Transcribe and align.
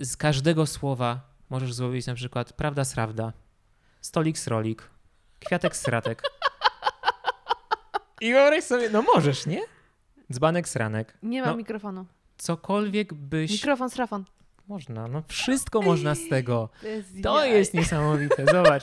z 0.00 0.16
każdego 0.16 0.66
słowa 0.66 1.20
możesz 1.50 1.72
złowić 1.74 2.06
na 2.06 2.14
przykład 2.14 2.52
prawda 2.52 2.84
srawda, 2.84 3.32
stolik 4.00 4.38
srolik, 4.38 4.90
kwiatek 5.40 5.76
sratek. 5.76 6.22
I 8.20 8.32
wyobraź 8.32 8.64
sobie, 8.64 8.90
no 8.90 9.02
możesz, 9.02 9.46
nie? 9.46 9.60
Dzbanek 10.32 10.68
sranek. 10.68 11.18
Nie 11.22 11.40
mam 11.40 11.50
No. 11.50 11.56
mikrofonu. 11.56 12.06
Cokolwiek 12.38 13.14
byś... 13.14 13.50
Mikrofon, 13.50 13.90
srafon. 13.90 14.24
Można, 14.68 15.08
no 15.08 15.22
wszystko 15.28 15.82
można 15.82 16.14
z 16.14 16.28
tego. 16.28 16.68
To 16.82 16.86
jest, 16.88 17.08
To 17.22 17.38
jaj. 17.38 17.52
jest 17.52 17.74
niesamowite, 17.74 18.46
zobacz. 18.46 18.82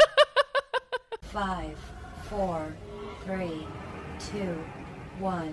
Five, 1.23 1.77
four, 2.29 2.57
three, 3.25 3.67
two, 4.19 5.25
one. 5.27 5.51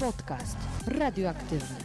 Podcast 0.00 0.56
radioaktywny. 0.86 1.76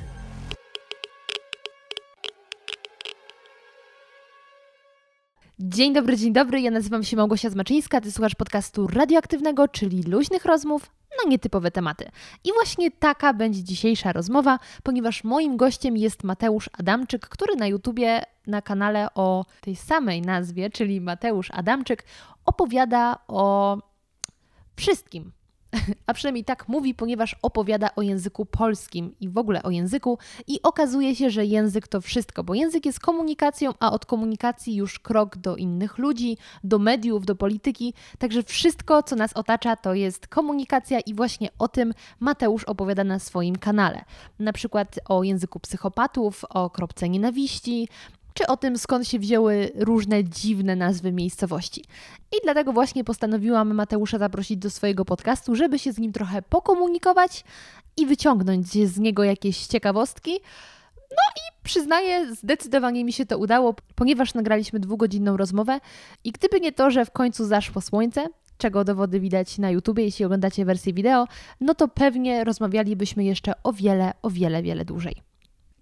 Dzień 5.60 5.94
dobry, 5.94 6.18
dzień 6.18 6.34
dobry. 6.34 6.62
Ja 6.62 6.72
nazywam 6.72 7.04
się 7.04 7.18
Małgosia 7.18 7.50
Zmaczyńska. 7.50 8.02
Ty 8.02 8.12
słuchasz 8.12 8.36
podcastu 8.36 8.88
radioaktywnego, 8.88 9.68
czyli 9.68 10.04
luźnych 10.04 10.46
rozmów 10.46 10.92
na 11.24 11.30
nietypowe 11.30 11.72
tematy. 11.72 12.10
I 12.44 12.50
właśnie 12.54 12.92
taka 12.92 13.34
będzie 13.34 13.64
dzisiejsza 13.64 14.14
rozmowa, 14.14 14.60
ponieważ 14.84 15.24
moim 15.24 15.58
gościem 15.58 15.98
jest 15.98 16.24
Mateusz 16.24 16.70
Adamczyk, 16.80 17.30
który 17.30 17.56
na 17.56 17.68
YouTubie 17.68 18.24
na 18.48 18.62
kanale 18.62 19.08
o 19.14 19.46
tej 19.62 19.76
samej 19.76 20.22
nazwie, 20.22 20.70
czyli 20.70 21.02
Mateusz 21.02 21.52
Adamczyk, 21.52 22.04
opowiada 22.46 23.18
o 23.28 23.78
wszystkim. 24.76 25.32
A 26.08 26.14
przynajmniej 26.14 26.46
tak 26.46 26.68
mówi, 26.68 26.94
ponieważ 26.94 27.36
opowiada 27.42 27.90
o 27.96 28.02
języku 28.02 28.46
polskim 28.46 29.16
i 29.20 29.30
w 29.30 29.38
ogóle 29.38 29.64
o 29.64 29.70
języku, 29.70 30.18
i 30.48 30.62
okazuje 30.64 31.16
się, 31.16 31.30
że 31.30 31.46
język 31.46 31.88
to 31.88 32.02
wszystko, 32.02 32.44
bo 32.44 32.54
język 32.54 32.86
jest 32.86 33.00
komunikacją, 33.00 33.72
a 33.80 33.92
od 33.92 34.06
komunikacji 34.06 34.76
już 34.76 35.00
krok 35.00 35.38
do 35.38 35.56
innych 35.56 35.98
ludzi, 35.98 36.38
do 36.64 36.80
mediów, 36.80 37.26
do 37.26 37.36
polityki. 37.36 37.94
Także 38.18 38.44
wszystko, 38.44 39.04
co 39.04 39.16
nas 39.16 39.34
otacza, 39.34 39.76
to 39.76 39.94
jest 39.94 40.28
komunikacja, 40.28 41.00
i 41.00 41.14
właśnie 41.14 41.50
o 41.60 41.68
tym 41.68 41.94
Mateusz 42.20 42.64
opowiada 42.64 43.04
na 43.04 43.20
swoim 43.20 43.56
kanale. 43.56 44.06
Na 44.40 44.54
przykład 44.54 45.00
o 45.10 45.24
języku 45.24 45.60
psychopatów, 45.60 46.46
o 46.50 46.70
kropce 46.70 47.10
nienawiści, 47.10 47.88
czy 48.36 48.48
o 48.48 48.58
tym, 48.58 48.78
skąd 48.78 49.08
się 49.08 49.20
wzięły 49.20 49.72
różne 49.76 50.24
dziwne 50.24 50.76
nazwy 50.76 51.12
miejscowości. 51.12 51.84
I 52.32 52.36
dlatego 52.44 52.74
właśnie 52.74 53.04
postanowiłam 53.04 53.74
Mateusza 53.74 54.18
zaprosić 54.18 54.58
do 54.58 54.70
swojego 54.70 55.06
podcastu, 55.06 55.56
żeby 55.56 55.80
się 55.80 55.92
z 55.92 55.98
nim 55.98 56.12
trochę 56.12 56.42
pokomunikować 56.42 57.44
i 57.98 58.06
wyciągnąć 58.06 58.68
z 58.68 59.00
niego 59.00 59.24
jakieś 59.24 59.68
ciekawostki. 59.68 60.32
No 61.12 61.32
i 61.36 61.64
przyznaję, 61.64 62.36
zdecydowanie 62.36 63.06
mi 63.06 63.14
się 63.14 63.26
to 63.26 63.38
udało, 63.38 63.76
ponieważ 63.96 64.34
nagraliśmy 64.34 64.80
dwugodzinną 64.80 65.38
rozmowę 65.38 65.80
i 66.24 66.32
gdyby 66.32 66.60
nie 66.60 66.72
to, 66.72 66.92
że 66.92 67.06
w 67.06 67.12
końcu 67.12 67.46
zaszło 67.46 67.82
słońce, 67.82 68.28
czego 68.58 68.84
dowody 68.84 69.20
widać 69.20 69.58
na 69.58 69.70
YouTubie, 69.70 70.04
jeśli 70.04 70.26
oglądacie 70.26 70.66
wersję 70.66 70.94
wideo, 70.94 71.28
no 71.62 71.76
to 71.76 71.88
pewnie 71.88 72.44
rozmawialibyśmy 72.44 73.24
jeszcze 73.24 73.54
o 73.64 73.74
wiele, 73.74 74.14
o 74.22 74.30
wiele, 74.30 74.64
wiele 74.64 74.86
dłużej. 74.86 75.25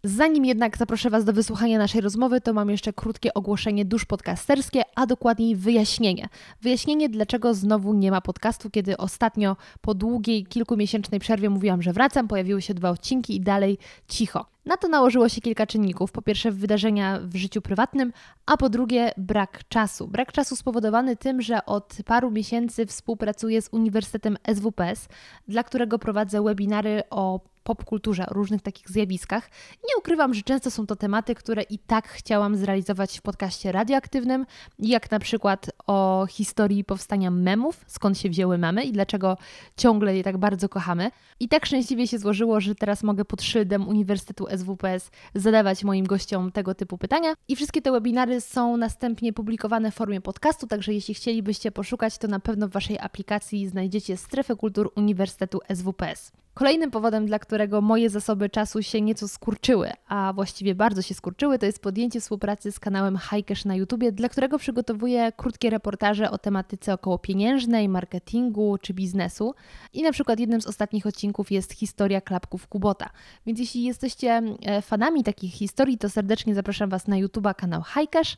Zanim 0.05 0.45
jednak 0.45 0.77
zaproszę 0.77 1.09
Was 1.09 1.25
do 1.25 1.33
wysłuchania 1.33 1.77
naszej 1.77 2.01
rozmowy, 2.01 2.41
to 2.41 2.53
mam 2.53 2.69
jeszcze 2.69 2.93
krótkie 2.93 3.33
ogłoszenie 3.33 3.85
dusz 3.85 4.05
podcasterskie, 4.05 4.81
a 4.95 5.05
dokładniej 5.05 5.55
wyjaśnienie. 5.55 6.29
Wyjaśnienie, 6.61 7.09
dlaczego 7.09 7.53
znowu 7.53 7.93
nie 7.93 8.11
ma 8.11 8.21
podcastu, 8.21 8.69
kiedy 8.69 8.97
ostatnio 8.97 9.57
po 9.81 9.93
długiej, 9.93 10.45
kilkumiesięcznej 10.45 11.19
przerwie 11.19 11.49
mówiłam, 11.49 11.81
że 11.81 11.93
wracam, 11.93 12.27
pojawiły 12.27 12.61
się 12.61 12.73
dwa 12.73 12.89
odcinki 12.89 13.35
i 13.35 13.41
dalej 13.41 13.77
cicho. 14.07 14.52
Na 14.65 14.77
to 14.77 14.87
nałożyło 14.87 15.29
się 15.29 15.41
kilka 15.41 15.67
czynników. 15.67 16.11
Po 16.11 16.21
pierwsze, 16.21 16.51
wydarzenia 16.51 17.19
w 17.23 17.35
życiu 17.35 17.61
prywatnym, 17.61 18.13
a 18.45 18.57
po 18.57 18.69
drugie, 18.69 19.11
brak 19.17 19.67
czasu. 19.67 20.07
Brak 20.07 20.31
czasu 20.31 20.55
spowodowany 20.55 21.15
tym, 21.15 21.41
że 21.41 21.65
od 21.65 21.97
paru 22.05 22.31
miesięcy 22.31 22.85
współpracuję 22.85 23.61
z 23.61 23.69
Uniwersytetem 23.71 24.37
SWPS, 24.55 25.07
dla 25.47 25.63
którego 25.63 25.99
prowadzę 25.99 26.43
webinary 26.43 27.03
o 27.09 27.39
popkulturze, 27.63 28.29
o 28.29 28.33
różnych 28.33 28.61
takich 28.61 28.89
zjawiskach. 28.89 29.49
Nie 29.71 29.97
ukrywam, 29.97 30.33
że 30.33 30.41
często 30.41 30.71
są 30.71 30.87
to 30.87 30.95
tematy, 30.95 31.35
które 31.35 31.61
i 31.61 31.79
tak 31.79 32.07
chciałam 32.07 32.55
zrealizować 32.55 33.19
w 33.19 33.21
podcaście 33.21 33.71
radioaktywnym, 33.71 34.45
jak 34.79 35.11
na 35.11 35.19
przykład 35.19 35.69
o 35.87 36.25
historii 36.29 36.83
powstania 36.83 37.31
memów, 37.31 37.85
skąd 37.87 38.17
się 38.17 38.29
wzięły 38.29 38.57
memy 38.57 38.83
i 38.83 38.91
dlaczego 38.91 39.37
ciągle 39.77 40.17
je 40.17 40.23
tak 40.23 40.37
bardzo 40.37 40.69
kochamy. 40.69 41.11
I 41.39 41.47
tak 41.47 41.65
szczęśliwie 41.65 42.07
się 42.07 42.19
złożyło, 42.19 42.59
że 42.59 42.75
teraz 42.75 43.03
mogę 43.03 43.25
pod 43.25 43.41
szyldem 43.41 43.87
Uniwersytetu 43.87 44.47
SWPS 44.57 45.11
zadawać 45.35 45.83
moim 45.83 46.05
gościom 46.05 46.51
tego 46.51 46.75
typu 46.75 46.97
pytania. 46.97 47.33
I 47.47 47.55
wszystkie 47.55 47.81
te 47.81 47.91
webinary 47.91 48.41
są 48.41 48.77
następnie 48.77 49.33
publikowane 49.33 49.91
w 49.91 49.95
formie 49.95 50.21
podcastu, 50.21 50.67
także 50.67 50.93
jeśli 50.93 51.13
chcielibyście 51.13 51.71
poszukać, 51.71 52.17
to 52.17 52.27
na 52.27 52.39
pewno 52.39 52.67
w 52.67 52.71
Waszej 52.71 52.99
aplikacji 52.99 53.67
znajdziecie 53.67 54.17
strefę 54.17 54.55
kultur 54.55 54.91
Uniwersytetu 54.95 55.59
SWPS. 55.75 56.31
Kolejnym 56.53 56.91
powodem, 56.91 57.25
dla 57.25 57.39
którego 57.39 57.81
moje 57.81 58.09
zasoby 58.09 58.49
czasu 58.49 58.83
się 58.83 59.01
nieco 59.01 59.27
skurczyły, 59.27 59.91
a 60.07 60.33
właściwie 60.35 60.75
bardzo 60.75 61.01
się 61.01 61.13
skurczyły, 61.13 61.59
to 61.59 61.65
jest 61.65 61.81
podjęcie 61.81 62.21
współpracy 62.21 62.71
z 62.71 62.79
kanałem 62.79 63.17
Hikesz 63.17 63.65
na 63.65 63.75
YouTubie, 63.75 64.11
dla 64.11 64.29
którego 64.29 64.57
przygotowuję 64.59 65.31
krótkie 65.37 65.69
reportaże 65.69 66.31
o 66.31 66.37
tematyce 66.37 66.93
około 66.93 67.19
pieniężnej, 67.19 67.89
marketingu 67.89 68.77
czy 68.81 68.93
biznesu. 68.93 69.53
I 69.93 70.03
na 70.03 70.11
przykład 70.11 70.39
jednym 70.39 70.61
z 70.61 70.67
ostatnich 70.67 71.05
odcinków 71.05 71.51
jest 71.51 71.73
historia 71.73 72.21
klapków 72.21 72.67
Kubota. 72.67 73.09
Więc 73.45 73.59
jeśli 73.59 73.83
jesteście 73.83 74.41
fanami 74.81 75.23
takich 75.23 75.53
historii, 75.53 75.97
to 75.97 76.09
serdecznie 76.09 76.55
zapraszam 76.55 76.89
Was 76.89 77.07
na 77.07 77.17
YouTuba 77.17 77.53
kanał 77.53 77.83
Hikesz. 77.83 78.37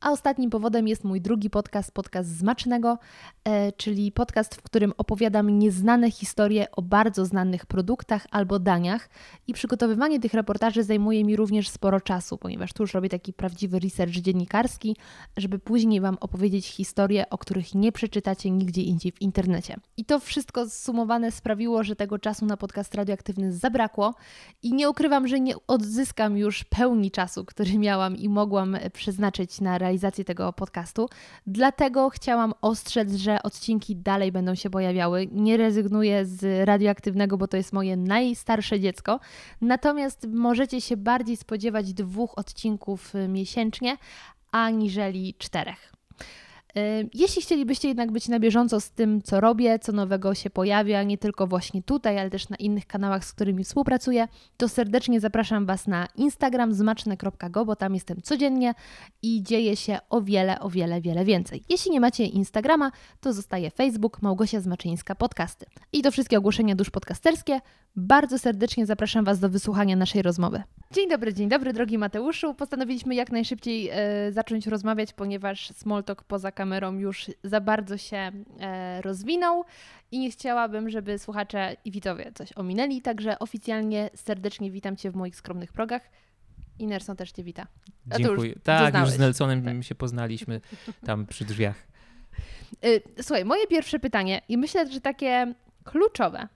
A 0.00 0.10
ostatnim 0.10 0.50
powodem 0.50 0.88
jest 0.88 1.04
mój 1.04 1.20
drugi 1.20 1.50
podcast, 1.50 1.92
podcast 1.92 2.28
Zmacznego, 2.28 2.98
e, 3.44 3.72
czyli 3.72 4.12
podcast, 4.12 4.54
w 4.54 4.62
którym 4.62 4.92
opowiadam 4.96 5.58
nieznane 5.58 6.10
historie 6.10 6.66
o 6.70 6.82
bardzo 6.82 7.24
znanych 7.24 7.66
produktach 7.66 8.26
albo 8.30 8.58
daniach 8.58 9.08
i 9.46 9.52
przygotowywanie 9.52 10.20
tych 10.20 10.34
reportaży 10.34 10.82
zajmuje 10.82 11.24
mi 11.24 11.36
również 11.36 11.68
sporo 11.68 12.00
czasu, 12.00 12.38
ponieważ 12.38 12.72
tu 12.72 12.82
już 12.82 12.94
robię 12.94 13.08
taki 13.08 13.32
prawdziwy 13.32 13.78
research 13.78 14.12
dziennikarski, 14.12 14.96
żeby 15.36 15.58
później 15.58 16.00
Wam 16.00 16.16
opowiedzieć 16.20 16.66
historie, 16.66 17.30
o 17.30 17.38
których 17.38 17.74
nie 17.74 17.92
przeczytacie 17.92 18.50
nigdzie 18.50 18.82
indziej 18.82 19.12
w 19.12 19.22
internecie. 19.22 19.76
I 19.96 20.04
to 20.04 20.20
wszystko 20.20 20.68
zsumowane 20.68 21.32
sprawiło, 21.32 21.82
że 21.82 21.96
tego 21.96 22.18
czasu 22.18 22.46
na 22.46 22.56
podcast 22.56 22.94
radioaktywny 22.94 23.52
zabrakło 23.52 24.14
i 24.62 24.74
nie 24.74 24.90
ukrywam, 24.90 25.28
że 25.28 25.40
nie 25.46 25.54
odzyskam 25.66 26.36
już 26.36 26.64
pełni 26.64 27.10
czasu, 27.10 27.44
który 27.44 27.78
miałam 27.78 28.16
i 28.16 28.28
mogłam 28.28 28.76
przeznaczyć 28.92 29.60
na 29.60 29.78
realizację 29.78 30.24
tego 30.24 30.52
podcastu. 30.52 31.08
Dlatego 31.46 32.10
chciałam 32.10 32.54
ostrzec, 32.60 33.12
że 33.12 33.42
odcinki 33.42 33.96
dalej 33.96 34.32
będą 34.32 34.54
się 34.54 34.70
pojawiały. 34.70 35.28
Nie 35.32 35.56
rezygnuję 35.56 36.24
z 36.24 36.66
radioaktywnego, 36.68 37.36
bo 37.36 37.48
to 37.48 37.56
jest 37.56 37.72
moje 37.72 37.96
najstarsze 37.96 38.80
dziecko. 38.80 39.20
Natomiast 39.60 40.26
możecie 40.28 40.80
się 40.80 40.96
bardziej 40.96 41.36
spodziewać 41.36 41.92
dwóch 41.92 42.38
odcinków 42.38 43.14
y, 43.14 43.28
miesięcznie, 43.28 43.96
aniżeli 44.52 45.34
czterech. 45.38 45.92
Y, 46.78 47.08
Jeśli 47.14 47.42
chcielibyście 47.42 47.88
jednak 47.88 48.12
być 48.12 48.28
na 48.28 48.38
bieżąco 48.38 48.80
z 48.80 48.90
tym, 48.90 49.22
co 49.22 49.40
robię, 49.40 49.78
co 49.78 49.92
nowego 49.92 50.34
się 50.34 50.50
pojawia, 50.50 51.02
nie 51.02 51.18
tylko 51.18 51.46
właśnie 51.46 51.82
tutaj, 51.82 52.18
ale 52.18 52.30
też 52.30 52.48
na 52.48 52.56
innych 52.56 52.86
kanałach, 52.86 53.24
z 53.24 53.32
którymi 53.32 53.64
współpracuję, 53.64 54.28
to 54.56 54.68
serdecznie 54.68 55.20
zapraszam 55.20 55.66
Was 55.66 55.86
na 55.86 56.08
Instagram 56.16 56.74
zmaczne.go, 56.74 57.64
bo 57.64 57.76
tam 57.76 57.94
jestem 57.94 58.22
codziennie 58.22 58.74
i 59.22 59.42
dzieje 59.42 59.76
się 59.76 59.98
o 60.10 60.20
wiele, 60.20 60.60
o 60.60 60.70
wiele, 60.70 61.00
wiele 61.00 61.24
więcej. 61.24 61.62
Jeśli 61.68 61.90
nie 61.90 62.00
macie 62.00 62.24
Instagrama, 62.24 62.92
to 63.20 63.32
zostaje 63.32 63.70
Facebook 63.70 64.22
Małgosia 64.22 64.60
Zmaczyńska 64.60 65.14
Podcasty. 65.14 65.66
I 65.92 66.02
to 66.02 66.10
wszystkie 66.10 66.38
ogłoszenia 66.38 66.74
dusz 66.74 66.90
podcasterskie. 66.90 67.60
Bardzo 67.96 68.38
serdecznie 68.38 68.86
zapraszam 68.86 69.24
Was 69.24 69.40
do 69.40 69.48
wysłuchania 69.48 69.96
naszej 69.96 70.22
rozmowy. 70.22 70.62
Dzień 70.92 71.08
dobry, 71.08 71.34
dzień 71.34 71.48
dobry, 71.48 71.72
drogi 71.72 71.98
Mateuszu. 71.98 72.54
Postanowiliśmy 72.54 73.14
jak 73.14 73.32
najszybciej 73.32 73.88
e, 73.92 74.32
zacząć 74.32 74.66
rozmawiać, 74.66 75.12
ponieważ 75.12 75.70
Smalltalk 75.70 76.24
poza 76.24 76.52
kamerą 76.52 76.98
już 76.98 77.26
za 77.44 77.60
bardzo 77.60 77.96
się 77.96 78.30
e, 78.60 79.02
rozwinął 79.02 79.64
i 80.10 80.18
nie 80.18 80.30
chciałabym, 80.30 80.90
żeby 80.90 81.18
słuchacze 81.18 81.76
i 81.84 81.90
widzowie 81.90 82.32
coś 82.34 82.52
ominęli, 82.56 83.02
także 83.02 83.38
oficjalnie 83.38 84.10
serdecznie 84.14 84.70
witam 84.70 84.96
Cię 84.96 85.10
w 85.10 85.14
moich 85.16 85.36
skromnych 85.36 85.72
progach. 85.72 86.02
I 86.78 86.86
Nerson 86.86 87.16
też 87.16 87.32
Cię 87.32 87.42
wita. 87.44 87.66
A 88.10 88.14
to 88.14 88.18
już 88.18 88.28
Dziękuję. 88.28 88.54
Tak, 88.62 88.94
już 88.94 89.10
z 89.10 89.18
Nelsonem 89.18 89.64
Tak. 89.64 89.84
się 89.84 89.94
poznaliśmy 89.94 90.60
tam 91.06 91.26
przy 91.26 91.44
drzwiach. 91.44 91.76
Y, 92.84 93.02
Słuchaj, 93.22 93.44
moje 93.44 93.66
pierwsze 93.66 93.98
pytanie 93.98 94.42
i 94.48 94.58
myślę, 94.58 94.92
że 94.92 95.00
takie 95.00 95.54
kluczowe. 95.84 96.48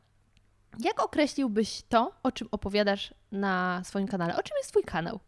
Jak 0.78 1.02
określiłbyś 1.02 1.82
to, 1.88 2.12
o 2.22 2.32
czym 2.32 2.48
opowiadasz 2.50 3.14
na 3.32 3.82
swoim 3.84 4.06
kanale? 4.06 4.36
O 4.36 4.42
czym 4.42 4.56
jest 4.56 4.70
Twój 4.70 4.84
kanał? 4.84 5.20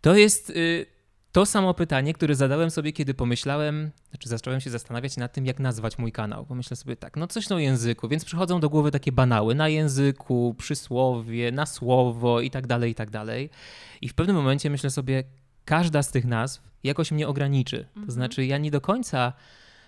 To 0.00 0.14
jest 0.16 0.50
y, 0.50 0.86
to 1.32 1.46
samo 1.46 1.74
pytanie, 1.74 2.14
które 2.14 2.34
zadałem 2.34 2.70
sobie, 2.70 2.92
kiedy 2.92 3.14
pomyślałem, 3.14 3.90
znaczy 4.10 4.28
zacząłem 4.28 4.60
się 4.60 4.70
zastanawiać 4.70 5.16
nad 5.16 5.32
tym, 5.32 5.46
jak 5.46 5.58
nazwać 5.58 5.98
mój 5.98 6.12
kanał. 6.12 6.46
Pomyślę 6.46 6.76
sobie 6.76 6.96
tak, 6.96 7.16
no 7.16 7.26
coś 7.26 7.48
na 7.48 7.60
języku, 7.60 8.08
więc 8.08 8.24
przychodzą 8.24 8.60
do 8.60 8.70
głowy 8.70 8.90
takie 8.90 9.12
banały 9.12 9.54
na 9.54 9.68
języku, 9.68 10.54
przysłowie, 10.58 11.52
na 11.52 11.66
słowo 11.66 12.40
i 12.40 12.50
tak 12.50 12.66
dalej, 12.66 12.90
i 12.90 12.94
tak 12.94 13.10
dalej. 13.10 13.50
I 14.00 14.08
w 14.08 14.14
pewnym 14.14 14.36
momencie 14.36 14.70
myślę 14.70 14.90
sobie, 14.90 15.24
każda 15.64 16.02
z 16.02 16.10
tych 16.10 16.24
nazw 16.24 16.62
jakoś 16.84 17.12
mnie 17.12 17.28
ograniczy. 17.28 17.86
To 18.06 18.12
znaczy, 18.12 18.46
ja 18.46 18.58
nie 18.58 18.70
do 18.70 18.80
końca 18.80 19.32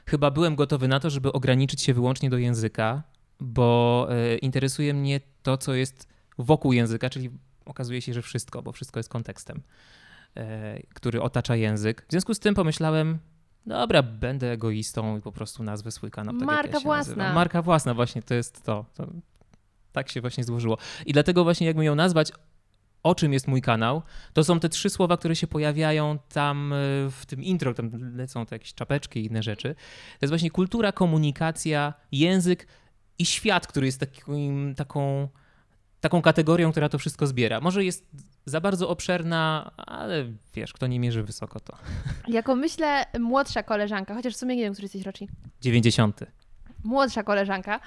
chyba 0.07 0.31
byłem 0.31 0.57
gotowy 0.57 0.89
na 0.89 1.01
to, 1.01 1.11
żeby 1.11 1.33
ograniczyć 1.33 1.83
się 1.83 1.95
wyłącznie 1.95 2.31
do 2.31 2.39
języka, 2.39 3.03
bo 3.41 4.07
e, 4.11 4.37
interesuje 4.37 4.95
mnie 4.95 5.21
to, 5.43 5.59
co 5.59 5.75
jest 5.75 6.09
wokół 6.39 6.73
języka, 6.73 7.11
czyli 7.11 7.31
okazuje 7.65 8.03
się, 8.03 8.15
że 8.15 8.23
wszystko, 8.23 8.63
bo 8.63 8.73
wszystko 8.73 8.99
jest 8.99 9.09
kontekstem, 9.09 9.63
e, 10.37 10.81
który 10.95 11.23
otacza 11.23 11.57
język. 11.57 12.05
W 12.09 12.11
związku 12.11 12.35
z 12.35 12.39
tym 12.39 12.55
pomyślałem, 12.55 13.19
dobra, 13.67 14.03
będę 14.03 14.53
egoistą 14.53 15.19
i 15.19 15.21
po 15.21 15.33
prostu 15.33 15.63
nazwę 15.63 15.91
swój 15.91 16.11
kanał. 16.11 16.35
Tak 16.39 16.47
Marka 16.47 16.73
ja 16.73 16.81
własna. 16.81 17.15
Nazywam. 17.15 17.35
Marka 17.35 17.63
własna, 17.63 17.95
właśnie 17.95 18.23
to 18.23 18.35
jest 18.35 18.63
to. 18.65 18.85
to. 18.95 19.07
Tak 19.93 20.09
się 20.09 20.21
właśnie 20.21 20.45
złożyło. 20.45 20.79
I 21.07 21.13
dlatego 21.13 21.45
właśnie 21.45 21.67
jakbym 21.67 21.85
ją 21.85 21.95
nazwać, 21.95 22.33
o 23.03 23.15
czym 23.15 23.33
jest 23.33 23.49
mój 23.49 23.63
kanał, 23.63 24.03
to 24.33 24.45
są 24.45 24.61
te 24.61 24.69
trzy 24.69 24.91
słowa, 24.91 25.17
które 25.17 25.37
się 25.37 25.47
pojawiają 25.47 26.19
tam 26.29 26.73
e, 26.73 26.77
w 27.11 27.23
tym 27.27 27.43
intro, 27.43 27.75
tam 27.75 28.17
lecą 28.17 28.47
te 28.47 28.55
jakieś 28.55 28.75
czapeczki 28.75 29.21
i 29.21 29.27
inne 29.27 29.43
rzeczy. 29.43 29.75
To 30.19 30.19
jest 30.23 30.31
właśnie 30.31 30.51
kultura, 30.51 30.93
komunikacja, 30.93 31.95
język 32.13 32.67
i 33.19 33.27
świat, 33.27 33.67
który 33.67 33.87
jest 33.87 34.01
takim, 34.01 34.75
taką, 34.77 35.29
taką 36.01 36.23
kategorią, 36.23 36.71
która 36.71 36.89
to 36.89 36.99
wszystko 36.99 37.27
zbiera. 37.27 37.61
Może 37.61 37.85
jest 37.85 38.07
za 38.47 38.61
bardzo 38.61 38.89
obszerna, 38.89 39.71
ale 39.77 40.25
wiesz, 40.55 40.73
kto 40.73 40.87
nie 40.87 41.01
mierzy 41.01 41.23
wysoko, 41.23 41.61
to 41.61 41.77
Jako 42.29 42.57
myślę 42.57 43.05
młodsza 43.21 43.63
koleżanka, 43.63 44.15
chociaż 44.15 44.35
w 44.35 44.37
sumie 44.37 44.57
nie 44.57 44.63
wiem, 44.63 44.73
który 44.73 44.85
jesteś 44.85 45.03
rocznik, 45.03 45.31
90. 45.61 46.21
młodsza 46.85 47.23
koleżanka, 47.23 47.81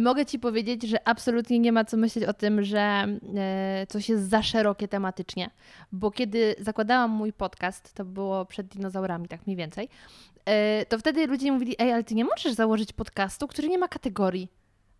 mogę 0.00 0.26
ci 0.26 0.38
powiedzieć, 0.38 0.82
że 0.82 1.08
absolutnie 1.08 1.58
nie 1.58 1.72
ma 1.72 1.84
co 1.84 1.96
myśleć 1.96 2.24
o 2.24 2.32
tym, 2.32 2.64
że 2.64 3.06
e, 3.36 3.86
coś 3.88 4.08
jest 4.08 4.28
za 4.28 4.42
szerokie 4.42 4.88
tematycznie. 4.88 5.50
Bo 5.92 6.10
kiedy 6.10 6.54
zakładałam 6.58 7.10
mój 7.10 7.32
podcast, 7.32 7.94
to 7.94 8.04
było 8.04 8.46
przed 8.46 8.66
dinozaurami, 8.66 9.28
tak 9.28 9.46
mniej 9.46 9.56
więcej, 9.56 9.88
e, 10.44 10.86
to 10.86 10.98
wtedy 10.98 11.26
ludzie 11.26 11.52
mówili, 11.52 11.74
ej, 11.78 11.92
ale 11.92 12.04
ty 12.04 12.14
nie 12.14 12.24
możesz 12.24 12.52
założyć 12.52 12.92
podcastu, 12.92 13.48
który 13.48 13.68
nie 13.68 13.78
ma 13.78 13.88
kategorii. 13.88 14.48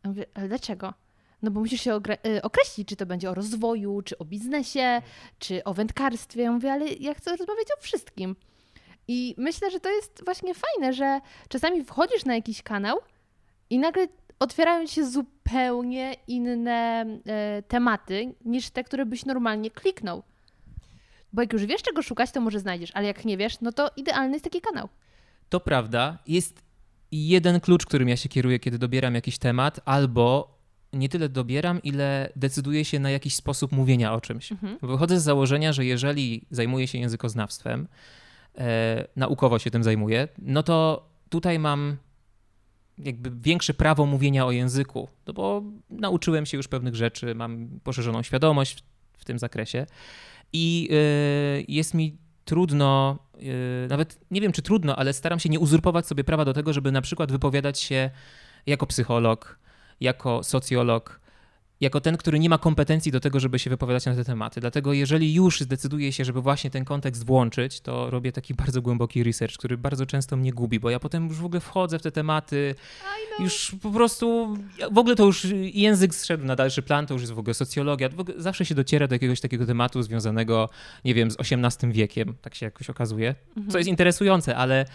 Ja 0.04 0.10
mówię, 0.10 0.26
ale 0.34 0.48
dlaczego? 0.48 0.94
No 1.42 1.50
bo 1.50 1.60
musisz 1.60 1.80
się 1.80 1.94
e, 1.94 2.42
określić, 2.42 2.88
czy 2.88 2.96
to 2.96 3.06
będzie 3.06 3.30
o 3.30 3.34
rozwoju, 3.34 4.02
czy 4.02 4.18
o 4.18 4.24
biznesie, 4.24 5.02
czy 5.38 5.64
o 5.64 5.74
wędkarstwie. 5.74 6.42
Ja 6.42 6.52
mówię, 6.52 6.72
ale 6.72 6.86
ja 6.86 7.14
chcę 7.14 7.30
rozmawiać 7.30 7.68
o 7.78 7.82
wszystkim. 7.82 8.36
I 9.08 9.34
myślę, 9.38 9.70
że 9.70 9.80
to 9.80 9.90
jest 9.90 10.22
właśnie 10.24 10.52
fajne, 10.54 10.92
że 10.92 11.20
czasami 11.48 11.84
wchodzisz 11.84 12.24
na 12.24 12.34
jakiś 12.34 12.62
kanał 12.62 12.98
i 13.70 13.78
nagle 13.78 14.08
otwierają 14.38 14.86
się 14.86 15.06
zupełnie 15.06 16.14
inne 16.26 17.06
e, 17.26 17.62
tematy 17.62 18.34
niż 18.44 18.70
te, 18.70 18.84
które 18.84 19.06
byś 19.06 19.24
normalnie 19.24 19.70
kliknął. 19.70 20.22
Bo 21.32 21.42
jak 21.42 21.52
już 21.52 21.66
wiesz, 21.66 21.82
czego 21.82 22.02
szukać, 22.02 22.30
to 22.32 22.40
może 22.40 22.60
znajdziesz, 22.60 22.90
ale 22.94 23.06
jak 23.06 23.24
nie 23.24 23.36
wiesz, 23.36 23.60
no 23.60 23.72
to 23.72 23.90
idealny 23.96 24.32
jest 24.32 24.44
taki 24.44 24.60
kanał. 24.60 24.88
To 25.48 25.60
prawda. 25.60 26.18
Jest 26.26 26.62
jeden 27.12 27.60
klucz, 27.60 27.86
którym 27.86 28.08
ja 28.08 28.16
się 28.16 28.28
kieruję, 28.28 28.58
kiedy 28.58 28.78
dobieram 28.78 29.14
jakiś 29.14 29.38
temat, 29.38 29.80
albo 29.84 30.58
nie 30.92 31.08
tyle 31.08 31.28
dobieram, 31.28 31.82
ile 31.82 32.32
decyduję 32.36 32.84
się 32.84 32.98
na 32.98 33.10
jakiś 33.10 33.34
sposób 33.34 33.72
mówienia 33.72 34.14
o 34.14 34.20
czymś. 34.20 34.52
Mhm. 34.52 34.78
Wychodzę 34.82 35.20
z 35.20 35.22
założenia, 35.22 35.72
że 35.72 35.84
jeżeli 35.84 36.46
zajmuję 36.50 36.86
się 36.86 36.98
językoznawstwem, 36.98 37.88
e, 38.58 39.08
naukowo 39.16 39.58
się 39.58 39.70
tym 39.70 39.82
zajmuję, 39.82 40.28
no 40.38 40.62
to 40.62 41.08
tutaj 41.28 41.58
mam 41.58 41.96
jakby 42.98 43.30
większe 43.30 43.74
prawo 43.74 44.06
mówienia 44.06 44.46
o 44.46 44.50
języku, 44.50 45.08
no 45.26 45.32
bo 45.32 45.62
nauczyłem 45.90 46.46
się 46.46 46.56
już 46.56 46.68
pewnych 46.68 46.94
rzeczy, 46.94 47.34
mam 47.34 47.80
poszerzoną 47.84 48.22
świadomość 48.22 48.84
w, 49.12 49.20
w 49.20 49.24
tym 49.24 49.38
zakresie 49.38 49.86
i 50.52 50.88
e, 50.92 51.64
jest 51.68 51.94
mi 51.94 52.16
trudno, 52.48 53.18
e, 53.34 53.88
nawet 53.88 54.18
nie 54.30 54.40
wiem 54.40 54.52
czy 54.52 54.62
trudno, 54.62 54.96
ale 54.96 55.12
staram 55.12 55.38
się 55.38 55.48
nie 55.48 55.60
uzurpować 55.60 56.06
sobie 56.06 56.24
prawa 56.24 56.44
do 56.44 56.52
tego, 56.52 56.72
żeby 56.72 56.92
na 56.92 57.00
przykład 57.00 57.32
wypowiadać 57.32 57.80
się 57.80 58.10
jako 58.66 58.86
psycholog, 58.86 59.58
jako 60.00 60.42
socjolog, 60.42 61.17
jako 61.80 62.00
ten, 62.00 62.16
który 62.16 62.38
nie 62.38 62.48
ma 62.48 62.58
kompetencji 62.58 63.12
do 63.12 63.20
tego, 63.20 63.40
żeby 63.40 63.58
się 63.58 63.70
wypowiadać 63.70 64.06
na 64.06 64.14
te 64.14 64.24
tematy. 64.24 64.60
Dlatego 64.60 64.92
jeżeli 64.92 65.34
już 65.34 65.60
zdecyduję 65.60 66.12
się, 66.12 66.24
żeby 66.24 66.42
właśnie 66.42 66.70
ten 66.70 66.84
kontekst 66.84 67.26
włączyć, 67.26 67.80
to 67.80 68.10
robię 68.10 68.32
taki 68.32 68.54
bardzo 68.64 68.82
głęboki 68.82 69.22
research, 69.22 69.56
który 69.56 69.78
bardzo 69.78 70.06
często 70.06 70.36
mnie 70.36 70.52
gubi, 70.52 70.80
bo 70.80 70.90
ja 70.90 71.00
potem 71.00 71.28
już 71.28 71.36
w 71.36 71.44
ogóle 71.44 71.60
wchodzę 71.60 71.98
w 71.98 72.02
te 72.02 72.12
tematy, 72.12 72.74
już 73.40 73.76
po 73.82 73.90
prostu, 73.90 74.56
w 74.92 74.98
ogóle 74.98 75.16
to 75.16 75.24
już 75.24 75.46
język 75.74 76.14
zszedł 76.14 76.44
na 76.44 76.56
dalszy 76.56 76.82
plan, 76.82 77.06
to 77.06 77.14
już 77.14 77.22
jest 77.22 77.32
w 77.32 77.38
ogóle 77.38 77.54
socjologia, 77.54 78.08
zawsze 78.36 78.64
się 78.64 78.74
dociera 78.74 79.06
do 79.06 79.14
jakiegoś 79.14 79.40
takiego 79.40 79.66
tematu 79.66 80.02
związanego, 80.02 80.68
nie 81.04 81.14
wiem, 81.14 81.30
z 81.30 81.36
XVIII 81.40 81.92
wiekiem, 81.92 82.34
tak 82.42 82.54
się 82.54 82.66
jakoś 82.66 82.90
okazuje, 82.90 83.34
co 83.68 83.78
jest 83.78 83.88
interesujące, 83.88 84.56
ale 84.56 84.86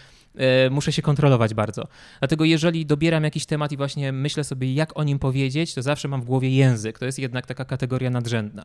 muszę 0.70 0.92
się 0.92 1.02
kontrolować 1.02 1.54
bardzo. 1.54 1.88
Dlatego 2.18 2.44
jeżeli 2.44 2.86
dobieram 2.86 3.24
jakiś 3.24 3.46
temat 3.46 3.72
i 3.72 3.76
właśnie 3.76 4.12
myślę 4.12 4.44
sobie, 4.44 4.74
jak 4.74 4.98
o 4.98 5.04
nim 5.04 5.18
powiedzieć, 5.18 5.74
to 5.74 5.82
zawsze 5.82 6.08
mam 6.08 6.22
w 6.22 6.24
głowie 6.24 6.50
język. 6.50 6.98
To 6.98 7.04
jest 7.04 7.18
jednak 7.18 7.46
taka 7.46 7.64
kategoria 7.64 8.10
nadrzędna. 8.10 8.64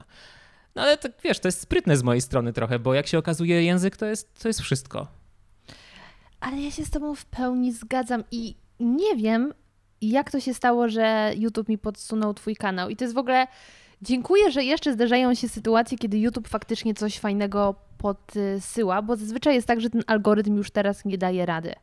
No 0.76 0.82
ale 0.82 0.98
wiesz, 1.24 1.40
to 1.40 1.48
jest 1.48 1.62
sprytne 1.62 1.98
z 1.98 2.04
mojej 2.04 2.22
strony 2.22 2.54
trochę, 2.54 2.80
bo 2.80 2.94
jak 2.94 3.08
się 3.08 3.18
okazuje, 3.18 3.64
język 3.64 3.98
to 3.98 4.06
jest, 4.06 4.42
to 4.42 4.48
jest 4.48 4.62
wszystko. 4.62 5.08
Ale 6.40 6.62
ja 6.62 6.72
się 6.72 6.86
z 6.86 6.90
Tobą 6.90 7.16
w 7.16 7.26
pełni 7.26 7.74
zgadzam 7.74 8.24
i 8.32 8.56
nie 8.80 9.16
wiem, 9.16 9.54
jak 10.02 10.32
to 10.32 10.40
się 10.40 10.54
stało, 10.54 10.90
że 10.90 11.32
YouTube 11.36 11.70
mi 11.70 11.78
podsunął 11.78 12.34
Twój 12.34 12.56
kanał. 12.56 12.90
I 12.90 12.96
to 12.96 13.04
jest 13.04 13.16
w 13.16 13.18
ogóle. 13.18 13.48
Dziękuję, 14.02 14.52
że 14.52 14.64
jeszcze 14.64 14.94
zdarzają 14.94 15.34
się 15.34 15.50
sytuacje, 15.50 15.98
kiedy 15.98 16.20
YouTube 16.20 16.48
faktycznie 16.48 16.94
coś 16.94 17.20
fajnego 17.20 17.76
podsyła, 17.98 19.02
bo 19.02 19.16
zazwyczaj 19.16 19.56
jest 19.56 19.68
tak, 19.68 19.82
że 19.82 19.90
ten 19.90 20.04
algorytm 20.08 20.58
już 20.58 20.72
teraz 20.72 21.06
nie 21.06 21.18
daje 21.18 21.46
rady. 21.46 21.74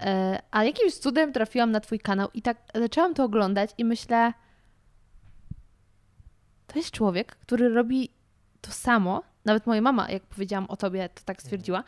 E, 0.00 0.42
A 0.50 0.64
jakimś 0.64 0.94
cudem 0.94 1.32
trafiłam 1.32 1.70
na 1.70 1.80
Twój 1.80 1.98
kanał 1.98 2.28
i 2.34 2.42
tak 2.42 2.56
zaczęłam 2.74 3.14
to 3.14 3.24
oglądać 3.24 3.70
i 3.78 3.84
myślę, 3.84 4.32
to 6.66 6.78
jest 6.78 6.90
człowiek, 6.90 7.36
który 7.36 7.68
robi 7.68 8.10
to 8.60 8.70
samo. 8.70 9.22
Nawet 9.44 9.66
moja 9.66 9.80
mama, 9.80 10.10
jak 10.10 10.22
powiedziałam 10.22 10.66
o 10.70 10.76
tobie, 10.76 11.08
to 11.08 11.22
tak 11.24 11.42
stwierdziła. 11.42 11.84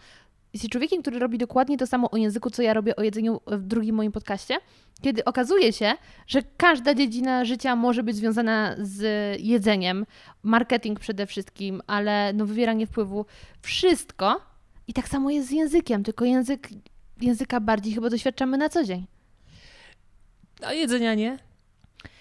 Jest 0.52 0.69
człowiekiem, 0.69 1.02
który 1.02 1.19
robi 1.19 1.38
dokładnie 1.38 1.79
to 1.79 1.87
samo 1.87 2.11
o 2.11 2.17
języku, 2.17 2.50
co 2.50 2.62
ja 2.62 2.75
robię 2.75 2.97
o 2.97 3.02
jedzeniu 3.02 3.41
w 3.47 3.67
drugim 3.67 3.94
moim 3.97 4.12
podcaście, 4.12 4.58
kiedy 5.02 5.25
okazuje 5.25 5.73
się, 5.73 5.93
że 6.26 6.43
każda 6.56 6.94
dziedzina 6.94 7.44
życia 7.44 7.76
może 7.76 8.02
być 8.02 8.17
związana 8.17 8.76
z 8.79 9.02
jedzeniem, 9.41 10.06
marketing 10.43 11.00
przede 11.00 11.26
wszystkim, 11.26 11.83
ale 11.87 12.33
no 12.33 12.47
wywieranie 12.47 12.87
wpływu, 12.87 13.26
wszystko. 13.62 14.40
I 14.88 14.92
tak 14.92 15.09
samo 15.09 15.30
jest 15.30 15.49
z 15.49 15.50
językiem, 15.50 16.02
tylko 16.02 16.25
język, 16.25 16.69
języka 17.21 17.61
bardziej 17.61 17.95
chyba 17.95 18.11
doświadczamy 18.11 18.59
na 18.59 18.69
co 18.69 18.85
dzień. 18.85 19.07
A 20.62 20.73
jedzenia 20.73 21.14
nie? 21.14 21.38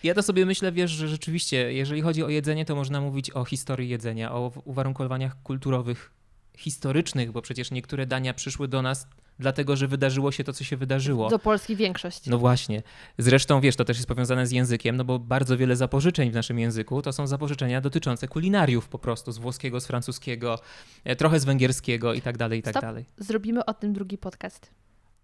Ja 0.04 0.14
to 0.14 0.24
sobie 0.24 0.46
myślę, 0.46 0.72
wiesz, 0.72 0.92
że 0.92 1.08
rzeczywiście, 1.08 1.74
jeżeli 1.74 2.02
chodzi 2.02 2.24
o 2.24 2.30
jedzenie, 2.30 2.66
to 2.66 2.76
można 2.76 3.02
mówić 3.02 3.32
o 3.32 3.46
historii 3.46 3.90
jedzenia, 3.90 4.32
o 4.32 4.52
uwarunkowaniach 4.66 5.42
kulturowych, 5.44 6.12
historycznych, 6.60 7.32
bo 7.32 7.42
przecież 7.42 7.72
niektóre 7.72 8.06
dania 8.06 8.34
przyszły 8.34 8.68
do 8.68 8.82
nas 8.82 9.08
dlatego, 9.40 9.76
że 9.76 9.88
wydarzyło 9.88 10.32
się 10.32 10.44
to, 10.44 10.54
co 10.54 10.64
się 10.64 10.78
wydarzyło. 10.78 11.30
Do 11.30 11.40
Polski 11.40 11.76
większość. 11.76 12.26
No 12.28 12.38
właśnie. 12.38 12.84
Zresztą, 13.18 13.62
wiesz, 13.62 13.76
to 13.76 13.86
też 13.86 13.98
jest 13.98 14.08
powiązane 14.08 14.48
z 14.48 14.52
językiem, 14.52 14.98
no 14.98 15.06
bo 15.06 15.20
bardzo 15.20 15.58
wiele 15.58 15.76
zapożyczeń 15.76 16.32
w 16.32 16.34
naszym 16.34 16.60
języku 16.60 17.02
to 17.02 17.14
są 17.14 17.28
zapożyczenia 17.28 17.82
dotyczące 17.82 18.28
kulinariów 18.28 18.88
po 18.88 19.00
prostu, 19.00 19.32
z 19.32 19.38
włoskiego, 19.38 19.80
z 19.80 19.88
francuskiego, 19.88 20.60
e, 21.04 21.16
trochę 21.16 21.40
z 21.40 21.46
węgierskiego 21.46 22.14
i 22.14 22.22
tak 22.22 22.38
dalej, 22.38 22.60
i 22.60 22.64
tak 22.64 22.74
Stop. 22.74 22.82
dalej. 22.82 23.06
Zrobimy 23.18 23.66
o 23.66 23.74
tym 23.74 23.94
drugi 23.94 24.18
podcast. 24.18 24.72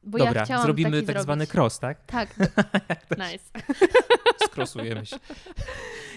Bo 0.03 0.17
Dobra, 0.17 0.33
ja 0.33 0.45
chciałam 0.45 0.63
zrobimy 0.63 1.03
tak 1.03 1.21
zwany 1.21 1.47
cross, 1.53 1.79
tak? 1.79 2.05
Tak. 2.05 2.35
nice. 3.31 3.75
Skrosujemy 4.45 5.05
się. 5.05 5.17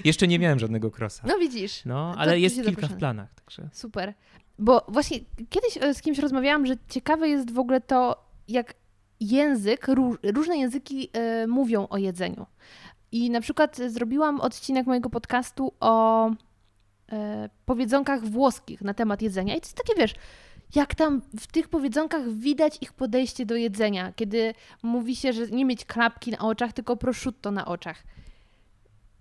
Jeszcze 0.05 0.29
nie 0.29 0.39
miałem 0.39 0.59
żadnego 0.59 0.91
crossa. 0.99 1.23
No 1.27 1.39
widzisz. 1.39 1.85
No, 1.85 2.15
ale 2.19 2.41
jest 2.41 2.57
kilka 2.65 2.89
w 2.89 2.97
planach, 2.97 3.35
także... 3.35 3.69
Super. 3.73 4.15
Bo 4.59 4.87
właśnie 4.89 5.19
kiedyś 5.51 5.77
e, 5.81 5.95
z 5.95 6.03
kimś 6.03 6.19
rozmawiałam, 6.19 6.67
że 6.67 6.75
ciekawe 6.89 7.29
jest 7.29 7.53
w 7.53 7.59
ogóle 7.59 7.81
to, 7.81 8.25
jak 8.49 8.75
język, 9.21 9.87
ró- 9.89 10.33
różne 10.35 10.59
języki 10.59 11.11
e, 11.13 11.47
mówią 11.47 11.89
o 11.89 11.97
jedzeniu. 11.97 12.47
I 13.13 13.31
na 13.31 13.41
przykład 13.41 13.77
zrobiłam 13.77 14.41
odcinek 14.41 14.87
mojego 14.87 15.11
podcastu 15.11 15.73
o 15.81 16.31
e, 17.13 17.49
powiedzonkach 17.67 18.25
włoskich 18.25 18.81
na 18.83 18.95
temat 18.95 19.23
jedzenia. 19.23 19.55
I 19.57 19.61
to 19.61 19.67
jest 19.67 19.77
takie, 19.77 19.95
wiesz, 20.01 20.15
jak 20.75 20.95
tam 20.95 21.23
w 21.41 21.47
tych 21.47 21.69
powiedzonkach 21.69 22.29
widać 22.29 22.79
ich 22.81 22.93
podejście 22.93 23.47
do 23.47 23.57
jedzenia, 23.57 24.13
kiedy 24.13 24.55
mówi 24.83 25.17
się, 25.17 25.33
że 25.33 25.47
nie 25.47 25.65
mieć 25.65 25.85
klapki 25.85 26.31
na 26.31 26.39
oczach, 26.39 26.73
tylko 26.73 26.97
prosciutto 26.97 27.51
na 27.51 27.67
oczach. 27.67 28.03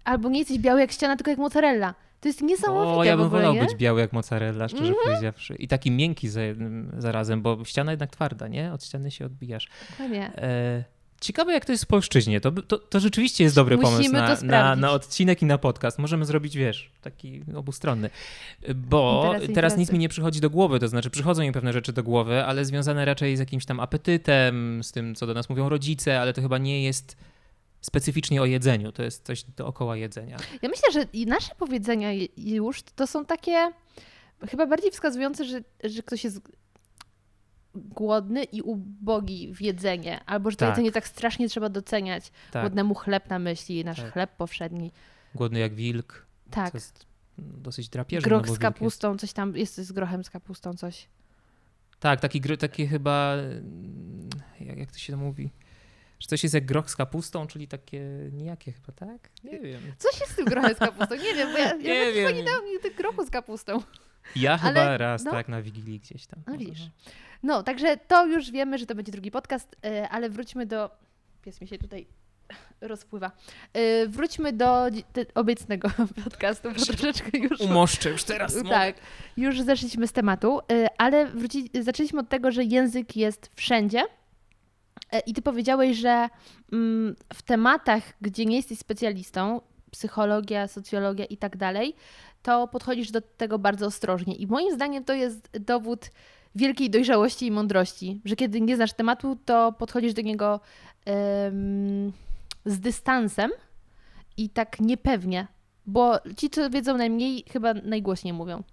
albo 0.04 0.30
nie 0.30 0.40
jesteś 0.40 0.60
biały 0.60 0.80
jak 0.80 0.92
ściana, 0.92 1.16
tylko 1.16 1.32
jak 1.32 1.40
mozzarella. 1.40 1.96
To 2.22 2.28
jest 2.30 2.42
niesamowite 2.42 2.94
O, 2.98 3.04
ja 3.04 3.18
bym 3.18 3.26
ogóle, 3.26 3.42
wolał 3.42 3.56
nie? 3.56 3.66
być 3.66 3.76
biały 3.76 4.02
jak 4.02 4.14
mozzarella, 4.14 4.68
szczerze 4.68 4.84
Mhm. 4.90 5.06
powiedziawszy. 5.06 5.56
I 5.56 5.68
taki 5.68 5.92
miękki 5.92 6.30
za, 6.30 6.42
zarazem, 6.98 7.42
bo 7.42 7.66
ściana 7.66 7.92
jednak 7.92 8.12
twarda, 8.12 8.48
nie? 8.48 8.74
Od 8.74 8.84
ściany 8.84 9.12
się 9.12 9.26
odbijasz. 9.26 9.68
Dokładnie. 9.90 10.32
E, 10.36 10.84
ciekawe, 11.22 11.54
jak 11.54 11.66
to 11.66 11.72
jest 11.72 11.84
w 11.84 11.88
polszczyźnie. 11.88 12.42
To, 12.42 12.52
to, 12.52 12.78
to 12.78 13.00
rzeczywiście 13.00 13.44
jest 13.44 13.56
dobry 13.56 13.78
Musimy 13.78 14.18
pomysł 14.20 14.46
na, 14.46 14.52
na, 14.52 14.76
na 14.76 14.92
odcinek 14.92 15.42
i 15.42 15.46
na 15.46 15.58
podcast. 15.58 16.00
Możemy 16.00 16.26
zrobić, 16.26 16.58
wiesz, 16.58 16.92
taki 17.02 17.42
obustronny. 17.56 18.10
Bo 18.76 19.30
Interesy, 19.34 19.54
teraz 19.54 19.78
nic 19.78 19.92
mi 19.92 20.00
nie 20.00 20.10
przychodzi 20.10 20.42
do 20.42 20.50
głowy, 20.50 20.80
to 20.80 20.88
znaczy 20.88 21.10
przychodzą 21.10 21.44
mi 21.44 21.52
pewne 21.52 21.74
rzeczy 21.74 21.94
do 21.94 22.04
głowy, 22.04 22.46
ale 22.46 22.66
związane 22.66 23.06
raczej 23.06 23.38
z 23.38 23.40
jakimś 23.40 23.66
tam 23.66 23.80
apetytem, 23.80 24.84
z 24.84 24.92
tym, 24.92 25.16
co 25.16 25.28
do 25.28 25.34
nas 25.34 25.50
mówią 25.50 25.70
rodzice, 25.70 26.22
ale 26.22 26.34
to 26.34 26.42
chyba 26.42 26.58
nie 26.58 26.84
jest 26.84 27.18
specyficznie 27.82 28.42
o 28.42 28.46
jedzeniu. 28.46 28.92
To 28.92 29.04
jest 29.04 29.26
coś 29.26 29.44
dookoła 29.44 29.98
jedzenia. 29.98 30.38
Ja 30.62 30.70
myślę, 30.70 30.92
że 30.92 31.26
nasze 31.26 31.56
powiedzenia 31.56 32.10
już 32.38 32.84
to 32.84 33.08
są 33.08 33.26
takie 33.26 33.72
chyba 34.50 34.68
bardziej 34.68 34.92
wskazujące, 34.92 35.46
że, 35.46 35.62
że 35.84 36.04
ktoś 36.04 36.24
jest 36.24 36.42
głodny 37.76 38.44
i 38.44 38.62
ubogi 38.62 39.54
w 39.54 39.62
jedzenie, 39.62 40.24
albo 40.26 40.52
że 40.52 40.58
to 40.58 40.60
Tak. 40.60 40.70
jedzenie 40.70 40.92
tak 40.92 41.08
strasznie 41.08 41.50
trzeba 41.50 41.70
doceniać. 41.70 42.32
Tak, 42.52 42.64
Głodnemu 42.64 42.96
chleb 42.96 43.30
na 43.30 43.40
myśli, 43.40 43.86
nasz 43.86 43.98
Tak. 44.02 44.14
chleb 44.14 44.36
powszedni. 44.38 44.92
głodny 45.36 45.60
jak 45.60 45.76
wilk. 45.76 46.26
Tak. 46.52 46.72
Co 46.72 46.78
jest 46.78 47.06
dosyć 47.38 47.90
drapieżny. 47.90 48.30
Groch 48.30 48.42
no 48.42 48.48
bo 48.48 48.48
z 48.48 48.50
wilk 48.60 48.64
jest- 48.64 48.74
kapustą, 48.76 49.18
coś 49.18 49.34
tam 49.34 49.58
jest 49.58 49.78
z 49.78 49.92
grochem 49.92 50.24
z 50.24 50.30
kapustą, 50.30 50.74
coś. 50.74 51.08
Tak, 52.00 52.20
taki 52.20 52.42
gry, 52.42 52.58
takie 52.58 52.88
chyba, 52.88 53.34
mm, 53.34 54.30
jak, 54.60 54.78
jak 54.78 54.92
to 54.92 54.98
się 54.98 55.18
mówi, 55.18 55.50
że 56.20 56.28
coś 56.28 56.44
jest 56.44 56.56
jak 56.56 56.66
groch 56.66 56.90
z 56.90 56.96
kapustą, 56.96 57.48
czyli 57.48 57.68
takie 57.68 58.02
nijakie 58.32 58.72
chyba, 58.72 58.92
tak? 58.94 59.30
Nie 59.44 59.60
wiem. 59.60 59.82
Coś 59.98 60.20
jest 60.20 60.32
z 60.32 60.36
tym 60.36 60.46
grochem 60.46 60.76
z 60.76 60.80
kapustą, 60.80 61.16
nie 61.16 61.34
wiem, 61.36 61.52
bo 61.52 61.58
ja, 61.58 61.66
ja 61.68 61.76
Nie 61.76 62.14
chyba 62.14 62.28
wiem. 62.28 62.38
nie 62.38 62.44
dałam 62.44 62.66
nigdy 62.66 62.92
grochu 62.92 63.26
z 63.26 63.30
kapustą. 63.30 63.82
Ja 64.36 64.52
Ale, 64.52 64.60
chyba 64.82 64.98
raz, 64.98 65.24
no. 65.24 65.32
tak, 65.32 65.48
na 65.48 65.62
Wigilii 65.62 66.00
gdzieś 66.00 66.28
tam. 66.28 66.40
No 66.48 66.58
widzisz. 66.58 66.82
No, 67.44 67.64
także 67.64 67.98
to 67.98 68.26
już 68.26 68.52
wiemy, 68.52 68.78
że 68.78 68.86
to 68.86 68.96
będzie 68.96 69.12
drugi 69.12 69.32
podcast, 69.32 69.76
e, 69.86 70.10
ale 70.10 70.30
wróćmy 70.30 70.66
do... 70.66 70.90
Pies 71.42 71.62
mi 71.62 71.68
się 71.68 71.78
tutaj 71.78 72.08
rozpływa. 72.82 73.32
E, 73.74 74.08
Wróćmy 74.08 74.54
do 74.54 74.86
te- 75.14 75.26
obecnego 75.36 75.90
podcastu, 76.24 76.72
bo 76.72 76.86
troszeczkę 76.86 77.38
już... 77.38 77.60
Umoszczę 77.62 78.10
już 78.10 78.24
teraz. 78.24 78.56
mogę. 78.56 78.70
Tak, 78.70 78.96
już 79.38 79.62
zeszliśmy 79.62 80.08
z 80.08 80.12
tematu, 80.12 80.60
y, 80.72 80.88
ale 80.98 81.26
wróci, 81.26 81.70
zaczęliśmy 81.82 82.20
od 82.20 82.30
tego, 82.30 82.52
że 82.52 82.64
język 82.64 83.16
jest 83.16 83.52
wszędzie. 83.56 84.04
E, 85.12 85.20
I 85.20 85.34
ty 85.34 85.42
powiedziałeś, 85.42 85.98
że 85.98 86.30
mm, 86.74 87.16
w 87.34 87.42
tematach, 87.42 88.04
gdzie 88.22 88.46
nie 88.46 88.56
jesteś 88.56 88.80
specjalistą, 88.80 89.62
psychologia, 89.92 90.68
socjologia 90.68 91.26
i 91.26 91.38
tak 91.38 91.58
dalej, 91.58 91.96
to 92.44 92.68
podchodzisz 92.68 93.12
do 93.12 93.22
tego 93.22 93.60
bardzo 93.60 93.86
ostrożnie. 93.86 94.36
I 94.36 94.48
moim 94.48 94.76
zdaniem 94.76 95.04
to 95.04 95.14
jest 95.14 95.50
dowód 95.60 96.12
wielkiej 96.56 96.90
dojrzałości 96.90 97.46
i 97.46 97.52
mądrości, 97.52 98.22
że 98.26 98.36
kiedy 98.36 98.62
nie 98.62 98.76
znasz 98.76 98.94
tematu, 98.94 99.38
to 99.46 99.72
podchodzisz 99.72 100.14
do 100.14 100.22
niego 100.22 100.60
z 102.66 102.80
dystansem 102.80 103.52
i 104.38 104.50
tak 104.50 104.80
niepewnie, 104.80 105.48
bo 105.86 106.20
ci, 106.38 106.50
co 106.50 106.70
wiedzą 106.70 106.98
najmniej, 106.98 107.44
chyba 107.52 107.74
najgłośniej 107.74 108.34
mówią. 108.34 108.64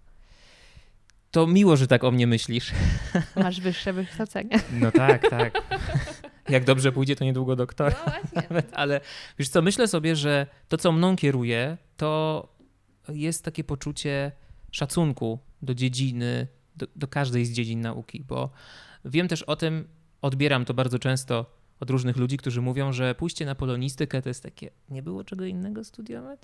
To 1.34 1.46
miło, 1.46 1.76
że 1.76 1.86
tak 1.86 2.04
o 2.04 2.10
mnie 2.10 2.26
myślisz. 2.26 2.72
Masz 3.36 3.60
wyższe 3.60 3.92
wykształcenie. 3.92 4.60
No 4.72 4.92
tak, 4.92 5.30
tak. 5.30 5.62
Jak 6.48 6.64
dobrze 6.64 6.92
pójdzie, 6.92 7.16
to 7.16 7.24
niedługo 7.24 7.56
doktor. 7.56 7.92
No 7.92 8.12
właśnie. 8.12 8.42
Nawet, 8.50 8.70
ale 8.72 9.00
wiesz 9.38 9.48
co, 9.48 9.62
myślę 9.62 9.88
sobie, 9.88 10.16
że 10.16 10.46
to, 10.68 10.78
co 10.78 10.92
mną 10.92 11.16
kieruje, 11.16 11.76
to 11.96 12.48
jest 13.08 13.44
takie 13.44 13.64
poczucie 13.64 14.32
szacunku 14.70 15.38
do 15.62 15.74
dziedziny, 15.74 16.46
do, 16.76 16.86
do 16.96 17.08
każdej 17.08 17.46
z 17.46 17.52
dziedzin 17.52 17.80
nauki, 17.80 18.24
bo 18.28 18.50
wiem 19.04 19.28
też 19.28 19.42
o 19.42 19.56
tym, 19.56 19.88
odbieram 20.22 20.64
to 20.64 20.74
bardzo 20.74 20.98
często 20.98 21.46
od 21.80 21.90
różnych 21.90 22.16
ludzi, 22.16 22.36
którzy 22.36 22.60
mówią, 22.60 22.92
że 22.92 23.14
pójście 23.14 23.46
na 23.46 23.54
polonistykę 23.54 24.22
to 24.22 24.28
jest 24.28 24.42
takie, 24.42 24.70
nie 24.90 25.02
było 25.02 25.24
czego 25.24 25.44
innego 25.44 25.84
studiować? 25.84 26.40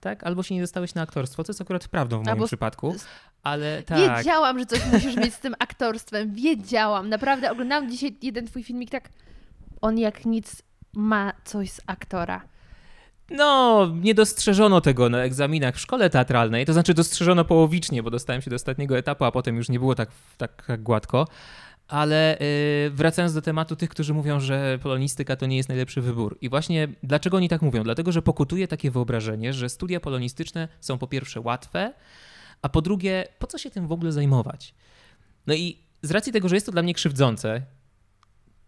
Tak? 0.00 0.24
Albo 0.24 0.42
się 0.42 0.54
nie 0.54 0.60
dostałeś 0.60 0.94
na 0.94 1.02
aktorstwo, 1.02 1.44
co 1.44 1.50
jest 1.50 1.60
akurat 1.60 1.88
prawdą 1.88 2.16
w 2.16 2.24
moim 2.24 2.28
Albo- 2.28 2.46
przypadku, 2.46 2.94
ale 3.42 3.82
tak. 3.82 4.18
Wiedziałam, 4.18 4.58
że 4.58 4.66
coś 4.66 4.80
musisz 4.92 5.16
mieć 5.16 5.34
z 5.34 5.40
tym 5.40 5.54
aktorstwem. 5.58 6.34
Wiedziałam. 6.34 7.08
Naprawdę 7.08 7.50
oglądałam 7.50 7.90
dzisiaj 7.90 8.16
jeden 8.22 8.46
twój 8.46 8.62
filmik, 8.62 8.90
tak 8.90 9.08
on 9.80 9.98
jak 9.98 10.24
nic 10.24 10.62
ma 10.94 11.32
coś 11.44 11.70
z 11.70 11.80
aktora. 11.86 12.40
No, 13.30 13.86
nie 14.00 14.14
dostrzeżono 14.14 14.80
tego 14.80 15.08
na 15.08 15.18
egzaminach 15.18 15.74
w 15.74 15.80
szkole 15.80 16.10
teatralnej, 16.10 16.66
to 16.66 16.72
znaczy 16.72 16.94
dostrzeżono 16.94 17.44
połowicznie, 17.44 18.02
bo 18.02 18.10
dostałem 18.10 18.42
się 18.42 18.50
do 18.50 18.56
ostatniego 18.56 18.98
etapu, 18.98 19.24
a 19.24 19.32
potem 19.32 19.56
już 19.56 19.68
nie 19.68 19.78
było 19.78 19.94
tak, 19.94 20.08
tak, 20.38 20.64
tak 20.66 20.82
gładko. 20.82 21.26
Ale 21.88 22.38
yy, 22.84 22.90
wracając 22.90 23.34
do 23.34 23.42
tematu 23.42 23.76
tych, 23.76 23.90
którzy 23.90 24.14
mówią, 24.14 24.40
że 24.40 24.78
polonistyka 24.82 25.36
to 25.36 25.46
nie 25.46 25.56
jest 25.56 25.68
najlepszy 25.68 26.00
wybór. 26.00 26.38
I 26.40 26.48
właśnie 26.48 26.88
dlaczego 27.02 27.36
oni 27.36 27.48
tak 27.48 27.62
mówią? 27.62 27.82
Dlatego, 27.82 28.12
że 28.12 28.22
pokutuje 28.22 28.68
takie 28.68 28.90
wyobrażenie, 28.90 29.52
że 29.52 29.68
studia 29.68 30.00
polonistyczne 30.00 30.68
są 30.80 30.98
po 30.98 31.06
pierwsze 31.06 31.40
łatwe, 31.40 31.92
a 32.62 32.68
po 32.68 32.82
drugie, 32.82 33.24
po 33.38 33.46
co 33.46 33.58
się 33.58 33.70
tym 33.70 33.86
w 33.86 33.92
ogóle 33.92 34.12
zajmować? 34.12 34.74
No 35.46 35.54
i 35.54 35.78
z 36.02 36.10
racji 36.10 36.32
tego, 36.32 36.48
że 36.48 36.56
jest 36.56 36.66
to 36.66 36.72
dla 36.72 36.82
mnie 36.82 36.94
krzywdzące, 36.94 37.62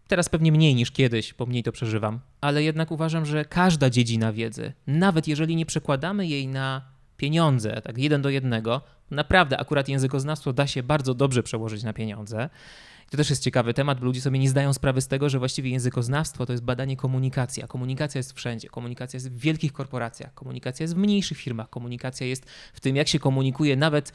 teraz 0.07 0.29
pewnie 0.29 0.51
mniej 0.51 0.75
niż 0.75 0.91
kiedyś, 0.91 1.33
bo 1.33 1.45
mniej 1.45 1.63
to 1.63 1.71
przeżywam, 1.71 2.19
ale 2.41 2.63
jednak 2.63 2.91
uważam, 2.91 3.25
że 3.25 3.45
każda 3.45 3.89
dziedzina 3.89 4.33
wiedzy, 4.33 4.73
nawet 4.87 5.27
jeżeli 5.27 5.55
nie 5.55 5.65
przekładamy 5.65 6.27
jej 6.27 6.47
na 6.47 6.81
pieniądze, 7.17 7.81
tak 7.81 7.97
jeden 7.97 8.21
do 8.21 8.29
jednego, 8.29 8.81
naprawdę 9.11 9.57
akurat 9.57 9.89
językoznawstwo 9.89 10.53
da 10.53 10.67
się 10.67 10.83
bardzo 10.83 11.13
dobrze 11.13 11.43
przełożyć 11.43 11.83
na 11.83 11.93
pieniądze. 11.93 12.49
To 13.11 13.17
też 13.17 13.29
jest 13.29 13.43
ciekawy 13.43 13.73
temat, 13.73 13.99
bo 13.99 14.05
ludzie 14.05 14.21
sobie 14.21 14.39
nie 14.39 14.49
zdają 14.49 14.73
sprawy 14.73 15.01
z 15.01 15.07
tego, 15.07 15.29
że 15.29 15.39
właściwie 15.39 15.69
językoznawstwo 15.69 16.45
to 16.45 16.53
jest 16.53 16.63
badanie 16.63 16.97
komunikacji, 16.97 17.63
a 17.63 17.67
komunikacja 17.67 18.19
jest 18.19 18.33
wszędzie. 18.33 18.69
Komunikacja 18.69 19.17
jest 19.17 19.31
w 19.31 19.37
wielkich 19.39 19.73
korporacjach, 19.73 20.33
komunikacja 20.33 20.83
jest 20.83 20.95
w 20.95 20.97
mniejszych 20.97 21.37
firmach, 21.37 21.69
komunikacja 21.69 22.27
jest 22.27 22.45
w 22.73 22.79
tym, 22.79 22.95
jak 22.95 23.07
się 23.07 23.19
komunikuje 23.19 23.75
nawet 23.75 24.11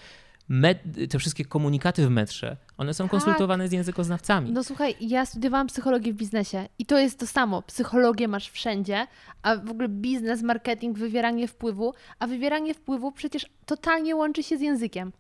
med- 0.49 1.11
te 1.11 1.19
wszystkie 1.19 1.45
komunikaty 1.45 2.07
w 2.07 2.11
metrze, 2.11 2.57
one 2.79 2.95
są 2.95 3.05
Tak. 3.05 3.11
konsultowane 3.11 3.69
z 3.69 3.73
językoznawcami. 3.73 4.53
No 4.53 4.65
słuchaj, 4.65 4.95
ja 5.01 5.27
studiowałam 5.27 5.67
psychologię 5.67 6.13
w 6.13 6.17
biznesie 6.17 6.69
i 6.79 6.87
to 6.87 6.99
jest 6.99 7.19
to 7.19 7.27
samo. 7.27 7.63
Psychologię 7.63 8.29
masz 8.29 8.51
wszędzie, 8.51 9.07
a 9.43 9.57
w 9.57 9.71
ogóle 9.71 9.89
biznes, 9.89 10.43
marketing, 10.43 10.99
wywieranie 10.99 11.49
wpływu, 11.49 11.95
a 12.19 12.27
wywieranie 12.27 12.75
wpływu 12.75 13.13
przecież 13.13 13.47
totalnie 13.67 14.17
łączy 14.17 14.43
się 14.43 14.59
z 14.59 14.61
językiem. 14.61 15.13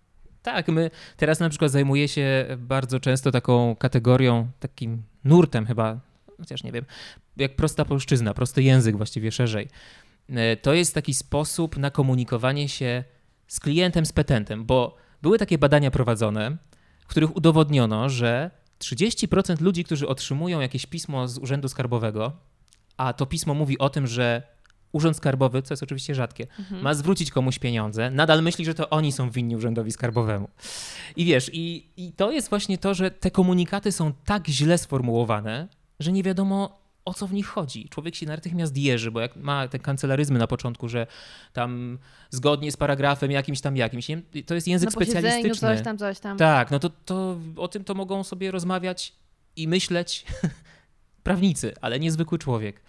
Tak, 0.45 0.69
my 0.69 0.91
teraz 1.17 1.41
na 1.41 1.49
przykład 1.49 1.71
zajmuję 1.71 2.09
się 2.09 2.47
bardzo 2.59 3.01
często 3.01 3.31
taką 3.31 3.77
kategorią, 3.77 4.49
takim 4.61 5.03
nurtem 5.25 5.67
chyba, 5.67 6.01
chociaż 6.39 6.63
nie 6.63 6.73
wiem, 6.73 6.85
jak 7.37 7.57
prosta 7.57 7.85
polszczyzna, 7.85 8.35
prosty 8.35 8.63
język 8.63 8.97
właściwie 8.97 9.33
szerzej. 9.33 9.69
E, 10.29 10.57
To 10.57 10.75
jest 10.75 10.95
taki 10.95 11.15
sposób 11.15 11.77
na 11.77 11.91
komunikowanie 11.91 12.69
się 12.69 13.05
z 13.49 13.61
klientem, 13.61 14.07
z 14.07 14.13
petentem, 14.13 14.65
bo 14.65 14.97
były 15.23 15.39
takie 15.39 15.59
badania 15.59 15.91
prowadzone, 15.91 16.57
w 17.01 17.07
których 17.07 17.37
udowodniono, 17.37 18.09
że 18.09 18.51
30% 18.79 19.61
ludzi, 19.61 19.85
którzy 19.85 20.09
otrzymują 20.09 20.61
jakieś 20.61 20.87
pismo 20.87 21.29
z 21.29 21.39
Urzędu 21.39 21.69
Skarbowego, 21.69 22.33
a 22.97 23.13
to 23.13 23.27
pismo 23.27 23.55
mówi 23.55 23.79
o 23.79 23.89
tym, 23.89 24.07
że 24.07 24.43
Urząd 24.95 25.17
Skarbowy, 25.17 25.63
co 25.63 25.75
jest 25.75 25.83
oczywiście 25.83 26.15
rzadkie, 26.15 26.47
ma 26.83 26.95
zwrócić 26.95 27.31
komuś 27.31 27.59
pieniądze, 27.59 28.11
nadal 28.11 28.43
myśli, 28.43 28.65
że 28.65 28.75
to 28.75 28.91
oni 28.91 29.13
są 29.13 29.31
winni 29.31 29.57
Urzędowi 29.57 29.93
Skarbowemu. 29.93 30.49
I 31.17 31.25
wiesz, 31.25 31.51
i, 31.53 31.87
i 31.97 32.13
to 32.13 32.31
jest 32.31 32.51
właśnie 32.51 32.79
to, 32.79 32.95
że 32.95 33.11
te 33.11 33.31
komunikaty 33.31 33.93
są 33.93 34.13
tak 34.25 34.49
źle 34.49 34.79
sformułowane, 34.79 35.69
że 36.01 36.13
nie 36.13 36.23
wiadomo 36.23 36.85
o 37.05 37.15
co 37.15 37.27
w 37.27 37.33
nich 37.33 37.47
chodzi. 37.47 37.89
Człowiek 37.89 38.15
się 38.15 38.27
natychmiast 38.27 38.77
jeży, 38.77 39.11
bo 39.11 39.21
jak 39.21 39.37
ma 39.37 39.69
te 39.69 39.79
kancelaryzmy 39.79 40.39
na 40.39 40.47
początku, 40.47 40.89
że 40.89 41.07
tam 41.53 41.99
zgodnie 42.31 42.73
z 42.73 42.77
paragrafem 42.77 43.31
jakimś 43.31 43.61
tam 43.61 43.77
jakimś, 43.77 44.07
to 44.47 44.55
jest 44.55 44.69
język 44.69 44.91
posiedzeniu 44.91 45.21
specjalistyczny. 45.21 45.69
coś 45.69 45.85
tam, 45.85 45.99
coś 45.99 46.21
tam. 46.21 46.39
Tak, 46.39 46.71
no 46.71 46.79
to, 46.79 46.91
to 47.05 47.39
o 47.57 47.69
tym 47.69 47.85
to 47.85 47.95
mogą 47.95 48.25
sobie 48.25 48.51
rozmawiać 48.51 49.13
i 49.57 49.69
myśleć 49.69 50.25
prawnicy, 51.23 51.75
ale 51.81 52.01
niezwykły 52.01 52.39
człowiek. 52.39 52.81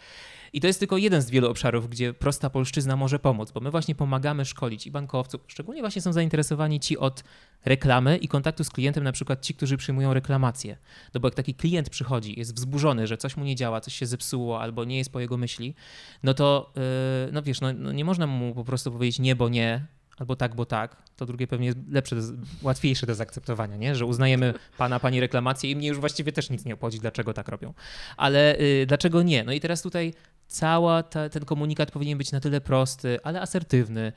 I 0.56 0.62
to 0.62 0.68
jest 0.68 0.80
tylko 0.80 0.98
jeden 0.98 1.22
z 1.22 1.30
wielu 1.30 1.50
obszarów, 1.50 1.90
gdzie 1.90 2.14
prosta 2.14 2.50
polszczyzna 2.50 2.96
może 2.96 3.20
pomóc, 3.20 3.52
bo 3.52 3.60
my 3.60 3.72
właśnie 3.72 3.96
pomagamy 3.96 4.46
szkolić 4.46 4.88
i 4.88 4.92
bankowców. 4.92 5.42
Szczególnie 5.48 5.82
właśnie 5.82 6.02
są 6.02 6.14
zainteresowani 6.14 6.80
ci 6.80 6.98
od 6.98 7.24
reklamy 7.66 8.18
i 8.18 8.28
kontaktu 8.28 8.64
z 8.64 8.70
klientem, 8.70 9.04
na 9.04 9.12
przykład 9.12 9.42
ci, 9.42 9.54
którzy 9.54 9.78
przyjmują 9.78 10.14
reklamację. 10.14 10.78
No 11.14 11.20
bo 11.20 11.28
jak 11.28 11.36
taki 11.36 11.56
klient 11.56 11.90
przychodzi, 11.90 12.40
jest 12.40 12.56
wzburzony, 12.56 13.08
że 13.08 13.18
coś 13.18 13.38
mu 13.38 13.46
nie 13.46 13.56
działa, 13.56 13.82
coś 13.82 13.94
się 13.94 14.06
zepsuło 14.06 14.62
albo 14.62 14.84
nie 14.84 14.98
jest 14.98 15.12
po 15.12 15.20
jego 15.20 15.38
myśli, 15.38 15.76
no 16.24 16.34
to 16.34 16.74
yy, 16.76 17.32
no 17.32 17.42
wiesz, 17.42 17.62
no, 17.62 17.74
no 17.74 17.92
nie 17.92 18.06
można 18.06 18.28
mu 18.28 18.54
po 18.54 18.64
prostu 18.64 18.92
powiedzieć 18.92 19.20
nie, 19.20 19.36
bo 19.36 19.50
nie, 19.50 19.86
albo 20.18 20.36
tak, 20.36 20.56
bo 20.56 20.66
tak, 20.66 20.96
to 21.16 21.26
drugie 21.26 21.48
pewnie 21.48 21.66
jest 21.66 21.78
lepsze, 21.90 22.16
łatwiejsze 22.62 23.08
do 23.08 23.16
zaakceptowania, 23.16 23.78
nie? 23.78 23.96
że 23.96 24.06
uznajemy 24.06 24.54
pana, 24.78 25.00
pani 25.00 25.20
reklamację 25.20 25.72
i 25.72 25.76
mnie 25.76 25.88
już 25.88 26.00
właściwie 26.00 26.32
też 26.32 26.50
nic 26.50 26.66
nie 26.66 26.74
obchodzi, 26.74 27.00
dlaczego 27.00 27.34
tak 27.34 27.48
robią. 27.48 27.74
Ale 28.18 28.60
y, 28.60 28.86
dlaczego 28.88 29.24
nie? 29.24 29.44
No 29.44 29.52
i 29.52 29.60
teraz 29.60 29.82
tutaj 29.82 30.14
cała 30.48 31.04
ta, 31.04 31.30
ten 31.30 31.46
komunikat 31.46 31.92
powinien 31.92 32.18
być 32.18 32.32
na 32.32 32.40
tyle 32.40 32.62
prosty, 32.62 33.20
ale 33.24 33.42
asertywny, 33.42 34.14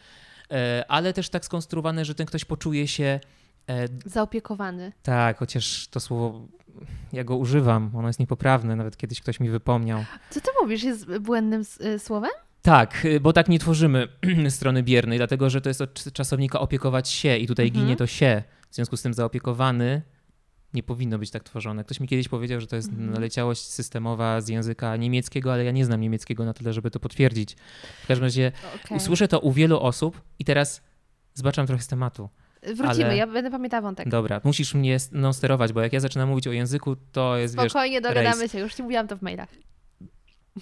e, 0.51 0.85
ale 0.89 1.13
też 1.13 1.29
tak 1.29 1.45
skonstruowany, 1.45 2.05
że 2.05 2.15
ten 2.15 2.27
ktoś 2.27 2.45
poczuje 2.45 2.89
się 2.89 3.21
e, 3.69 3.89
Zaopiekowany. 4.07 4.93
tak, 5.03 5.39
chociaż 5.39 5.89
to 5.89 6.01
słowo 6.01 6.41
ja 7.13 7.25
go 7.25 7.37
używam, 7.37 7.91
ono 7.95 8.09
jest 8.09 8.21
niepoprawne, 8.21 8.77
nawet 8.77 8.97
kiedyś 8.97 9.21
ktoś 9.21 9.41
mi 9.41 9.51
wypomniał. 9.51 10.05
Co 10.31 10.41
ty 10.41 10.51
mówisz? 10.63 10.83
Jest 10.83 11.19
błędnym 11.19 11.63
y, 11.81 11.99
słowem? 11.99 12.31
Tak, 12.63 13.07
bo 13.21 13.33
tak 13.33 13.49
nie 13.49 13.59
tworzymy 13.59 14.09
strony 14.49 14.83
biernej, 14.83 15.19
dlatego 15.19 15.51
że 15.51 15.61
to 15.61 15.69
jest 15.71 15.81
od 15.81 16.13
czasownika 16.13 16.61
opiekować 16.61 17.09
się 17.09 17.37
i 17.37 17.47
tutaj 17.47 17.67
Mhm. 17.67 17.85
ginie 17.85 17.97
to 17.97 18.07
się. 18.07 18.43
W 18.71 18.75
związku 18.75 18.97
z 18.97 19.03
tym 19.03 19.15
zaopiekowany 19.15 20.03
nie 20.75 20.83
powinno 20.83 21.19
być 21.19 21.31
tak 21.31 21.45
tworzone. 21.45 21.85
Ktoś 21.85 22.01
mi 22.01 22.09
kiedyś 22.09 22.29
powiedział, 22.29 22.61
że 22.61 22.67
to 22.67 22.77
jest 22.77 22.89
Mhm. 22.89 23.11
naleciałość 23.13 23.61
systemowa 23.63 24.41
z 24.41 24.49
języka 24.49 24.97
niemieckiego, 24.97 25.53
ale 25.53 25.65
ja 25.65 25.71
nie 25.71 25.85
znam 25.85 26.01
niemieckiego 26.01 26.45
na 26.45 26.53
tyle, 26.55 26.73
żeby 26.73 26.91
to 26.91 27.01
potwierdzić. 27.01 27.57
W 28.05 28.07
każdym 28.07 28.25
razie 28.25 28.53
Okej. 28.85 28.97
usłyszę 28.97 29.29
to 29.29 29.41
u 29.41 29.53
wielu 29.53 29.81
osób 29.81 30.21
i 30.39 30.45
teraz 30.45 30.83
zbaczam 31.35 31.67
trochę 31.67 31.83
z 31.83 31.87
tematu. 31.87 32.29
Wrócimy, 32.63 33.05
ale- 33.05 33.17
ja 33.17 33.27
będę 33.27 33.51
pamiętała 33.51 33.81
wątek. 33.81 34.09
Dobra, 34.09 34.41
musisz 34.45 34.75
mnie 34.75 34.97
non 35.13 35.35
sterować, 35.35 35.73
bo 35.73 35.81
jak 35.81 35.93
ja 35.93 36.01
zaczynam 36.01 36.29
mówić 36.29 36.47
o 36.47 36.53
języku, 36.53 36.97
to 37.13 37.37
jest, 37.37 37.57
wiesz, 37.57 37.73
Spokojnie, 37.73 38.01
dogadamy 38.01 38.37
rejs. 38.41 38.53
się, 38.53 38.59
już 38.61 38.75
ci 38.75 38.83
mówiłam 38.83 39.09
to 39.09 39.17
w 39.17 39.23
mailach. 39.23 39.49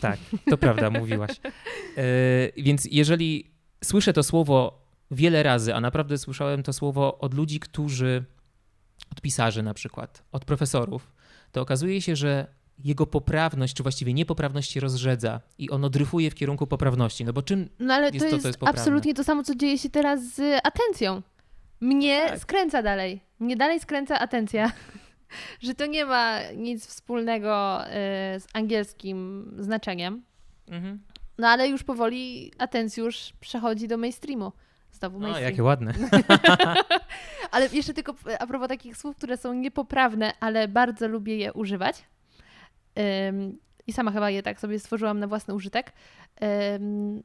Tak, 0.01 0.19
to 0.51 0.59
prawda, 0.59 0.91
mówiłaś. 0.91 1.31
E, 1.97 2.03
więc 2.67 2.85
jeżeli 2.91 3.51
słyszę 3.85 4.13
to 4.13 4.23
słowo 4.23 4.87
wiele 5.11 5.43
razy, 5.43 5.75
a 5.75 5.81
naprawdę 5.81 6.19
słyszałem 6.19 6.63
to 6.63 6.73
słowo 6.73 7.19
od 7.19 7.35
ludzi, 7.35 7.61
którzy, 7.61 8.25
od 9.13 9.21
pisarzy 9.21 9.63
na 9.63 9.75
przykład, 9.75 10.23
od 10.33 10.45
profesorów, 10.45 11.13
to 11.53 11.61
okazuje 11.61 12.03
się, 12.03 12.17
że 12.17 12.47
jego 12.85 13.07
poprawność, 13.07 13.75
czy 13.75 13.83
właściwie 13.83 14.15
niepoprawność 14.15 14.73
się 14.73 14.81
rozrzedza 14.81 15.41
i 15.59 15.71
ono 15.71 15.91
dryfuje 15.91 16.31
w 16.31 16.35
kierunku 16.35 16.67
poprawności. 16.67 17.25
No 17.25 17.33
bo 17.33 17.43
czym 17.43 17.69
No 17.79 17.95
ale 17.95 18.11
Jest 18.11 18.19
to 18.19 18.31
to, 18.31 18.37
jest, 18.37 18.43
co 18.43 18.49
jest 18.49 18.59
absolutnie 18.63 19.15
to 19.15 19.25
samo, 19.25 19.43
co 19.43 19.55
dzieje 19.55 19.79
się 19.79 19.91
teraz 19.91 20.35
z 20.35 20.61
atencją. 20.65 21.23
Mnie 21.81 22.27
Tak. 22.29 22.39
skręca 22.39 22.83
dalej. 22.83 23.21
Mnie 23.41 23.57
dalej 23.57 23.81
skręca 23.81 24.19
atencja. 24.19 24.73
Że 25.61 25.75
to 25.75 25.87
nie 25.87 26.05
ma 26.05 26.39
nic 26.57 26.87
wspólnego 26.87 27.81
y, 27.87 27.91
z 28.41 28.47
angielskim 28.53 29.51
znaczeniem. 29.59 30.23
Mhm. 30.69 31.03
No 31.39 31.49
ale 31.49 31.69
już 31.69 31.83
powoli 31.83 32.53
atencjusz 32.59 33.33
przechodzi 33.41 33.89
do 33.89 33.97
mainstreamu. 33.97 34.53
Znowu 34.99 35.17
O, 35.17 35.21
mainstream. 35.21 35.51
jakie 35.51 35.63
ładne. 35.63 35.93
Ale 37.51 37.69
jeszcze 37.73 37.95
tylko 37.95 38.15
a 38.39 38.47
propos 38.47 38.69
takich 38.69 38.97
słów, 38.97 39.17
które 39.17 39.37
są 39.37 39.53
niepoprawne, 39.53 40.33
ale 40.41 40.69
bardzo 40.69 41.09
lubię 41.09 41.37
je 41.37 41.53
używać. 41.53 42.05
Ym, 43.29 43.59
I 43.87 43.93
sama 43.93 44.11
chyba 44.13 44.31
je 44.31 44.43
tak 44.43 44.61
sobie 44.61 44.79
stworzyłam 44.79 45.19
na 45.19 45.27
własny 45.27 45.55
użytek. 45.55 45.93
Ym, 46.75 47.23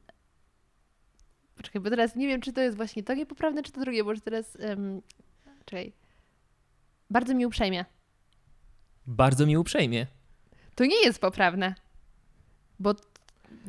poczekaj, 1.56 1.82
bo 1.82 1.90
teraz 1.90 2.16
nie 2.16 2.26
wiem, 2.28 2.40
czy 2.40 2.52
to 2.52 2.60
jest 2.60 2.76
właśnie 2.76 3.02
to 3.02 3.14
niepoprawne, 3.14 3.62
czy 3.62 3.72
to 3.72 3.80
drugie, 3.80 4.04
bo 4.04 4.12
teraz. 4.24 4.58
Ym, 4.60 5.02
czekaj. 5.64 5.92
Bardzo 7.10 7.34
mi 7.34 7.46
uprzejmie. 7.46 7.84
Bardzo 9.06 9.46
mi 9.46 9.56
uprzejmie. 9.56 10.06
To 10.74 10.84
nie 10.84 11.02
jest 11.04 11.20
poprawne. 11.20 11.74
Bo 12.78 12.94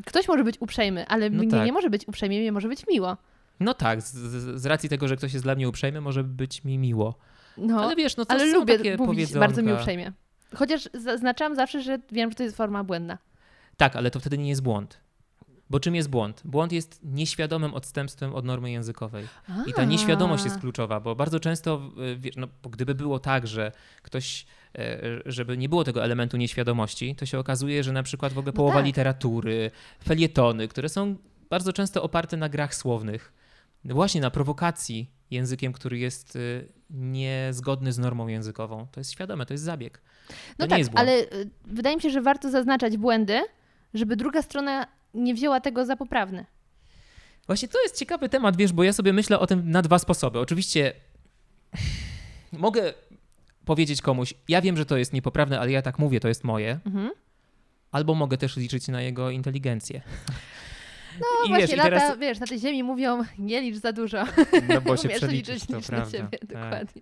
ktoś 0.06 0.28
może 0.28 0.44
być 0.44 0.62
uprzejmy, 0.62 1.08
ale 1.08 1.30
No 1.30 1.38
mnie 1.44 1.52
tak. 1.52 1.66
nie 1.66 1.72
może 1.74 1.90
być 1.90 2.08
uprzejmie, 2.08 2.40
mnie 2.40 2.52
może 2.52 2.68
być 2.68 2.88
miło. 2.88 3.18
No 3.60 3.74
tak, 3.74 4.02
z, 4.02 4.14
z, 4.62 4.66
racji 4.66 4.90
tego, 4.90 5.08
że 5.08 5.16
ktoś 5.18 5.34
jest 5.34 5.46
dla 5.46 5.56
mnie 5.56 5.70
uprzejmy, 5.70 6.02
może 6.02 6.24
być 6.24 6.64
mi 6.64 6.78
miło. 6.78 7.18
No, 7.58 7.82
Ale 7.84 7.96
wiesz, 7.96 8.18
no 8.18 8.26
to 8.26 8.32
ale 8.32 8.46
lubię 8.46 8.78
takie 8.78 8.98
mówić 8.98 9.08
powiedzonka. 9.08 9.40
bardzo 9.40 9.62
mi 9.64 9.74
uprzejmie. 9.74 10.12
Chociaż 10.56 10.90
zaznaczam 10.94 11.56
zawsze, 11.56 11.82
że 11.82 12.00
wiem, 12.12 12.30
że 12.30 12.36
to 12.36 12.44
jest 12.44 12.58
forma 12.58 12.84
błędna. 12.84 13.18
Tak, 13.78 13.96
ale 13.96 14.12
to 14.12 14.20
wtedy 14.20 14.38
nie 14.38 14.50
jest 14.50 14.62
błąd. 14.62 15.00
Bo 15.70 15.80
czym 15.80 15.96
jest 15.96 16.10
błąd? 16.10 16.42
Błąd 16.46 16.72
jest 16.72 17.00
nieświadomym 17.04 17.74
odstępstwem 17.74 18.36
od 18.36 18.46
normy 18.46 18.72
językowej. 18.72 19.28
I 19.68 19.74
ta 19.74 19.82
A. 19.82 19.86
nieświadomość 19.86 20.44
jest 20.44 20.60
kluczowa, 20.60 21.00
bo 21.00 21.16
bardzo 21.16 21.40
często, 21.40 21.82
y, 22.12 22.18
wiesz, 22.18 22.36
no, 22.38 22.48
gdyby 22.72 22.96
było 22.96 23.20
tak, 23.20 23.48
że 23.48 23.72
ktoś, 24.02 24.46
e, 24.78 25.00
żeby 25.26 25.58
nie 25.58 25.70
było 25.70 25.84
tego 25.84 26.04
elementu 26.04 26.38
nieświadomości, 26.38 27.16
to 27.16 27.26
się 27.26 27.40
okazuje, 27.40 27.84
że 27.84 27.92
na 27.92 28.04
przykład 28.04 28.34
w 28.34 28.38
ogóle 28.38 28.52
No 28.52 28.56
połowa 28.56 28.76
tak. 28.76 28.86
literatury, 28.86 29.72
felietony, 30.04 30.68
które 30.68 30.90
są 30.90 31.16
bardzo 31.50 31.74
często 31.74 32.04
oparte 32.04 32.38
na 32.38 32.50
grach 32.50 32.76
słownych, 32.76 33.34
właśnie 33.86 34.22
na 34.22 34.32
prowokacji 34.32 35.12
językiem, 35.32 35.74
który 35.74 35.98
jest 35.98 36.36
y, 36.36 36.68
niezgodny 36.90 37.94
z 37.94 37.98
normą 37.98 38.28
językową. 38.28 38.88
To 38.92 39.00
jest 39.00 39.12
świadome, 39.12 39.46
to 39.46 39.54
jest 39.54 39.64
zabieg. 39.64 40.02
To 40.28 40.34
No 40.60 40.68
tak, 40.68 40.82
ale 40.96 41.20
y, 41.20 41.50
wydaje 41.66 41.96
mi 41.96 42.02
się, 42.02 42.10
że 42.10 42.22
warto 42.22 42.50
zaznaczać 42.50 42.98
błędy, 42.98 43.42
żeby 43.94 44.16
druga 44.16 44.42
strona 44.42 44.88
nie 45.14 45.34
wzięła 45.34 45.62
tego 45.62 45.86
za 45.86 45.96
poprawne. 45.96 46.46
Właśnie 47.48 47.68
to 47.68 47.82
jest 47.84 48.00
ciekawy 48.00 48.30
temat, 48.30 48.58
wiesz, 48.58 48.74
bo 48.74 48.84
ja 48.84 48.94
sobie 48.94 49.14
myślę 49.14 49.40
o 49.40 49.48
tym 49.48 49.72
na 49.72 49.82
dwa 49.82 50.00
sposoby. 50.00 50.40
Oczywiście 50.40 50.94
mogę 52.52 52.94
powiedzieć 53.66 54.02
komuś, 54.02 54.34
ja 54.48 54.62
wiem, 54.62 54.78
że 54.78 54.86
to 54.86 54.98
jest 54.98 55.14
niepoprawne, 55.14 55.60
ale 55.60 55.72
ja 55.72 55.82
tak 55.82 56.00
mówię, 56.00 56.20
to 56.20 56.28
jest 56.28 56.44
moje. 56.44 56.80
Mhm. 56.86 57.12
Albo 57.92 58.16
mogę 58.16 58.38
też 58.38 58.58
liczyć 58.58 58.88
na 58.88 59.02
jego 59.02 59.30
inteligencję. 59.30 60.02
No 61.20 61.46
I 61.46 61.50
właśnie, 61.50 61.68
wiesz, 61.68 61.78
lata, 61.78 61.90
teraz- 61.90 62.18
wiesz, 62.20 62.40
na 62.40 62.48
tej 62.48 62.60
ziemi 62.60 62.84
mówią, 62.84 63.22
nie 63.40 63.62
licz 63.62 63.76
za 63.76 63.94
dużo. 63.94 64.24
No 64.70 64.82
bo 64.82 64.98
się 65.02 65.10
przeliczyć, 65.10 65.48
liczyć, 65.48 65.68
to 65.68 65.74
na 65.76 65.82
prawda. 65.82 66.12
siebie, 66.18 66.38
Tak. 66.38 66.46
dokładnie. 66.48 67.02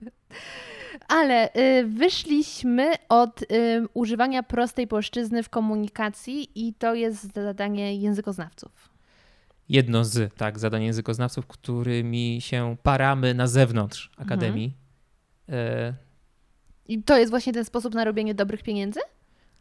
Ale 1.07 1.49
y, 1.55 1.85
wyszliśmy 1.87 2.91
od 3.09 3.41
y, 3.41 3.45
używania 3.93 4.43
prostej 4.43 4.87
płaszczyzny 4.87 5.43
w 5.43 5.49
komunikacji 5.49 6.49
i 6.55 6.73
to 6.73 6.95
jest 6.95 7.33
zadanie 7.33 7.95
językoznawców. 7.95 8.71
Jedno 9.69 10.05
z, 10.05 10.33
tak, 10.35 10.59
zadań 10.59 10.83
językoznawców, 10.83 11.47
którymi 11.47 12.37
się 12.41 12.75
paramy 12.83 13.33
na 13.33 13.47
zewnątrz 13.47 14.09
Mhm. 14.09 14.27
Akademii. 14.27 14.73
E, 15.49 15.93
I 16.87 17.03
to 17.03 17.17
jest 17.17 17.29
właśnie 17.29 17.53
ten 17.53 17.65
sposób 17.65 17.93
na 17.93 18.03
robienie 18.03 18.33
dobrych 18.35 18.63
pieniędzy? 18.63 18.99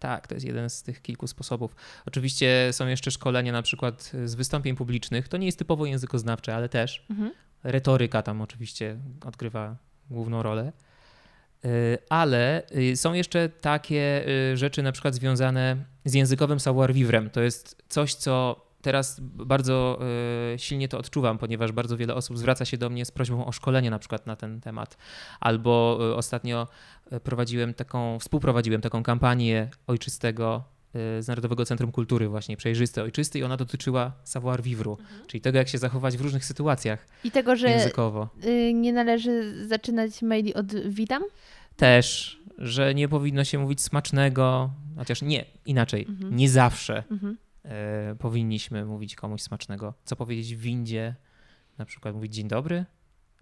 Tak, 0.01 0.27
to 0.27 0.35
jest 0.35 0.47
jeden 0.47 0.71
z 0.71 0.83
tych 0.83 1.03
kilku 1.03 1.27
sposobów. 1.27 1.77
Oczywiście 2.07 2.69
są 2.73 2.87
jeszcze 2.87 3.11
szkolenia 3.11 3.53
na 3.53 3.63
przykład 3.63 4.13
z 4.25 4.35
wystąpień 4.35 4.77
publicznych. 4.77 5.29
To 5.29 5.37
nie 5.37 5.47
jest 5.47 5.59
typowo 5.59 5.87
językoznawcze, 5.87 6.55
ale 6.55 6.69
też. 6.69 7.07
Mhm. 7.11 7.33
Retoryka 7.63 8.23
tam 8.23 8.41
oczywiście 8.41 8.97
odgrywa 9.25 9.77
główną 10.11 10.43
rolę. 10.43 10.73
Y, 11.65 11.99
Ale 12.09 12.63
y, 12.77 12.97
są 12.97 13.13
jeszcze 13.13 13.49
takie 13.49 14.29
y, 14.53 14.57
rzeczy 14.57 14.83
na 14.83 14.93
przykład 14.93 15.15
związane 15.15 15.77
z 16.05 16.15
językowym 16.15 16.59
savoir-vivre. 16.59 17.31
To 17.31 17.41
jest 17.41 17.83
coś, 17.89 18.15
co 18.15 18.67
teraz 18.83 19.21
bardzo 19.23 19.99
y, 20.55 20.59
silnie 20.59 20.89
to 20.89 20.99
odczuwam, 20.99 21.39
ponieważ 21.39 21.73
bardzo 21.73 21.97
wiele 21.97 22.15
osób 22.15 22.39
zwraca 22.39 22.65
się 22.65 22.79
do 22.79 22.91
mnie 22.91 23.05
z 23.05 23.11
prośbą 23.11 23.47
o 23.47 23.53
szkolenie 23.53 23.91
na 23.91 23.99
przykład 23.99 24.27
na 24.27 24.37
ten 24.37 24.61
temat. 24.61 24.97
Albo 25.41 25.99
y, 26.11 26.15
ostatnio 26.15 26.69
y, 27.13 27.21
prowadziłem 27.21 27.75
taką, 27.75 28.19
współprowadziłem 28.19 28.81
taką 28.81 29.03
kampanię 29.03 29.69
ojczystego 29.87 30.65
z 31.21 31.29
Narodowego 31.29 31.65
Centrum 31.67 31.93
Kultury 31.93 32.29
właśnie, 32.29 32.57
przejrzysty, 32.57 33.03
ojczysty 33.03 33.39
i 33.39 33.43
ona 33.43 33.57
dotyczyła 33.57 34.13
savoir-vivre, 34.25 34.97
czyli 35.27 35.41
tego, 35.41 35.59
jak 35.59 35.69
się 35.69 35.79
zachować 35.79 36.17
w 36.17 36.21
różnych 36.21 36.45
sytuacjach 36.45 37.07
I 37.25 37.31
tego, 37.31 37.57
że 37.57 37.71
językowo. 37.71 38.29
y, 38.45 38.73
nie 38.75 38.93
należy 38.93 39.67
zaczynać 39.67 40.23
maili 40.23 40.55
od 40.55 40.75
witam? 40.89 41.23
Też, 41.77 42.39
że 42.59 42.95
nie 42.95 43.09
powinno 43.09 43.45
się 43.45 43.59
mówić 43.59 43.81
smacznego, 43.81 44.71
chociaż 44.97 45.23
nie, 45.23 45.45
inaczej, 45.67 46.07
Mhm. 46.09 46.37
nie 46.37 46.49
zawsze 46.51 47.03
Mhm. 47.11 47.37
E, 47.65 48.15
powinniśmy 48.19 48.85
mówić 48.85 49.17
komuś 49.17 49.43
smacznego. 49.43 49.95
Co 50.05 50.17
powiedzieć 50.17 50.55
w 50.55 50.61
windzie? 50.61 51.15
Na 51.79 51.85
przykład 51.85 52.15
mówić 52.15 52.35
dzień 52.35 52.49
dobry, 52.49 52.85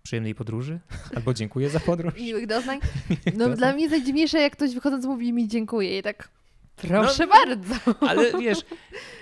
przyjemnej 0.02 0.34
podróży, 0.34 0.80
albo 1.16 1.34
dziękuję 1.34 1.70
za 1.70 1.80
podróż. 1.80 2.14
Miłych 2.20 2.46
doznań. 2.46 2.78
No 3.26 3.32
doznań. 3.38 3.56
dla 3.56 3.72
mnie 3.72 3.82
jest 3.82 3.92
najdziwniejsze, 3.92 4.38
jak 4.40 4.52
ktoś 4.52 4.74
wychodząc 4.74 5.04
mówi 5.04 5.32
mi 5.32 5.48
dziękuję 5.48 5.98
i 5.98 6.02
tak 6.02 6.28
proszę 6.76 7.26
No, 7.26 7.32
bardzo. 7.32 7.74
Ale 8.00 8.38
wiesz, 8.38 8.58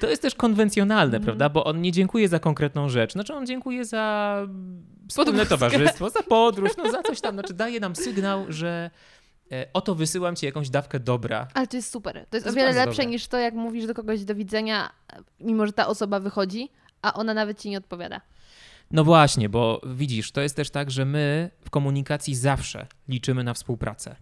to 0.01 0.11
jest 0.11 0.23
też 0.23 0.35
konwencjonalne, 0.35 1.17
Mhm. 1.17 1.23
prawda? 1.25 1.49
Bo 1.49 1.65
on 1.65 1.81
nie 1.81 1.93
dziękuje 1.93 2.29
za 2.29 2.39
konkretną 2.39 2.89
rzecz. 2.89 3.13
Znaczy 3.13 3.35
on 3.35 3.47
dziękuje 3.47 3.85
za 3.85 4.37
wspólne 5.09 5.31
Podwózkę. 5.33 5.49
towarzystwo, 5.49 6.11
za 6.11 6.23
podróż, 6.23 6.71
no 6.79 6.91
za 6.93 7.03
coś 7.03 7.21
tam. 7.21 7.35
Znaczy 7.35 7.55
daje 7.55 7.81
nam 7.81 7.97
sygnał, 7.97 8.45
że 8.49 8.91
oto 9.73 9.95
wysyłam 9.95 10.37
ci 10.37 10.47
jakąś 10.47 10.71
dawkę 10.71 11.01
dobra. 11.01 11.49
Ale 11.55 11.67
to 11.67 11.77
jest 11.77 11.93
super. 11.93 12.27
To 12.31 12.37
jest, 12.37 12.45
To 12.45 12.49
o 12.49 12.51
jest 12.51 12.57
wiele 12.57 12.69
bardzo 12.69 12.81
lepsze 12.81 13.03
dobre. 13.03 13.13
niż 13.13 13.27
to, 13.29 13.39
jak 13.39 13.55
mówisz 13.55 13.87
do 13.87 13.95
kogoś 13.95 14.25
do 14.25 14.35
widzenia, 14.35 14.91
mimo 15.41 15.67
że 15.67 15.73
ta 15.73 15.87
osoba 15.87 16.21
wychodzi, 16.21 16.69
a 17.03 17.15
ona 17.15 17.35
nawet 17.35 17.61
ci 17.61 17.71
nie 17.71 17.79
odpowiada. 17.79 18.21
No 18.91 19.05
właśnie, 19.05 19.49
bo 19.49 19.81
widzisz, 19.87 20.33
to 20.33 20.41
jest 20.41 20.57
też 20.57 20.71
tak, 20.71 20.91
że 20.91 21.05
my 21.05 21.51
w 21.65 21.71
komunikacji 21.71 22.35
zawsze 22.35 22.87
liczymy 23.09 23.45
na 23.45 23.55
współpracę. 23.55 24.17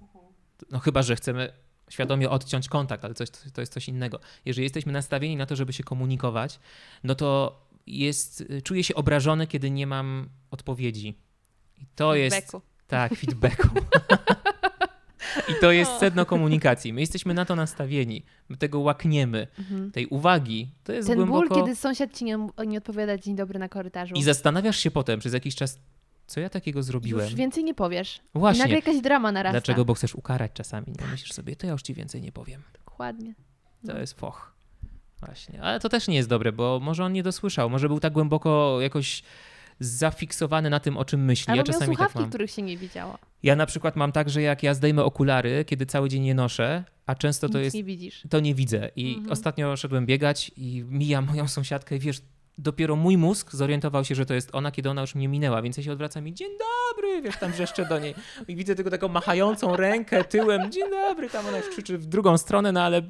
No 0.70 0.78
chyba, 0.78 1.02
że 1.02 1.16
chcemy 1.16 1.52
świadomie 1.90 2.30
odciąć 2.30 2.68
kontakt, 2.68 3.04
ale 3.04 3.14
coś, 3.14 3.28
to 3.54 3.60
jest 3.60 3.72
coś 3.72 3.88
innego. 3.88 4.20
Jeżeli 4.44 4.64
jesteśmy 4.64 4.92
nastawieni 4.92 5.36
na 5.36 5.46
to, 5.46 5.56
żeby 5.56 5.72
się 5.72 5.84
komunikować, 5.84 6.60
no 7.04 7.14
to 7.14 7.60
jest, 7.86 8.44
czuję 8.64 8.84
się 8.84 8.94
obrażony, 8.94 9.46
kiedy 9.46 9.70
nie 9.70 9.86
mam 9.86 10.28
odpowiedzi. 10.50 11.18
I 11.76 11.86
to 11.94 12.14
jest... 12.14 12.36
Feedbacku. 12.36 12.60
Tak, 12.86 13.14
feedbacku. 13.14 13.68
I 15.48 15.52
to 15.60 15.72
jest 15.72 15.92
sedno 15.98 16.26
komunikacji. 16.26 16.92
My 16.92 17.00
jesteśmy 17.00 17.34
na 17.34 17.44
to 17.44 17.56
nastawieni. 17.56 18.22
My 18.48 18.56
tego 18.56 18.80
łakniemy. 18.80 19.46
Tej 19.92 20.06
uwagi. 20.06 20.70
To 20.84 20.92
jest 20.92 21.08
Mhm. 21.10 21.18
Ten 21.26 21.28
głęboko... 21.30 21.54
ból, 21.54 21.64
kiedy 21.64 21.76
sąsiad 21.76 22.12
ci 22.18 22.24
nie, 22.24 22.38
nie 22.66 22.78
odpowiada 22.78 23.18
dzień 23.18 23.36
dobry 23.36 23.58
na 23.58 23.68
korytarzu. 23.68 24.14
I 24.14 24.22
zastanawiasz 24.22 24.76
się 24.78 24.90
potem 24.90 25.20
przez 25.20 25.32
jakiś 25.34 25.54
czas, 25.54 25.78
co 26.26 26.40
ja 26.40 26.48
takiego 26.48 26.82
zrobiłem. 26.82 27.24
Już 27.24 27.34
więcej 27.34 27.64
nie 27.64 27.74
powiesz. 27.74 28.20
I 28.34 28.38
Właśnie. 28.38 28.62
nagle 28.62 28.76
jakaś 28.76 29.00
drama 29.00 29.32
narasta. 29.32 29.52
Dlaczego? 29.52 29.84
Bo 29.84 29.94
chcesz 29.94 30.14
ukarać 30.14 30.52
czasami. 30.54 30.86
Nie 31.00 31.06
myślisz 31.06 31.32
sobie, 31.32 31.56
to 31.56 31.66
ja 31.66 31.72
już 31.72 31.82
ci 31.82 31.94
więcej 31.94 32.22
nie 32.22 32.32
powiem. 32.32 32.62
Dokładnie. 32.86 33.34
To 33.86 33.92
No. 33.92 33.98
jest 34.00 34.20
foch. 34.20 34.54
Właśnie. 35.20 35.62
Ale 35.62 35.80
to 35.80 35.88
też 35.88 36.08
nie 36.08 36.16
jest 36.16 36.28
dobre, 36.28 36.52
bo 36.52 36.80
może 36.82 37.04
on 37.04 37.12
nie 37.12 37.22
dosłyszał. 37.22 37.70
Może 37.70 37.88
był 37.88 38.00
tak 38.00 38.12
głęboko 38.12 38.78
jakoś 38.80 39.22
zafiksowany 39.80 40.70
na 40.70 40.80
tym, 40.80 40.96
o 40.96 41.04
czym 41.04 41.24
myśli. 41.24 41.50
Albo 41.50 41.60
ja 41.60 41.64
czasami 41.64 41.86
tak 41.86 41.96
słuchawki, 41.96 42.18
mam. 42.18 42.28
których 42.28 42.50
się 42.50 42.62
nie 42.62 42.76
widziało. 42.76 43.18
Ja 43.42 43.56
na 43.56 43.66
przykład 43.66 43.96
mam 43.96 44.12
tak, 44.12 44.30
że 44.30 44.42
jak 44.42 44.62
ja 44.62 44.74
zdejmę 44.74 45.04
okulary, 45.04 45.64
kiedy 45.64 45.86
cały 45.86 46.08
dzień 46.08 46.24
je 46.26 46.34
noszę, 46.34 46.84
a 47.06 47.14
często 47.14 47.48
to 47.48 47.58
Nic 47.58 47.64
jest 47.64 47.76
nie 47.76 47.84
widzisz. 47.84 48.22
to 48.30 48.40
nie 48.40 48.54
widzę. 48.54 48.90
I 48.96 49.08
Mhm. 49.14 49.32
ostatnio 49.32 49.76
szedłem 49.76 50.06
biegać 50.06 50.50
i 50.56 50.84
mijam 50.88 51.26
moją 51.26 51.48
sąsiadkę 51.48 51.96
i 51.96 51.98
wiesz, 51.98 52.22
dopiero 52.58 52.96
mój 52.96 53.16
mózg 53.16 53.52
zorientował 53.54 54.04
się, 54.04 54.14
że 54.14 54.26
to 54.26 54.34
jest 54.34 54.50
ona, 54.52 54.70
kiedy 54.70 54.90
ona 54.90 55.00
już 55.00 55.14
mnie 55.14 55.28
minęła, 55.28 55.62
więc 55.62 55.76
ja 55.76 55.82
się 55.82 55.92
odwracam 55.92 56.28
i 56.28 56.34
dzień 56.34 56.48
dobry, 56.48 57.22
wiesz, 57.22 57.36
tam 57.36 57.52
wrzeszczę 57.52 57.86
do 57.88 57.98
niej. 57.98 58.14
I 58.48 58.56
widzę 58.56 58.74
tylko 58.74 58.90
taką 58.90 59.08
machającą 59.08 59.76
rękę 59.76 60.24
tyłem, 60.24 60.72
dzień 60.72 60.90
dobry, 60.90 61.30
tam 61.30 61.46
ona 61.46 61.56
już 61.58 61.68
krzyczy 61.68 61.98
w 61.98 62.06
drugą 62.06 62.38
stronę, 62.38 62.72
no 62.72 62.82
ale 62.82 63.02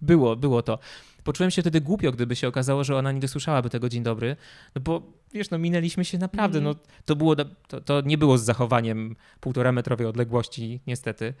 było, 0.00 0.36
było 0.36 0.62
to. 0.62 0.78
Poczułem 1.24 1.50
się 1.50 1.62
wtedy 1.62 1.80
głupio, 1.80 2.12
gdyby 2.12 2.36
się 2.36 2.48
okazało, 2.48 2.84
że 2.84 2.96
ona 2.96 3.12
nie 3.12 3.20
dosłyszałaby 3.20 3.70
tego 3.70 3.88
dzień 3.88 4.02
dobry, 4.02 4.36
no 4.74 4.80
bo 4.80 5.02
wiesz, 5.32 5.50
no 5.50 5.58
minęliśmy 5.58 6.04
się 6.04 6.18
naprawdę, 6.18 6.58
Mhm. 6.58 6.76
no 6.76 6.82
to 7.04 7.16
było, 7.16 7.36
to, 7.68 7.80
to 7.80 8.00
nie 8.00 8.18
było 8.18 8.38
z 8.38 8.44
zachowaniem 8.44 9.16
półtora 9.40 9.72
metrowej 9.72 10.06
odległości, 10.06 10.80
niestety, 10.86 11.34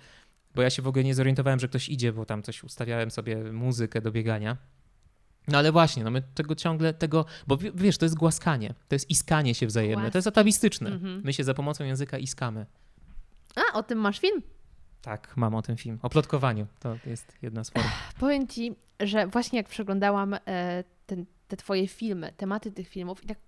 bo 0.54 0.62
ja 0.62 0.70
się 0.70 0.82
w 0.82 0.88
ogóle 0.88 1.04
nie 1.04 1.14
zorientowałem, 1.14 1.60
że 1.60 1.68
ktoś 1.68 1.88
idzie, 1.88 2.12
bo 2.12 2.26
tam 2.26 2.42
coś 2.42 2.64
ustawiałem 2.64 3.10
sobie 3.10 3.52
muzykę 3.52 4.00
do 4.00 4.12
biegania. 4.12 4.56
No 5.48 5.58
ale 5.58 5.72
właśnie, 5.72 6.04
no 6.04 6.10
my 6.10 6.22
tego 6.34 6.54
ciągle, 6.54 6.94
tego, 6.94 7.24
bo 7.46 7.56
wiesz, 7.74 7.98
to 7.98 8.04
jest 8.04 8.16
głaskanie, 8.16 8.74
to 8.88 8.94
jest 8.94 9.10
iskanie 9.10 9.54
się 9.54 9.66
wzajemne, 9.66 10.10
to 10.10 10.18
jest 10.18 10.28
atawistyczne. 10.28 10.90
Mhm. 10.90 11.20
My 11.24 11.32
się 11.32 11.44
za 11.44 11.54
pomocą 11.54 11.84
języka 11.84 12.18
iskamy. 12.18 12.66
A, 13.56 13.78
o 13.78 13.82
tym 13.82 13.98
masz 13.98 14.20
film? 14.20 14.42
Tak, 15.02 15.36
mam 15.36 15.54
o 15.54 15.62
tym 15.62 15.76
film. 15.76 15.98
O 16.02 16.10
plotkowaniu, 16.10 16.66
to 16.80 16.96
jest 17.06 17.36
jedna 17.42 17.64
z 17.64 17.70
form. 17.70 17.86
Powiem 18.20 18.46
ci, 18.48 18.74
że 19.00 19.26
właśnie 19.26 19.56
jak 19.56 19.68
przeglądałam 19.68 20.34
e, 20.46 20.84
ten, 21.06 21.26
te 21.48 21.56
twoje 21.56 21.88
filmy, 21.88 22.32
tematy 22.36 22.72
tych 22.72 22.88
filmów 22.88 23.24
i 23.24 23.26
tak 23.26 23.38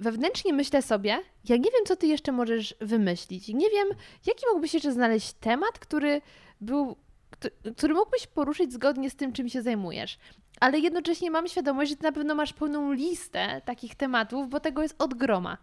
wewnętrznie 0.00 0.52
myślę 0.52 0.82
sobie, 0.82 1.10
ja 1.48 1.56
nie 1.56 1.62
wiem, 1.70 1.86
co 1.86 1.96
ty 1.96 2.06
jeszcze 2.06 2.32
możesz 2.32 2.74
wymyślić. 2.80 3.48
Nie 3.48 3.70
wiem, 3.70 3.88
jaki 4.26 4.42
mógłbyś 4.52 4.74
jeszcze 4.74 4.92
znaleźć 4.92 5.32
temat, 5.32 5.78
który 5.78 6.20
był, 6.60 6.96
któ- 7.30 7.72
który 7.76 7.94
mógłbyś 7.94 8.26
poruszyć 8.26 8.72
zgodnie 8.72 9.10
z 9.10 9.16
tym, 9.16 9.32
czym 9.32 9.48
się 9.48 9.62
zajmujesz. 9.62 10.18
Ale 10.60 10.78
jednocześnie 10.78 11.30
mam 11.30 11.48
świadomość, 11.48 11.90
że 11.90 11.96
ty 11.96 12.02
na 12.02 12.12
pewno 12.12 12.34
masz 12.34 12.52
pełną 12.52 12.92
listę 12.92 13.62
takich 13.64 13.94
tematów, 13.94 14.48
bo 14.48 14.60
tego 14.60 14.82
jest 14.82 14.94
od 15.02 15.14
groma. 15.14 15.58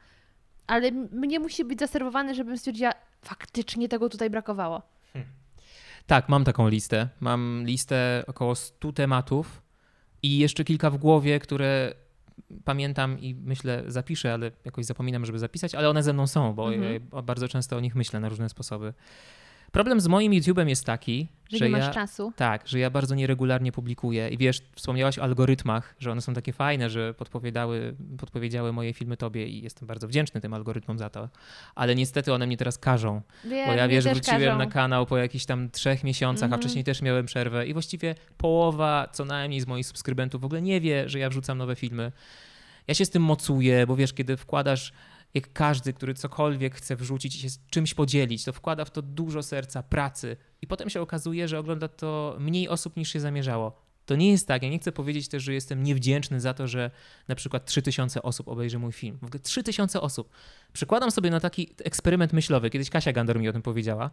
Ale 0.68 0.92
mnie 0.92 1.40
musi 1.40 1.66
być 1.66 1.80
zaserwowany, 1.80 2.36
żebym 2.36 2.58
stwierdziła, 2.58 2.92
faktycznie 3.26 3.90
tego 3.90 4.10
tutaj 4.10 4.30
brakowało. 4.30 4.82
Tak, 6.08 6.30
mam 6.30 6.44
taką 6.44 6.68
listę. 6.68 7.08
Mam 7.20 7.64
listę 7.66 8.24
około 8.28 8.56
100 8.56 8.92
tematów 8.94 9.62
i 10.24 10.38
jeszcze 10.38 10.64
kilka 10.64 10.90
w 10.90 10.98
głowie, 10.98 11.40
które 11.40 11.94
pamiętam 12.66 13.20
i 13.20 13.36
myślę 13.36 13.84
zapiszę, 13.88 14.34
ale 14.34 14.52
jakoś 14.66 14.86
zapominam, 14.86 15.26
żeby 15.26 15.40
zapisać, 15.40 15.76
ale 15.76 15.90
one 15.90 16.04
ze 16.04 16.14
mną 16.14 16.28
są, 16.28 16.54
bo 16.54 16.74
Mhm. 16.74 17.26
bardzo 17.26 17.48
często 17.48 17.78
o 17.78 17.80
nich 17.80 17.96
myślę 17.96 18.20
na 18.20 18.30
różne 18.30 18.50
sposoby. 18.50 18.94
Problem 19.74 20.02
z 20.02 20.08
moim 20.08 20.32
YouTube'em 20.32 20.68
jest 20.68 20.86
taki, 20.86 21.28
Że, 21.52 21.58
że 21.58 21.66
nie 21.66 21.72
masz 21.72 21.86
ja, 21.86 21.92
czasu. 21.94 22.34
tak, 22.36 22.68
że 22.68 22.80
ja 22.80 22.90
bardzo 22.90 23.16
nieregularnie 23.16 23.72
publikuję 23.72 24.30
i 24.30 24.38
wiesz, 24.38 24.62
wspomniałaś 24.76 25.20
o 25.20 25.24
algorytmach, 25.24 25.96
że 26.00 26.12
one 26.12 26.22
są 26.22 26.34
takie 26.34 26.54
fajne, 26.54 26.90
że 26.90 27.14
podpowiadały, 27.14 27.96
podpowiedziały 28.18 28.74
moje 28.74 28.94
filmy 28.94 29.18
tobie 29.18 29.48
i 29.48 29.62
jestem 29.64 29.88
bardzo 29.88 30.08
wdzięczny 30.08 30.42
tym 30.42 30.54
algorytmom 30.54 31.00
za 31.00 31.10
to, 31.10 31.30
ale 31.76 31.96
niestety 31.96 32.34
one 32.34 32.48
mnie 32.48 32.58
teraz 32.58 32.78
każą, 32.78 33.22
Wiem, 33.46 33.68
bo 33.68 33.74
ja 33.74 33.88
wiesz, 33.88 34.04
wróciłem 34.06 34.42
każą. 34.42 34.58
na 34.58 34.66
kanał 34.66 35.06
po 35.06 35.18
jakichś 35.18 35.46
tam 35.46 35.70
trzech 35.70 36.04
miesiącach, 36.04 36.44
a 36.44 36.46
Mhm. 36.46 36.62
wcześniej 36.62 36.84
też 36.84 37.02
miałem 37.02 37.26
przerwę 37.26 37.68
i 37.68 37.74
właściwie 37.74 38.16
połowa 38.38 39.08
co 39.14 39.26
najmniej 39.26 39.62
z 39.62 39.68
moich 39.68 39.86
subskrybentów 39.88 40.42
w 40.42 40.46
ogóle 40.46 40.62
nie 40.62 40.82
wie, 40.82 41.10
że 41.10 41.20
ja 41.20 41.30
wrzucam 41.30 41.58
nowe 41.58 41.76
filmy. 41.76 42.12
Ja 42.88 42.94
się 42.94 43.06
z 43.06 43.10
tym 43.10 43.24
mocuję, 43.24 43.88
bo 43.88 43.96
wiesz, 43.96 44.14
kiedy 44.14 44.38
wkładasz, 44.38 44.94
jak 45.34 45.54
każdy, 45.54 45.94
który 45.94 46.14
cokolwiek 46.14 46.76
chce 46.76 46.96
wrzucić 46.96 47.36
i 47.36 47.40
się 47.40 47.50
z 47.50 47.60
czymś 47.70 47.94
podzielić, 47.94 48.44
to 48.44 48.54
wkłada 48.54 48.86
w 48.86 48.92
to 48.92 49.02
dużo 49.02 49.44
serca, 49.44 49.84
pracy 49.84 50.38
i 50.62 50.68
potem 50.68 50.90
się 50.90 51.02
okazuje, 51.02 51.48
że 51.48 51.60
ogląda 51.60 51.88
to 51.88 52.36
mniej 52.40 52.70
osób 52.70 52.98
niż 52.98 53.14
się 53.14 53.20
zamierzało. 53.20 53.84
To 54.06 54.16
nie 54.16 54.32
jest 54.32 54.48
tak. 54.48 54.64
Ja 54.64 54.70
nie 54.70 54.80
chcę 54.80 54.92
powiedzieć 54.92 55.28
też, 55.28 55.44
że 55.44 55.54
jestem 55.54 55.84
niewdzięczny 55.84 56.40
za 56.40 56.54
to, 56.54 56.68
że 56.68 56.92
na 57.28 57.36
przykład 57.36 57.66
3000 57.66 58.22
osób 58.22 58.48
obejrzy 58.48 58.80
mój 58.80 58.92
film. 58.92 59.18
W 59.22 59.26
ogóle 59.26 59.40
3000 59.40 60.02
osób. 60.02 60.30
Przykładam 60.74 61.12
sobie 61.12 61.30
na 61.30 61.40
taki 61.40 61.76
eksperyment 61.84 62.34
myślowy. 62.34 62.70
Kiedyś 62.70 62.90
Kasia 62.90 63.12
Gandor 63.12 63.40
mi 63.40 63.50
o 63.50 63.54
tym 63.54 63.62
powiedziała. 63.62 64.12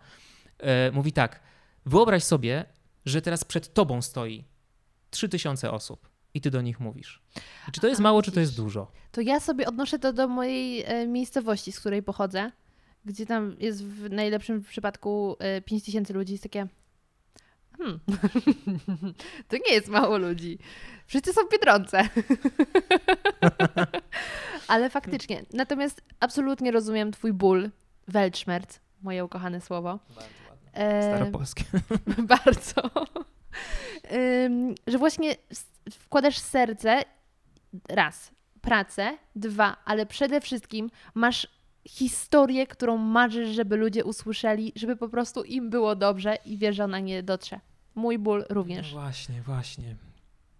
E, 0.58 0.90
mówi 0.90 1.12
tak, 1.12 1.40
wyobraź 1.86 2.24
sobie, 2.24 2.64
że 3.06 3.22
teraz 3.22 3.44
przed 3.44 3.74
tobą 3.74 4.02
stoi 4.02 4.44
3000 5.10 5.70
osób 5.70 6.08
i 6.34 6.40
ty 6.40 6.50
do 6.50 6.62
nich 6.62 6.80
mówisz. 6.80 7.22
I 7.68 7.72
czy 7.72 7.80
to 7.80 7.88
jest 7.88 8.00
A, 8.00 8.02
mało, 8.02 8.22
czy 8.22 8.30
to 8.30 8.40
widzisz. 8.40 8.48
jest 8.48 8.56
dużo? 8.56 8.90
To 9.12 9.20
ja 9.20 9.40
sobie 9.40 9.66
odnoszę 9.66 9.98
to 9.98 10.12
do 10.12 10.28
mojej 10.28 10.82
e, 10.82 11.06
miejscowości, 11.06 11.72
z 11.72 11.80
której 11.80 12.02
pochodzę, 12.02 12.52
gdzie 13.04 13.26
tam 13.26 13.56
jest 13.58 13.84
w 13.84 14.10
najlepszym 14.10 14.62
przypadku 14.62 15.36
e, 15.38 15.60
5 15.62 15.84
tysięcy 15.84 16.12
ludzi. 16.12 16.32
Jest 16.32 16.42
takie. 16.42 16.66
Hmm. 17.78 18.00
to 19.48 19.56
nie 19.56 19.74
jest 19.74 19.88
mało 19.88 20.18
ludzi. 20.18 20.58
Wszyscy 21.06 21.32
są 21.32 21.40
w 21.46 21.50
biedronce. 21.52 22.08
Ale 24.68 24.90
faktycznie. 24.90 25.44
Natomiast 25.52 26.02
absolutnie 26.20 26.70
rozumiem 26.70 27.12
Twój 27.12 27.32
ból, 27.32 27.70
Weltschmerz, 28.08 28.64
moje 29.02 29.24
ukochane 29.24 29.60
słowo. 29.60 29.98
E, 30.72 31.02
Staropolskie. 31.02 31.64
bardzo. 32.18 32.90
Że 34.86 34.98
właśnie 34.98 35.34
wkładasz 35.92 36.38
serce, 36.38 37.02
raz, 37.88 38.30
pracę, 38.60 39.18
dwa, 39.36 39.76
ale 39.84 40.06
przede 40.06 40.40
wszystkim 40.40 40.90
masz 41.14 41.48
historię, 41.88 42.66
którą 42.66 42.96
marzysz, 42.96 43.48
żeby 43.48 43.76
ludzie 43.76 44.04
usłyszeli, 44.04 44.72
żeby 44.76 44.96
po 44.96 45.08
prostu 45.08 45.42
im 45.44 45.70
było 45.70 45.96
dobrze 45.96 46.36
i 46.44 46.58
wiesz, 46.58 46.76
że 46.76 46.84
ona 46.84 46.98
nie 46.98 47.22
dotrze. 47.22 47.60
Mój 47.94 48.18
ból 48.18 48.44
również. 48.48 48.92
No 48.92 49.00
właśnie, 49.00 49.42
właśnie. 49.42 49.96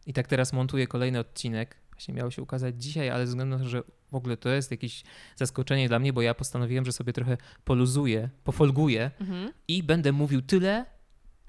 I 0.07 0.13
tak 0.13 0.27
teraz 0.27 0.53
montuję 0.53 0.87
kolejny 0.87 1.19
odcinek. 1.19 1.77
Właśnie 1.93 2.15
miał 2.15 2.31
się 2.31 2.43
ukazać 2.43 2.75
dzisiaj, 2.83 3.11
ale 3.11 3.27
ze 3.27 3.31
względu 3.31 3.57
na 3.59 3.63
to, 3.65 3.69
że 3.69 3.83
w 4.11 4.15
ogóle 4.15 4.37
to 4.37 4.49
jest 4.49 4.71
jakieś 4.71 5.03
zaskoczenie 5.37 5.89
dla 5.89 5.99
mnie, 5.99 6.13
bo 6.13 6.23
ja 6.23 6.35
postanowiłem, 6.35 6.85
że 6.85 6.93
sobie 6.93 7.13
trochę 7.13 7.37
poluzuję, 7.65 8.29
pofolguję 8.45 9.11
Mhm. 9.21 9.53
i 9.69 9.83
będę 9.83 10.13
mówił 10.13 10.43
tyle, 10.43 10.87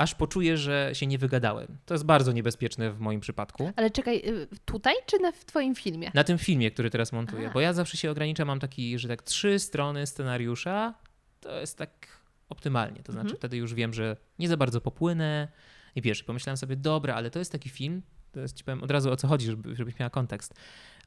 aż 0.02 0.16
poczuję, 0.16 0.58
że 0.58 0.90
się 0.94 1.08
nie 1.08 1.18
wygadałem. 1.18 1.68
To 1.86 1.94
jest 1.94 2.06
bardzo 2.06 2.32
niebezpieczne 2.32 2.92
w 2.92 3.00
moim 3.00 3.20
przypadku. 3.20 3.72
Ale 3.76 3.90
czekaj, 3.92 4.18
y, 4.18 4.48
tutaj 4.66 4.94
czy 5.06 5.20
na, 5.20 5.32
w 5.32 5.46
Twoim 5.46 5.76
filmie? 5.76 6.12
Na 6.14 6.24
tym 6.24 6.38
filmie, 6.38 6.72
który 6.72 6.90
teraz 6.90 7.12
montuję, 7.12 7.50
A. 7.50 7.54
bo 7.54 7.62
ja 7.62 7.74
zawsze 7.74 7.98
się 7.98 8.12
ograniczam, 8.12 8.48
mam 8.48 8.60
taki, 8.60 9.00
że 9.00 9.08
tak 9.08 9.22
trzy 9.24 9.60
strony 9.60 10.08
scenariusza, 10.08 10.94
to 11.40 11.60
jest 11.60 11.78
tak 11.78 12.08
optymalnie. 12.50 13.04
To 13.04 13.12
znaczy 13.12 13.26
Mhm. 13.26 13.38
wtedy 13.38 13.58
już 13.58 13.74
wiem, 13.74 13.94
że 13.94 14.18
nie 14.40 14.48
za 14.48 14.58
bardzo 14.58 14.82
popłynę 14.82 15.48
i 15.96 16.02
wiesz, 16.02 16.24
pomyślałem 16.24 16.58
sobie, 16.58 16.76
dobra, 16.76 17.16
ale 17.16 17.32
to 17.32 17.40
jest 17.40 17.52
taki 17.52 17.70
film, 17.70 18.02
to 18.32 18.40
jest, 18.40 18.58
ci 18.58 18.64
powiem 18.64 18.84
od 18.84 18.92
razu 18.92 19.12
o 19.12 19.16
co 19.16 19.28
chodzi, 19.28 19.46
żeby, 19.46 19.76
żebyś 19.76 20.00
miała 20.00 20.10
kontekst, 20.10 20.54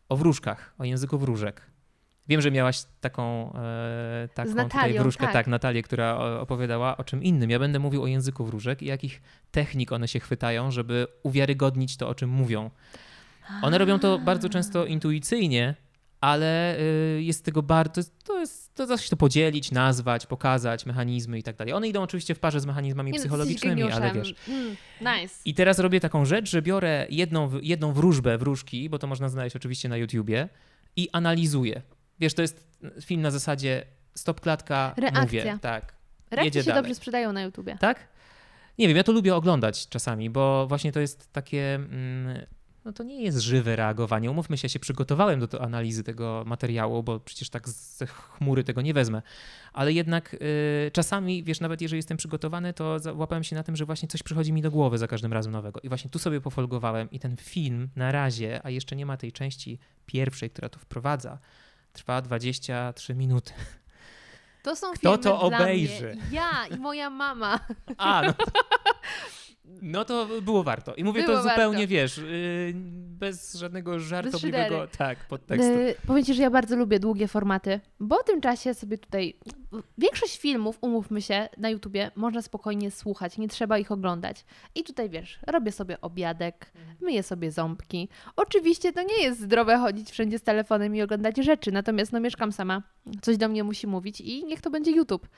o 0.08 0.16
wróżkach, 0.16 0.74
o 0.78 0.84
języku 0.84 1.18
wróżek. 1.18 1.62
Wiem, 2.28 2.40
że 2.40 2.50
miałaś 2.50 2.82
taką, 3.00 3.52
e, 3.54 4.28
taką 4.34 4.50
tutaj 4.50 4.64
Natalią, 4.64 5.02
wróżkę, 5.02 5.24
tak. 5.24 5.32
tak, 5.32 5.46
Natalię, 5.46 5.82
która 5.82 6.16
o- 6.16 6.40
opowiadała 6.40 6.96
o 6.96 7.04
czym 7.04 7.22
innym. 7.22 7.50
Ja 7.50 7.58
będę 7.58 7.78
mówił 7.78 8.02
o 8.02 8.06
języku 8.06 8.44
wróżek 8.44 8.82
i 8.82 8.86
jakich 8.86 9.22
technik 9.50 9.92
one 9.92 10.08
się 10.08 10.20
chwytają, 10.20 10.70
żeby 10.70 11.06
uwiarygodnić 11.22 11.96
to, 11.96 12.08
o 12.08 12.14
czym 12.14 12.30
mówią. 12.30 12.70
One 13.62 13.78
robią 13.78 13.98
to 13.98 14.18
bardzo 14.18 14.48
często 14.48 14.86
intuicyjnie, 14.86 15.74
ale 16.20 16.78
y, 16.78 17.22
jest 17.22 17.44
tego 17.44 17.62
bardzo. 17.62 18.02
To 18.24 18.40
jest. 18.40 18.74
To 18.74 18.86
to 19.10 19.16
podzielić, 19.16 19.70
nazwać, 19.72 20.26
pokazać, 20.26 20.86
mechanizmy 20.86 21.38
i 21.38 21.42
tak 21.42 21.56
dalej. 21.56 21.74
One 21.74 21.88
idą 21.88 22.02
oczywiście 22.02 22.34
w 22.34 22.38
parze 22.38 22.60
z 22.60 22.66
mechanizmami 22.66 23.12
Nie 23.12 23.18
no, 23.18 23.22
psychologicznymi, 23.22 23.82
ale 23.82 24.12
wiesz. 24.12 24.34
Mm, 24.48 24.76
nice. 25.00 25.34
I 25.44 25.54
teraz 25.54 25.78
robię 25.78 26.00
taką 26.00 26.24
rzecz, 26.24 26.50
że 26.50 26.62
biorę 26.62 27.06
jedną, 27.10 27.50
jedną 27.62 27.92
wróżbę 27.92 28.38
wróżki, 28.38 28.88
bo 28.90 28.98
to 28.98 29.06
można 29.06 29.28
znaleźć 29.28 29.56
oczywiście 29.56 29.88
na 29.88 29.96
YouTubie, 29.96 30.48
i 30.96 31.08
analizuję. 31.12 31.82
Wiesz, 32.20 32.34
to 32.34 32.42
jest 32.42 32.66
film 33.00 33.22
na 33.22 33.30
zasadzie 33.30 33.84
stop 34.14 34.40
klatka, 34.40 34.94
Reakcja. 34.96 35.22
mówię. 35.22 35.58
Tak. 35.60 35.94
Reakcje 36.30 36.44
jedzie 36.44 36.60
się 36.60 36.66
dalej. 36.66 36.82
dobrze 36.82 36.94
sprzedają 36.94 37.32
na 37.32 37.42
YouTubie. 37.42 37.76
Tak? 37.80 38.08
Nie 38.78 38.88
wiem, 38.88 38.96
ja 38.96 39.04
to 39.04 39.12
lubię 39.12 39.34
oglądać 39.34 39.88
czasami, 39.88 40.30
bo 40.30 40.66
właśnie 40.66 40.92
to 40.92 41.00
jest 41.00 41.32
takie. 41.32 41.74
Mm, 41.74 42.46
no 42.84 42.92
to 42.92 43.02
nie 43.02 43.22
jest 43.22 43.38
żywe 43.38 43.76
reagowanie. 43.76 44.30
Umówmy 44.30 44.58
się, 44.58 44.66
ja 44.66 44.68
się 44.68 44.78
przygotowałem 44.78 45.40
do, 45.40 45.46
do 45.46 45.62
analizy 45.62 46.04
tego 46.04 46.42
materiału, 46.46 47.02
bo 47.02 47.20
przecież 47.20 47.50
tak 47.50 47.68
z 47.68 48.02
chmury 48.10 48.64
tego 48.64 48.82
nie 48.82 48.94
wezmę. 48.94 49.22
Ale 49.72 49.92
jednak 49.92 50.34
y, 50.34 50.90
czasami, 50.92 51.44
wiesz, 51.44 51.60
nawet 51.60 51.80
jeżeli 51.80 51.98
jestem 51.98 52.16
przygotowany, 52.16 52.72
to 52.72 52.96
łapałem 53.14 53.44
się 53.44 53.56
na 53.56 53.62
tym, 53.62 53.76
że 53.76 53.84
właśnie 53.84 54.08
coś 54.08 54.22
przychodzi 54.22 54.52
mi 54.52 54.62
do 54.62 54.70
głowy 54.70 54.98
za 54.98 55.06
każdym 55.06 55.32
razem 55.32 55.52
nowego. 55.52 55.80
I 55.80 55.88
właśnie 55.88 56.10
tu 56.10 56.18
sobie 56.18 56.40
pofolgowałem 56.40 57.10
i 57.10 57.18
ten 57.18 57.36
film 57.36 57.88
na 57.96 58.12
razie, 58.12 58.60
a 58.64 58.70
jeszcze 58.70 58.96
nie 58.96 59.06
ma 59.06 59.16
tej 59.16 59.32
części 59.32 59.78
pierwszej, 60.06 60.50
która 60.50 60.68
to 60.68 60.78
wprowadza, 60.78 61.38
trwa 61.94 62.22
23 62.22 63.14
minuty. 63.14 63.52
To 64.62 64.76
są 64.76 64.92
Kto 64.92 65.00
filmy 65.00 65.18
to 65.18 65.48
dla 65.48 65.58
obejrzy? 65.58 66.14
Mnie. 66.14 66.22
Ja 66.32 66.66
i 66.66 66.78
moja 66.78 67.10
mama. 67.10 67.60
A, 67.98 68.22
no 68.22 68.32
to, 68.32 68.44
no 69.82 70.04
to 70.04 70.28
było 70.42 70.62
warto. 70.62 70.94
I 70.94 71.04
mówię 71.04 71.22
Było 71.22 71.36
to 71.36 71.42
zupełnie, 71.42 71.78
warto. 71.78 71.90
wiesz, 71.90 72.18
yy, 72.18 72.72
bez 73.18 73.54
żadnego 73.54 74.00
żartobliwego 74.00 74.64
szydery. 74.64 74.88
tak, 74.98 75.18
podtekstu. 75.18 75.72
E, 75.72 75.94
powiem 76.06 76.24
Ci, 76.24 76.34
że 76.34 76.42
ja 76.42 76.50
bardzo 76.50 76.76
lubię 76.76 77.00
długie 77.00 77.28
formaty, 77.28 77.80
bo 78.00 78.18
w 78.18 78.24
tym 78.24 78.40
czasie 78.40 78.74
sobie 78.74 78.98
tutaj... 78.98 79.38
Większość 79.98 80.40
filmów, 80.40 80.78
umówmy 80.80 81.22
się, 81.22 81.48
na 81.56 81.70
YouTubie 81.70 82.10
można 82.14 82.42
spokojnie 82.42 82.90
słuchać, 82.90 83.38
nie 83.38 83.48
trzeba 83.48 83.78
ich 83.78 83.92
oglądać. 83.92 84.44
I 84.74 84.84
tutaj, 84.84 85.10
wiesz, 85.10 85.38
robię 85.46 85.72
sobie 85.72 86.00
obiadek, 86.00 86.72
myję 87.00 87.22
sobie 87.22 87.50
ząbki. 87.50 88.08
Oczywiście 88.36 88.92
to 88.92 89.02
nie 89.02 89.22
jest 89.22 89.40
zdrowe 89.40 89.78
chodzić 89.78 90.10
wszędzie 90.10 90.38
z 90.38 90.42
telefonem 90.42 90.96
i 90.96 91.02
oglądać 91.02 91.36
rzeczy, 91.36 91.72
natomiast 91.72 92.12
no 92.12 92.20
mieszkam 92.20 92.52
sama, 92.52 92.82
coś 93.22 93.36
do 93.36 93.48
mnie 93.48 93.64
musi 93.64 93.86
mówić 93.86 94.20
i 94.20 94.44
niech 94.44 94.60
to 94.60 94.70
będzie 94.70 94.90
YouTube. 94.90 95.28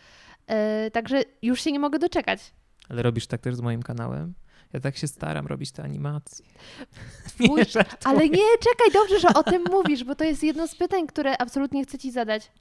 E, 0.47 0.91
także 0.91 1.23
już 1.43 1.61
się 1.61 1.73
nie 1.73 1.81
mogę 1.81 1.99
doczekać. 1.99 2.53
Ale 2.89 3.03
robisz 3.03 3.27
tak 3.27 3.41
też 3.41 3.55
z 3.55 3.61
moim 3.61 3.83
kanałem? 3.83 4.35
Ja 4.73 4.81
tak 4.81 4.97
się 4.97 5.07
staram 5.09 5.47
robić 5.47 5.73
te 5.73 5.83
animacje. 5.83 6.47
Twój- 7.39 7.49
Nie. 7.77 7.85
Ale 8.05 8.29
nie, 8.29 8.59
czekaj, 8.61 8.93
dobrze, 8.93 9.21
że 9.21 9.29
o 9.35 9.43
tym 9.43 9.65
mówisz, 9.71 10.05
bo 10.05 10.15
to 10.15 10.25
jest 10.25 10.43
jedno 10.43 10.69
z 10.69 10.75
pytań, 10.75 11.07
które 11.07 11.39
absolutnie 11.39 11.85
chcę 11.85 11.99
ci 11.99 12.11
zadać. 12.13 12.53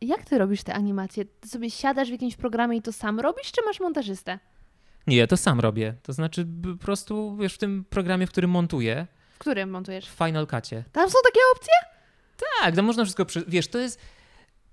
Jak 0.00 0.24
ty 0.24 0.38
robisz 0.38 0.62
te 0.62 0.74
animacje? 0.74 1.24
Ty 1.24 1.48
sobie 1.48 1.70
siadasz 1.70 2.08
w 2.08 2.12
jakimś 2.12 2.36
programie 2.36 2.76
i 2.76 2.82
to 2.82 2.92
sam 2.92 3.20
robisz, 3.20 3.52
czy 3.52 3.60
masz 3.66 3.80
montażystę? 3.80 4.38
Nie, 5.06 5.16
ja 5.16 5.26
to 5.26 5.36
sam 5.36 5.60
robię. 5.60 5.94
To 6.02 6.12
znaczy 6.12 6.46
po 6.62 6.84
prostu, 6.84 7.36
wiesz, 7.36 7.54
w 7.54 7.58
tym 7.58 7.84
programie, 7.90 8.26
w 8.26 8.30
którym 8.30 8.50
montuję, 8.50 9.06
W 9.34 9.38
którym 9.38 9.70
montujesz? 9.70 10.08
w 10.08 10.14
Final 10.14 10.46
Cutie. 10.46 10.84
Tam 10.92 11.10
są 11.10 11.18
takie 11.24 11.40
opcje? 11.56 11.72
Tak, 12.62 12.74
to 12.76 12.82
można 12.82 13.04
wszystko, 13.04 13.24
przy... 13.24 13.44
wiesz, 13.48 13.68
to 13.68 13.78
jest... 13.78 14.00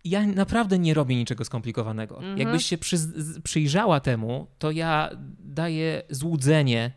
Ja 0.04 0.26
naprawdę 0.26 0.80
nie 0.80 0.94
robię 0.94 1.16
niczego 1.16 1.46
skomplikowanego. 1.46 2.16
Mhm. 2.18 2.38
Jakbyś 2.38 2.66
się 2.66 2.78
przy... 2.78 2.98
przyjrzała 3.44 4.00
temu, 4.00 4.48
to 4.60 4.72
ja 4.72 5.10
daję 5.40 6.04
złudzenie, 6.10 6.92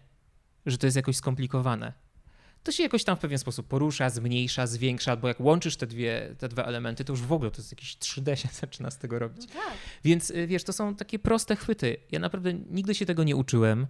że 0.66 0.78
to 0.78 0.86
jest 0.86 0.96
jakoś 0.96 1.16
skomplikowane. 1.16 1.92
To 2.62 2.72
się 2.72 2.82
jakoś 2.82 3.04
tam 3.04 3.16
w 3.16 3.18
pewien 3.20 3.38
sposób 3.38 3.68
porusza, 3.68 4.10
zmniejsza, 4.10 4.66
zwiększa, 4.66 5.10
albo 5.10 5.28
jak 5.28 5.40
łączysz 5.40 5.76
te, 5.76 5.86
dwie, 5.86 6.34
te 6.38 6.48
dwa 6.48 6.62
elementy, 6.62 7.04
to 7.04 7.12
już 7.12 7.22
w 7.22 7.32
ogóle 7.32 7.50
to 7.50 7.56
jest 7.56 7.72
jakieś 7.72 7.96
3D 7.96 8.34
się 8.34 8.48
zaczyna 8.52 8.90
z 8.90 8.98
tego 8.98 9.18
robić. 9.18 9.46
tak. 9.46 9.72
Więc 10.04 10.30
y, 10.30 10.46
wiesz, 10.46 10.64
to 10.64 10.72
są 10.72 10.94
takie 10.94 11.18
proste 11.18 11.56
chwyty. 11.56 11.96
Ja 12.12 12.18
naprawdę 12.18 12.54
nigdy 12.54 12.94
się 12.94 13.06
tego 13.06 13.24
nie 13.24 13.36
uczyłem. 13.36 13.86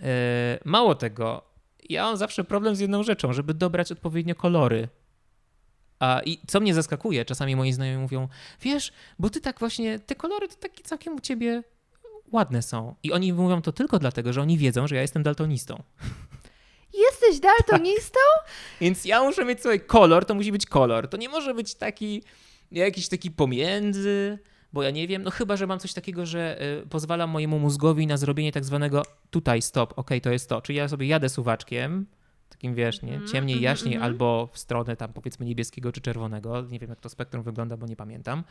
E, 0.00 0.58
Mało 0.64 0.94
tego, 0.94 1.44
ja 1.88 2.02
mam 2.02 2.16
zawsze 2.16 2.44
problem 2.44 2.76
z 2.76 2.80
jedną 2.80 3.02
rzeczą, 3.02 3.32
żeby 3.32 3.54
dobrać 3.54 3.92
odpowiednio 3.92 4.34
kolory. 4.34 4.88
A 6.00 6.20
i 6.24 6.38
co 6.46 6.60
mnie 6.60 6.74
zaskakuje, 6.74 7.24
czasami 7.24 7.56
moi 7.56 7.72
znajomi 7.72 8.02
mówią, 8.02 8.28
wiesz, 8.60 8.92
bo 9.18 9.30
ty 9.30 9.40
tak 9.40 9.58
właśnie, 9.58 9.98
te 9.98 10.14
kolory 10.14 10.48
to 10.48 10.54
takie 10.54 10.82
całkiem 10.82 11.14
u 11.14 11.20
ciebie 11.20 11.62
ładne 12.32 12.62
są. 12.62 12.94
I 13.02 13.12
oni 13.12 13.32
mówią 13.32 13.62
to 13.62 13.72
tylko 13.72 13.98
dlatego, 13.98 14.32
że 14.32 14.42
oni 14.42 14.58
wiedzą, 14.58 14.86
że 14.86 14.94
ja 14.94 15.02
jestem 15.02 15.22
daltonistą. 15.22 15.82
Jesteś 17.08 17.40
daltonistą? 17.40 18.20
Więc 18.80 19.04
ja 19.04 19.22
muszę 19.22 19.44
mieć 19.44 19.60
sobie 19.60 19.80
kolor, 19.80 20.24
to 20.24 20.34
musi 20.34 20.52
być 20.52 20.66
kolor. 20.66 21.08
To 21.08 21.16
nie 21.16 21.28
może 21.28 21.54
być 21.54 21.74
taki, 21.74 22.22
jakiś 22.72 23.08
taki 23.08 23.30
pomiędzy, 23.30 24.38
bo 24.72 24.82
ja 24.82 24.90
nie 24.90 25.08
wiem, 25.08 25.22
no 25.22 25.30
chyba, 25.30 25.56
że 25.56 25.66
mam 25.66 25.78
coś 25.78 25.92
takiego, 25.92 26.26
że 26.26 26.62
y, 26.82 26.86
pozwalam 26.86 27.30
mojemu 27.30 27.58
mózgowi 27.58 28.06
na 28.06 28.16
zrobienie 28.16 28.52
tak 28.52 28.64
zwanego 28.64 29.02
tutaj 29.30 29.62
stop, 29.62 29.98
okej, 29.98 30.20
to 30.20 30.30
jest 30.30 30.48
to. 30.48 30.60
Czyli 30.60 30.78
ja 30.78 30.88
sobie 30.88 31.06
jadę 31.06 31.28
suwaczkiem, 31.28 32.06
takim 32.54 32.74
wiesz, 32.74 33.02
nie, 33.02 33.12
Mhm, 33.12 33.32
ciemniej, 33.32 33.56
mhm, 33.56 33.64
jaśniej, 33.64 33.94
mhm. 33.94 34.12
albo 34.12 34.48
w 34.52 34.58
stronę 34.58 34.96
tam 34.96 35.12
powiedzmy 35.12 35.46
niebieskiego 35.46 35.92
czy 35.92 36.00
czerwonego. 36.00 36.62
Nie 36.62 36.78
wiem, 36.78 36.90
jak 36.90 37.00
to 37.00 37.08
spektrum 37.08 37.42
wygląda, 37.42 37.76
bo 37.76 37.86
nie 37.86 37.96
pamiętam. 37.96 38.44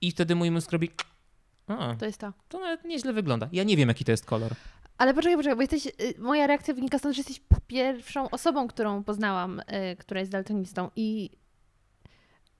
I 0.00 0.10
wtedy 0.10 0.34
mój 0.34 0.50
mózg 0.50 0.72
robi, 0.72 0.90
a, 1.66 1.94
To 1.98 2.06
jest 2.06 2.20
to. 2.20 2.32
to 2.48 2.60
nawet 2.60 2.84
nieźle 2.84 3.12
wygląda. 3.12 3.48
Ja 3.52 3.64
nie 3.64 3.76
wiem, 3.76 3.88
jaki 3.88 4.04
to 4.04 4.10
jest 4.10 4.26
kolor. 4.26 4.52
Ale 4.98 5.14
poczekaj, 5.14 5.36
poczekaj, 5.36 5.56
bo 5.56 5.62
jesteś, 5.62 5.86
y, 5.86 6.14
moja 6.18 6.46
reakcja 6.46 6.74
wynika 6.74 6.98
stąd, 6.98 7.14
że 7.14 7.20
jesteś 7.20 7.40
pierwszą 7.66 8.30
osobą, 8.30 8.68
którą 8.68 9.04
poznałam, 9.04 9.60
y, 9.60 9.96
która 9.96 10.20
jest 10.20 10.32
daltonistą 10.32 10.90
i 10.96 11.30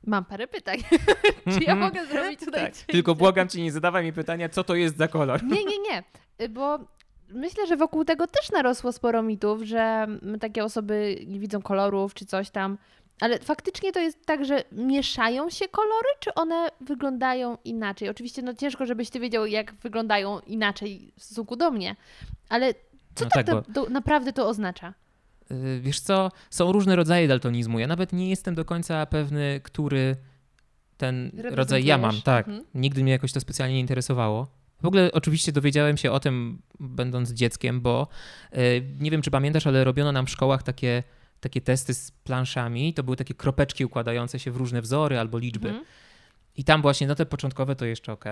mam 0.07 0.25
parę 0.25 0.47
pytań. 0.49 0.79
Czy 1.59 1.65
ja 1.65 1.75
mogę 1.75 2.07
zrobić 2.07 2.41
tutaj 2.41 2.63
Tak. 2.73 2.75
Tylko 2.75 3.15
błagam 3.15 3.49
cię, 3.49 3.63
nie 3.63 3.73
zadawaj 3.73 4.05
mi 4.05 4.13
pytania, 4.13 4.49
co 4.49 4.65
to 4.65 4.75
jest 4.75 4.97
za 4.97 5.09
kolor. 5.09 5.45
Nie, 5.45 5.65
nie, 5.65 5.79
nie, 5.79 6.03
Y, 6.43 6.49
bo 6.49 6.79
myślę, 7.29 7.67
że 7.67 7.77
wokół 7.77 8.05
tego 8.05 8.27
też 8.27 8.51
narosło 8.53 8.93
sporo 8.93 9.23
mitów, 9.23 9.63
że 9.63 10.07
takie 10.41 10.65
osoby 10.65 11.19
nie 11.27 11.41
widzą 11.41 11.63
kolorów 11.63 12.15
czy 12.15 12.27
coś 12.27 12.51
tam. 12.51 12.79
Ale 13.21 13.39
faktycznie 13.39 13.93
to 13.93 14.01
jest 14.01 14.27
tak, 14.27 14.45
że 14.45 14.65
mieszają 14.73 15.51
się 15.51 15.69
kolory, 15.69 16.09
czy 16.21 16.35
one 16.35 16.69
wyglądają 16.81 17.59
inaczej? 17.65 18.09
Oczywiście 18.09 18.43
no 18.43 18.55
ciężko, 18.55 18.87
żebyś 18.87 19.11
ty 19.11 19.21
wiedział, 19.21 19.47
jak 19.47 19.75
wyglądają 19.75 20.41
inaczej 20.41 21.13
w 21.19 21.25
stosunku 21.25 21.57
do 21.57 21.71
mnie, 21.71 21.97
ale 22.49 22.75
co 23.15 23.25
No 23.25 23.31
tak, 23.31 23.47
tak, 23.47 23.65
to, 23.75 23.87
naprawdę 23.91 24.33
to 24.33 24.49
oznacza? 24.49 24.95
Y, 25.51 25.81
Wiesz 25.81 26.01
co, 26.01 26.31
są 26.51 26.73
różne 26.73 26.97
rodzaje 26.97 27.29
daltonizmu. 27.29 27.79
Ja 27.79 27.87
nawet 27.87 28.13
nie 28.13 28.31
jestem 28.31 28.55
do 28.55 28.65
końca 28.65 29.07
pewny, 29.07 29.61
który 29.63 30.17
ten 30.97 31.31
rodzaj 31.45 31.85
ja 31.85 31.99
mam. 31.99 32.23
Tak, 32.23 32.49
Mhm. 32.49 32.65
nigdy 32.75 33.03
mnie 33.03 33.13
jakoś 33.13 33.33
to 33.33 33.41
specjalnie 33.41 33.75
nie 33.75 33.81
interesowało. 33.81 34.47
W 34.85 34.87
ogóle 34.87 35.13
oczywiście 35.13 35.53
dowiedziałem 35.53 35.97
się 35.97 36.13
o 36.13 36.21
tym, 36.21 36.63
będąc 36.81 37.33
dzieckiem, 37.33 37.81
bo 37.81 38.09
y, 38.53 38.83
nie 39.01 39.11
wiem, 39.11 39.23
czy 39.23 39.31
pamiętasz, 39.31 39.67
ale 39.67 39.85
robiono 39.85 40.13
nam 40.13 40.27
w 40.27 40.31
szkołach 40.31 40.63
takie, 40.63 41.03
takie 41.41 41.61
testy 41.61 41.95
z 41.95 42.11
planszami. 42.11 42.95
To 42.95 43.03
były 43.03 43.17
takie 43.17 43.35
kropeczki 43.35 43.85
układające 43.85 44.39
się 44.39 44.51
w 44.51 44.57
różne 44.57 44.83
wzory 44.83 45.19
albo 45.19 45.39
liczby. 45.39 45.69
Mhm. 45.69 45.85
I 46.57 46.65
tam 46.65 46.83
właśnie, 46.83 47.07
no 47.07 47.15
te 47.15 47.27
początkowe 47.27 47.77
to 47.77 47.85
jeszcze 47.85 48.13
ok, 48.13 48.25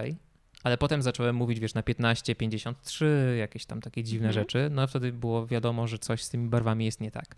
ale 0.62 0.78
potem 0.78 1.02
zacząłem 1.02 1.36
mówić, 1.36 1.60
wiesz, 1.60 1.74
na 1.74 1.82
15, 1.82 2.34
53, 2.34 3.36
jakieś 3.38 3.66
tam 3.66 3.80
takie 3.80 4.04
dziwne 4.04 4.28
Mhm. 4.28 4.44
rzeczy. 4.44 4.68
No 4.70 4.86
wtedy 4.86 5.12
było 5.12 5.46
wiadomo, 5.46 5.86
że 5.86 5.98
coś 5.98 6.22
z 6.22 6.30
tymi 6.30 6.48
barwami 6.48 6.84
jest 6.84 7.00
nie 7.00 7.10
tak. 7.10 7.36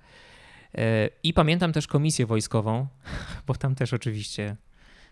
E, 0.75 1.09
I 1.23 1.33
pamiętam 1.33 1.73
też 1.73 1.87
komisję 1.87 2.27
wojskową, 2.27 2.87
bo 3.47 3.55
tam 3.55 3.75
też 3.75 3.93
oczywiście 3.93 4.57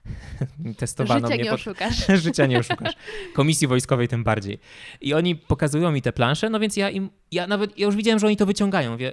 testowano 0.78 1.26
Życia 1.26 1.34
mnie 1.34 1.44
nie 1.44 1.50
pod... 1.50 1.60
oszukasz. 1.60 2.06
Życia 2.24 2.46
nie 2.46 2.58
oszukasz. 2.58 2.92
Komisji 3.34 3.66
wojskowej 3.68 4.08
tym 4.08 4.24
bardziej. 4.24 4.58
I 5.00 5.14
oni 5.14 5.36
pokazują 5.36 5.92
mi 5.92 6.02
te 6.02 6.12
plansze, 6.12 6.50
no 6.50 6.60
więc 6.60 6.76
ja 6.76 6.90
im, 6.90 7.10
ja 7.32 7.46
nawet, 7.46 7.78
ja 7.78 7.86
już 7.86 7.96
widziałem, 7.96 8.18
że 8.18 8.26
oni 8.26 8.36
to 8.36 8.46
wyciągają, 8.46 8.96
wie, 8.96 9.12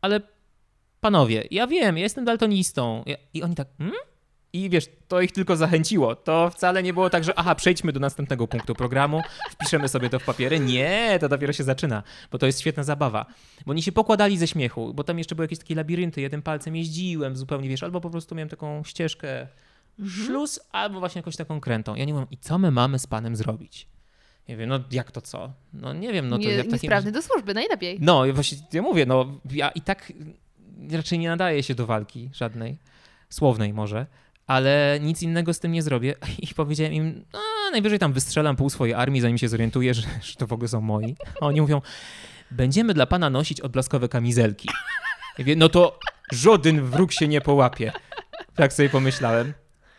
ale 0.00 0.20
panowie, 1.00 1.44
ja 1.50 1.66
wiem, 1.66 1.96
ja 1.96 2.02
jestem 2.02 2.24
daltonistą. 2.24 3.02
Ja, 3.06 3.16
I 3.34 3.42
oni 3.42 3.54
tak, 3.54 3.68
hmm? 3.78 3.96
I 4.52 4.70
wiesz, 4.70 4.88
to 5.08 5.20
ich 5.20 5.32
tylko 5.32 5.56
zachęciło. 5.56 6.14
To 6.14 6.50
wcale 6.50 6.82
nie 6.82 6.92
było 6.92 7.10
tak, 7.10 7.24
że 7.24 7.38
aha, 7.38 7.54
przejdźmy 7.54 7.92
do 7.92 8.00
następnego 8.00 8.48
punktu 8.48 8.74
programu, 8.74 9.20
wpiszemy 9.50 9.88
sobie 9.88 10.10
to 10.10 10.18
w 10.18 10.24
papiery. 10.24 10.60
Nie, 10.60 11.18
to 11.20 11.28
dopiero 11.28 11.52
się 11.52 11.64
zaczyna, 11.64 12.02
bo 12.30 12.38
to 12.38 12.46
jest 12.46 12.60
świetna 12.60 12.82
zabawa. 12.82 13.26
Bo 13.66 13.70
oni 13.70 13.82
się 13.82 13.92
pokładali 13.92 14.38
ze 14.38 14.46
śmiechu, 14.46 14.94
bo 14.94 15.04
tam 15.04 15.18
jeszcze 15.18 15.34
były 15.34 15.44
jakieś 15.44 15.58
takie 15.58 15.74
labirynty, 15.74 16.20
jednym 16.20 16.42
palcem 16.42 16.76
jeździłem 16.76 17.36
zupełnie, 17.36 17.68
wiesz, 17.68 17.82
albo 17.82 18.00
po 18.00 18.10
prostu 18.10 18.34
miałem 18.34 18.48
taką 18.48 18.84
ścieżkę 18.84 19.46
szluz, 20.08 20.60
albo 20.72 21.00
właśnie 21.00 21.18
jakąś 21.18 21.36
taką 21.36 21.60
krętą. 21.60 21.94
Ja 21.94 22.04
nie 22.04 22.14
mówię, 22.14 22.26
i 22.30 22.38
co 22.38 22.58
my 22.58 22.70
mamy 22.70 22.98
z 22.98 23.06
panem 23.06 23.36
zrobić? 23.36 23.88
Nie 24.48 24.56
wiem, 24.56 24.68
no 24.68 24.80
jak 24.90 25.10
to 25.10 25.20
co? 25.20 25.52
No 25.72 25.92
nie 25.92 26.12
wiem, 26.12 26.28
no 26.28 26.36
to 26.36 26.42
nie, 26.42 26.48
ja 26.48 26.54
w 26.54 26.56
takim... 26.56 26.72
niesprawny 26.72 27.12
do 27.12 27.22
służby, 27.22 27.54
najlepiej. 27.54 27.98
No, 28.00 28.24
właśnie 28.32 28.58
ja 28.72 28.82
mówię, 28.82 29.06
no 29.06 29.40
ja 29.50 29.68
i 29.68 29.80
tak 29.80 30.12
raczej 30.92 31.18
nie 31.18 31.28
nadaję 31.28 31.62
się 31.62 31.74
do 31.74 31.86
walki 31.86 32.30
żadnej, 32.32 32.78
słownej 33.30 33.72
może, 33.72 34.06
ale 34.46 34.98
nic 35.02 35.22
innego 35.22 35.54
z 35.54 35.60
tym 35.60 35.72
nie 35.72 35.82
zrobię 35.82 36.14
i 36.50 36.54
powiedziałem 36.54 36.92
im, 36.92 37.24
a 37.32 37.70
najwyżej 37.70 37.98
tam 37.98 38.12
wystrzelam 38.12 38.56
pół 38.56 38.70
swojej 38.70 38.94
armii, 38.94 39.20
zanim 39.20 39.38
się 39.38 39.48
zorientuję, 39.48 39.94
że, 39.94 40.02
że 40.22 40.34
to 40.38 40.46
w 40.46 40.52
ogóle 40.52 40.68
są 40.68 40.80
moi. 40.80 41.16
A 41.40 41.46
oni 41.46 41.60
mówią, 41.60 41.82
będziemy 42.50 42.94
dla 42.94 43.06
pana 43.06 43.30
nosić 43.30 43.60
odblaskowe 43.60 44.08
kamizelki. 44.08 44.68
Ja 45.38 45.42
mówię, 45.42 45.56
no 45.56 45.68
to 45.68 45.98
żaden 46.32 46.84
wróg 46.84 47.12
się 47.12 47.28
nie 47.28 47.40
połapie. 47.40 47.92
Tak 48.54 48.72
sobie 48.72 48.88
pomyślałem. 48.88 49.52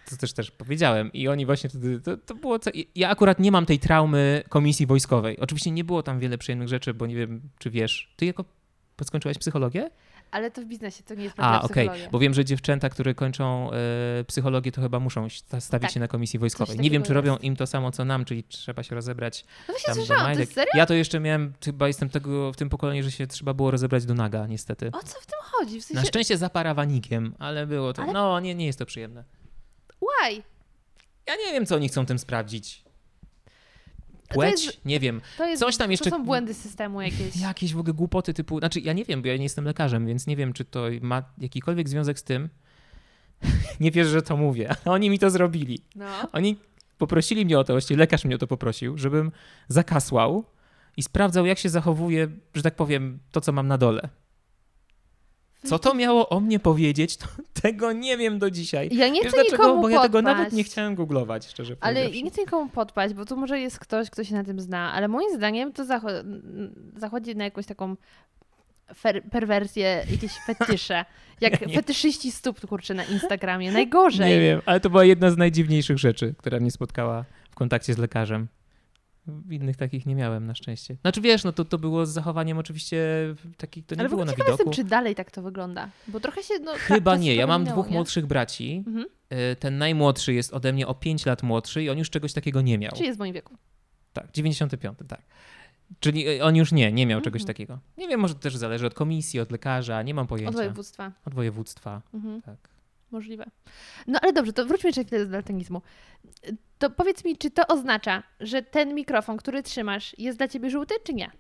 To 0.10 0.18
też 0.18 0.34
też 0.34 0.52
powiedziałem. 0.52 1.14
I 1.14 1.28
oni 1.28 1.46
właśnie 1.46 1.70
wtedy, 1.70 2.00
to, 2.02 2.18
to 2.18 2.36
było, 2.36 2.60
co, 2.60 2.72
ja 2.96 3.10
akurat 3.10 3.40
nie 3.40 3.52
mam 3.52 3.66
tej 3.66 3.80
traumy 3.80 4.44
komisji 4.50 4.86
wojskowej. 4.86 5.40
Oczywiście 5.40 5.72
nie 5.72 5.84
było 5.84 6.04
tam 6.04 6.20
wiele 6.20 6.38
przyjemnych 6.38 6.68
rzeczy, 6.68 6.94
bo 6.94 7.06
nie 7.08 7.16
wiem, 7.16 7.42
czy 7.60 7.70
wiesz, 7.70 8.14
ty 8.16 8.26
jako 8.26 8.46
skończyłaś 9.04 9.38
psychologię? 9.38 9.90
Ale 10.32 10.52
to 10.52 10.62
w 10.62 10.66
biznesie, 10.66 11.04
to 11.04 11.16
nie 11.16 11.24
jest 11.24 11.34
A, 11.34 11.42
prawda 11.42 11.62
okej, 11.62 11.86
psychologia. 11.86 12.10
bo 12.12 12.20
wiem, 12.20 12.34
że 12.34 12.46
dziewczęta, 12.46 12.90
które 12.90 13.16
kończą 13.16 13.72
e, 13.72 14.24
psychologię, 14.28 14.72
to 14.72 14.82
chyba 14.82 15.00
muszą 15.00 15.30
sta- 15.30 15.62
stawić 15.62 15.84
Tak. 15.88 15.94
się 15.94 16.00
na 16.00 16.08
komisji 16.08 16.40
wojskowej. 16.40 16.80
Nie 16.80 16.90
wiem, 16.90 17.04
czy 17.04 17.14
robią 17.14 17.32
jest. 17.34 17.44
im 17.44 17.56
to 17.56 17.68
samo, 17.68 17.92
co 17.92 18.06
nam, 18.06 18.26
czyli 18.26 18.44
trzeba 18.44 18.84
się 18.84 18.96
rozebrać 18.96 19.46
No 19.68 19.74
właśnie 19.74 19.94
słyszałam, 19.94 20.34
to 20.34 20.40
jest 20.40 20.54
serio? 20.54 20.72
Ja 20.76 20.86
to 20.86 20.94
jeszcze 20.94 21.20
miałem, 21.20 21.54
chyba 21.66 21.88
jestem 21.88 22.10
tego 22.10 22.52
w 22.52 22.56
tym 22.56 22.70
pokoleniu, 22.70 23.04
że 23.04 23.12
się 23.12 23.28
trzeba 23.28 23.54
było 23.54 23.72
rozebrać 23.72 24.06
do 24.06 24.14
naga, 24.14 24.48
niestety. 24.48 24.88
O 24.94 25.04
co 25.04 25.20
w 25.22 25.26
tym 25.26 25.40
chodzi? 25.42 25.82
W 25.82 25.86
sensie, 25.86 26.02
Na 26.02 26.06
szczęście 26.08 26.38
za 26.38 26.50
parawanikiem, 26.50 27.34
ale 27.40 27.68
było 27.68 27.94
to, 27.94 28.04
Ale- 28.04 28.14
no 28.14 28.40
nie, 28.40 28.56
nie 28.56 28.66
jest 28.66 28.80
to 28.80 28.86
przyjemne. 28.86 29.24
Why? 30.02 30.44
Ja 31.28 31.36
nie 31.36 31.54
wiem, 31.54 31.66
co 31.66 31.76
oni 31.76 31.88
chcą 31.90 32.06
tym 32.06 32.20
sprawdzić. 32.20 32.84
Płeć? 34.30 34.66
jest- 34.66 34.86
Nie 34.86 35.00
wiem. 35.00 35.22
To 35.38 35.46
jest, 35.48 35.60
Coś 35.60 35.78
tam 35.78 35.92
jeszcze- 35.92 36.10
To 36.10 36.18
są 36.18 36.26
błędy 36.26 36.54
systemu 36.54 37.02
jakieś. 37.02 37.36
Jakieś 37.42 37.74
w 37.74 37.80
ogóle 37.80 37.94
głupoty 37.94 38.34
typu, 38.34 38.60
znaczy 38.60 38.80
ja 38.80 38.94
nie 38.94 39.06
wiem, 39.06 39.22
bo 39.22 39.28
ja 39.28 39.38
nie 39.38 39.44
jestem 39.44 39.66
lekarzem, 39.66 40.06
więc 40.08 40.28
nie 40.28 40.36
wiem, 40.36 40.54
czy 40.54 40.66
to 40.66 40.84
ma 41.02 41.24
jakikolwiek 41.38 41.90
związek 41.90 42.20
z 42.20 42.24
tym. 42.24 42.50
nie 43.80 43.92
wierzę, 43.92 44.10
że 44.10 44.22
to 44.22 44.38
mówię, 44.38 44.70
ale 44.86 44.94
oni 44.96 45.10
mi 45.10 45.20
to 45.20 45.30
zrobili. 45.30 45.80
No. 45.96 46.06
Oni 46.32 46.58
poprosili 46.98 47.46
mnie 47.46 47.60
o 47.60 47.64
to, 47.64 47.74
właściwie 47.74 47.98
lekarz 47.98 48.26
mnie 48.26 48.36
o 48.36 48.38
to 48.38 48.48
poprosił, 48.48 48.98
żebym 48.98 49.32
zakasłał 49.68 50.44
i 50.98 51.04
sprawdzał, 51.04 51.46
jak 51.46 51.58
się 51.60 51.70
zachowuje, 51.70 52.28
że 52.56 52.62
tak 52.64 52.76
powiem, 52.76 53.20
to, 53.32 53.42
co 53.42 53.52
mam 53.52 53.68
na 53.68 53.78
dole. 53.78 54.10
Co 55.70 55.80
to 55.80 55.94
miało 55.94 56.30
o 56.30 56.40
mnie 56.40 56.60
powiedzieć, 56.60 57.18
to 57.18 57.26
tego 57.62 57.92
nie 57.92 58.18
wiem 58.18 58.40
do 58.40 58.52
dzisiaj. 58.52 58.90
Ja 58.92 59.08
nie 59.08 59.22
Wiesz 59.22 59.32
chcę 59.34 59.42
dlaczego? 59.42 59.64
nikomu 59.64 59.82
Bo 59.82 59.90
ja 59.90 60.02
tego 60.02 60.18
podpaść. 60.18 60.38
nawet 60.38 60.54
nie 60.54 60.64
chciałem 60.64 60.96
googlować, 60.96 61.46
szczerze 61.48 61.76
Ale 61.80 61.94
powiedziawszy. 61.94 62.18
ja 62.18 62.24
nie 62.26 62.32
chcę 62.32 62.42
nikomu 62.42 62.70
podpaść, 62.70 63.14
bo 63.14 63.26
tu 63.26 63.38
może 63.38 63.60
jest 63.60 63.80
ktoś, 63.80 64.10
kto 64.10 64.24
się 64.24 64.36
na 64.36 64.44
tym 64.44 64.60
zna, 64.60 64.94
ale 64.94 65.08
moim 65.08 65.36
zdaniem 65.36 65.74
to 65.74 65.84
zacho- 65.86 66.24
zachodzi 66.98 67.36
na 67.36 67.44
jakąś 67.44 67.66
taką 67.66 67.96
fer- 69.04 69.22
perwersję, 69.32 70.06
jakieś 70.12 70.32
fetysze. 70.48 71.06
Jak 71.42 71.62
Ja 71.62 71.68
nie- 71.68 71.76
fetyszyści 71.76 72.32
stóp, 72.32 72.68
kurczę, 72.68 72.94
na 72.94 73.04
Instagramie. 73.04 73.72
Najgorzej. 73.72 74.30
Nie 74.30 74.40
wiem, 74.40 74.62
ale 74.66 74.80
to 74.80 74.90
była 74.90 75.04
jedna 75.06 75.32
z 75.32 75.38
najdziwniejszych 75.38 75.98
rzeczy, 75.98 76.34
która 76.38 76.60
mnie 76.60 76.72
spotkała 76.72 77.26
w 77.52 77.56
kontakcie 77.56 77.94
z 77.94 77.98
lekarzem. 77.98 78.48
Innych 79.50 79.78
takich 79.78 80.06
nie 80.06 80.16
miałem 80.16 80.46
na 80.48 80.56
szczęście. 80.56 80.98
Znaczy 81.02 81.22
wiesz, 81.22 81.44
no 81.44 81.52
to, 81.52 81.66
to 81.66 81.78
było 81.78 82.06
z 82.06 82.10
zachowaniem 82.10 82.58
oczywiście 82.58 82.98
takich, 83.58 83.86
to 83.86 83.96
nie 83.96 84.00
Ale 84.02 84.10
było 84.10 84.26
na 84.26 84.32
widoku. 84.32 84.52
jestem, 84.52 84.72
czy 84.72 84.84
dalej 84.84 85.16
tak 85.16 85.32
to 85.32 85.42
wygląda. 85.42 85.90
Bo 86.08 86.20
trochę 86.20 86.44
się, 86.44 86.54
no, 86.64 86.72
Chyba 86.76 87.12
czas 87.14 87.22
nie, 87.22 87.36
ja 87.36 87.48
mam 87.48 87.64
dwóch 87.66 87.88
nie? 87.88 87.94
młodszych 87.94 88.26
braci. 88.26 88.84
Mhm. 88.88 89.06
Y, 89.34 89.56
Ten 89.56 89.78
najmłodszy 89.78 90.34
jest 90.34 90.54
ode 90.54 90.74
mnie 90.74 90.88
o 90.88 90.94
5 90.96 91.26
lat 91.26 91.44
młodszy 91.44 91.84
i 91.84 91.90
on 91.90 91.98
już 91.98 92.10
czegoś 92.10 92.34
takiego 92.34 92.62
nie 92.62 92.78
miał. 92.78 92.92
Czy 92.98 93.04
jest 93.04 93.18
w 93.18 93.20
moim 93.20 93.34
wieku? 93.34 93.58
Tak, 94.14 94.32
95, 94.32 94.98
tak. 95.08 95.22
Czyli 96.00 96.30
y, 96.30 96.44
on 96.44 96.56
już 96.56 96.72
nie, 96.72 96.92
nie 96.92 97.06
miał 97.06 97.22
czegoś 97.22 97.42
Mhm. 97.42 97.48
takiego. 97.56 97.80
Nie 97.98 98.08
wiem, 98.08 98.20
może 98.20 98.34
to 98.34 98.40
też 98.40 98.56
zależy 98.58 98.86
od 98.88 98.94
komisji, 98.94 99.40
od 99.40 99.52
lekarza, 99.52 100.02
nie 100.04 100.14
mam 100.14 100.28
pojęcia. 100.28 100.50
Od 100.50 100.56
województwa. 100.56 101.12
Od 101.26 101.34
województwa, 101.34 102.02
Mhm. 102.14 102.42
tak. 102.42 102.70
Możliwe. 103.12 103.46
No 104.08 104.20
ale 104.22 104.34
dobrze, 104.34 104.54
to 104.54 104.66
wróćmy 104.66 104.88
jeszcze 104.90 105.04
chwilę 105.06 105.26
do 105.26 105.32
daltonizmu. 105.32 105.82
To 106.80 106.90
powiedz 106.90 107.26
mi, 107.26 107.38
czy 107.38 107.52
to 107.52 107.68
oznacza, 107.68 108.24
że 108.40 108.62
ten 108.62 108.96
mikrofon, 108.96 109.38
który 109.38 109.64
trzymasz, 109.64 110.16
jest 110.20 110.38
dla 110.38 110.48
ciebie 110.48 110.70
żółty, 110.70 110.96
czy 111.04 111.14
nie? 111.14 111.32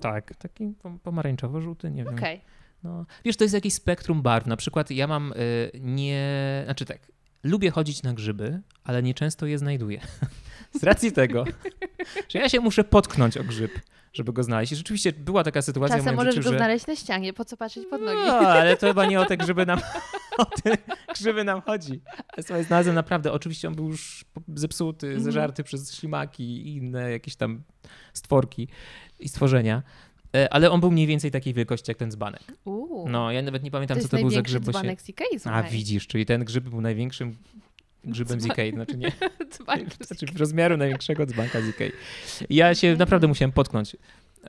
Tak, 0.00 0.34
taki 0.36 0.64
pom- 0.82 0.98
pomarańczowo-żółty, 0.98 1.90
nie 1.90 2.04
wiem. 2.04 2.14
Okej. 2.14 2.40
No, 2.82 3.06
wiesz, 3.24 3.36
to 3.36 3.44
jest 3.44 3.54
jakieś 3.54 3.74
spektrum 3.74 4.22
barw. 4.22 4.46
Na 4.46 4.56
przykład 4.56 4.90
ja 4.90 5.06
mam 5.06 5.32
y, 5.32 5.70
nie. 5.80 6.62
Znaczy 6.64 6.84
tak, 6.84 6.98
lubię 7.44 7.70
chodzić 7.70 8.02
na 8.02 8.12
grzyby, 8.12 8.60
ale 8.84 9.02
nieczęsto 9.02 9.46
je 9.46 9.58
znajduję. 9.58 10.00
Z 10.80 10.82
racji 10.84 11.12
tego, 11.12 11.44
że 12.28 12.38
ja 12.38 12.48
się 12.48 12.60
muszę 12.60 12.84
potknąć 12.84 13.36
o 13.36 13.44
grzyb, 13.44 13.72
żeby 14.16 14.32
go 14.32 14.42
znaleźć. 14.42 14.72
I 14.72 14.76
rzeczywiście 14.76 15.12
była 15.12 15.44
taka 15.44 15.62
sytuacja 15.62 15.96
w 15.96 15.98
Czasem 15.98 16.14
moim 16.14 16.16
możesz 16.16 16.34
życiu, 16.34 16.44
go 16.44 16.50
że. 16.52 16.58
znaleźć 16.58 16.86
na 16.86 16.96
ścianie, 16.96 17.32
po 17.32 17.44
co 17.44 17.56
patrzeć 17.56 17.86
pod 17.90 18.00
nogi? 18.00 18.20
No, 18.26 18.32
ale 18.38 18.76
to 18.76 18.86
chyba 18.86 19.06
nie 19.06 19.20
o 19.20 19.24
te 19.26 19.36
grzyby 19.36 19.66
nam, 19.66 19.80
o 20.38 20.44
te 20.44 20.76
grzyby 21.14 21.44
nam 21.44 21.60
chodzi. 21.62 22.00
Ale 22.28 22.42
słuchaj, 22.42 22.64
znalazłem 22.64 22.94
naprawdę, 22.94 23.32
oczywiście 23.32 23.68
on 23.68 23.74
był 23.74 23.88
już 23.88 24.24
zepsuty, 24.54 25.06
Mhm. 25.06 25.24
zeżarty 25.24 25.62
przez 25.64 25.94
ślimaki 25.94 26.44
i 26.68 26.76
inne 26.76 27.10
jakieś 27.10 27.36
tam 27.36 27.62
stworki 28.12 28.68
i 29.20 29.28
stworzenia. 29.28 29.82
E, 30.36 30.52
Ale 30.52 30.70
on 30.70 30.80
był 30.80 30.90
mniej 30.90 31.06
więcej 31.06 31.30
takiej 31.30 31.54
wielkości 31.54 31.90
jak 31.90 31.98
ten 31.98 32.10
dzbanek. 32.10 32.42
Uuu, 32.64 33.08
No, 33.08 33.32
ja 33.32 33.42
nawet 33.42 33.62
nie 33.62 33.70
pamiętam, 33.70 33.96
to 33.96 34.02
co 34.02 34.08
to 34.08 34.16
był 34.16 34.30
za 34.30 34.42
grzyb. 34.42 34.64
bo 34.64 34.72
się- 34.72 34.78
dzbanek 34.78 35.00
z 35.02 35.08
Ikei, 35.08 35.38
A 35.44 35.62
widzisz, 35.62 36.06
czyli 36.06 36.26
ten 36.26 36.44
grzyb 36.44 36.68
był 36.68 36.80
największym 36.80 37.36
grzybem 38.06 38.40
z 38.40 38.44
Dzban- 38.44 38.52
Ikei, 38.52 38.72
znaczy 38.72 38.96
nie, 38.96 39.12
z 40.00 40.06
znaczy 40.06 40.26
w 40.26 40.36
rozmiaru 40.36 40.76
największego 40.76 41.26
dzbanka 41.26 41.60
z 41.60 41.68
Ikei. 41.68 41.92
Ja 42.50 42.74
się 42.74 42.96
naprawdę 42.96 43.26
musiałem 43.26 43.52
potknąć 43.52 43.96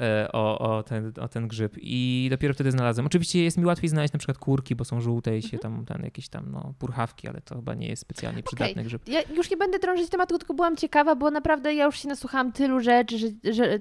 e, 0.01 0.29
o, 0.33 0.59
o, 0.59 0.83
ten, 0.83 1.13
o 1.21 1.27
ten 1.27 1.47
grzyb 1.47 1.73
i 1.77 2.27
dopiero 2.31 2.53
wtedy 2.53 2.71
znalazłem. 2.71 3.05
Oczywiście 3.05 3.43
jest 3.43 3.57
mi 3.57 3.65
łatwiej 3.65 3.89
znaleźć 3.89 4.13
na 4.13 4.19
przykład 4.19 4.37
kurki, 4.37 4.75
bo 4.75 4.85
są 4.85 5.01
żółte 5.01 5.37
i 5.37 5.41
się 5.41 5.57
tam, 5.57 5.85
tam 5.85 6.03
jakieś 6.03 6.29
tam 6.29 6.51
no, 6.51 6.73
purchawki, 6.79 7.27
ale 7.27 7.41
to 7.41 7.55
chyba 7.55 7.73
nie 7.73 7.87
jest 7.87 8.01
specjalnie 8.01 8.43
przydatny 8.43 8.83
grzyb. 8.83 9.07
Ja 9.07 9.21
już 9.21 9.51
nie 9.51 9.57
będę 9.57 9.79
drążyć 9.79 10.09
tematu, 10.09 10.37
tylko 10.37 10.53
byłam 10.53 10.77
ciekawa, 10.77 11.15
bo 11.15 11.31
naprawdę 11.31 11.73
ja 11.73 11.85
już 11.85 11.99
się 11.99 12.07
nasłuchałam 12.07 12.51
tylu 12.51 12.79
rzeczy, 12.79 13.17
że, 13.17 13.53
że 13.53 13.79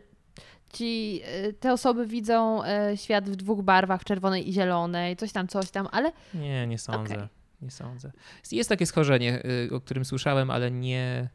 ci, 0.73 1.21
y, 1.47 1.53
te 1.53 1.73
osoby 1.73 2.07
widzą 2.07 2.63
y, 2.65 2.97
świat 2.97 3.31
w 3.31 3.37
dwóch 3.37 3.63
barwach, 3.63 4.05
czerwonej 4.05 4.49
i 4.49 4.53
zielonej, 4.53 5.17
coś 5.17 5.33
tam, 5.33 5.49
coś 5.49 5.71
tam, 5.71 5.89
ale 5.93 6.13
Nie, 6.35 6.67
nie 6.67 6.79
sądzę. 6.79 7.15
Okej. 7.15 7.29
Nie 7.63 7.71
sądzę. 7.71 8.13
Jest- 8.53 8.69
takie 8.69 8.87
schorzenie, 8.87 9.43
y, 9.71 9.75
o 9.75 9.81
którym 9.81 10.05
słyszałem, 10.05 10.51
ale 10.51 10.71
nie, 10.71 11.29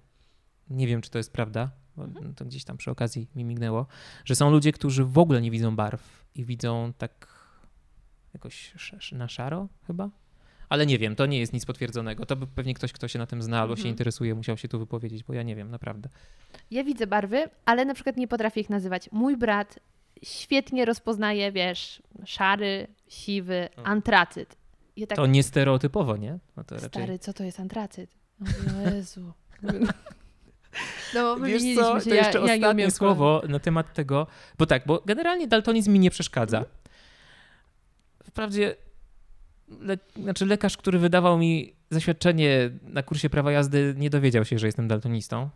nie 0.69 0.87
wiem, 0.87 1.01
czy 1.01 1.09
to 1.09 1.17
jest 1.17 1.33
prawda. 1.33 1.71
Mhm. 1.97 2.35
To 2.35 2.45
gdzieś 2.45 2.63
tam 2.63 2.77
przy 2.77 2.91
okazji 2.91 3.27
mi 3.35 3.43
mignęło, 3.43 3.85
że 4.25 4.35
są 4.35 4.51
ludzie, 4.51 4.71
którzy 4.71 5.05
w 5.05 5.17
ogóle 5.17 5.41
nie 5.41 5.51
widzą 5.51 5.75
barw 5.75 6.25
i 6.35 6.45
widzą 6.45 6.93
tak 6.97 7.27
jakoś 8.33 8.73
na 9.11 9.27
szaro 9.27 9.67
chyba. 9.87 10.09
Ale 10.69 10.85
nie 10.85 10.97
wiem, 10.99 11.15
to 11.15 11.25
nie 11.25 11.39
jest 11.39 11.53
nic 11.53 11.65
potwierdzonego. 11.65 12.25
To 12.25 12.35
by 12.35 12.47
pewnie 12.47 12.73
ktoś, 12.73 12.93
kto 12.93 13.07
się 13.07 13.19
na 13.19 13.27
tym 13.27 13.41
zna 13.41 13.61
albo 13.61 13.75
się 13.75 13.79
Mhm. 13.79 13.89
interesuje, 13.93 14.35
musiał 14.35 14.57
się 14.57 14.67
tu 14.67 14.79
wypowiedzieć, 14.79 15.23
bo 15.23 15.33
ja 15.33 15.43
nie 15.43 15.55
wiem, 15.55 15.71
naprawdę. 15.71 16.09
ja 16.71 16.83
widzę 16.83 17.07
barwy, 17.07 17.49
ale 17.65 17.85
na 17.85 17.93
przykład 17.93 18.17
nie 18.17 18.27
potrafię 18.27 18.61
ich 18.61 18.69
nazywać. 18.69 19.09
Mój 19.11 19.37
brat 19.37 19.79
świetnie 20.23 20.85
rozpoznaje, 20.85 21.51
wiesz, 21.51 22.01
szary, 22.25 22.87
siwy, 23.07 23.69
antracyt. 23.83 24.57
Ja 24.95 25.07
tak, 25.07 25.15
To 25.15 25.25
nie 25.25 25.43
stereotypowo, 25.43 26.17
nie? 26.17 26.39
No 26.57 26.63
to 26.63 26.75
raczej... 26.75 26.89
stary, 26.89 27.19
co 27.19 27.33
to 27.33 27.43
jest 27.43 27.59
antracyt? 27.59 28.15
Ja 28.41 28.47
mówię, 28.47 28.89
O 28.89 28.91
Jezu. 28.95 29.33
No, 31.13 31.37
Wiesz 31.39 31.63
co, 31.75 31.99
się, 31.99 32.09
to 32.09 32.15
ja- 32.15 32.21
jeszcze 32.23 32.37
ja 32.39 32.45
nie 32.45 32.53
ostatnie 32.53 32.69
umiem 32.69 32.91
słowo 32.91 33.41
na 33.49 33.59
temat 33.59 33.93
tego, 33.93 34.27
bo 34.57 34.65
tak, 34.65 34.83
bo 34.85 35.01
generalnie 35.05 35.47
daltonizm 35.47 35.91
mi 35.91 35.99
nie 35.99 36.11
przeszkadza. 36.11 36.57
Mhm. 36.57 36.75
Wprawdzie, 38.23 38.75
le, 39.79 39.97
znaczy 40.15 40.45
lekarz, 40.45 40.77
który 40.77 40.99
wydawał 40.99 41.37
mi 41.37 41.75
zaświadczenie 41.89 42.69
na 42.83 43.03
kursie 43.03 43.29
prawa 43.29 43.51
jazdy, 43.51 43.93
nie 43.97 44.09
dowiedział 44.09 44.45
się, 44.45 44.59
że 44.59 44.65
jestem 44.67 44.87
daltonistą. 44.87 45.49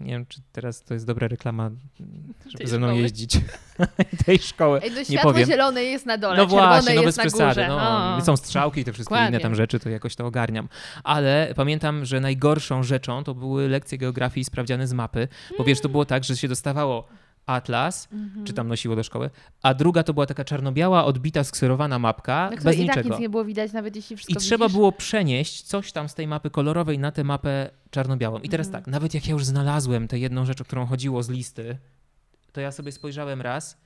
Nie 0.00 0.10
wiem, 0.12 0.26
czy 0.26 0.40
teraz 0.52 0.82
to 0.82 0.94
jest 0.94 1.06
dobra 1.06 1.28
reklama, 1.28 1.70
żeby 2.46 2.58
Tej 2.58 2.66
ze 2.66 2.78
mną 2.78 2.86
szkoły. 2.86 3.02
jeździć 3.02 3.38
tej 4.26 4.38
szkoły. 4.38 4.80
Ej, 4.82 4.90
no 4.90 4.98
nie 4.98 5.04
światło 5.04 5.32
powiem. 5.32 5.48
zielone 5.48 5.82
jest 5.82 6.06
na 6.06 6.18
dole, 6.18 6.36
No 6.36 6.46
właśnie, 6.46 6.94
no 6.94 7.02
jest 7.02 7.18
bez 7.18 7.34
na 7.34 7.48
przesady. 7.48 7.68
No, 7.68 8.18
są 8.24 8.36
strzałki 8.36 8.80
i 8.80 8.84
te 8.84 8.92
wszystkie 8.92 9.14
Dokładnie. 9.14 9.28
inne 9.28 9.40
tam 9.40 9.54
rzeczy, 9.54 9.80
to 9.80 9.90
jakoś 9.90 10.16
to 10.16 10.26
ogarniam. 10.26 10.68
Ale 11.04 11.52
pamiętam, 11.56 12.04
że 12.04 12.20
najgorszą 12.20 12.82
rzeczą 12.82 13.24
to 13.24 13.34
były 13.34 13.68
lekcje 13.68 13.98
geografii 13.98 14.42
i 14.42 14.44
sprawdziane 14.44 14.86
z 14.86 14.92
mapy, 14.92 15.28
bo 15.58 15.64
wiesz, 15.64 15.80
to 15.80 15.88
było 15.88 16.04
tak, 16.04 16.24
że 16.24 16.36
się 16.36 16.48
dostawało 16.48 17.08
atlas, 17.46 18.08
Mhm. 18.12 18.44
czy 18.46 18.52
tam 18.52 18.68
nosiło 18.68 18.96
do 18.96 19.02
szkoły, 19.02 19.30
a 19.62 19.74
druga 19.74 20.02
to 20.02 20.14
była 20.14 20.26
taka 20.26 20.44
czarno-biała, 20.44 21.04
odbita, 21.04 21.44
skserowana 21.44 21.98
mapka, 21.98 22.44
Na 22.44 22.50
bez 22.50 22.58
której 22.60 22.82
i 22.84 22.86
tak 22.86 22.96
niczego. 22.96 23.14
nic 23.14 23.20
nie 23.22 23.28
było 23.28 23.44
widać, 23.44 23.72
nawet 23.72 23.96
jeśli 23.96 24.16
wszystko 24.16 24.32
I 24.32 24.36
trzeba 24.36 24.64
widzisz. 24.66 24.76
było 24.76 24.92
przenieść 24.92 25.62
coś 25.62 25.92
tam 25.92 26.08
z 26.08 26.14
tej 26.14 26.26
mapy 26.26 26.50
kolorowej 26.50 26.98
na 26.98 27.12
tę 27.12 27.24
mapę 27.24 27.70
czarno-białą. 27.90 28.38
I 28.38 28.48
teraz 28.48 28.66
Mhm. 28.66 28.84
tak, 28.84 28.92
nawet 28.92 29.14
jak 29.14 29.26
ja 29.26 29.32
już 29.32 29.44
znalazłem 29.44 30.08
tę 30.08 30.18
jedną 30.18 30.44
rzecz, 30.44 30.60
o 30.60 30.64
którą 30.64 30.86
chodziło 30.86 31.22
z 31.22 31.28
listy, 31.28 31.78
to 32.52 32.60
ja 32.60 32.72
sobie 32.72 32.92
spojrzałem 32.92 33.40
raz 33.42 33.76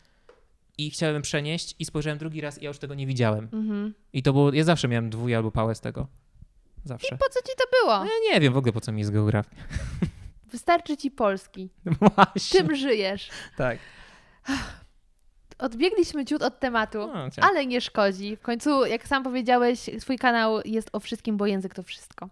i 0.78 0.90
chciałem 0.90 1.22
przenieść 1.22 1.74
i 1.78 1.84
spojrzałem 1.84 2.18
drugi 2.18 2.40
raz 2.40 2.58
i 2.58 2.64
ja 2.64 2.68
już 2.70 2.78
tego 2.78 2.94
nie 2.94 3.06
widziałem. 3.06 3.48
Mhm. 3.52 3.94
I 4.12 4.22
to 4.22 4.32
było, 4.32 4.52
ja 4.52 4.64
zawsze 4.64 4.88
miałem 4.88 5.10
dwój 5.10 5.34
albo 5.34 5.50
pałę 5.50 5.74
z 5.74 5.80
tego. 5.80 6.06
Zawsze. 6.84 7.16
Po 7.16 7.28
co 7.30 7.40
ci 7.40 7.52
to 7.58 7.64
było? 7.82 7.98
No 7.98 8.04
ja 8.04 8.34
nie 8.34 8.40
wiem 8.40 8.52
w 8.52 8.56
ogóle 8.56 8.72
po 8.72 8.80
co 8.80 8.92
mi 8.92 8.98
jest 8.98 9.12
geografia. 9.12 9.50
Wystarczy 10.48 10.96
ci 10.96 11.10
Polski. 11.10 11.70
Właśnie. 12.14 12.60
Czym 12.60 12.76
żyjesz? 12.76 13.30
Tak. 13.56 13.78
Odbiegliśmy 15.58 16.24
ciut 16.24 16.42
od 16.42 16.60
tematu, 16.60 16.98
No, 16.98 17.28
ale 17.40 17.66
nie 17.66 17.80
szkodzi. 17.80 18.36
W 18.36 18.40
końcu, 18.40 18.86
jak 18.86 19.08
sam 19.08 19.22
powiedziałeś, 19.22 19.90
twój 20.00 20.18
kanał 20.18 20.60
jest 20.64 20.90
o 20.92 21.00
wszystkim, 21.00 21.36
bo 21.36 21.46
język 21.46 21.74
to 21.74 21.82
wszystko. 21.82 22.28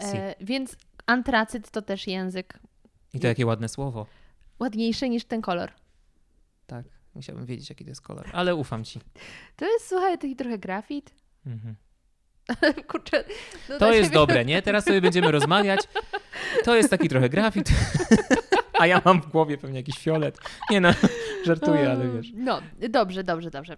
Si. 0.00 0.16
E, 0.16 0.34
więc 0.40 0.76
antracyt 1.06 1.70
to 1.70 1.82
też 1.82 2.06
język. 2.06 2.58
I 3.14 3.20
to 3.20 3.26
jakie 3.26 3.46
ładne 3.46 3.68
słowo. 3.68 4.06
Ładniejszy 4.58 5.08
niż 5.08 5.24
ten 5.24 5.42
kolor. 5.42 5.72
Tak. 6.66 6.84
Musiałbym 7.14 7.46
wiedzieć, 7.46 7.68
jaki 7.70 7.84
to 7.84 7.90
jest 7.90 8.00
kolor. 8.00 8.30
Ale 8.32 8.54
ufam 8.54 8.84
ci. 8.84 9.00
To 9.56 9.72
jest, 9.72 9.88
słuchaj, 9.88 10.18
taki 10.18 10.36
trochę 10.36 10.58
grafit. 10.58 11.14
Mhm. 11.46 11.74
Kurczę. 12.88 13.24
no 13.68 13.78
To 13.78 13.92
jest 13.92 14.12
dobre, 14.12 14.44
nie? 14.44 14.62
Teraz 14.62 14.84
sobie 14.84 15.00
będziemy 15.00 15.30
rozmawiać. 15.30 15.80
To 16.64 16.76
jest 16.76 16.90
taki 16.90 17.08
trochę 17.08 17.28
grafit. 17.28 17.68
A 18.80 18.86
ja 18.86 19.02
mam 19.04 19.22
w 19.22 19.26
głowie 19.26 19.58
pewnie 19.58 19.76
jakiś 19.78 19.98
fiolet. 19.98 20.38
Nie 20.70 20.80
no, 20.80 20.90
żartuję, 21.46 21.90
ale 21.90 22.08
wiesz. 22.08 22.32
No, 22.34 22.60
dobrze, 22.88 23.24
dobrze, 23.24 23.50
dobrze. 23.50 23.76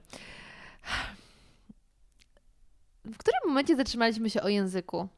W 3.05 3.17
którym 3.17 3.41
momencie 3.47 3.77
zatrzymaliśmy 3.77 4.31
się 4.31 4.43
o 4.43 4.49
języku? 4.49 5.09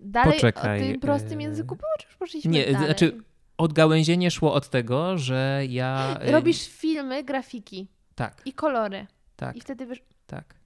Dalej 0.00 0.34
Poczekaj, 0.34 0.80
o 0.80 0.92
tym 0.92 1.00
prostym 1.00 1.38
e, 1.38 1.42
języku 1.42 1.76
było, 1.76 1.90
czy 1.98 2.06
już 2.06 2.16
poszliśmy 2.16 2.50
Nie, 2.50 2.72
dalej? 2.72 2.86
znaczy 2.86 3.22
odgałęzienie 3.56 4.30
szło 4.30 4.54
od 4.54 4.68
tego, 4.68 5.18
że 5.18 5.62
ja... 5.68 6.18
Robisz 6.20 6.68
filmy, 6.68 7.24
grafiki 7.24 7.88
Tak, 8.14 8.42
i 8.44 8.52
kolory. 8.52 9.06
tak, 9.36 9.56
I 9.56 9.60
wtedy 9.60 9.86
wiesz... 9.86 10.02
tak. 10.26 10.57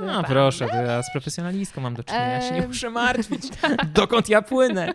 No, 0.00 0.18
A, 0.18 0.22
proszę, 0.22 0.68
to 0.68 0.76
ja 0.76 1.02
z 1.02 1.12
profesjonalistką 1.12 1.80
mam 1.80 1.94
do 1.94 2.04
czynienia, 2.04 2.28
ja 2.28 2.48
się 2.48 2.54
nie 2.54 2.66
muszę 2.66 2.90
martwić. 2.90 3.42
Dokąd 3.94 4.28
ja 4.28 4.42
płynę? 4.42 4.94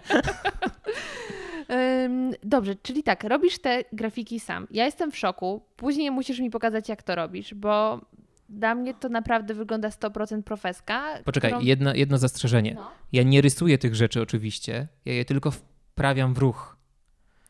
Dobrze, 2.43 2.75
czyli 2.75 3.03
tak, 3.03 3.23
robisz 3.23 3.59
te 3.59 3.83
grafiki 3.93 4.39
sam. 4.39 4.67
Ja 4.71 4.85
jestem 4.85 5.11
w 5.11 5.17
szoku. 5.17 5.61
Później 5.75 6.11
musisz 6.11 6.39
mi 6.39 6.49
pokazać, 6.49 6.89
jak 6.89 7.03
to 7.03 7.15
robisz, 7.15 7.53
bo 7.53 8.01
dla 8.49 8.75
mnie 8.75 8.93
to 8.93 9.09
naprawdę 9.09 9.53
wygląda 9.53 9.89
100% 9.89 10.41
profeska. 10.41 11.03
Poczekaj, 11.25 11.51
którą... 11.51 11.65
jedno, 11.65 11.93
jedno 11.93 12.17
zastrzeżenie. 12.17 12.73
No. 12.73 12.91
Ja 13.11 13.23
nie 13.23 13.41
rysuję 13.41 13.77
tych 13.77 13.95
rzeczy 13.95 14.21
oczywiście, 14.21 14.87
ja 15.05 15.13
je 15.13 15.25
tylko 15.25 15.51
wprawiam 15.51 16.33
w 16.33 16.37
ruch. 16.37 16.77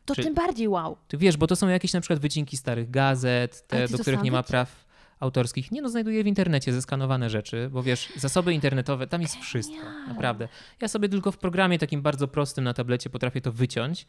To 0.04 0.14
tym 0.14 0.34
bardziej 0.34 0.68
wow. 0.68 0.96
Ty 1.08 1.16
wiesz, 1.16 1.36
bo 1.36 1.46
to 1.46 1.56
są 1.56 1.68
jakieś 1.68 1.92
na 1.92 2.00
przykład 2.00 2.20
wycinki 2.20 2.56
starych 2.56 2.90
gazet, 2.90 3.66
te, 3.66 3.88
do 3.88 3.98
których 3.98 4.22
nie 4.22 4.32
ma 4.32 4.42
praw 4.42 4.84
autorskich. 5.24 5.72
Nie 5.72 5.82
no, 5.82 5.88
znajduję 5.88 6.24
w 6.24 6.26
internecie 6.26 6.72
zeskanowane 6.72 7.30
rzeczy, 7.30 7.68
bo 7.72 7.82
wiesz, 7.82 8.12
zasoby 8.16 8.52
internetowe, 8.54 9.06
tam 9.06 9.22
jest 9.22 9.36
wszystko, 9.36 9.84
naprawdę. 10.08 10.48
Ja 10.80 10.88
sobie 10.88 11.08
tylko 11.08 11.32
w 11.32 11.38
programie 11.38 11.78
takim 11.78 12.02
bardzo 12.02 12.28
prostym 12.28 12.64
na 12.64 12.74
tablecie 12.74 13.10
potrafię 13.10 13.40
to 13.40 13.52
wyciąć, 13.52 14.06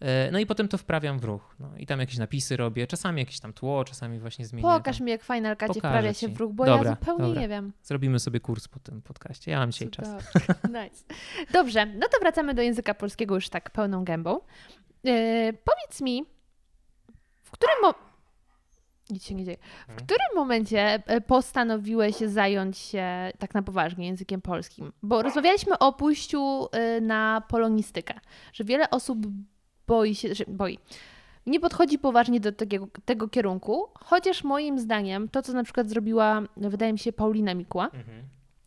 e, 0.00 0.30
no 0.30 0.38
i 0.38 0.46
potem 0.46 0.68
to 0.68 0.78
wprawiam 0.78 1.18
w 1.18 1.24
ruch. 1.24 1.56
No, 1.60 1.70
I 1.78 1.86
tam 1.86 2.00
jakieś 2.00 2.18
napisy 2.18 2.56
robię, 2.56 2.86
czasami 2.86 3.20
jakieś 3.20 3.40
tam 3.40 3.52
tło, 3.52 3.84
czasami 3.84 4.18
właśnie 4.18 4.46
zmienię. 4.46 4.62
Pokaż 4.62 4.96
tam. 4.98 5.04
mi, 5.04 5.10
jak 5.10 5.22
Final 5.22 5.56
Pokażę 5.56 5.80
wprawia 5.80 6.14
się 6.14 6.28
w 6.28 6.38
ruch, 6.40 6.52
bo 6.52 6.64
Dobra, 6.64 6.90
ja 6.90 6.96
zupełnie 6.96 7.24
dobra. 7.24 7.40
nie 7.42 7.48
wiem. 7.48 7.72
Zrobimy 7.82 8.18
sobie 8.18 8.40
kurs 8.40 8.68
po 8.68 8.78
tym 8.80 9.02
podcaście. 9.02 9.50
Ja 9.50 9.58
mam 9.58 9.72
dzisiaj 9.72 9.90
czas. 9.90 10.08
Nice. 10.82 11.04
Dobrze, 11.52 11.86
no 11.86 12.06
to 12.12 12.18
wracamy 12.20 12.54
do 12.54 12.62
języka 12.62 12.94
polskiego 12.94 13.34
już 13.34 13.48
tak 13.48 13.70
pełną 13.70 14.04
gębą. 14.04 14.40
Yy, 15.04 15.12
powiedz 15.64 16.00
mi, 16.00 16.24
w 17.42 17.50
którym 17.50 17.76
mo- 17.82 18.13
nic 19.10 19.24
się 19.24 19.34
nie 19.34 19.44
dzieje. 19.44 19.56
W 19.56 19.90
Mhm. 19.90 20.06
którym 20.06 20.26
momencie 20.34 21.02
e, 21.06 21.20
postanowiłeś 21.20 22.16
zająć 22.16 22.78
się 22.78 23.06
tak 23.38 23.54
na 23.54 23.62
poważnie 23.62 24.06
językiem 24.06 24.40
polskim? 24.40 24.92
Bo 25.02 25.22
rozmawialiśmy 25.22 25.78
o 25.78 25.92
pójściu 25.92 26.66
y, 26.96 27.00
na 27.00 27.42
polonistykę, 27.48 28.14
że 28.52 28.64
wiele 28.64 28.90
osób 28.90 29.18
boi 29.86 30.14
się, 30.14 30.34
że 30.34 30.44
boi. 30.48 30.78
Nie 31.46 31.60
podchodzi 31.60 31.98
poważnie 31.98 32.40
do 32.40 32.52
tego, 32.52 32.88
tego 33.04 33.28
kierunku, 33.28 33.86
chociaż 34.04 34.44
moim 34.44 34.78
zdaniem 34.78 35.28
to, 35.28 35.42
co 35.42 35.52
na 35.52 35.64
przykład 35.64 35.88
zrobiła, 35.88 36.42
wydaje 36.56 36.92
mi 36.92 36.98
się, 36.98 37.12
Paulina 37.12 37.54
Mikła, 37.54 37.84
Mhm, 37.84 38.22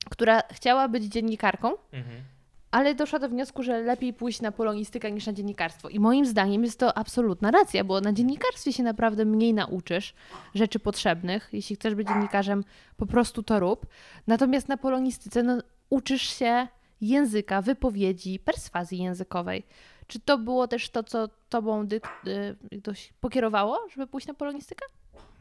która 0.10 0.42
chciała 0.52 0.88
być 0.88 1.04
dziennikarką, 1.04 1.72
mhm. 1.92 2.24
Ale 2.72 2.95
doszła 2.95 3.20
do 3.20 3.30
wniosku, 3.30 3.63
że 3.63 3.82
lepiej 3.82 4.13
pójść 4.13 4.41
na 4.41 4.51
polonistykę 4.51 5.11
niż 5.11 5.26
na 5.26 5.34
dziennikarstwo. 5.34 5.89
I 5.89 5.99
moim 5.99 6.26
zdaniem 6.26 6.63
jest 6.63 6.80
to 6.80 6.97
absolutna 6.97 7.51
racja, 7.51 7.84
bo 7.84 8.01
na 8.01 8.13
dziennikarstwie 8.13 8.74
się 8.74 8.84
naprawdę 8.84 9.26
mniej 9.26 9.53
nauczysz 9.53 10.13
rzeczy 10.55 10.80
potrzebnych. 10.80 11.49
Jeśli 11.53 11.76
chcesz 11.76 11.95
być 11.95 12.07
dziennikarzem, 12.07 12.63
po 12.97 13.05
prostu 13.05 13.43
to 13.43 13.59
rób. 13.59 13.86
Natomiast 14.28 14.70
na 14.70 14.78
polonistyce 14.78 15.43
no, 15.43 15.57
uczysz 15.89 16.22
się 16.22 16.68
języka, 17.01 17.61
wypowiedzi, 17.61 18.39
perswazji 18.39 19.03
językowej. 19.03 19.63
Czy 20.07 20.20
to 20.20 20.38
było 20.38 20.68
też 20.68 20.89
to, 20.89 21.03
co 21.03 21.30
tobą 21.49 21.86
dyk- 21.86 22.28
y, 22.72 22.80
ktoś 22.82 23.13
pokierowało, 23.22 23.80
żeby 23.91 24.07
pójść 24.07 24.28
na 24.28 24.34
polonistykę? 24.34 24.86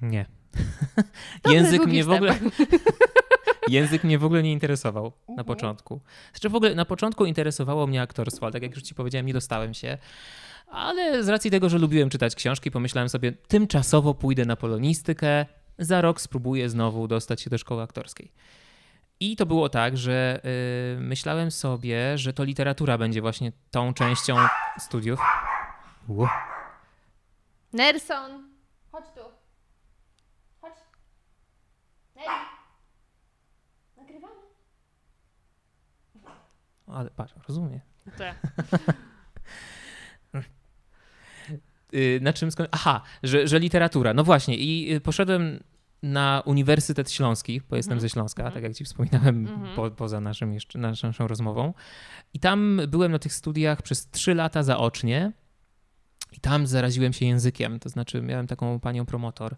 Nie. 0.03 0.27
Język 1.49 1.87
mnie 1.87 2.05
w 2.05 2.11
ogóle. 2.11 2.39
Język 3.69 4.05
mnie 4.05 4.19
w 4.19 4.25
ogóle 4.25 4.43
nie 4.43 4.53
interesował 4.53 5.05
na 5.29 5.33
Mhm. 5.33 5.47
początku. 5.47 6.01
Znaczy 6.33 6.49
w 6.49 6.55
ogóle 6.55 6.75
na 6.75 6.85
początku 6.85 7.25
interesowało 7.25 7.87
mnie 7.87 8.03
aktorstwo, 8.03 8.47
ale 8.47 8.53
tak 8.53 8.63
jak 8.63 8.75
już 8.75 8.83
ci 8.83 8.95
powiedziałem, 8.95 9.27
nie 9.27 9.33
dostałem 9.33 9.75
się. 9.75 9.99
Ale 10.71 11.25
z 11.25 11.29
racji 11.29 11.51
tego, 11.51 11.69
że 11.69 11.79
lubiłem 11.79 12.11
czytać 12.11 12.35
książki, 12.35 12.71
pomyślałem 12.71 13.09
sobie, 13.09 13.33
tymczasowo 13.33 14.15
pójdę 14.15 14.45
na 14.45 14.57
polonistykę, 14.57 15.47
za 15.79 16.01
rok 16.01 16.21
spróbuję 16.21 16.69
znowu 16.69 17.09
dostać 17.09 17.41
się 17.41 17.51
do 17.51 17.59
szkoły 17.59 17.83
aktorskiej. 17.83 18.33
I 19.21 19.37
to 19.37 19.47
było 19.47 19.69
tak, 19.69 19.97
że 19.97 20.41
y, 20.97 21.01
myślałem 21.01 21.51
sobie, 21.51 22.19
że 22.19 22.33
to 22.33 22.45
literatura 22.45 22.99
będzie 22.99 23.21
właśnie 23.21 23.53
tą 23.71 23.95
częścią 23.95 24.37
studiów. 24.79 25.21
Ło. 26.09 26.29
Nerson, 27.73 28.49
chodź 28.93 29.05
tu. 29.15 29.21
Chodź. 30.61 30.75
Neri. 32.17 32.29
Ale 36.87 37.11
patrz, 37.11 37.35
rozumiem. 37.49 37.81
Tak. 38.19 38.37
Y, 41.95 42.19
na 42.23 42.33
czym 42.33 42.51
skoń... 42.51 42.67
Aha, 42.71 43.03
że, 43.23 43.49
że 43.49 43.59
literatura. 43.59 44.15
No 44.15 44.25
właśnie, 44.25 44.57
i 44.57 44.95
y, 44.95 45.01
poszedłem 45.01 45.61
na 46.03 46.43
Uniwersytet 46.45 47.11
Śląski, 47.11 47.61
bo 47.71 47.77
jestem 47.77 48.01
ze 48.01 48.09
Śląska, 48.09 48.51
tak 48.51 48.63
jak 48.63 48.75
ci 48.75 48.85
wspominałem 48.85 49.47
Mhm. 49.47 49.77
po, 49.77 49.91
poza 49.91 50.21
naszym 50.21 50.53
jeszcze, 50.53 50.79
naszą, 50.79 51.29
rozmową. 51.29 51.75
I 52.35 52.41
tam 52.41 52.81
byłem 52.89 53.13
na 53.13 53.19
tych 53.19 53.33
studiach 53.35 53.83
przez 53.83 54.11
trzy 54.11 54.35
lata 54.35 54.63
zaocznie 54.63 55.33
i 56.33 56.41
tam 56.41 56.67
zaraziłem 56.67 57.13
się 57.13 57.27
językiem, 57.27 57.79
to 57.79 57.89
znaczy 57.89 58.23
miałem 58.23 58.47
taką 58.47 58.81
panią 58.81 59.07
promotor, 59.07 59.57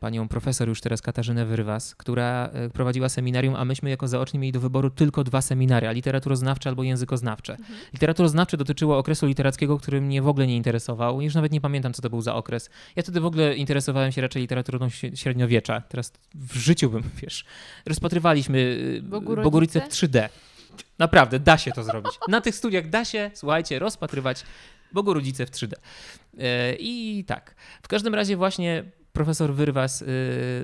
panią 0.00 0.28
profesor 0.28 0.68
już 0.68 0.80
teraz 0.80 1.02
Katarzynę 1.02 1.46
Wyrwas, 1.46 1.94
która 1.94 2.50
e, 2.52 2.70
prowadziła 2.70 3.08
seminarium, 3.08 3.56
a 3.56 3.64
myśmy 3.64 3.90
jako 3.90 4.08
zaoczni 4.08 4.40
mieli 4.40 4.52
do 4.52 4.60
wyboru 4.60 4.90
tylko 4.90 5.24
dwa 5.24 5.42
seminaria, 5.42 5.92
literaturoznawcze 5.92 6.68
albo 6.68 6.82
językoznawcze. 6.82 7.56
Literaturoznawcze 7.92 8.56
dotyczyło 8.56 8.98
okresu 8.98 9.26
literackiego, 9.26 9.78
który 9.78 10.00
mnie 10.00 10.22
w 10.22 10.28
ogóle 10.28 10.46
nie 10.46 10.56
interesował. 10.56 11.20
Już 11.20 11.34
nawet 11.34 11.52
nie 11.52 11.60
pamiętam, 11.60 11.92
co 11.92 12.02
to 12.02 12.10
był 12.10 12.20
za 12.20 12.34
okres. 12.34 12.70
Ja 12.96 13.02
wtedy 13.02 13.20
w 13.20 13.26
ogóle 13.26 13.56
interesowałem 13.56 14.12
się 14.12 14.20
raczej 14.20 14.42
literaturą 14.42 14.88
średniowiecza. 15.14 15.82
Teraz 15.88 16.12
w 16.34 16.56
życiu 16.56 16.90
bym, 16.90 17.02
wiesz, 17.22 17.44
rozpatrywaliśmy 17.86 18.58
y, 18.58 19.02
Bogurodzice? 19.42 19.80
W 19.80 19.88
3D. 19.88 20.28
Naprawdę, 20.98 21.38
da 21.40 21.58
się 21.58 21.72
to 21.72 21.84
zrobić. 21.84 22.12
Na 22.28 22.40
tych 22.40 22.54
studiach 22.54 22.88
da 22.88 23.04
się, 23.04 23.30
słuchajcie, 23.34 23.78
rozpatrywać 23.78 24.44
Bogurodzice 24.92 25.46
w 25.46 25.50
3D. 25.50 25.72
E, 26.38 26.74
I 26.74 27.24
tak. 27.24 27.54
W 27.82 27.88
każdym 27.88 28.14
razie 28.14 28.36
właśnie 28.36 28.84
profesor 29.12 29.54
Wyrwas 29.54 30.02
y, 30.02 30.06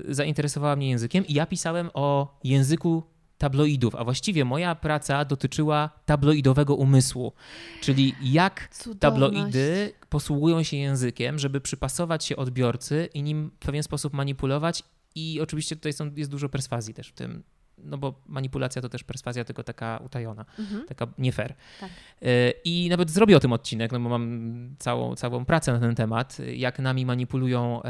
zainteresowała 0.08 0.76
mnie 0.76 0.88
językiem 0.88 1.26
i 1.26 1.34
ja 1.34 1.46
pisałem 1.46 1.90
o 1.94 2.38
języku 2.44 3.02
tabloidów, 3.38 3.94
a 3.94 4.04
właściwie 4.04 4.44
moja 4.44 4.74
praca 4.74 5.24
dotyczyła 5.24 5.90
tabloidowego 6.06 6.74
umysłu, 6.74 7.32
czyli 7.80 8.14
jak 8.22 8.68
Cudowność. 8.72 9.00
tabloidy 9.00 9.92
posługują 10.08 10.62
się 10.62 10.76
językiem, 10.76 11.38
żeby 11.38 11.60
przypasować 11.60 12.24
się 12.24 12.36
odbiorcy 12.36 13.08
i 13.14 13.22
nim 13.22 13.50
w 13.60 13.66
pewien 13.66 13.82
sposób 13.82 14.12
manipulować 14.12 14.82
i 15.14 15.40
oczywiście 15.40 15.76
tutaj 15.76 15.92
są, 15.92 16.10
jest 16.16 16.30
dużo 16.30 16.48
perswazji 16.48 16.94
też 16.94 17.08
w 17.08 17.12
tym, 17.12 17.42
no 17.84 17.98
bo 17.98 18.14
manipulacja 18.26 18.82
to 18.82 18.88
też 18.88 19.04
perswazja, 19.04 19.44
tylko 19.44 19.62
taka 19.64 20.00
utajona, 20.04 20.44
Mhm. 20.58 20.86
taka 20.86 21.06
nie 21.18 21.32
fair. 21.32 21.54
Tak. 21.80 21.90
E, 22.22 22.50
I 22.64 22.88
nawet 22.90 23.10
zrobię 23.10 23.36
o 23.36 23.40
tym 23.40 23.52
odcinek, 23.52 23.92
no 23.92 24.00
bo 24.00 24.08
mam 24.08 24.74
całą, 24.78 25.16
całą 25.16 25.44
pracę 25.44 25.72
na 25.72 25.80
ten 25.80 25.94
temat, 25.94 26.36
jak 26.54 26.78
nami 26.78 27.06
manipulują 27.06 27.82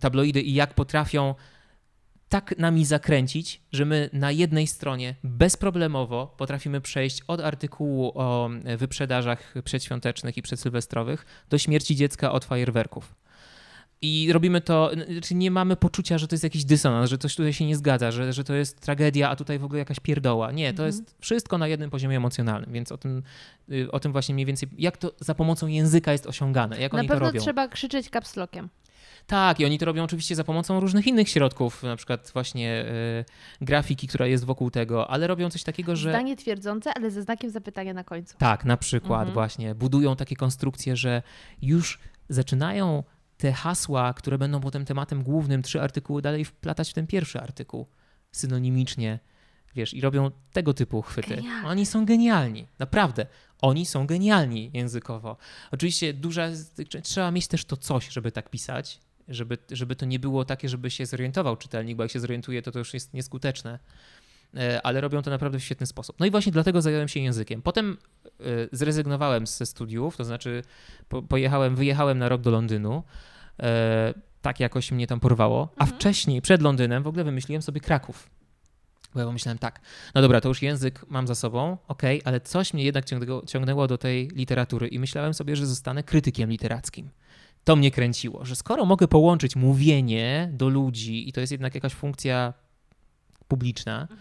tabloidy 0.00 0.40
i 0.42 0.54
jak 0.54 0.74
potrafią 0.74 1.34
tak 2.28 2.58
nami 2.58 2.84
zakręcić, 2.84 3.60
że 3.72 3.84
my 3.84 4.10
na 4.12 4.30
jednej 4.30 4.66
stronie 4.66 5.14
bezproblemowo 5.24 6.34
potrafimy 6.38 6.80
przejść 6.80 7.22
od 7.28 7.40
artykułu 7.40 8.12
o 8.14 8.50
wyprzedażach 8.78 9.54
przedświątecznych 9.64 10.36
i 10.36 10.42
przedsylwestrowych 10.42 11.26
do 11.50 11.58
śmierci 11.58 11.96
dziecka 11.96 12.32
od 12.32 12.44
fajerwerków. 12.44 13.14
I 14.04 14.32
robimy 14.32 14.60
to, 14.60 14.90
znaczy 15.12 15.34
nie 15.34 15.50
mamy 15.50 15.76
poczucia, 15.76 16.18
że 16.18 16.28
to 16.28 16.34
jest 16.34 16.44
jakiś 16.44 16.64
dysonans, 16.64 17.10
że 17.10 17.18
coś 17.18 17.36
tutaj 17.36 17.52
się 17.52 17.66
nie 17.66 17.76
zgadza, 17.76 18.10
że, 18.10 18.32
że 18.32 18.44
to 18.44 18.54
jest 18.54 18.80
tragedia, 18.80 19.30
a 19.30 19.36
tutaj 19.36 19.58
w 19.58 19.64
ogóle 19.64 19.78
jakaś 19.78 20.00
pierdoła. 20.00 20.52
Nie, 20.52 20.72
to 20.74 20.86
jest 20.86 21.14
wszystko 21.20 21.58
na 21.58 21.68
jednym 21.68 21.90
poziomie 21.90 22.16
emocjonalnym, 22.16 22.72
więc 22.72 22.92
o 22.92 22.98
tym, 22.98 23.22
y, 23.72 23.90
o 23.92 24.00
tym 24.00 24.12
właśnie 24.12 24.34
mniej 24.34 24.46
więcej, 24.46 24.68
jak 24.78 24.96
to 24.96 25.12
za 25.20 25.34
pomocą 25.34 25.66
języka 25.66 26.12
jest 26.12 26.26
osiągane, 26.26 26.80
jak 26.80 26.92
Na 26.92 26.98
oni 26.98 27.08
to 27.08 27.14
pewno 27.14 27.26
robią. 27.28 27.40
trzeba 27.40 27.68
krzyczeć 27.68 28.10
kapslokiem. 28.10 28.68
Tak, 29.26 29.60
i 29.60 29.64
oni 29.64 29.78
to 29.78 29.86
robią 29.86 30.04
oczywiście 30.04 30.34
za 30.34 30.44
pomocą 30.44 30.80
różnych 30.80 31.06
innych 31.06 31.28
środków, 31.28 31.82
na 31.82 31.96
przykład 31.96 32.30
właśnie 32.32 32.84
y, 33.60 33.64
grafiki, 33.64 34.08
która 34.08 34.26
jest 34.26 34.44
wokół 34.44 34.70
tego, 34.70 35.10
ale 35.10 35.26
robią 35.26 35.50
coś 35.50 35.62
takiego, 35.62 35.96
że... 35.96 36.10
Zdanie 36.10 36.36
twierdzące, 36.36 36.90
ale 36.96 37.10
ze 37.10 37.22
znakiem 37.22 37.50
zapytania 37.50 37.94
na 37.94 38.04
końcu. 38.04 38.36
Tak, 38.38 38.64
na 38.64 38.76
przykład 38.76 39.20
Mhm. 39.20 39.34
właśnie 39.34 39.74
budują 39.74 40.16
takie 40.16 40.36
konstrukcje, 40.36 40.96
że 40.96 41.22
już 41.62 41.98
zaczynają 42.28 43.02
te 43.36 43.52
hasła, 43.52 44.14
które 44.14 44.38
będą 44.38 44.60
potem 44.60 44.84
tematem 44.84 45.22
głównym, 45.22 45.62
trzy 45.62 45.82
artykuły 45.82 46.22
dalej 46.22 46.44
wplatać 46.44 46.90
w 46.90 46.92
ten 46.92 47.06
pierwszy 47.06 47.40
artykuł 47.40 47.86
synonimicznie, 48.32 49.18
wiesz, 49.74 49.94
i 49.94 50.00
robią 50.00 50.30
tego 50.52 50.74
typu 50.74 51.02
chwyty. 51.02 51.36
Genialne. 51.36 51.68
Oni 51.68 51.86
są 51.86 52.04
genialni, 52.06 52.66
naprawdę. 52.78 53.26
Oni 53.60 53.86
są 53.86 54.06
genialni 54.06 54.70
językowo. 54.74 55.36
Oczywiście 55.70 56.14
duża, 56.14 56.48
trzeba 57.02 57.30
mieć 57.30 57.48
też 57.48 57.64
to 57.64 57.76
coś, 57.76 58.08
żeby 58.08 58.32
tak 58.32 58.50
pisać. 58.50 59.00
żeby, 59.28 59.58
żeby 59.70 59.96
to 59.96 60.06
nie 60.06 60.18
było 60.18 60.44
takie, 60.44 60.68
żeby 60.68 60.90
się 60.90 61.06
zorientował 61.06 61.56
czytelnik, 61.56 61.96
bo 61.96 62.02
jak 62.02 62.12
się 62.12 62.20
zorientuje, 62.20 62.62
to 62.62 62.72
to 62.72 62.78
już 62.78 62.94
jest 62.94 63.14
nieskuteczne. 63.14 63.78
E, 64.56 64.86
ale 64.86 65.00
robią 65.00 65.22
to 65.22 65.30
naprawdę 65.30 65.58
w 65.58 65.64
świetny 65.64 65.86
sposób. 65.86 66.16
No 66.20 66.26
i 66.26 66.30
właśnie 66.30 66.52
dlatego 66.52 66.82
zająłem 66.82 67.08
się 67.08 67.20
językiem. 67.20 67.62
Potem 67.62 67.96
e, 68.40 68.44
zrezygnowałem 68.72 69.46
ze 69.46 69.66
studiów, 69.66 70.16
to 70.16 70.24
znaczy 70.24 70.62
pojechałem, 71.28 71.76
wyjechałem 71.76 72.18
na 72.18 72.28
rok 72.28 72.40
do 72.40 72.50
Londynu. 72.50 73.02
E, 73.62 74.14
tak 74.42 74.60
jakoś 74.60 74.92
mnie 74.92 75.06
tam 75.06 75.20
porwało. 75.20 75.68
A 75.76 75.82
mhm. 75.84 76.00
wcześniej, 76.00 76.42
przed 76.42 76.62
Londynem, 76.62 77.02
w 77.02 77.06
ogóle 77.06 77.24
wymyśliłem 77.24 77.62
sobie 77.62 77.80
Kraków. 77.80 78.30
Bo 79.14 79.20
ja 79.20 79.26
pomyślałem 79.26 79.58
tak, 79.58 79.80
no 80.14 80.22
dobra, 80.22 80.40
to 80.40 80.48
już 80.48 80.62
język 80.62 81.04
mam 81.08 81.26
za 81.26 81.34
sobą, 81.34 81.76
okej, 81.88 82.20
okay, 82.20 82.28
ale 82.28 82.40
coś 82.40 82.74
mnie 82.74 82.84
jednak 82.84 83.04
ciągnęło, 83.04 83.46
ciągnęło 83.46 83.86
do 83.86 83.98
tej 83.98 84.28
literatury 84.28 84.88
i 84.88 84.98
myślałem 84.98 85.34
sobie, 85.34 85.56
że 85.56 85.66
zostanę 85.66 86.02
krytykiem 86.02 86.50
literackim. 86.50 87.10
To 87.64 87.76
mnie 87.76 87.90
kręciło, 87.90 88.44
że 88.44 88.56
skoro 88.56 88.84
mogę 88.84 89.08
połączyć 89.08 89.56
mówienie 89.56 90.50
do 90.52 90.68
ludzi 90.68 91.28
i 91.28 91.32
to 91.32 91.40
jest 91.40 91.52
jednak 91.52 91.74
jakaś 91.74 91.92
funkcja 91.92 92.52
publiczna, 93.48 94.00
mhm. 94.00 94.20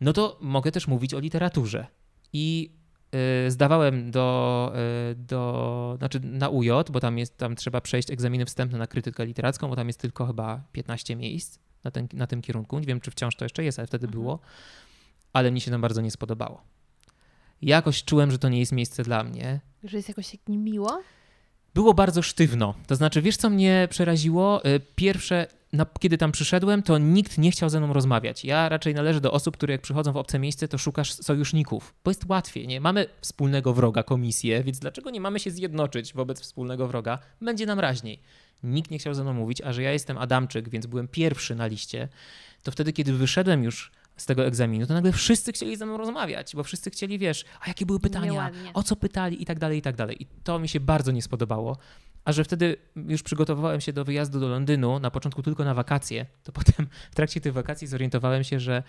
No 0.00 0.12
to 0.12 0.38
mogę 0.40 0.72
też 0.72 0.88
mówić 0.88 1.14
o 1.14 1.18
literaturze. 1.18 1.86
I 2.32 2.70
y, 3.46 3.50
zdawałem 3.50 4.10
do, 4.10 4.72
y, 5.10 5.14
do, 5.14 5.94
znaczy 5.98 6.20
na 6.20 6.48
UJ, 6.48 6.70
bo 6.92 7.00
tam, 7.00 7.18
jest, 7.18 7.36
tam 7.36 7.56
trzeba 7.56 7.80
przejść 7.80 8.10
egzaminy 8.10 8.44
wstępne 8.44 8.78
na 8.78 8.86
krytykę 8.86 9.26
literacką, 9.26 9.68
bo 9.68 9.76
tam 9.76 9.86
jest 9.86 10.00
tylko 10.00 10.26
chyba 10.26 10.60
15 10.72 11.16
miejsc 11.16 11.58
na, 11.84 11.90
ten, 11.90 12.08
na 12.12 12.26
tym 12.26 12.42
kierunku. 12.42 12.78
Nie 12.78 12.86
wiem, 12.86 13.00
czy 13.00 13.10
wciąż 13.10 13.36
to 13.36 13.44
jeszcze 13.44 13.64
jest, 13.64 13.78
ale 13.78 13.86
wtedy 13.86 14.06
mhm. 14.06 14.22
było. 14.22 14.40
Ale 15.32 15.50
mi 15.50 15.60
się 15.60 15.70
tam 15.70 15.80
bardzo 15.80 16.00
nie 16.00 16.10
spodobało. 16.10 16.62
Jakoś 17.62 18.04
czułem, 18.04 18.30
że 18.30 18.38
to 18.38 18.48
nie 18.48 18.60
jest 18.60 18.72
miejsce 18.72 19.02
dla 19.02 19.24
mnie. 19.24 19.60
Że 19.84 19.96
jest 19.96 20.08
jakoś 20.08 20.30
tak 20.30 20.40
niemiło? 20.48 21.02
Było 21.76 21.94
bardzo 21.94 22.22
sztywno. 22.22 22.74
To 22.86 22.96
znaczy, 22.96 23.22
wiesz 23.22 23.36
co 23.36 23.50
mnie 23.50 23.88
przeraziło? 23.90 24.64
Y, 24.64 24.80
pierwsze, 24.94 25.46
na, 25.72 25.86
kiedy 26.00 26.18
tam 26.18 26.32
przyszedłem, 26.32 26.82
to 26.82 26.98
nikt 26.98 27.38
nie 27.38 27.50
chciał 27.50 27.68
ze 27.68 27.80
mną 27.80 27.92
rozmawiać. 27.92 28.44
Ja 28.44 28.68
raczej 28.68 28.94
należę 28.94 29.20
do 29.20 29.32
osób, 29.32 29.56
które 29.56 29.72
jak 29.72 29.80
przychodzą 29.80 30.12
w 30.12 30.16
obce 30.16 30.38
miejsce, 30.38 30.68
to 30.68 30.78
szukasz 30.78 31.12
sojuszników, 31.12 31.94
bo 32.04 32.10
jest 32.10 32.24
łatwiej, 32.28 32.66
nie? 32.66 32.80
Mamy 32.80 33.06
wspólnego 33.20 33.72
wroga, 33.74 34.02
komisję, 34.02 34.62
więc 34.62 34.78
dlaczego 34.78 35.10
nie 35.10 35.20
mamy 35.20 35.40
się 35.40 35.50
zjednoczyć 35.50 36.14
wobec 36.14 36.40
wspólnego 36.40 36.88
wroga? 36.88 37.18
Będzie 37.40 37.66
nam 37.66 37.80
raźniej. 37.80 38.20
Nikt 38.62 38.90
nie 38.90 38.98
chciał 38.98 39.14
ze 39.14 39.22
mną 39.22 39.32
mówić, 39.32 39.60
a 39.60 39.72
że 39.72 39.82
ja 39.82 39.92
jestem 39.92 40.18
Adamczyk, 40.18 40.68
więc 40.68 40.86
byłem 40.86 41.08
pierwszy 41.08 41.54
na 41.54 41.66
liście, 41.66 42.08
to 42.62 42.70
wtedy, 42.70 42.92
kiedy 42.92 43.12
wyszedłem 43.12 43.64
już 43.64 43.90
z 44.16 44.26
tego 44.26 44.46
egzaminu, 44.46 44.86
to 44.86 44.94
nagle 44.94 45.12
wszyscy 45.12 45.52
chcieli 45.52 45.76
ze 45.76 45.86
mną 45.86 45.96
rozmawiać, 45.96 46.56
bo 46.56 46.62
wszyscy 46.62 46.90
chcieli, 46.90 47.18
wiesz, 47.18 47.44
a 47.60 47.68
jakie 47.68 47.86
były 47.86 48.00
pytania, 48.00 48.32
Nieładnie. 48.32 48.70
o 48.74 48.82
co 48.82 48.96
pytali 48.96 49.42
i 49.42 49.46
tak 49.46 49.58
dalej, 49.58 49.78
i 49.78 49.82
tak 49.82 49.96
dalej. 49.96 50.22
I 50.22 50.26
to 50.44 50.58
mi 50.58 50.68
się 50.68 50.80
bardzo 50.80 51.12
nie 51.12 51.22
spodobało. 51.22 51.76
A 52.24 52.32
że 52.32 52.44
wtedy 52.44 52.76
już 52.96 53.22
przygotowywałem 53.22 53.80
się 53.80 53.92
do 53.92 54.04
wyjazdu 54.04 54.40
do 54.40 54.48
Londynu, 54.48 54.98
na 54.98 55.10
początku 55.10 55.42
tylko 55.42 55.64
na 55.64 55.74
wakacje, 55.74 56.26
to 56.44 56.52
potem 56.58 56.86
w 57.10 57.14
trakcie 57.14 57.40
tych 57.40 57.52
wakacji 57.52 57.86
zorientowałem 57.86 58.44
się, 58.44 58.60
że 58.60 58.82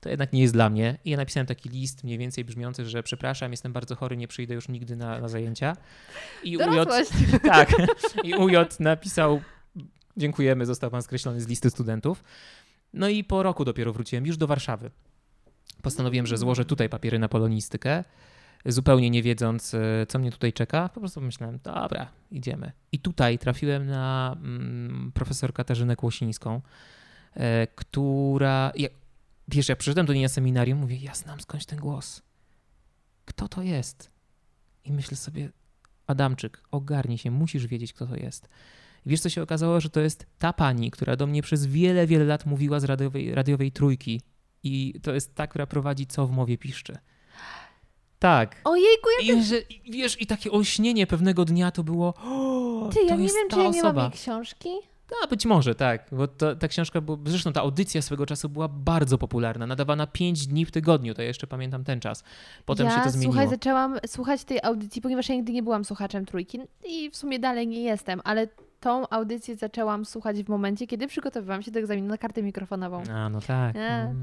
to 0.00 0.08
jednak 0.08 0.32
nie 0.32 0.42
jest 0.42 0.54
dla 0.54 0.70
mnie. 0.70 0.98
I 1.04 1.10
ja 1.10 1.16
napisałem 1.16 1.46
taki 1.46 1.68
list 1.68 2.04
mniej 2.04 2.18
więcej 2.18 2.44
brzmiący, 2.44 2.86
że 2.88 3.02
przepraszam, 3.02 3.50
jestem 3.50 3.72
bardzo 3.72 3.96
chory, 3.96 4.16
nie 4.16 4.28
przyjdę 4.28 4.54
już 4.54 4.68
nigdy 4.68 4.96
na, 4.96 5.20
na 5.20 5.28
zajęcia. 5.28 5.76
I 6.44 6.56
UJ, 6.56 6.78
tak, 7.42 7.72
i 8.24 8.34
UJ 8.34 8.56
napisał, 8.80 9.40
dziękujemy, 10.16 10.66
został 10.66 10.90
pan 10.90 11.02
skreślony 11.02 11.40
z 11.40 11.46
listy 11.46 11.70
studentów. 11.70 12.24
No 12.94 13.08
i 13.08 13.24
po 13.24 13.42
roku 13.42 13.64
dopiero 13.64 13.92
wróciłem 13.92 14.26
już 14.26 14.36
do 14.36 14.46
Warszawy. 14.46 14.90
Postanowiłem, 15.82 16.26
że 16.26 16.38
złożę 16.38 16.64
tutaj 16.64 16.88
papiery 16.88 17.18
na 17.18 17.28
polonistykę 17.28 18.04
zupełnie 18.66 19.10
nie 19.10 19.22
wiedząc, 19.22 19.74
e, 19.74 20.06
co 20.08 20.18
mnie 20.18 20.32
tutaj 20.32 20.52
czeka, 20.52 20.88
po 20.88 21.00
prostu 21.00 21.20
myślałem, 21.20 21.58
dobra, 21.62 22.10
idziemy. 22.30 22.72
I 22.92 22.98
tutaj 22.98 23.38
trafiłem 23.38 23.86
na 23.86 24.36
mm, 24.42 25.12
profesor 25.14 25.52
Katarzynę 25.52 25.96
Kłosińską, 25.96 26.60
e, 27.34 27.66
która, 27.66 28.72
ja, 28.76 28.88
wiesz, 29.48 29.68
jak 29.68 29.78
przyszedłem 29.78 30.06
do 30.06 30.12
niej 30.12 30.22
na 30.22 30.28
seminarium, 30.28 30.78
mówię, 30.78 30.96
ja 30.96 31.14
znam 31.14 31.40
skądś 31.40 31.66
ten 31.66 31.78
głos. 31.78 32.22
Kto 33.24 33.48
to 33.48 33.62
jest? 33.62 34.10
I 34.84 34.92
myślę 34.92 35.16
sobie, 35.16 35.48
Adamczyk, 36.06 36.62
ogarnij 36.70 37.18
się, 37.18 37.30
musisz 37.30 37.66
wiedzieć, 37.66 37.92
kto 37.92 38.06
to 38.06 38.16
jest. 38.16 38.48
I 39.06 39.10
wiesz, 39.10 39.20
co 39.20 39.28
się 39.28 39.42
okazało, 39.42 39.80
że 39.80 39.90
to 39.90 40.00
jest 40.00 40.26
ta 40.38 40.52
pani, 40.52 40.90
która 40.90 41.16
do 41.16 41.26
mnie 41.26 41.42
przez 41.42 41.66
wiele, 41.66 42.06
wiele 42.06 42.24
lat 42.24 42.46
mówiła 42.46 42.80
z 42.80 42.84
radiowej, 42.84 43.34
radiowej 43.34 43.72
trójki. 43.72 44.20
I 44.62 45.00
to 45.02 45.14
jest 45.14 45.34
ta, 45.34 45.46
która 45.46 45.66
prowadzi 45.66 46.06
Co 46.06 46.26
w 46.26 46.30
mowie 46.30 46.58
piszczy. 46.58 46.98
Tak. 48.18 48.60
Ojejku, 48.64 49.08
jak... 49.20 49.36
I, 49.36 49.44
że, 49.44 49.56
wiesz, 49.90 50.20
i 50.20 50.26
takie 50.26 50.52
olśnienie 50.52 51.06
pewnego 51.06 51.44
dnia 51.44 51.70
to 51.70 51.84
było 51.84 52.14
o, 52.24 52.90
Ty, 52.92 53.00
ja 53.02 53.16
nie 53.16 53.28
wiem, 53.28 53.48
czy 53.50 53.58
ja 53.58 53.68
nie 53.68 53.82
mam 53.82 53.96
jej 53.96 54.10
książki. 54.10 54.68
No, 55.10 55.28
być 55.28 55.46
może, 55.46 55.74
tak. 55.74 56.08
Bo 56.12 56.28
to, 56.28 56.56
ta 56.56 56.68
książka, 56.68 57.00
bo 57.00 57.18
zresztą 57.26 57.52
ta 57.52 57.60
audycja 57.60 58.02
swego 58.02 58.26
czasu 58.26 58.48
była 58.48 58.68
bardzo 58.68 59.18
popularna, 59.18 59.66
nadawana 59.66 60.06
5 60.06 60.46
dni 60.46 60.66
w 60.66 60.70
tygodniu, 60.70 61.14
to 61.14 61.22
ja 61.22 61.28
jeszcze 61.28 61.46
pamiętam 61.46 61.84
ten 61.84 62.00
czas. 62.00 62.24
Potem 62.64 62.86
ja, 62.86 62.98
się 62.98 63.04
to 63.04 63.10
zmieniło. 63.10 63.32
Słuchaj, 63.32 63.48
zaczęłam 63.48 63.98
słuchać 64.06 64.44
tej 64.44 64.62
audycji, 64.62 65.02
ponieważ 65.02 65.28
ja 65.28 65.34
nigdy 65.34 65.52
nie 65.52 65.62
byłam 65.62 65.84
słuchaczem 65.84 66.26
trójki 66.26 66.60
i 66.84 67.10
w 67.10 67.16
sumie 67.16 67.38
dalej 67.38 67.66
nie 67.66 67.82
jestem, 67.82 68.20
ale 68.24 68.48
tą 68.84 69.08
audycję 69.08 69.56
zaczęłam 69.56 70.04
słuchać 70.04 70.42
w 70.42 70.48
momencie, 70.48 70.86
kiedy 70.86 71.06
przygotowywałam 71.06 71.62
się 71.62 71.70
do 71.70 71.80
egzaminu 71.80 72.08
na 72.08 72.18
kartę 72.18 72.42
mikrofonową. 72.42 73.02
A, 73.14 73.28
no 73.28 73.40
tak. 73.40 73.76
Mm. 73.76 74.22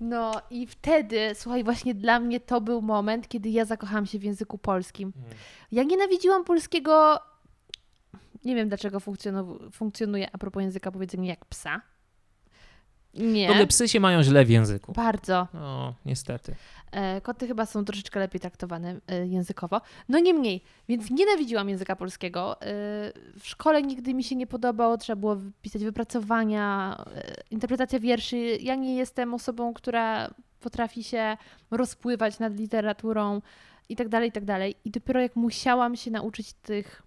No 0.00 0.32
i 0.50 0.66
wtedy, 0.66 1.30
słuchaj, 1.34 1.64
właśnie 1.64 1.94
dla 1.94 2.20
mnie 2.20 2.40
to 2.40 2.60
był 2.60 2.82
moment, 2.82 3.28
kiedy 3.28 3.48
ja 3.48 3.64
zakochałam 3.64 4.06
się 4.06 4.18
w 4.18 4.22
języku 4.22 4.58
polskim. 4.58 5.12
Mm. 5.16 5.30
Ja 5.72 5.82
nienawidziłam 5.82 6.44
polskiego, 6.44 7.18
nie 8.44 8.54
wiem 8.54 8.68
dlaczego 8.68 9.00
funkcjonuje 9.72 10.28
a 10.32 10.38
propos 10.38 10.62
języka 10.62 10.92
powiedzenie 10.92 11.28
jak 11.28 11.44
psa. 11.44 11.80
Nie. 13.14 13.48
W 13.48 13.50
ogóle 13.50 13.66
psy 13.66 13.88
się 13.88 14.00
mają 14.00 14.22
źle 14.22 14.44
w 14.44 14.50
języku. 14.50 14.92
Bardzo. 14.92 15.48
No, 15.54 15.94
niestety. 16.04 16.54
E, 16.92 17.20
koty 17.20 17.46
chyba 17.46 17.66
są 17.66 17.84
troszeczkę 17.84 18.20
lepiej 18.20 18.40
traktowane 18.40 18.96
e, 19.08 19.26
językowo. 19.26 19.80
No 20.08 20.18
niemniej, 20.18 20.62
więc 20.88 21.10
nienawidziłam 21.10 21.68
języka 21.68 21.96
polskiego. 21.96 22.62
E, 22.62 22.66
w 23.38 23.42
szkole 23.42 23.82
nigdy 23.82 24.14
mi 24.14 24.24
się 24.24 24.36
nie 24.36 24.46
podobało, 24.46 24.98
trzeba 24.98 25.16
było 25.16 25.36
pisać 25.62 25.84
wypracowania, 25.84 26.96
interpretacja 27.50 28.00
wierszy. 28.00 28.36
Ja 28.60 28.74
nie 28.74 28.96
jestem 28.96 29.34
osobą, 29.34 29.74
która 29.74 30.30
potrafi 30.60 31.04
się 31.04 31.36
rozpływać 31.70 32.38
nad 32.38 32.56
literaturą 32.58 33.42
i 33.88 33.96
tak 33.96 34.08
dalej, 34.08 34.28
i 34.28 34.32
tak 34.32 34.44
dalej. 34.44 34.74
I 34.84 34.90
dopiero 34.90 35.20
jak 35.20 35.36
musiałam 35.36 35.96
się 35.96 36.10
nauczyć 36.10 36.52
tych 36.52 37.02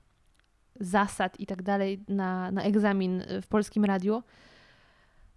zasad 0.80 1.39
i 1.39 1.45
tak 1.45 1.62
dalej 1.62 1.99
na, 2.08 2.51
na 2.51 2.64
egzamin 2.64 3.24
w 3.41 3.47
polskim 3.47 3.86
radiu, 3.86 4.24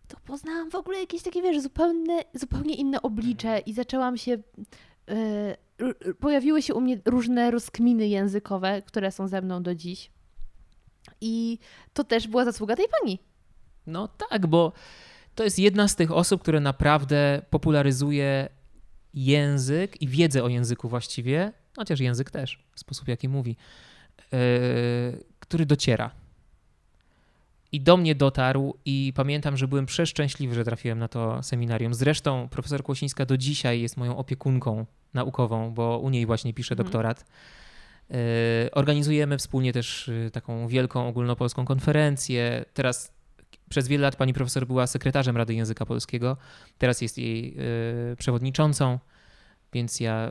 to 0.09 0.17
poznałam 0.25 0.71
w 0.71 0.75
ogóle 0.75 1.01
jakieś 1.01 1.23
takie, 1.23 1.43
wiesz, 1.43 1.63
zupełnie, 1.63 2.23
zupełnie 2.35 2.75
inne 2.75 3.03
oblicze 3.03 3.59
i 3.59 3.73
zaczęłam 3.73 4.17
się. 4.17 4.39
Yy, 5.09 6.15
pojawiły 6.21 6.63
się 6.63 6.75
u 6.75 6.81
mnie 6.81 7.01
różne 7.05 7.51
rozkminy 7.51 8.09
językowe, 8.09 8.83
które 8.83 9.13
są 9.13 9.29
ze 9.29 9.43
mną 9.43 9.63
do 9.63 9.75
dziś. 9.75 10.11
I 11.21 11.59
to 11.93 12.05
też 12.05 12.29
była 12.29 12.45
zasługa 12.45 12.77
tej 12.77 12.87
pani. 13.01 13.19
No 13.87 14.09
tak, 14.09 14.47
bo 14.47 14.73
to 15.35 15.45
jest 15.45 15.59
jedna 15.59 15.89
z 15.89 15.97
tych 15.97 16.13
osób, 16.13 16.43
które 16.43 16.61
naprawdę 16.61 17.43
popularyzuje 17.51 18.49
język 19.15 20.03
i 20.03 20.09
wiedzę 20.09 20.45
o 20.45 20.49
języku 20.49 20.89
właściwie, 20.89 21.53
chociaż 21.77 22.01
język 22.01 22.31
też, 22.31 22.65
sposób 22.75 23.09
jaki 23.09 23.29
mówi, 23.29 23.57
yy, 24.33 24.39
który 25.41 25.67
dociera 25.67 26.26
i 27.77 27.81
do 27.81 27.97
mnie 27.97 28.15
dotarł 28.15 28.75
i 28.85 29.13
pamiętam, 29.17 29.57
że 29.57 29.69
byłem 29.69 29.87
przeszczęśliwy, 29.87 30.55
że 30.55 30.65
trafiłem 30.65 30.99
na 30.99 31.09
to 31.09 31.43
seminarium. 31.43 31.95
Zresztą 31.95 32.49
profesor 32.49 32.83
Kłosińska 32.83 33.27
do 33.27 33.37
dzisiaj 33.37 33.81
jest 33.81 33.97
moją 33.97 34.17
opiekunką 34.17 34.87
naukową, 35.15 35.75
bo 35.75 35.99
u 35.99 36.11
niej 36.11 36.27
właśnie 36.27 36.55
piszę 36.55 36.73
mhm. 36.73 36.85
doktorat. 36.85 37.25
Mhm. 38.11 38.69
Organizujemy 38.73 39.39
wspólnie 39.39 39.73
też 39.73 40.09
y, 40.09 40.31
taką 40.33 40.69
wielką 40.69 41.09
ogólnopolską 41.09 41.65
konferencję. 41.65 42.65
Teraz 42.75 43.13
przez 43.71 43.89
wiele 43.89 44.03
lat 44.03 44.17
pani 44.17 44.35
profesor 44.35 44.67
była 44.67 44.87
sekretarzem 44.87 45.37
Rady 45.37 45.55
Języka 45.55 45.87
Polskiego, 45.87 46.37
teraz 46.79 47.01
jest 47.01 47.19
jej 47.19 47.57
y, 48.13 48.17
przewodniczącą, 48.17 48.99
więc 49.73 50.01
ja, 50.01 50.31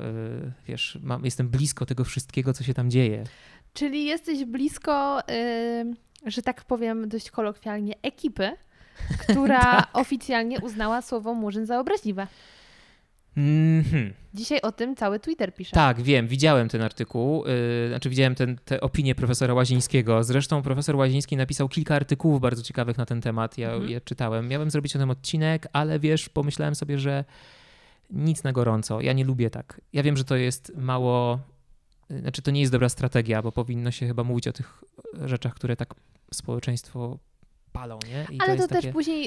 wiesz, 0.67 0.99
mam, 1.01 1.25
jestem 1.25 1.49
blisko 1.49 1.85
tego 1.85 2.03
wszystkiego, 2.03 2.53
co 2.53 2.63
się 2.63 2.73
tam 2.73 2.91
dzieje. 2.91 3.23
Czyli 3.73 4.05
jesteś 4.05 4.45
blisko 4.45 5.21
że 6.25 6.41
tak 6.41 6.63
powiem 6.63 7.09
dość 7.09 7.31
kolokwialnie, 7.31 7.93
ekipy, 8.01 8.51
która 9.23 9.61
tak. 9.61 9.89
oficjalnie 9.93 10.59
uznała 10.59 11.01
słowo 11.01 11.33
murzyn 11.33 11.65
za 11.65 11.79
obraźliwe. 11.79 12.27
Mm-hmm. 13.37 14.11
Dzisiaj 14.33 14.61
o 14.61 14.71
tym 14.71 14.95
cały 14.95 15.19
Twitter 15.19 15.53
pisze. 15.55 15.71
Tak, 15.71 16.01
wiem, 16.01 16.27
widziałem 16.27 16.69
ten 16.69 16.81
artykuł, 16.81 17.45
yy, 17.45 17.87
znaczy 17.89 18.09
widziałem 18.09 18.35
ten, 18.35 18.57
te 18.65 18.81
opinie 18.81 19.15
profesora 19.15 19.53
Łazińskiego. 19.53 20.23
Zresztą 20.23 20.61
profesor 20.61 20.95
Łaziński 20.95 21.37
napisał 21.37 21.69
kilka 21.69 21.95
artykułów 21.95 22.41
bardzo 22.41 22.63
ciekawych 22.63 22.97
na 22.97 23.05
ten 23.05 23.21
temat. 23.21 23.57
Ja 23.57 23.71
mm-hmm. 23.71 23.89
je 23.89 24.01
czytałem. 24.01 24.47
Miałem 24.47 24.71
zrobić 24.71 24.95
o 24.95 24.99
tym 24.99 25.09
odcinek, 25.09 25.67
ale 25.73 25.99
wiesz, 25.99 26.29
pomyślałem 26.29 26.75
sobie, 26.75 26.99
że 26.99 27.25
nic 28.09 28.43
na 28.43 28.51
gorąco. 28.51 29.01
Ja 29.01 29.13
nie 29.13 29.23
lubię 29.23 29.49
tak. 29.49 29.81
Ja 29.93 30.03
wiem, 30.03 30.17
że 30.17 30.23
to 30.23 30.35
jest 30.35 30.71
mało 30.77 31.39
znaczy, 32.09 32.41
to 32.41 32.51
nie 32.51 32.59
jest 32.59 32.71
dobra 32.71 32.89
strategia, 32.89 33.41
bo 33.41 33.51
powinno 33.51 33.91
się 33.91 34.07
chyba 34.07 34.23
mówić 34.23 34.47
o 34.47 34.53
tych 34.53 34.83
rzeczach, 35.25 35.53
które 35.53 35.75
tak 35.75 35.93
społeczeństwo 36.33 37.17
palą, 37.71 37.99
nie? 38.09 38.35
I 38.35 38.39
Ale 38.39 38.47
to, 38.49 38.55
jest 38.55 38.69
też 38.69 38.81
takie... 38.81 38.93
później 38.93 39.25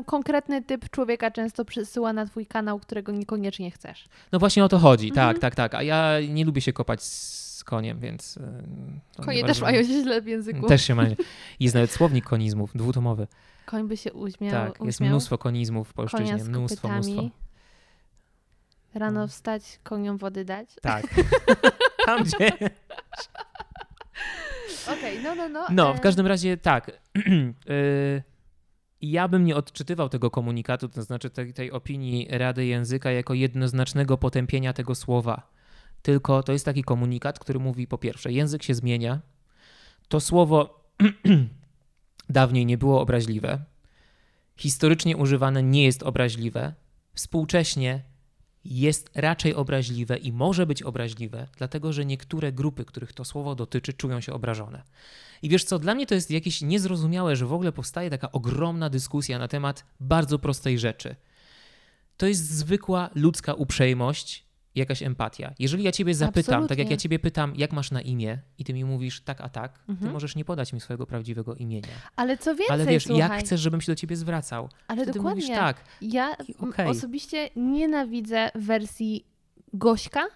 y, 0.00 0.04
konkretny 0.04 0.62
typ 0.62 0.90
człowieka 0.90 1.30
często 1.30 1.64
przysyła 1.64 2.12
na 2.12 2.26
twój 2.26 2.46
kanał, 2.46 2.78
którego 2.78 3.12
niekoniecznie 3.12 3.70
chcesz. 3.70 4.04
No 4.32 4.38
właśnie 4.38 4.64
o 4.64 4.68
to 4.68 4.78
chodzi, 4.78 5.08
Mhm. 5.08 5.28
tak, 5.28 5.38
tak, 5.40 5.54
tak. 5.54 5.74
A 5.74 5.82
ja 5.82 6.14
nie 6.28 6.44
lubię 6.44 6.60
się 6.60 6.72
kopać 6.72 7.02
z 7.02 7.64
koniem, 7.64 7.98
więc... 7.98 8.36
y, 8.36 8.40
to 9.16 9.22
Konie 9.22 9.36
nie 9.36 9.44
też 9.48 9.60
bardzo- 9.60 9.72
mają 9.76 9.82
się 9.82 10.02
źle 10.02 10.20
w 10.22 10.26
języku. 10.26 10.66
Też 10.66 10.82
się 10.84 10.94
ma. 10.94 11.02
Jest 11.60 11.74
nawet 11.74 11.90
słownik 11.90 12.24
konizmów, 12.24 12.70
dwutomowy. 12.74 13.26
Koń 13.66 13.88
by 13.88 13.96
się 13.96 14.12
uśmiał. 14.12 14.50
tak, 14.52 14.80
jest 14.80 14.96
uśmiał. 14.96 15.10
mnóstwo 15.10 15.38
konizmów 15.38 15.88
w 15.88 15.92
polszczyźnie, 15.92 16.44
mnóstwo, 16.44 16.88
mnóstwo. 16.88 17.22
Rano 18.94 19.20
No. 19.20 19.28
wstać, 19.28 19.80
koniom 19.82 20.18
wody 20.18 20.44
dać. 20.44 20.68
Tak. 20.82 21.06
Tam 22.06 22.24
gdzie... 22.24 22.50
Okej, 24.88 25.22
no, 25.22 25.34
no, 25.34 25.48
no. 25.48 25.66
No, 25.70 25.94
e, 25.94 25.96
w 25.96 26.00
każdym 26.00 26.26
razie 26.26 26.56
tak. 26.56 26.90
Y, 27.70 28.22
Ja 29.00 29.28
bym 29.28 29.44
nie 29.44 29.56
odczytywał 29.56 30.08
tego 30.08 30.30
komunikatu, 30.30 30.88
to 30.88 31.02
znaczy 31.02 31.30
tej, 31.30 31.52
tej 31.54 31.72
opinii 31.72 32.28
Rady 32.30 32.66
Języka 32.66 33.10
jako 33.10 33.34
jednoznacznego 33.34 34.18
potępienia 34.18 34.72
tego 34.72 34.94
słowa. 34.94 35.50
Tylko 36.02 36.42
to 36.42 36.52
jest 36.52 36.64
taki 36.64 36.84
komunikat, 36.84 37.38
który 37.38 37.58
mówi 37.58 37.86
po 37.86 37.98
pierwsze, 37.98 38.32
język 38.32 38.62
się 38.62 38.74
zmienia. 38.74 39.20
To 40.08 40.20
słowo 40.20 40.84
dawniej 42.28 42.66
nie 42.66 42.78
było 42.78 43.00
obraźliwe. 43.00 43.64
Historycznie 44.56 45.16
używane 45.16 45.62
nie 45.62 45.84
jest 45.84 46.02
obraźliwe. 46.02 46.74
Współcześnie 47.14 48.02
jest 48.64 49.10
raczej 49.14 49.54
obraźliwe 49.54 50.16
i 50.16 50.32
może 50.32 50.66
być 50.66 50.82
obraźliwe, 50.82 51.48
dlatego 51.56 51.92
że 51.92 52.04
niektóre 52.04 52.52
grupy, 52.52 52.84
których 52.84 53.12
to 53.12 53.24
słowo 53.24 53.54
dotyczy, 53.54 53.92
czują 53.92 54.20
się 54.20 54.32
obrażone. 54.32 54.82
I 55.42 55.48
wiesz 55.48 55.64
co, 55.64 55.78
dla 55.78 55.94
mnie 55.94 56.06
to 56.06 56.14
jest 56.14 56.30
jakieś 56.30 56.62
niezrozumiałe, 56.62 57.36
że 57.36 57.46
w 57.46 57.52
ogóle 57.52 57.72
powstaje 57.72 58.10
taka 58.10 58.32
ogromna 58.32 58.90
dyskusja 58.90 59.38
na 59.38 59.48
temat 59.48 59.84
bardzo 60.00 60.38
prostej 60.38 60.78
rzeczy. 60.78 61.16
To 62.16 62.26
jest 62.26 62.50
zwykła 62.50 63.10
ludzka 63.14 63.54
uprzejmość, 63.54 64.43
jakaś 64.74 65.02
empatia. 65.02 65.52
Jeżeli 65.58 65.84
ja 65.84 65.92
ciebie 65.92 66.14
zapytam, 66.14 66.44
tak 66.44 66.54
jak 66.54 66.60
Absolutnie. 66.64 66.90
ja 66.90 66.96
ciebie 66.96 67.18
pytam, 67.18 67.52
jak 67.56 67.72
masz 67.72 67.90
na 67.90 68.00
imię 68.02 68.38
i 68.58 68.64
ty 68.64 68.72
mi 68.74 68.84
mówisz 68.84 69.20
tak 69.20 69.40
a 69.40 69.48
tak, 69.48 69.78
ty 69.78 69.92
Mhm. 69.92 70.12
możesz 70.12 70.36
nie 70.36 70.44
podać 70.44 70.72
mi 70.72 70.80
swojego 70.80 71.06
prawdziwego 71.06 71.54
imienia. 71.54 71.88
Ale 72.16 72.38
co 72.38 72.54
więcej, 72.54 72.74
Ale 72.74 72.86
wiesz, 72.86 73.04
słuchaj, 73.04 73.18
jak 73.18 73.32
chcesz, 73.40 73.60
żebym 73.60 73.80
się 73.80 73.92
do 73.92 73.96
ciebie 73.96 74.16
zwracał? 74.16 74.68
ale 74.88 75.06
Ty 75.06 75.12
dokładnie. 75.12 75.42
mówisz 75.42 75.56
tak. 75.56 75.76
Ja 76.02 76.36
okej. 76.60 76.88
osobiście 76.88 77.48
nienawidzę 77.56 78.50
wersji 78.54 79.26
Gośka 79.72 80.26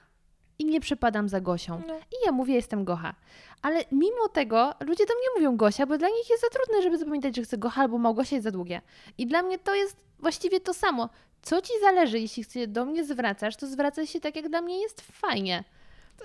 i 0.58 0.64
nie 0.64 0.80
przepadam 0.80 1.28
za 1.28 1.40
Gosią. 1.40 1.82
No. 1.88 1.94
I 1.98 2.26
ja 2.26 2.32
mówię, 2.32 2.54
jestem 2.54 2.84
Gocha. 2.84 3.14
Ale 3.62 3.84
mimo 3.92 4.28
tego 4.32 4.74
ludzie 4.80 5.06
do 5.06 5.14
mnie 5.14 5.26
mówią 5.36 5.56
Gosia, 5.56 5.86
bo 5.86 5.98
dla 5.98 6.08
nich 6.08 6.30
jest 6.30 6.42
za 6.42 6.48
trudne, 6.58 6.82
żeby 6.82 6.98
zapamiętać, 6.98 7.36
że 7.36 7.42
chcę 7.42 7.58
Gocha 7.58 7.80
albo 7.82 7.98
Małgosia 7.98 8.36
jest 8.36 8.44
za 8.44 8.50
długie. 8.50 8.80
I 9.18 9.26
dla 9.26 9.42
mnie 9.42 9.58
to 9.58 9.74
jest 9.74 9.96
właściwie 10.18 10.60
to 10.60 10.74
samo. 10.74 11.08
Co 11.42 11.62
ci 11.62 11.72
zależy, 11.80 12.18
jeśli 12.18 12.44
się 12.44 12.66
do 12.66 12.84
mnie 12.84 13.04
zwracasz, 13.04 13.56
to 13.56 13.66
zwracaj 13.66 14.06
się 14.06 14.20
tak, 14.20 14.36
jak 14.36 14.48
dla 14.48 14.62
mnie 14.62 14.80
jest 14.82 15.00
fajnie. 15.00 15.64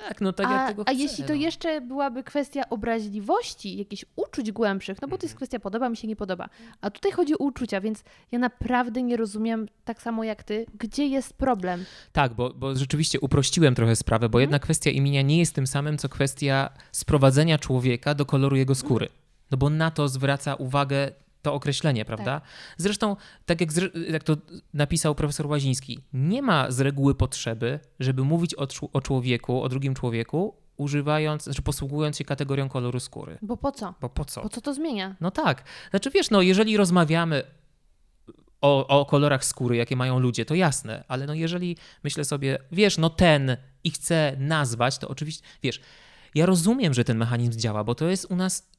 Tak, 0.07 0.21
no 0.21 0.33
tak 0.33 0.47
a, 0.47 0.53
jak 0.53 0.67
tego 0.67 0.81
a 0.81 0.91
chcę, 0.91 0.93
jeśli 0.93 1.23
to 1.23 1.29
no. 1.33 1.39
jeszcze 1.39 1.81
byłaby 1.81 2.23
kwestia 2.23 2.69
obraźliwości, 2.69 3.77
jakichś 3.77 4.05
uczuć 4.15 4.51
głębszych, 4.51 5.01
no 5.01 5.07
bo 5.07 5.17
to 5.17 5.25
jest 5.25 5.33
Mhm. 5.33 5.37
kwestia 5.37 5.59
podoba 5.59 5.89
mi 5.89 5.97
się, 5.97 6.07
nie 6.07 6.15
podoba. 6.15 6.49
A 6.81 6.89
tutaj 6.89 7.11
chodzi 7.11 7.33
o 7.33 7.37
uczucia, 7.37 7.81
więc 7.81 8.03
ja 8.31 8.39
naprawdę 8.39 9.01
nie 9.01 9.17
rozumiem, 9.17 9.67
tak 9.85 10.01
samo 10.01 10.23
jak 10.23 10.43
ty, 10.43 10.65
gdzie 10.79 11.05
jest 11.07 11.33
problem. 11.33 11.85
Tak, 12.11 12.33
bo, 12.33 12.49
bo 12.53 12.75
rzeczywiście 12.75 13.19
uprościłem 13.19 13.75
trochę 13.75 13.95
sprawę, 13.95 14.29
bo 14.29 14.37
Mhm. 14.37 14.41
jedna 14.41 14.59
kwestia 14.59 14.89
imienia 14.91 15.21
nie 15.21 15.39
jest 15.39 15.55
tym 15.55 15.67
samym, 15.67 15.97
co 15.97 16.09
kwestia 16.09 16.69
sprowadzenia 16.91 17.57
człowieka 17.57 18.15
do 18.15 18.25
koloru 18.25 18.55
jego 18.55 18.75
skóry. 18.75 19.07
No 19.51 19.57
bo 19.57 19.69
na 19.69 19.91
to 19.91 20.07
zwraca 20.07 20.55
uwagę 20.55 21.11
to 21.43 21.53
określenie, 21.53 22.05
prawda? 22.05 22.41
Zresztą, 22.77 23.15
tak 23.45 23.61
jak, 23.61 23.69
jak 24.09 24.23
to 24.23 24.37
napisał 24.73 25.15
profesor 25.15 25.47
Łaziński, 25.47 25.99
nie 26.13 26.41
ma 26.41 26.71
z 26.71 26.79
reguły 26.79 27.15
potrzeby, 27.15 27.79
żeby 27.99 28.23
mówić 28.23 28.55
o, 28.55 28.67
o 28.93 29.01
człowieku, 29.01 29.61
o 29.61 29.69
drugim 29.69 29.93
człowieku, 29.93 30.55
używając, 30.77 31.43
znaczy 31.43 31.61
posługując 31.61 32.17
się 32.17 32.25
kategorią 32.25 32.69
koloru 32.69 32.99
skóry. 32.99 33.37
Bo 33.41 33.57
po 33.57 33.71
co? 33.71 33.93
Bo 34.01 34.09
po 34.09 34.25
co? 34.25 34.41
Po 34.41 34.49
co 34.49 34.61
to 34.61 34.73
zmienia? 34.73 35.15
No 35.21 35.31
tak. 35.31 35.63
Znaczy 35.89 36.09
wiesz, 36.09 36.29
no 36.29 36.41
jeżeli 36.41 36.77
rozmawiamy 36.77 37.43
o, 38.61 38.87
o 38.87 39.05
kolorach 39.05 39.45
skóry, 39.45 39.75
jakie 39.75 39.95
mają 39.95 40.19
ludzie, 40.19 40.45
to 40.45 40.55
jasne, 40.55 41.03
ale 41.07 41.25
no 41.25 41.33
jeżeli 41.33 41.77
myślę 42.03 42.25
sobie, 42.25 42.57
wiesz, 42.71 42.97
no 42.97 43.09
ten 43.09 43.57
i 43.83 43.91
chcę 43.91 44.35
nazwać, 44.37 44.97
to 44.97 45.07
oczywiście, 45.07 45.43
wiesz, 45.63 45.81
ja 46.35 46.45
rozumiem, 46.45 46.93
że 46.93 47.03
ten 47.03 47.17
mechanizm 47.17 47.59
działa, 47.59 47.83
bo 47.83 47.95
to 47.95 48.07
jest 48.07 48.31
u 48.31 48.35
nas 48.35 48.69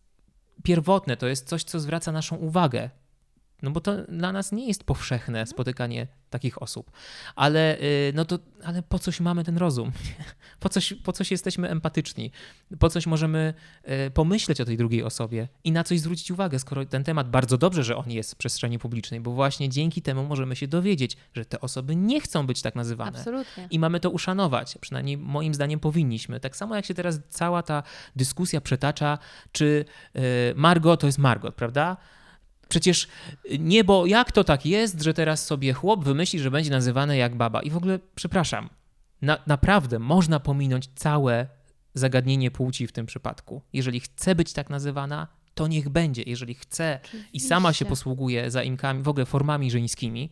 pierwotne, 0.62 1.16
to 1.16 1.26
jest 1.26 1.48
coś, 1.48 1.64
co 1.64 1.80
zwraca 1.80 2.12
naszą 2.12 2.36
uwagę. 2.36 2.90
No 3.64 3.70
bo 3.70 3.80
to 3.80 3.92
dla 4.08 4.32
nas 4.32 4.52
nie 4.52 4.68
jest 4.68 4.84
powszechne 4.84 5.46
spotykanie 5.46 6.06
takich 6.30 6.62
osób. 6.62 6.90
Ale, 7.36 7.78
y, 7.80 8.12
no 8.14 8.24
to, 8.24 8.38
ale 8.64 8.82
po 8.82 8.98
coś 8.98 9.20
mamy 9.20 9.44
ten 9.44 9.56
rozum? 9.56 9.92
Po 10.60 10.68
coś, 10.68 10.94
po 10.94 11.12
coś 11.12 11.30
jesteśmy 11.30 11.70
empatyczni? 11.70 12.30
Po 12.78 12.88
coś 12.88 13.06
możemy 13.06 13.54
y, 14.06 14.10
pomyśleć 14.10 14.60
o 14.60 14.64
tej 14.64 14.76
drugiej 14.76 15.02
osobie 15.02 15.48
i 15.64 15.72
na 15.72 15.84
coś 15.84 16.00
zwrócić 16.00 16.30
uwagę, 16.30 16.58
skoro 16.58 16.84
ten 16.84 17.04
temat 17.04 17.30
bardzo 17.30 17.58
dobrze, 17.58 17.84
że 17.84 17.96
on 17.96 18.10
jest 18.10 18.32
w 18.32 18.36
przestrzeni 18.36 18.78
publicznej, 18.78 19.20
bo 19.20 19.30
właśnie 19.30 19.68
dzięki 19.68 20.02
temu 20.02 20.24
możemy 20.24 20.56
się 20.56 20.68
dowiedzieć, 20.68 21.16
że 21.34 21.44
te 21.44 21.60
osoby 21.60 21.96
nie 21.96 22.20
chcą 22.20 22.46
być 22.46 22.62
tak 22.62 22.74
nazywane. 22.74 23.18
Absolutnie. 23.18 23.66
I 23.70 23.78
mamy 23.78 24.00
to 24.00 24.10
uszanować. 24.10 24.78
Przynajmniej 24.80 25.18
moim 25.18 25.54
zdaniem 25.54 25.80
powinniśmy. 25.80 26.40
Tak 26.40 26.56
samo 26.56 26.76
jak 26.76 26.86
się 26.86 26.94
teraz 26.94 27.20
cała 27.28 27.62
ta 27.62 27.82
dyskusja 28.16 28.60
przetacza, 28.60 29.18
czy 29.52 29.84
y, 30.16 30.20
Margot 30.56 31.00
to 31.00 31.06
jest 31.06 31.18
Margot, 31.18 31.54
prawda? 31.54 31.96
Przecież 32.68 33.08
nie, 33.58 33.84
bo 33.84 34.06
jak 34.06 34.32
to 34.32 34.44
tak 34.44 34.66
jest, 34.66 35.02
że 35.02 35.14
teraz 35.14 35.46
sobie 35.46 35.72
chłop 35.72 36.04
wymyśli, 36.04 36.38
że 36.38 36.50
będzie 36.50 36.70
nazywany 36.70 37.16
jak 37.16 37.36
baba. 37.36 37.62
I 37.62 37.70
w 37.70 37.76
ogóle, 37.76 37.98
przepraszam, 38.14 38.68
na, 39.22 39.38
naprawdę 39.46 39.98
można 39.98 40.40
pominąć 40.40 40.88
całe 40.94 41.46
zagadnienie 41.94 42.50
płci 42.50 42.86
w 42.86 42.92
tym 42.92 43.06
przypadku. 43.06 43.62
Jeżeli 43.72 44.00
chce 44.00 44.34
być 44.34 44.52
tak 44.52 44.70
nazywana, 44.70 45.28
to 45.54 45.66
niech 45.66 45.88
będzie. 45.88 46.22
Jeżeli 46.26 46.54
chce 46.54 47.00
i 47.32 47.40
sama 47.40 47.72
się 47.72 47.84
posługuje 47.84 48.50
zaimkami, 48.50 49.02
w 49.02 49.08
ogóle 49.08 49.26
formami 49.26 49.70
żeńskimi, 49.70 50.30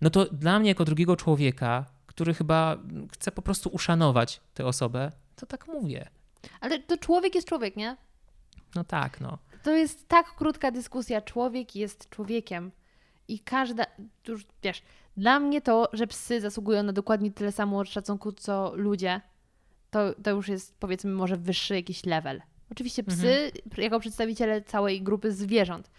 no 0.00 0.10
to 0.10 0.24
dla 0.24 0.58
mnie 0.58 0.68
jako 0.68 0.84
drugiego 0.84 1.16
człowieka, 1.16 1.86
który 2.06 2.34
chyba 2.34 2.76
chce 3.12 3.32
po 3.32 3.42
prostu 3.42 3.68
uszanować 3.68 4.40
tę 4.54 4.66
osobę, 4.66 5.12
to 5.36 5.46
tak 5.46 5.68
mówię. 5.68 6.08
Ale 6.60 6.78
to 6.78 6.96
człowiek 6.96 7.34
jest 7.34 7.48
człowiek, 7.48 7.76
nie? 7.76 7.96
No 8.74 8.84
tak, 8.84 9.20
no. 9.20 9.38
To 9.66 9.76
jest 9.76 10.08
tak 10.08 10.34
krótka 10.34 10.70
dyskusja. 10.70 11.20
Człowiek 11.20 11.76
jest 11.76 12.10
człowiekiem. 12.10 12.72
I 13.28 13.38
każda, 13.38 13.84
już 14.28 14.46
wiesz, 14.62 14.82
dla 15.16 15.40
mnie 15.40 15.60
to, 15.60 15.88
że 15.92 16.06
psy 16.06 16.40
zasługują 16.40 16.82
na 16.82 16.92
dokładnie 16.92 17.30
tyle 17.32 17.52
samo 17.52 17.84
szacunku, 17.84 18.32
co 18.32 18.72
ludzie, 18.76 19.20
to, 19.90 20.14
to 20.22 20.30
już 20.30 20.48
jest 20.48 20.76
powiedzmy 20.78 21.10
może 21.10 21.36
wyższy 21.36 21.74
jakiś 21.74 22.04
level. 22.04 22.42
Oczywiście 22.70 23.04
psy 23.04 23.52
jako 23.76 24.00
przedstawiciele 24.00 24.62
całej 24.62 25.02
grupy 25.02 25.32
zwierząt. 25.32 25.90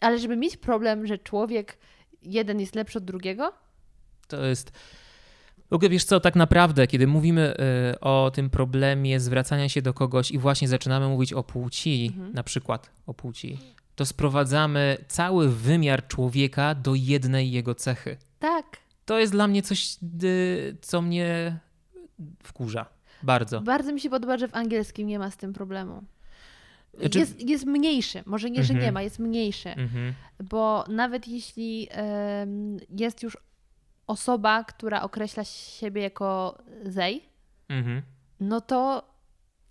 Ale 0.00 0.18
żeby 0.18 0.36
mieć 0.36 0.56
problem, 0.56 1.06
że 1.06 1.18
człowiek 1.18 1.78
jeden 2.22 2.60
jest 2.60 2.74
lepszy 2.74 2.98
od 2.98 3.04
drugiego, 3.04 3.52
To 4.28 4.44
jest. 4.44 4.72
W 5.70 5.74
ogóle 5.74 5.88
wiesz 5.90 6.04
co, 6.04 6.20
tak 6.20 6.36
naprawdę, 6.36 6.86
kiedy 6.86 7.06
mówimy 7.06 7.54
y, 7.94 8.00
o 8.00 8.30
tym 8.34 8.50
problemie 8.50 9.20
zwracania 9.20 9.68
się 9.68 9.82
do 9.82 9.94
kogoś 9.94 10.30
i 10.30 10.38
właśnie 10.38 10.68
zaczynamy 10.68 11.08
mówić 11.08 11.32
o 11.32 11.42
płci, 11.42 12.12
Mhm. 12.14 12.32
na 12.34 12.42
przykład 12.42 12.90
o 13.06 13.14
płci, 13.14 13.58
to 13.96 14.06
sprowadzamy 14.06 14.96
cały 15.08 15.48
wymiar 15.48 16.06
człowieka 16.08 16.74
do 16.74 16.94
jednej 16.94 17.50
jego 17.50 17.74
cechy. 17.74 18.16
tak, 18.38 18.76
To 19.04 19.18
jest 19.18 19.32
dla 19.32 19.46
mnie 19.46 19.62
coś, 19.62 19.96
y, 20.24 20.76
co 20.80 21.02
mnie 21.02 21.58
wkurza. 22.42 22.86
Bardzo. 23.22 23.60
Bardzo 23.60 23.92
mi 23.92 24.00
się 24.00 24.10
podoba, 24.10 24.38
że 24.38 24.48
w 24.48 24.54
angielskim 24.54 25.06
nie 25.08 25.18
ma 25.18 25.30
z 25.30 25.36
tym 25.36 25.52
problemu. 25.52 26.02
Znaczy- 27.00 27.18
Jest, 27.18 27.48
jest 27.48 27.64
mniejszy, 27.66 28.22
może 28.26 28.50
nie, 28.50 28.64
że 28.64 28.72
nie 28.74 28.78
Mhm. 28.78 28.94
ma, 28.94 29.02
jest 29.02 29.18
mniejszy, 29.18 29.68
Mhm. 29.68 30.14
bo 30.50 30.84
nawet 30.88 31.28
jeśli 31.28 31.88
em, 31.90 32.76
jest 32.98 33.22
już 33.22 33.36
osoba, 34.08 34.64
która 34.64 35.02
określa 35.02 35.44
siebie 35.44 36.02
jako 36.02 36.58
they, 36.94 37.20
Mhm. 37.68 38.02
no 38.40 38.60
to 38.60 39.02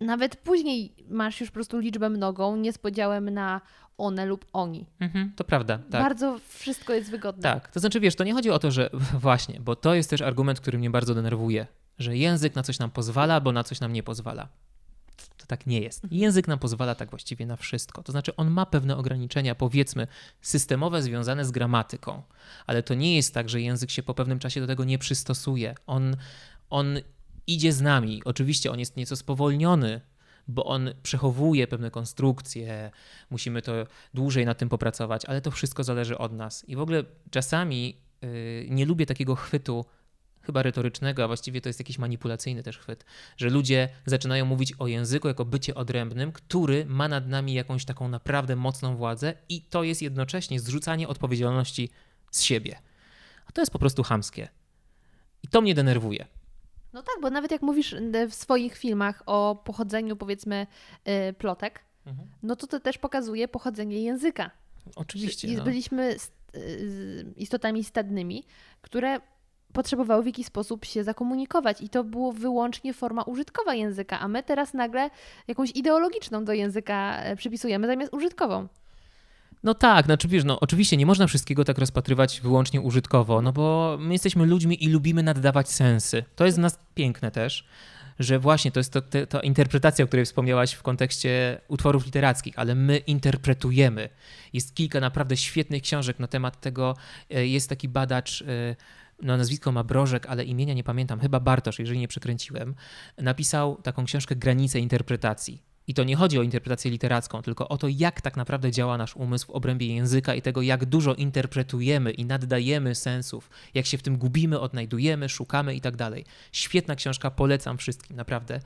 nawet 0.01 0.35
później 0.35 0.95
masz 1.09 1.41
już 1.41 1.49
po 1.49 1.53
prostu 1.53 1.79
liczbę 1.79 2.09
mnogą, 2.09 2.55
nie 2.55 2.73
z 2.73 2.77
podziałem 2.77 3.29
na 3.29 3.61
one 3.97 4.25
lub 4.25 4.45
oni. 4.53 4.85
Mhm. 4.99 5.31
To 5.35 5.43
prawda, 5.43 5.77
tak. 5.77 6.01
Bardzo 6.01 6.39
wszystko 6.47 6.93
jest 6.93 7.11
wygodne. 7.11 7.43
Tak, 7.43 7.71
to 7.71 7.79
znaczy 7.79 7.99
wiesz, 7.99 8.15
to 8.15 8.23
nie 8.23 8.33
chodzi 8.33 8.49
o 8.51 8.59
to, 8.59 8.71
że 8.71 8.89
właśnie, 9.19 9.59
bo 9.59 9.75
to 9.75 9.93
jest 9.93 10.09
też 10.09 10.21
argument, 10.21 10.59
który 10.59 10.77
mnie 10.77 10.89
bardzo 10.89 11.15
denerwuje, 11.15 11.67
że 11.99 12.17
język 12.17 12.55
na 12.55 12.63
coś 12.63 12.79
nam 12.79 12.91
pozwala, 12.91 13.41
bo 13.41 13.51
na 13.51 13.63
coś 13.63 13.79
nam 13.79 13.93
nie 13.93 14.03
pozwala. 14.03 14.47
To 15.47 15.55
tak 15.57 15.67
nie 15.67 15.81
jest. 15.81 16.03
Język 16.11 16.47
nam 16.47 16.59
pozwala 16.59 16.95
tak 16.95 17.09
właściwie 17.09 17.45
na 17.45 17.55
wszystko. 17.55 18.03
To 18.03 18.11
znaczy 18.11 18.35
on 18.35 18.49
ma 18.51 18.65
pewne 18.65 18.97
ograniczenia, 18.97 19.55
powiedzmy, 19.55 20.07
systemowe 20.41 21.01
związane 21.01 21.45
z 21.45 21.51
gramatyką, 21.51 22.23
ale 22.65 22.83
to 22.83 22.93
nie 22.93 23.15
jest 23.15 23.33
tak, 23.33 23.49
że 23.49 23.61
język 23.61 23.91
się 23.91 24.03
po 24.03 24.13
pewnym 24.13 24.39
czasie 24.39 24.61
do 24.61 24.67
tego 24.67 24.83
nie 24.83 24.97
przystosuje. 24.97 25.75
On, 25.87 26.15
on 26.69 26.99
idzie 27.47 27.73
z 27.73 27.81
nami. 27.81 28.21
Oczywiście 28.25 28.71
on 28.71 28.79
jest 28.79 28.97
nieco 28.97 29.15
spowolniony, 29.15 30.01
bo 30.47 30.65
on 30.65 30.89
przechowuje 31.03 31.67
pewne 31.67 31.91
konstrukcje, 31.91 32.91
musimy 33.29 33.61
to 33.61 33.73
dłużej 34.13 34.45
nad 34.45 34.57
tym 34.57 34.69
popracować, 34.69 35.25
ale 35.25 35.41
to 35.41 35.51
wszystko 35.51 35.83
zależy 35.83 36.17
od 36.17 36.33
nas. 36.33 36.69
I 36.69 36.75
w 36.75 36.79
ogóle 36.79 37.03
czasami 37.31 37.97
yy, 38.21 38.67
nie 38.69 38.85
lubię 38.85 39.05
takiego 39.05 39.35
chwytu, 39.35 39.85
chyba 40.47 40.63
retorycznego, 40.63 41.23
a 41.23 41.27
właściwie 41.27 41.61
to 41.61 41.69
jest 41.69 41.79
jakiś 41.79 41.97
manipulacyjny 41.97 42.63
też 42.63 42.77
chwyt, 42.77 43.05
że 43.37 43.49
ludzie 43.49 43.89
zaczynają 44.05 44.45
mówić 44.45 44.73
o 44.79 44.87
języku 44.87 45.27
jako 45.27 45.45
bycie 45.45 45.75
odrębnym, 45.75 46.31
który 46.31 46.85
ma 46.85 47.07
nad 47.07 47.27
nami 47.27 47.53
jakąś 47.53 47.85
taką 47.85 48.07
naprawdę 48.07 48.55
mocną 48.55 48.95
władzę 48.95 49.33
i 49.49 49.61
to 49.61 49.83
jest 49.83 50.01
jednocześnie 50.01 50.59
zrzucanie 50.59 51.07
odpowiedzialności 51.07 51.89
z 52.31 52.43
siebie. 52.43 52.79
A 53.47 53.51
to 53.51 53.61
jest 53.61 53.71
po 53.71 53.79
prostu 53.79 54.03
chamskie. 54.03 54.49
I 55.43 55.47
to 55.47 55.61
mnie 55.61 55.75
denerwuje. 55.75 56.25
No 56.93 57.03
tak, 57.03 57.15
bo 57.21 57.29
nawet 57.29 57.51
jak 57.51 57.61
mówisz 57.61 57.95
w 58.29 58.33
swoich 58.33 58.77
filmach 58.77 59.23
o 59.25 59.61
pochodzeniu, 59.65 60.15
powiedzmy, 60.15 60.67
y, 61.29 61.33
plotek, 61.33 61.83
mhm. 62.05 62.27
no 62.43 62.55
to 62.55 62.67
to 62.67 62.79
też 62.79 62.97
pokazuje 62.97 63.47
pochodzenie 63.47 64.01
języka. 64.01 64.51
Oczywiście. 64.95 65.47
No. 65.47 65.63
Byliśmy 65.63 66.15
y, 66.55 67.33
istotami 67.35 67.83
stadnymi, 67.83 68.43
które 68.81 69.19
potrzebowały 69.73 70.23
w 70.23 70.25
jakiś 70.25 70.45
sposób 70.45 70.85
się 70.85 71.03
zakomunikować 71.03 71.81
i 71.81 71.89
to 71.89 72.03
było 72.03 72.31
wyłącznie 72.31 72.93
forma 72.93 73.23
użytkowa 73.23 73.73
języka, 73.73 74.19
a 74.19 74.27
my 74.27 74.43
teraz 74.43 74.73
nagle 74.73 75.09
jakąś 75.47 75.71
ideologiczną 75.71 76.45
do 76.45 76.53
języka 76.53 77.17
e, 77.17 77.35
przypisujemy 77.35 77.87
zamiast 77.87 78.13
użytkową. 78.13 78.67
No 79.63 79.73
tak, 79.73 80.05
znaczy 80.05 80.27
wiesz, 80.27 80.43
no 80.43 80.59
oczywiście 80.59 80.97
nie 80.97 81.05
można 81.05 81.27
wszystkiego 81.27 81.65
tak 81.65 81.77
rozpatrywać 81.77 82.41
wyłącznie 82.41 82.81
użytkowo, 82.81 83.41
no 83.41 83.53
bo 83.53 83.97
my 83.99 84.13
jesteśmy 84.13 84.45
ludźmi 84.45 84.83
i 84.83 84.89
lubimy 84.89 85.23
naddawać 85.23 85.69
sensy. 85.69 86.23
To 86.35 86.45
jest 86.45 86.57
w 86.57 86.61
nas 86.61 86.79
piękne 86.95 87.31
też, 87.31 87.67
że 88.19 88.39
właśnie 88.39 88.71
to 88.71 88.79
jest 88.79 88.93
to, 88.93 89.01
to, 89.01 89.27
to 89.27 89.41
interpretacja, 89.41 90.05
o 90.05 90.07
której 90.07 90.25
wspomniałaś 90.25 90.73
w 90.73 90.83
kontekście 90.83 91.61
utworów 91.67 92.05
literackich, 92.05 92.59
ale 92.59 92.75
my 92.75 92.97
interpretujemy. 92.97 94.09
Jest 94.53 94.75
kilka 94.75 94.99
naprawdę 94.99 95.37
świetnych 95.37 95.81
książek 95.81 96.19
na 96.19 96.27
temat 96.27 96.61
tego. 96.61 96.95
E, 97.29 97.47
jest 97.47 97.69
taki 97.69 97.89
badacz 97.89 98.41
e, 98.41 98.45
no 99.21 99.37
nazwisko 99.37 99.71
ma 99.71 99.83
Brożek, 99.83 100.25
ale 100.25 100.43
imienia 100.43 100.73
nie 100.73 100.83
pamiętam, 100.83 101.19
chyba 101.19 101.39
Bartosz, 101.39 101.79
jeżeli 101.79 101.99
nie 101.99 102.07
przekręciłem, 102.07 102.75
napisał 103.17 103.75
taką 103.75 104.05
książkę 104.05 104.35
Granice 104.35 104.79
interpretacji. 104.79 105.63
I 105.87 105.93
to 105.93 106.03
nie 106.03 106.15
chodzi 106.15 106.39
o 106.39 106.41
interpretację 106.41 106.91
literacką, 106.91 107.41
tylko 107.41 107.69
o 107.69 107.77
to, 107.77 107.87
jak 107.87 108.21
tak 108.21 108.37
naprawdę 108.37 108.71
działa 108.71 108.97
nasz 108.97 109.15
umysł 109.15 109.47
w 109.47 109.49
obrębie 109.49 109.95
języka 109.95 110.35
i 110.35 110.41
tego, 110.41 110.61
jak 110.61 110.85
dużo 110.85 111.15
interpretujemy 111.15 112.11
i 112.11 112.25
naddajemy 112.25 112.95
sensów, 112.95 113.49
jak 113.73 113.85
się 113.85 113.97
w 113.97 114.01
tym 114.01 114.17
gubimy, 114.17 114.59
odnajdujemy, 114.59 115.29
szukamy 115.29 115.75
i 115.75 115.81
tak 115.81 115.95
dalej. 115.95 116.25
Świetna 116.51 116.95
książka, 116.95 117.31
polecam 117.31 117.77
wszystkim, 117.77 118.17
naprawdę. 118.17 118.59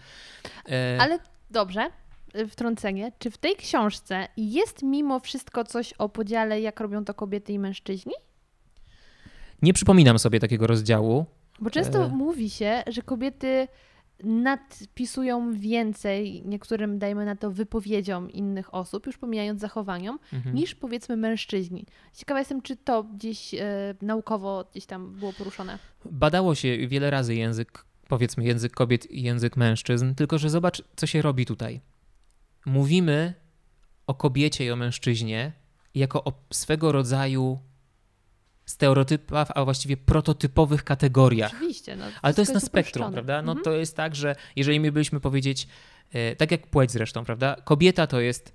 E... 0.70 0.98
Ale 1.02 1.20
dobrze, 1.50 1.90
wtrącenie. 2.50 3.12
Czy 3.20 3.32
w 3.32 3.38
tej 3.38 3.56
książce 3.56 4.28
jest 4.38 4.84
mimo 4.84 5.20
wszystko 5.20 5.64
coś 5.64 5.94
o 5.94 6.10
podziale, 6.10 6.62
jak 6.62 6.80
robią 6.80 7.06
to 7.06 7.14
kobiety 7.14 7.54
i 7.54 7.60
mężczyźni? 7.60 8.14
Nie 9.62 9.74
przypominam 9.74 10.20
sobie 10.20 10.40
takiego 10.40 10.68
rozdziału. 10.68 11.26
Bo 11.60 11.70
często 11.70 12.06
e... 12.06 12.08
mówi 12.10 12.50
się, 12.50 12.84
że 12.88 13.02
kobiety 13.02 13.68
nadpisują 14.24 15.54
więcej 15.54 16.44
niektórym, 16.46 17.00
dajmy 17.00 17.26
na 17.26 17.36
to, 17.36 17.52
wypowiedziom 17.52 18.32
innych 18.32 18.74
osób, 18.74 19.06
już 19.06 19.18
pomijając 19.18 19.62
zachowaniom, 19.62 20.20
mhm. 20.34 20.56
niż 20.56 20.76
powiedzmy 20.76 21.18
mężczyźni. 21.18 21.86
Ciekawa 22.14 22.40
jestem, 22.40 22.62
czy 22.62 22.76
to 22.76 23.04
gdzieś 23.04 23.54
e, 23.54 23.60
naukowo 24.02 24.66
gdzieś 24.72 24.86
tam 24.86 25.14
było 25.14 25.34
poruszone. 25.34 25.80
Badało 26.06 26.56
się 26.56 26.88
wiele 26.88 27.10
razy 27.10 27.36
język, 27.36 27.86
powiedzmy 28.08 28.44
język 28.44 28.74
kobiet 28.74 29.12
i 29.12 29.22
język 29.22 29.58
mężczyzn, 29.58 30.16
tylko 30.16 30.38
że 30.38 30.50
zobacz, 30.50 30.84
co 30.96 31.08
się 31.08 31.22
robi 31.22 31.46
tutaj. 31.46 31.82
Mówimy 32.66 33.34
o 34.08 34.14
kobiecie 34.14 34.66
i 34.66 34.72
o 34.72 34.76
mężczyźnie 34.76 35.52
jako 35.96 36.24
o 36.24 36.34
swego 36.54 36.92
rodzaju 36.92 37.60
stereotypach, 38.72 39.52
a 39.56 39.66
właściwie 39.66 39.98
prototypowych 39.98 40.84
kategoriach. 40.84 41.52
Oczywiście. 41.56 41.96
No, 41.96 42.06
Ale 42.22 42.34
to 42.34 42.42
jest 42.42 42.54
na 42.54 42.60
spektrum, 42.60 43.06
uproszczone. 43.06 43.14
prawda? 43.14 43.42
No 43.42 43.52
mhm. 43.52 43.64
to 43.64 43.72
jest 43.72 43.96
tak, 43.96 44.16
że 44.16 44.36
jeżeli 44.56 44.80
mielibyśmy 44.80 45.20
powiedzieć, 45.20 45.68
e, 46.14 46.36
tak 46.36 46.52
jak 46.52 46.68
płeć 46.68 46.92
zresztą, 46.92 47.26
prawda? 47.26 47.56
Kobieta 47.64 48.08
to 48.08 48.20
jest 48.20 48.54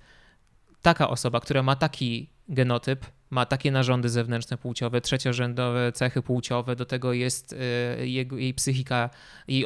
taka 0.81 1.09
osoba, 1.09 1.39
która 1.39 1.63
ma 1.63 1.75
taki 1.75 2.29
genotyp, 2.49 3.05
ma 3.29 3.45
takie 3.45 3.71
narządy 3.71 4.09
zewnętrzne 4.09 4.57
płciowe, 4.57 5.01
trzeciorzędowe 5.01 5.91
cechy 5.91 6.21
płciowe, 6.21 6.75
do 6.75 6.85
tego 6.85 7.13
jest 7.13 7.53
e, 7.53 8.07
jego, 8.07 8.37
jej 8.37 8.53
psychika, 8.53 9.09
jej 9.47 9.65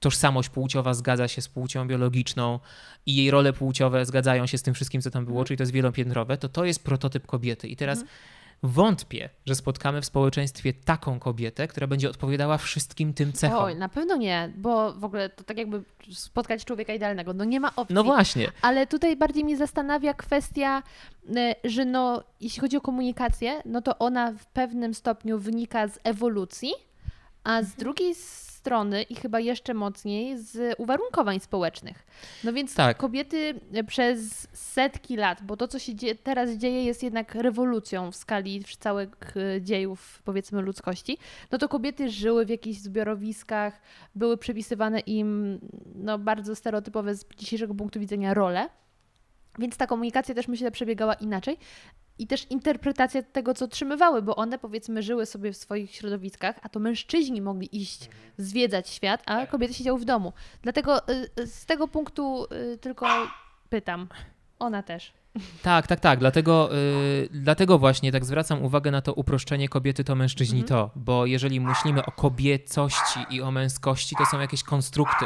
tożsamość 0.00 0.48
płciowa 0.48 0.94
zgadza 0.94 1.28
się 1.28 1.42
z 1.42 1.48
płcią 1.48 1.88
biologiczną 1.88 2.60
i 3.06 3.16
jej 3.16 3.30
role 3.30 3.52
płciowe 3.52 4.06
zgadzają 4.06 4.46
się 4.46 4.58
z 4.58 4.62
tym 4.62 4.74
wszystkim, 4.74 5.02
co 5.02 5.10
tam 5.10 5.24
było, 5.24 5.36
mhm. 5.36 5.46
czyli 5.46 5.56
to 5.56 5.62
jest 5.62 5.72
wielopiętrowe, 5.72 6.36
to 6.36 6.48
to 6.48 6.64
jest 6.64 6.84
prototyp 6.84 7.26
kobiety. 7.26 7.68
I 7.68 7.76
teraz 7.76 7.98
mhm 7.98 8.33
Wątpię, 8.66 9.30
że 9.46 9.54
spotkamy 9.54 10.00
w 10.00 10.04
społeczeństwie 10.04 10.72
taką 10.72 11.18
kobietę, 11.18 11.68
która 11.68 11.86
będzie 11.86 12.10
odpowiadała 12.10 12.58
wszystkim 12.58 13.14
tym 13.14 13.32
cechom. 13.32 13.64
Oj, 13.64 13.76
na 13.76 13.88
pewno 13.88 14.16
nie, 14.16 14.52
bo 14.56 14.92
w 14.92 15.04
ogóle 15.04 15.28
to 15.28 15.44
tak 15.44 15.58
jakby 15.58 15.82
spotkać 16.12 16.64
człowieka 16.64 16.94
idealnego. 16.94 17.34
No 17.34 17.44
nie 17.44 17.60
ma 17.60 17.76
opcji. 17.76 17.94
No 17.94 18.04
właśnie. 18.04 18.52
Ale 18.62 18.86
tutaj 18.86 19.16
bardziej 19.16 19.44
mnie 19.44 19.56
zastanawia 19.56 20.14
kwestia, 20.14 20.82
y, 21.64 21.70
że 21.70 21.84
no, 21.84 22.24
jeśli 22.40 22.60
chodzi 22.60 22.76
o 22.76 22.80
komunikację, 22.80 23.62
no 23.64 23.82
to 23.82 23.98
ona 23.98 24.32
w 24.32 24.46
pewnym 24.46 24.94
stopniu 24.94 25.38
wynika 25.38 25.88
z 25.88 25.98
ewolucji, 26.04 26.72
a 27.44 27.62
z 27.62 27.74
drugiej 27.74 28.14
strony 28.14 28.53
strony 28.64 29.02
i 29.02 29.14
chyba 29.14 29.40
jeszcze 29.40 29.74
mocniej 29.74 30.38
z 30.38 30.74
uwarunkowań 30.78 31.40
społecznych. 31.40 32.06
No 32.44 32.52
więc 32.52 32.74
tak. 32.74 32.96
kobiety 32.96 33.60
przez 33.86 34.48
setki 34.52 35.16
lat, 35.16 35.42
bo 35.42 35.56
to, 35.56 35.68
co 35.68 35.78
się 35.78 35.94
dzieje, 35.94 36.14
teraz 36.14 36.50
dzieje, 36.50 36.84
jest 36.84 37.02
jednak 37.02 37.34
rewolucją 37.34 38.10
w 38.10 38.16
skali 38.16 38.64
całych 38.78 39.36
e, 39.36 39.62
dziejów, 39.62 40.22
powiedzmy, 40.24 40.62
ludzkości, 40.62 41.18
no 41.50 41.58
to 41.58 41.68
kobiety 41.68 42.10
żyły 42.10 42.46
w 42.46 42.48
jakichś 42.48 42.78
zbiorowiskach, 42.78 43.80
były 44.14 44.36
przypisywane 44.36 45.00
im 45.00 45.60
no, 45.94 46.18
bardzo 46.18 46.56
stereotypowe 46.56 47.14
z 47.14 47.24
dzisiejszego 47.36 47.74
punktu 47.74 48.00
widzenia 48.00 48.34
role. 48.34 48.68
Więc 49.58 49.76
ta 49.76 49.86
komunikacja 49.86 50.34
też 50.34 50.48
myślę 50.48 50.70
przebiegała 50.70 51.14
inaczej 51.14 51.58
i 52.18 52.26
też 52.26 52.46
interpretacja 52.50 53.22
tego, 53.22 53.54
co 53.54 53.64
otrzymywały, 53.64 54.22
bo 54.22 54.36
one 54.36 54.58
powiedzmy 54.58 55.02
żyły 55.02 55.26
sobie 55.26 55.52
w 55.52 55.56
swoich 55.56 55.94
środowiskach, 55.94 56.56
a 56.62 56.68
to 56.68 56.80
mężczyźni 56.80 57.40
mogli 57.40 57.76
iść 57.76 58.10
zwiedzać 58.38 58.88
świat, 58.88 59.22
a 59.26 59.36
tak. 59.36 59.50
kobiety 59.50 59.74
siedziały 59.74 59.98
w 59.98 60.04
domu. 60.04 60.32
Dlatego 60.62 61.08
y, 61.08 61.30
y, 61.40 61.46
z 61.46 61.66
tego 61.66 61.88
punktu 61.88 62.46
y, 62.74 62.78
tylko 62.78 63.06
pytam. 63.68 64.08
Ona 64.58 64.82
też. 64.82 65.12
Tak, 65.62 65.86
tak, 65.86 66.00
tak. 66.00 66.18
Dlatego, 66.18 66.68
yy, 66.72 67.28
dlatego 67.30 67.78
właśnie 67.78 68.12
tak 68.12 68.24
zwracam 68.24 68.62
uwagę 68.62 68.90
na 68.90 69.00
to 69.00 69.12
uproszczenie 69.12 69.68
kobiety 69.68 70.04
to 70.04 70.14
mężczyźni 70.14 70.60
mhm. 70.60 70.68
to, 70.68 70.90
bo 70.96 71.26
jeżeli 71.26 71.60
myślimy 71.60 72.04
o 72.04 72.12
kobiecości 72.12 73.20
i 73.30 73.42
o 73.42 73.50
męskości, 73.50 74.16
to 74.16 74.26
są 74.26 74.40
jakieś 74.40 74.62
konstrukty 74.62 75.24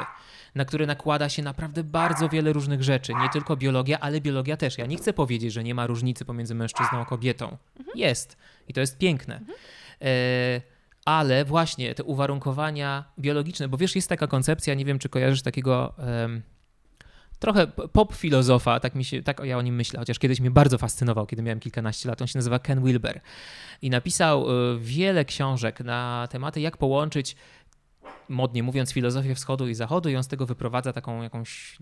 na 0.55 0.65
które 0.65 0.87
nakłada 0.87 1.29
się 1.29 1.43
naprawdę 1.43 1.85
bardzo 1.85 2.29
wiele 2.29 2.53
różnych 2.53 2.83
rzeczy. 2.83 3.13
Nie 3.23 3.29
tylko 3.29 3.57
biologia, 3.57 4.01
ale 4.01 4.21
biologia 4.21 4.57
też. 4.57 4.79
Ja 4.79 4.87
nie 4.87 4.97
chcę 4.97 5.13
powiedzieć, 5.13 5.53
że 5.53 5.65
nie 5.65 5.75
ma 5.75 5.87
różnicy 5.87 6.25
pomiędzy 6.25 6.55
mężczyzną 6.55 6.99
a 6.99 7.05
kobietą. 7.05 7.57
Mhm. 7.79 7.99
Jest. 7.99 8.37
I 8.69 8.73
to 8.73 8.81
jest 8.81 8.99
piękne. 8.99 9.37
Mhm. 9.37 9.59
E, 10.03 10.61
ale 11.05 11.45
właśnie 11.45 11.95
te 11.95 12.05
uwarunkowania 12.05 13.05
biologiczne, 13.19 13.69
bo 13.69 13.77
wiesz, 13.77 13.97
jest 13.97 14.09
taka 14.09 14.27
koncepcja, 14.27 14.75
nie 14.75 14.85
wiem, 14.85 14.99
czy 14.99 15.09
kojarzysz 15.09 15.43
takiego. 15.43 15.95
trochę 17.39 17.67
pop 17.67 18.15
filozofa, 18.15 18.81
tak, 18.81 18.95
mi 18.95 19.05
się, 19.05 19.23
tak 19.23 19.41
ja 19.45 19.59
o 19.59 19.63
nim 19.63 19.75
myślę, 19.75 19.99
chociaż 19.99 20.19
kiedyś 20.19 20.41
mnie 20.41 20.51
bardzo 20.51 20.79
fascynował, 20.79 21.27
kiedy 21.27 21.43
miałem 21.43 21.61
kilkanaście 21.61 22.09
lat. 22.09 22.23
On 22.23 22.29
się 22.29 22.39
nazywa 22.39 22.59
Ken 22.59 22.85
Wilber 22.85 23.21
i 23.83 23.91
napisał 23.91 24.51
e, 24.51 24.79
wiele 24.79 25.25
książek 25.25 25.81
na 25.81 26.29
tematy, 26.31 26.61
jak 26.61 26.77
połączyć 26.77 27.37
modnie 28.29 28.63
mówiąc, 28.63 28.93
filozofię 28.93 29.35
wschodu 29.35 29.69
i 29.69 29.75
zachodu 29.75 30.09
i 30.09 30.17
on 30.17 30.23
z 30.23 30.29
tego 30.29 30.47
wyprowadza 30.47 30.93
taką 30.93 31.23
jakąś 31.23 31.79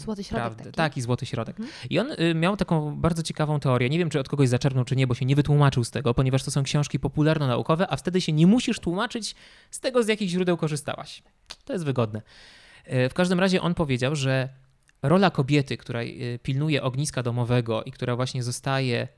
Złoty 0.00 0.24
środek. 0.24 0.46
Prawdę. 0.46 0.64
Taki. 0.64 0.76
taki 0.76 1.02
złoty 1.02 1.26
środek. 1.26 1.60
Mhm. 1.60 1.76
I 1.90 1.98
on 1.98 2.12
y, 2.12 2.34
miał 2.34 2.56
taką 2.56 2.96
bardzo 2.96 3.22
ciekawą 3.22 3.60
teorię. 3.60 3.88
Nie 3.88 3.98
wiem, 3.98 4.10
czy 4.10 4.20
od 4.20 4.28
kogoś 4.28 4.48
zaczerpnął, 4.48 4.84
czy 4.84 4.96
nie, 4.96 5.06
bo 5.06 5.14
się 5.14 5.24
nie 5.24 5.36
wytłumaczył 5.36 5.84
z 5.84 5.90
tego, 5.90 6.14
ponieważ 6.14 6.44
to 6.44 6.50
są 6.50 6.62
książki 6.62 6.98
popularno-naukowe, 6.98 7.86
a 7.90 7.96
wtedy 7.96 8.20
się 8.20 8.32
nie 8.32 8.46
musisz 8.46 8.80
tłumaczyć 8.80 9.34
z 9.70 9.80
tego, 9.80 10.02
z 10.02 10.08
jakich 10.08 10.28
źródeł 10.28 10.56
korzystałaś. 10.56 11.22
To 11.64 11.72
jest 11.72 11.84
wygodne. 11.84 12.22
Y, 12.92 13.08
w 13.08 13.14
każdym 13.14 13.40
razie 13.40 13.62
on 13.62 13.74
powiedział, 13.74 14.16
że 14.16 14.48
rola 15.02 15.30
kobiety, 15.30 15.76
która 15.76 16.02
y, 16.02 16.38
pilnuje 16.42 16.82
ogniska 16.82 17.22
domowego 17.22 17.82
i 17.82 17.92
która 17.92 18.16
właśnie 18.16 18.42
zostaje 18.42 19.08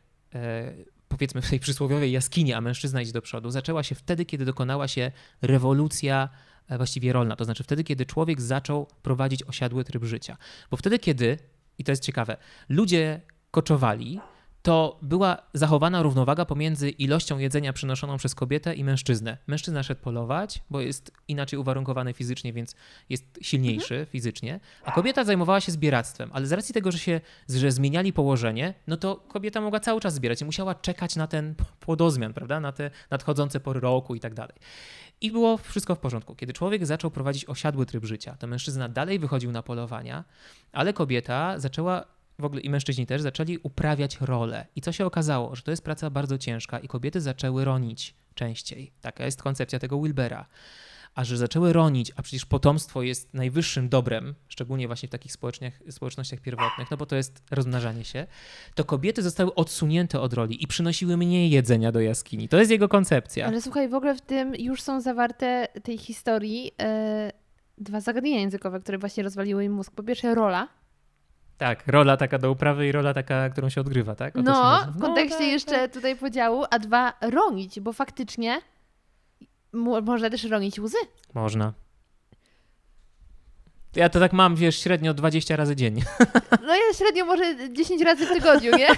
powiedzmy 1.11 1.43
w 1.43 1.51
tej 1.51 1.61
przysłowiowej 1.61 2.13
jaskini, 2.13 2.53
a 2.53 2.61
mężczyzna 2.61 3.03
idzie 3.03 3.13
do 3.13 3.23
przodu, 3.23 3.51
zaczęła 3.51 3.83
się 3.83 3.95
wtedy, 3.95 4.25
kiedy 4.25 4.45
dokonała 4.45 4.89
się 4.89 5.13
rewolucja 5.43 6.29
e, 6.69 6.77
właściwie 6.77 7.13
rolna. 7.13 7.37
To 7.37 7.45
znaczy 7.45 7.65
wtedy, 7.65 7.85
kiedy 7.85 8.07
człowiek 8.07 8.41
zaczął 8.41 8.87
prowadzić 9.03 9.43
osiadły 9.43 9.85
tryb 9.85 10.05
życia. 10.05 10.37
Bo 10.71 10.77
wtedy, 10.77 10.99
kiedy, 10.99 11.39
i 11.79 11.85
to 11.85 11.93
jest 11.93 12.03
ciekawe, 12.03 12.37
ludzie 12.69 13.21
koczowali, 13.51 14.21
to 14.63 14.99
była 15.03 15.39
zachowana 15.55 16.03
równowaga 16.03 16.45
pomiędzy 16.45 16.91
ilością 16.91 17.39
jedzenia 17.39 17.73
przynoszoną 17.73 18.17
przez 18.17 18.35
kobietę 18.35 18.75
i 18.75 18.85
mężczyznę. 18.85 19.39
Mężczyzna 19.47 19.83
szedł 19.83 20.01
polować, 20.01 20.63
bo 20.71 20.81
jest 20.81 21.13
inaczej 21.29 21.59
uwarunkowany 21.59 22.13
fizycznie, 22.13 22.53
więc 22.53 22.75
jest 23.09 23.25
silniejszy 23.41 23.95
Mhm. 23.95 24.07
fizycznie, 24.07 24.61
a 24.85 24.93
kobieta 24.93 25.25
zajmowała 25.25 25.61
się 25.61 25.73
zbieractwem. 25.73 26.31
Ale 26.33 26.47
z 26.47 26.53
racji 26.53 26.75
tego, 26.75 26.93
że 26.93 26.99
się 26.99 27.21
że 27.49 27.73
zmieniali 27.73 28.13
położenie, 28.13 28.75
no 28.87 28.97
to 28.97 29.17
kobieta 29.17 29.61
mogła 29.61 29.81
cały 29.81 30.01
czas 30.01 30.15
zbierać 30.15 30.41
i 30.41 30.45
musiała 30.45 30.75
czekać 30.75 31.17
na 31.17 31.27
ten 31.27 31.55
płodozmian, 31.81 32.35
prawda? 32.35 32.61
Na 32.61 32.73
te 32.73 32.91
nadchodzące 33.11 33.61
pory 33.61 33.81
roku 33.81 34.15
i 34.15 34.21
tak 34.21 34.35
dalej. 34.35 34.57
I 35.21 35.31
było 35.31 35.57
wszystko 35.57 35.95
w 35.95 35.99
porządku. 35.99 36.35
Kiedy 36.35 36.53
człowiek 36.53 36.87
zaczął 36.87 37.11
prowadzić 37.11 37.45
osiadły 37.45 37.87
tryb 37.87 38.05
życia, 38.05 38.37
to 38.39 38.47
mężczyzna 38.47 38.89
dalej 38.89 39.19
wychodził 39.19 39.53
na 39.53 39.63
polowania, 39.63 40.25
ale 40.73 40.93
kobieta 40.93 41.59
zaczęła, 41.59 42.05
w 42.41 42.45
ogóle 42.45 42.61
i 42.61 42.70
mężczyźni 42.70 43.07
też, 43.07 43.22
zaczęli 43.22 43.59
uprawiać 43.59 44.20
rolę. 44.20 44.66
I 44.76 44.80
co 44.80 44.93
się 44.93 45.07
okazało? 45.07 45.57
Że 45.57 45.62
to 45.62 45.70
jest 45.70 45.84
praca 45.84 46.11
bardzo 46.11 46.38
ciężka 46.38 46.78
i 46.78 46.88
kobiety 46.88 47.20
zaczęły 47.20 47.64
ronić 47.64 48.14
częściej. 48.34 48.93
Taka 49.01 49.24
jest 49.24 49.43
koncepcja 49.43 49.78
tego 49.78 50.03
Wilbera. 50.03 50.47
A 51.14 51.24
że 51.24 51.36
zaczęły 51.36 51.72
ronić, 51.72 52.12
a 52.16 52.22
przecież 52.22 52.47
potomstwo 52.47 53.03
jest 53.03 53.34
najwyższym 53.34 53.88
dobrem, 53.88 54.34
szczególnie 54.49 54.86
właśnie 54.86 55.09
w 55.09 55.12
takich 55.12 55.32
społecznościach, 55.91 56.41
pierwotnych, 56.41 56.91
no 56.91 56.97
bo 56.97 57.07
to 57.07 57.16
jest 57.16 57.43
rozmnażanie 57.51 58.05
się, 58.05 58.26
to 58.74 58.84
kobiety 58.84 59.22
zostały 59.22 59.55
odsunięte 59.55 60.20
od 60.20 60.32
roli 60.32 60.62
i 60.62 60.66
przynosiły 60.66 61.16
mniej 61.16 61.51
jedzenia 61.51 61.93
do 61.93 62.01
jaskini. 62.01 62.49
To 62.49 62.59
jest 62.59 62.70
jego 62.70 62.88
koncepcja. 62.88 63.47
Ale 63.47 63.62
słuchaj, 63.62 63.88
w 63.88 63.95
ogóle 63.95 64.14
w 64.14 64.20
tym 64.20 64.55
już 64.55 64.82
są 64.82 65.01
zawarte 65.01 65.68
tej 65.82 65.99
historii 65.99 66.72
e, 66.80 67.32
dwa 67.78 68.01
zagadnienia 68.01 68.41
językowe, 68.41 68.80
które 68.80 68.99
właśnie 68.99 69.22
rozwaliły 69.22 69.64
im 69.64 69.72
mózg. 69.72 69.93
Po 69.93 70.03
pierwsze 70.03 70.34
rola. 70.34 70.68
Tak, 71.61 71.83
rola 71.87 72.17
taka 72.17 72.39
do 72.39 72.51
uprawy 72.51 72.87
i 72.89 72.93
rola 72.93 73.15
taka, 73.15 73.51
którą 73.51 73.69
się 73.69 73.81
odgrywa, 73.81 74.15
tak? 74.15 74.37
O 74.37 74.43
No, 74.43 74.87
w 74.97 75.01
kontekście 75.01 75.39
tak, 75.39 75.47
jeszcze 75.49 75.89
tutaj 75.89 76.17
podziału, 76.17 76.65
a 76.71 76.79
dwa 76.79 77.13
ronić, 77.21 77.81
bo 77.81 77.93
faktycznie 77.93 78.61
mo- 79.73 80.01
można 80.01 80.31
też 80.31 80.45
ronić 80.45 80.79
łzy. 80.81 80.97
Można. 81.35 81.73
Ja 83.97 84.09
to 84.09 84.21
tak 84.21 84.33
mam, 84.33 84.57
wiesz, 84.57 84.79
średnio 84.83 85.15
20 85.15 85.57
razy 85.57 85.77
dziennie. 85.77 86.03
No 86.67 86.75
ja 86.75 86.95
średnio 86.99 87.25
może 87.25 87.73
10 87.73 88.03
razy 88.03 88.27
w 88.27 88.29
tygodniu, 88.29 88.77
nie? 88.77 88.89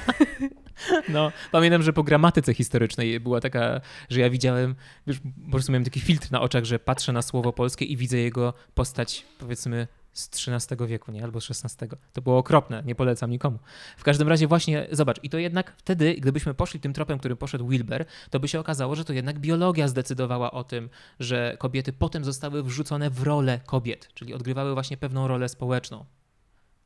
No, 1.08 1.32
pamiętam, 1.52 1.82
że 1.82 1.92
po 1.92 2.02
gramatyce 2.02 2.54
historycznej 2.54 3.20
była 3.20 3.40
taka, 3.40 3.80
że 4.10 4.20
ja 4.20 4.30
widziałem, 4.30 4.74
wiesz, 5.06 5.18
po 5.44 5.50
prostu 5.50 5.72
miałem 5.72 5.84
taki 5.84 6.00
filtr 6.00 6.30
na 6.30 6.40
oczach, 6.40 6.64
że 6.64 6.78
patrzę 6.78 7.12
na 7.12 7.22
słowo 7.22 7.52
polskie 7.52 7.84
i 7.84 7.96
widzę 7.96 8.16
jego 8.18 8.54
postać, 8.74 9.26
powiedzmy, 9.38 9.86
z 10.12 10.48
XIII 10.48 10.86
wieku, 10.88 11.12
nie? 11.12 11.24
Albo 11.24 11.40
z 11.40 11.50
XVI. 11.50 11.86
To 12.12 12.22
było 12.22 12.38
okropne, 12.38 12.82
nie 12.86 12.94
polecam 12.94 13.30
nikomu. 13.30 13.58
W 13.96 14.04
każdym 14.04 14.28
razie 14.28 14.46
właśnie, 14.46 14.86
zobacz, 14.90 15.20
i 15.22 15.30
to 15.30 15.38
jednak 15.38 15.72
wtedy, 15.76 16.14
gdybyśmy 16.14 16.54
poszli 16.54 16.80
tym 16.80 16.92
tropem, 16.92 17.18
którym 17.18 17.36
poszedł 17.36 17.68
Wilber, 17.68 18.04
to 18.30 18.40
by 18.40 18.48
się 18.48 18.60
okazało, 18.60 18.94
że 18.94 19.04
to 19.04 19.12
jednak 19.12 19.38
biologia 19.38 19.88
zdecydowała 19.88 20.50
o 20.50 20.64
tym, 20.64 20.90
że 21.20 21.56
kobiety 21.58 21.92
potem 21.92 22.24
zostały 22.24 22.62
wrzucone 22.62 23.10
w 23.10 23.22
rolę 23.22 23.60
kobiet, 23.66 24.08
czyli 24.14 24.34
odgrywały 24.34 24.74
właśnie 24.74 24.96
pewną 24.96 25.28
rolę 25.28 25.48
społeczną. 25.48 26.04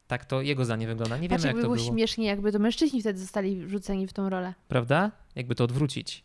Tak 0.07 0.25
to 0.25 0.43
jego 0.43 0.65
zdanie 0.65 0.87
wygląda. 0.87 1.17
Nie 1.19 1.29
Patrz, 1.29 1.45
wiemy, 1.45 1.55
jak 1.55 1.63
to 1.63 1.69
było 1.71 1.77
było. 1.85 1.93
śmiesznie, 1.95 2.27
jakby 2.27 2.53
to 2.53 2.59
mężczyźni 2.59 3.01
wtedy 3.01 3.19
zostali 3.19 3.67
wrzuceni 3.67 4.07
w 4.07 4.13
tą 4.13 4.29
rolę. 4.29 4.55
Prawda? 4.69 5.11
Jakby 5.35 5.55
to 5.55 5.65
odwrócić. 5.65 6.25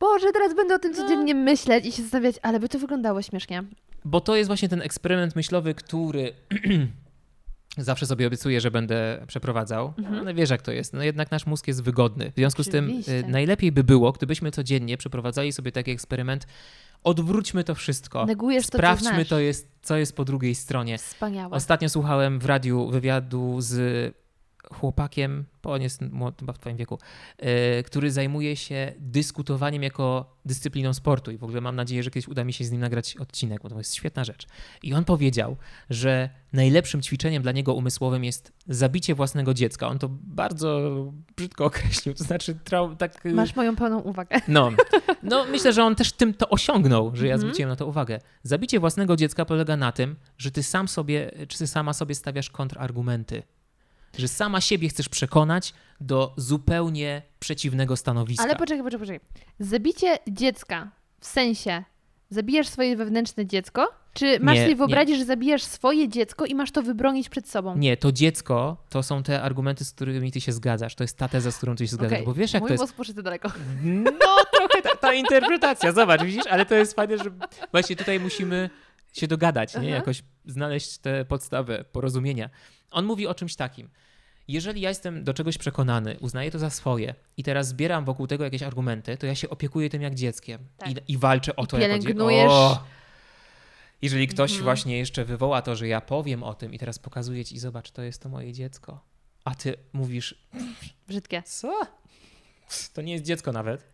Boże, 0.00 0.32
teraz 0.32 0.54
będę 0.54 0.74
o 0.74 0.78
tym 0.78 0.92
No. 0.92 0.96
codziennie 0.96 1.34
myśleć 1.34 1.86
i 1.86 1.92
się 1.92 2.02
zastanawiać, 2.02 2.36
ale 2.42 2.60
by 2.60 2.68
to 2.68 2.78
wyglądało 2.78 3.22
śmiesznie. 3.22 3.64
Bo 4.04 4.20
to 4.20 4.36
jest 4.36 4.46
właśnie 4.48 4.68
ten 4.68 4.82
eksperyment 4.82 5.36
myślowy, 5.36 5.74
który 5.74 6.32
zawsze 7.78 8.06
sobie 8.06 8.26
obiecuję, 8.26 8.60
że 8.60 8.70
będę 8.70 9.24
przeprowadzał. 9.26 9.92
Mhm. 9.98 10.18
Ale 10.18 10.34
wiesz, 10.34 10.50
jak 10.50 10.62
to 10.62 10.72
jest. 10.72 10.92
No 10.92 11.02
jednak 11.02 11.30
nasz 11.30 11.46
mózg 11.46 11.68
jest 11.68 11.82
wygodny. 11.82 12.30
W 12.30 12.34
związku 12.34 12.62
z 12.62 12.68
tym 12.68 12.84
Oczywiście. 12.84 13.18
y, 13.18 13.24
najlepiej 13.28 13.72
by 13.72 13.84
było, 13.84 14.12
gdybyśmy 14.12 14.50
codziennie 14.50 14.96
przeprowadzali 14.96 15.52
sobie 15.52 15.72
taki 15.72 15.90
eksperyment. 15.90 16.46
Odwróćmy 17.04 17.64
to 17.64 17.74
wszystko. 17.74 18.26
Negujesz 18.26 18.66
to, 18.66 18.78
Sprawdźmy, 18.78 19.10
znasz. 19.14 19.28
to 19.28 19.38
jest, 19.40 19.68
co 19.82 19.96
jest 19.96 20.16
po 20.16 20.24
drugiej 20.24 20.54
stronie. 20.54 20.98
Wspaniałe. 20.98 21.56
Ostatnio 21.56 21.88
słuchałem 21.88 22.38
w 22.38 22.44
radiu 22.46 22.88
wywiadu 22.90 23.56
z 23.60 24.14
chłopakiem, 24.74 25.44
bo 25.62 25.72
on 25.72 25.82
jest 25.82 26.00
chyba 26.40 26.52
w 26.52 26.58
twoim 26.58 26.76
wieku, 26.76 26.98
yy, 27.42 27.48
który 27.82 28.10
zajmuje 28.10 28.56
się 28.56 28.92
dyskutowaniem 28.98 29.82
jako 29.82 30.36
dyscypliną 30.44 30.94
sportu 30.94 31.30
i 31.30 31.36
w 31.38 31.44
ogóle 31.44 31.60
mam 31.60 31.76
nadzieję, 31.76 32.02
że 32.02 32.10
kiedyś 32.10 32.28
uda 32.28 32.44
mi 32.44 32.52
się 32.52 32.64
z 32.64 32.70
nim 32.70 32.80
nagrać 32.80 33.16
odcinek, 33.16 33.62
bo 33.62 33.68
to 33.68 33.78
jest 33.78 33.94
świetna 33.94 34.24
rzecz. 34.24 34.46
I 34.82 34.94
on 34.94 35.04
powiedział, 35.04 35.56
że 35.90 36.30
najlepszym 36.52 37.02
ćwiczeniem 37.02 37.42
dla 37.42 37.52
niego 37.52 37.74
umysłowym 37.74 38.24
jest 38.24 38.52
zabicie 38.68 39.14
własnego 39.14 39.54
dziecka. 39.54 39.88
On 39.88 39.98
to 39.98 40.08
bardzo 40.10 40.80
brzydko 41.36 41.64
określił, 41.70 42.14
to 42.14 42.24
znaczy 42.24 42.54
trau- 42.64 42.96
tak... 42.96 43.24
yy, 43.24 43.32
Masz 43.34 43.56
moją 43.56 43.76
pełną 43.76 43.98
uwagę. 44.00 44.40
no, 44.48 44.70
no 45.22 45.44
myślę, 45.44 45.72
że 45.72 45.84
on 45.84 45.94
też 45.96 46.12
tym 46.12 46.34
to 46.34 46.48
osiągnął, 46.48 47.16
że 47.16 47.26
ja 47.26 47.34
Mhm. 47.34 47.40
zwróciłem 47.40 47.68
na 47.68 47.76
to 47.76 47.86
uwagę. 47.86 48.20
Zabicie 48.42 48.80
własnego 48.80 49.16
dziecka 49.16 49.44
polega 49.44 49.76
na 49.76 49.92
tym, 49.92 50.16
że 50.38 50.50
ty 50.50 50.62
sam 50.62 50.88
sobie, 50.88 51.30
czy 51.48 51.58
ty 51.58 51.66
sama 51.66 51.92
sobie 51.92 52.14
stawiasz 52.14 52.50
kontrargumenty. 52.50 53.42
Że 54.18 54.28
sama 54.28 54.60
siebie 54.60 54.88
chcesz 54.88 55.08
przekonać 55.08 55.74
do 56.00 56.34
zupełnie 56.36 57.22
przeciwnego 57.38 57.96
stanowiska. 57.96 58.44
Ale 58.44 58.56
poczekaj, 58.56 58.84
poczekaj, 58.84 59.06
poczekaj. 59.06 59.20
Zabicie 59.58 60.18
dziecka 60.28 60.90
w 61.20 61.26
sensie 61.26 61.84
zabijasz 62.30 62.68
swoje 62.68 62.96
wewnętrzne 62.96 63.46
dziecko? 63.46 63.88
Czy 64.12 64.40
masz 64.40 64.54
Nie, 64.54 64.60
sobie 64.60 64.70
nie. 64.72 64.76
wyobrazić, 64.76 65.18
że 65.18 65.24
zabijasz 65.24 65.62
swoje 65.62 66.08
dziecko 66.08 66.46
i 66.46 66.54
masz 66.54 66.70
to 66.70 66.82
wybronić 66.82 67.28
przed 67.28 67.48
sobą? 67.48 67.76
Nie, 67.76 67.96
to 67.96 68.12
dziecko 68.12 68.76
to 68.88 69.02
są 69.02 69.22
te 69.22 69.42
argumenty, 69.42 69.84
z 69.84 69.92
którymi 69.92 70.32
ty 70.32 70.40
się 70.40 70.52
zgadzasz. 70.52 70.94
To 70.94 71.04
jest 71.04 71.16
ta 71.16 71.28
teza, 71.28 71.50
z 71.52 71.56
którą 71.56 71.76
ty 71.76 71.86
się 71.88 71.92
zgadzasz. 71.94 72.12
Okej, 72.12 72.26
Bo 72.26 72.34
wiesz, 72.34 72.52
jak 72.52 72.62
Mój 72.62 72.76
to 72.76 72.82
jest. 72.84 72.94
poszedł 72.94 73.22
daleko. 73.22 73.52
No, 73.82 74.36
trochę 74.52 74.82
ta, 74.82 74.96
ta 74.96 75.14
interpretacja, 75.14 75.92
zobacz, 75.92 76.22
widzisz, 76.22 76.46
ale 76.50 76.66
to 76.66 76.74
jest 76.74 76.94
fajne, 76.94 77.18
że 77.18 77.30
właśnie 77.72 77.96
tutaj 77.96 78.20
musimy 78.20 78.70
się 79.12 79.26
dogadać, 79.28 79.76
nie? 79.76 79.90
Jakoś 79.90 80.22
znaleźć 80.46 80.98
tę 80.98 81.24
podstawę 81.24 81.84
porozumienia. 81.92 82.50
On 82.90 83.04
mówi 83.04 83.26
o 83.26 83.34
czymś 83.34 83.56
takim. 83.56 83.90
Jeżeli 84.48 84.80
ja 84.80 84.88
jestem 84.88 85.24
do 85.24 85.34
czegoś 85.34 85.58
przekonany, 85.58 86.16
uznaję 86.20 86.50
to 86.50 86.58
za 86.58 86.70
swoje 86.70 87.14
i 87.36 87.42
teraz 87.42 87.68
zbieram 87.68 88.04
wokół 88.04 88.26
tego 88.26 88.44
jakieś 88.44 88.62
argumenty, 88.62 89.16
to 89.16 89.26
ja 89.26 89.34
się 89.34 89.50
opiekuję 89.50 89.90
tym 89.90 90.02
jak 90.02 90.14
dzieckiem 90.14 90.60
Tak. 90.76 90.90
i, 90.90 91.12
i 91.12 91.18
walczę 91.18 91.56
o 91.56 91.64
I 91.64 91.66
to 91.66 91.76
pielęgnujesz. 91.78 92.50
O! 92.50 92.84
Jeżeli 94.02 94.28
ktoś 94.28 94.50
Mhm. 94.50 94.64
właśnie 94.64 94.98
jeszcze 94.98 95.24
wywoła 95.24 95.62
to, 95.62 95.76
że 95.76 95.88
ja 95.88 96.00
powiem 96.00 96.42
o 96.42 96.54
tym 96.54 96.74
i 96.74 96.78
teraz 96.78 96.98
pokazuję 96.98 97.44
ci, 97.44 97.58
zobacz, 97.58 97.90
to 97.90 98.02
jest 98.02 98.22
to 98.22 98.28
moje 98.28 98.52
dziecko, 98.52 99.04
a 99.44 99.54
ty 99.54 99.74
mówisz, 99.92 100.34
Brzydkie. 101.08 101.42
co? 101.46 101.80
To 102.94 103.02
nie 103.02 103.12
jest 103.12 103.24
dziecko 103.24 103.52
nawet. 103.52 103.92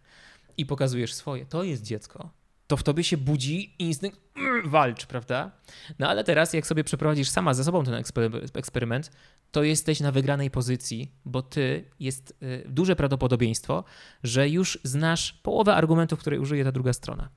I 0.56 0.66
pokazujesz 0.66 1.14
swoje. 1.14 1.46
To 1.46 1.62
jest 1.62 1.82
dziecko. 1.82 2.30
To 2.66 2.76
w 2.76 2.82
tobie 2.82 3.04
się 3.04 3.16
budzi 3.16 3.74
instynkt 3.78 4.20
mm, 4.36 4.70
walcz, 4.70 5.06
prawda? 5.06 5.50
No 5.98 6.08
ale 6.08 6.24
teraz, 6.24 6.52
jak 6.52 6.66
sobie 6.66 6.84
przeprowadzisz 6.84 7.28
sama 7.28 7.54
ze 7.54 7.64
sobą 7.64 7.84
ten 7.84 7.94
ekspery- 7.94 8.58
eksperyment, 8.58 9.10
to 9.50 9.62
jesteś 9.62 10.00
na 10.00 10.12
wygranej 10.12 10.50
pozycji, 10.50 11.12
bo 11.24 11.42
ty 11.42 11.84
jest 12.00 12.34
y, 12.42 12.64
duże 12.68 12.96
prawdopodobieństwo, 12.96 13.84
że 14.22 14.48
już 14.48 14.78
znasz 14.84 15.32
połowę 15.32 15.74
argumentów, 15.74 16.18
które 16.18 16.40
użyje 16.40 16.64
ta 16.64 16.72
druga 16.72 16.92
strona. 16.92 17.28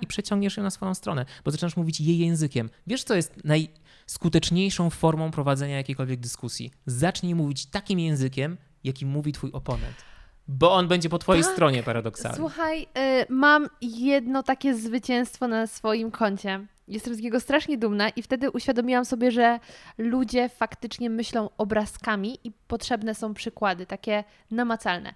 I 0.00 0.06
przeciągniesz 0.06 0.56
ją 0.56 0.62
na 0.62 0.70
swoją 0.70 0.94
stronę, 0.94 1.26
bo 1.44 1.50
zaczynasz 1.50 1.76
mówić 1.76 2.00
jej 2.00 2.18
językiem. 2.18 2.70
Wiesz, 2.86 3.04
co 3.04 3.14
jest 3.14 3.44
najskuteczniejszą 3.44 4.90
formą 4.90 5.30
prowadzenia 5.30 5.76
jakiejkolwiek 5.76 6.20
dyskusji? 6.20 6.70
Zacznij 6.86 7.34
mówić 7.34 7.66
takim 7.66 7.98
językiem, 7.98 8.56
jakim 8.84 9.08
mówi 9.08 9.32
twój 9.32 9.50
oponent. 9.52 10.11
Bo 10.48 10.72
on 10.72 10.88
będzie 10.88 11.08
po 11.08 11.18
twojej 11.18 11.42
Tak. 11.42 11.52
stronie 11.52 11.82
paradoksalnie. 11.82 12.36
Słuchaj, 12.36 12.82
y, 12.82 13.26
mam 13.28 13.68
jedno 13.80 14.42
takie 14.42 14.74
zwycięstwo 14.74 15.48
na 15.48 15.66
swoim 15.66 16.10
koncie. 16.10 16.66
Jestem 16.88 17.14
z 17.14 17.18
niego 17.20 17.40
strasznie 17.40 17.78
dumna 17.78 18.08
i 18.08 18.22
wtedy 18.22 18.50
uświadomiłam 18.50 19.04
sobie, 19.04 19.30
że 19.30 19.58
ludzie 19.98 20.48
faktycznie 20.48 21.10
myślą 21.10 21.50
obrazkami 21.58 22.38
i 22.44 22.52
potrzebne 22.68 23.14
są 23.14 23.34
przykłady, 23.34 23.86
takie 23.86 24.24
namacalne. 24.50 25.14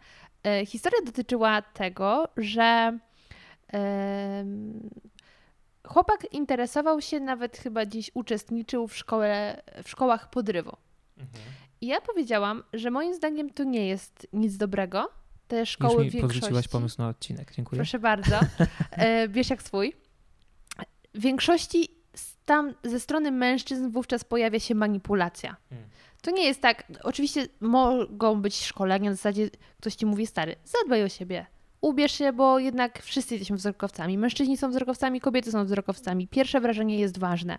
Y, 0.62 0.66
Historia 0.66 0.98
dotyczyła 1.06 1.62
tego, 1.62 2.28
że 2.36 2.98
em, 3.68 4.90
chłopak 5.86 6.32
interesował 6.32 7.00
się, 7.00 7.20
nawet 7.20 7.56
chyba 7.56 7.86
dziś 7.86 8.10
uczestniczył 8.14 8.88
w, 8.88 8.96
szkole, 8.96 9.62
w 9.84 9.88
szkołach 9.90 10.30
podrywu. 10.30 10.76
Mhm. 11.18 11.44
I 11.80 11.86
ja 11.86 12.00
powiedziałam, 12.00 12.62
że 12.72 12.90
moim 12.90 13.14
zdaniem 13.14 13.50
to 13.50 13.64
nie 13.64 13.88
jest 13.88 14.26
nic 14.32 14.56
dobrego. 14.56 15.08
Te 15.48 15.66
szkoły 15.66 15.94
Już 15.94 16.04
mi 16.04 16.10
w 16.10 16.12
większości... 16.12 16.40
podrzuciłaś 16.40 16.68
pomysł 16.68 16.96
na 16.98 17.08
odcinek. 17.08 17.52
Dziękuję. 17.56 17.78
Proszę 17.78 17.98
bardzo. 17.98 18.40
E, 18.90 19.28
Bierz 19.28 19.50
jak 19.50 19.62
swój. 19.62 19.92
W 21.14 21.20
większości 21.20 21.88
tam 22.44 22.74
ze 22.84 23.00
strony 23.00 23.30
mężczyzn 23.30 23.90
wówczas 23.90 24.24
pojawia 24.24 24.60
się 24.60 24.74
manipulacja. 24.74 25.56
Hmm. 25.70 25.88
To 26.22 26.30
nie 26.30 26.44
jest 26.44 26.60
tak, 26.60 26.84
oczywiście 27.02 27.46
mogą 27.60 28.42
być 28.42 28.64
szkolenia 28.64 29.10
na 29.10 29.16
zasadzie, 29.16 29.50
ktoś 29.80 29.94
ci 29.94 30.06
mówi 30.06 30.26
stary, 30.26 30.56
zadbaj 30.64 31.04
o 31.04 31.08
siebie, 31.08 31.46
ubierz 31.80 32.12
się, 32.12 32.32
bo 32.32 32.58
jednak 32.58 33.02
wszyscy 33.02 33.34
jesteśmy 33.34 33.56
wzrokowcami. 33.56 34.18
Mężczyźni 34.18 34.56
są 34.56 34.70
wzrokowcami, 34.70 35.20
kobiety 35.20 35.50
są 35.50 35.64
wzrokowcami. 35.64 36.28
Pierwsze 36.28 36.60
wrażenie 36.60 36.98
jest 36.98 37.18
ważne. 37.18 37.58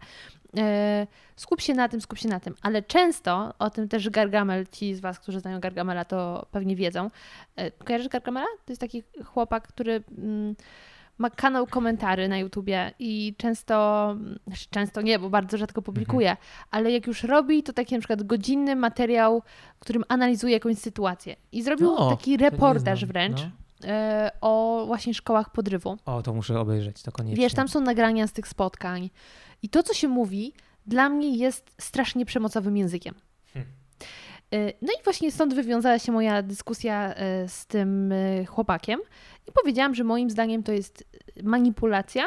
E, 0.58 1.08
skup 1.36 1.62
się 1.62 1.74
na 1.74 1.90
tym, 1.90 2.02
skup 2.02 2.20
się 2.20 2.30
na 2.30 2.40
tym. 2.40 2.56
Ale 2.62 2.82
często, 2.82 3.54
o 3.60 3.70
tym 3.70 3.88
też 3.88 4.10
Gargamel, 4.10 4.66
ci 4.72 4.96
z 4.96 5.00
Was, 5.00 5.20
którzy 5.20 5.40
znają 5.40 5.60
Gargamela, 5.60 6.06
to 6.06 6.48
pewnie 6.52 6.76
wiedzą. 6.76 7.10
E, 7.56 7.72
kojarzysz 7.72 8.08
Gargamela? 8.08 8.48
To 8.66 8.72
jest 8.72 8.82
taki 8.82 9.04
chłopak, 9.26 9.68
który... 9.68 10.04
Mm, 10.18 10.56
ma 11.18 11.30
kanał 11.30 11.68
komentarzy 11.68 12.28
na 12.28 12.38
YouTubie 12.38 12.92
i 13.00 13.36
często, 13.38 14.16
znaczy 14.48 14.66
często 14.70 15.02
nie, 15.02 15.20
bo 15.20 15.30
bardzo 15.30 15.58
rzadko 15.58 15.82
publikuje, 15.82 16.30
mhm. 16.30 16.48
ale 16.72 16.92
jak 16.92 17.08
już 17.08 17.24
robi, 17.24 17.64
to 17.64 17.74
taki 17.74 17.96
na 17.96 18.00
przykład 18.00 18.24
godzinny 18.24 18.76
materiał, 18.76 19.44
w 19.78 19.80
którym 19.80 20.04
analizuje 20.08 20.54
jakąś 20.54 20.78
sytuację. 20.78 21.36
I 21.52 21.64
zrobił 21.64 21.88
no, 21.88 22.10
taki 22.10 22.38
reportaż 22.38 23.06
wręcz. 23.06 23.42
No. 23.42 23.67
E, 23.84 24.32
o 24.42 24.84
właśnie 24.88 25.14
szkołach 25.14 25.52
podrywu. 25.52 25.98
O, 26.06 26.22
to 26.22 26.34
muszę 26.34 26.60
obejrzeć, 26.60 27.02
to 27.02 27.12
koniecznie. 27.12 27.44
Wiesz, 27.44 27.54
tam 27.54 27.68
są 27.68 27.82
nagrania 27.82 28.28
z 28.28 28.34
tych 28.34 28.48
spotkań. 28.48 29.10
I 29.62 29.70
to, 29.70 29.84
co 29.84 29.94
się 29.94 30.08
mówi, 30.08 30.54
dla 30.86 31.10
mnie 31.10 31.38
jest 31.38 31.76
strasznie 31.82 32.26
przemocowym 32.26 32.78
językiem. 32.78 33.16
Hmm. 33.54 33.72
E, 34.54 34.66
no 34.82 34.94
i 35.02 35.04
właśnie 35.04 35.32
stąd 35.32 35.54
wywiązała 35.54 36.00
się 36.00 36.12
moja 36.12 36.42
dyskusja 36.42 37.14
e, 37.14 37.50
z 37.50 37.66
tym 37.66 38.14
chłopakiem 38.48 39.00
i 39.48 39.52
powiedziałam, 39.52 39.96
że 39.96 40.04
moim 40.04 40.30
zdaniem 40.30 40.64
to 40.64 40.72
jest 40.72 41.04
manipulacja 41.44 42.24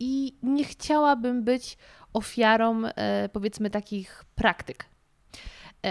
i 0.00 0.38
nie 0.42 0.64
chciałabym 0.64 1.44
być 1.44 1.78
ofiarą 2.12 2.82
powiedzmy 3.32 3.70
takich 3.70 4.24
praktyk. 4.34 4.93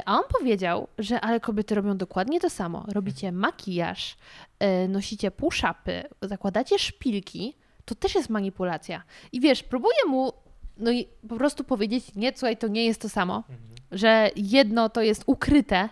A 0.05 0.17
on 0.17 0.23
powiedział, 0.39 0.87
że 0.97 1.21
ale 1.21 1.39
kobiety 1.39 1.75
robią 1.75 1.97
dokładnie 1.97 2.39
to 2.39 2.49
samo. 2.49 2.85
Robicie 2.87 3.31
makijaż, 3.31 4.17
E, 4.63 4.87
nosicie 4.87 5.31
push-upy, 5.31 6.03
zakładacie 6.21 6.79
szpilki, 6.79 7.53
to 7.85 7.95
też 7.95 8.15
jest 8.15 8.29
manipulacja. 8.29 9.03
I 9.31 9.39
wiesz, 9.39 9.63
próbuję 9.63 10.05
mu 10.07 10.33
no 10.77 10.91
i 10.91 11.07
po 11.29 11.35
prostu 11.35 11.63
powiedzieć, 11.63 12.15
nie, 12.15 12.31
słuchaj, 12.35 12.57
to 12.57 12.67
nie 12.67 12.85
jest 12.85 13.01
to 13.01 13.09
samo, 13.09 13.35
mhm. 13.35 13.59
że 13.91 14.29
jedno 14.35 14.89
to 14.89 15.01
jest 15.01 15.23
ukryte, 15.25 15.89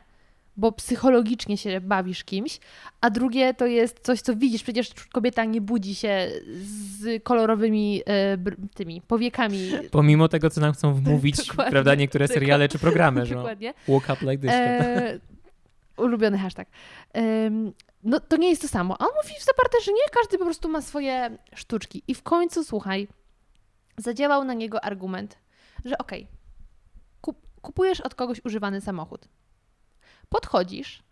bo 0.61 0.71
psychologicznie 0.71 1.57
się 1.57 1.81
bawisz 1.81 2.23
kimś, 2.23 2.59
a 3.01 3.09
drugie 3.09 3.53
to 3.53 3.65
jest 3.65 3.99
coś, 3.99 4.21
co 4.21 4.35
widzisz. 4.35 4.63
Przecież 4.63 4.93
kobieta 5.11 5.45
nie 5.45 5.61
budzi 5.61 5.95
się 5.95 6.27
z 6.63 7.23
kolorowymi 7.23 8.01
e, 8.07 8.37
tymi 8.73 9.01
powiekami. 9.01 9.71
Pomimo 9.91 10.27
tego, 10.27 10.49
co 10.49 10.61
nam 10.61 10.73
chcą 10.73 10.93
wmówić, 10.93 11.37
prawda, 11.71 11.95
niektóre 11.95 12.27
seriale 12.27 12.69
czy 12.69 12.79
programy, 12.79 13.25
że 13.25 13.35
walk 13.87 14.09
up 14.09 14.31
like 14.31 14.37
this. 14.37 14.51
E, 14.51 15.19
ulubiony 15.97 16.37
hashtag 16.37 16.67
no 18.03 18.19
to 18.19 18.37
nie 18.37 18.49
jest 18.49 18.61
to 18.61 18.67
samo. 18.67 18.95
A 18.99 19.05
on 19.05 19.11
mówi 19.23 19.35
zaparte, 19.39 19.77
że 19.85 19.91
nie, 19.91 20.01
każdy 20.11 20.37
po 20.37 20.45
prostu 20.45 20.69
ma 20.69 20.81
swoje 20.81 21.37
sztuczki. 21.55 22.03
I 22.07 22.15
w 22.15 22.23
końcu, 22.23 22.63
słuchaj, 22.63 23.07
zadziałał 23.97 24.43
na 24.43 24.53
niego 24.53 24.83
argument, 24.83 25.37
że 25.85 25.97
okej, 25.97 26.23
okay, 26.23 26.35
kup, 27.21 27.37
kupujesz 27.61 28.01
od 28.01 28.15
kogoś 28.15 28.41
używany 28.45 28.81
samochód. 28.81 29.27
Podchodzisz 30.31 31.03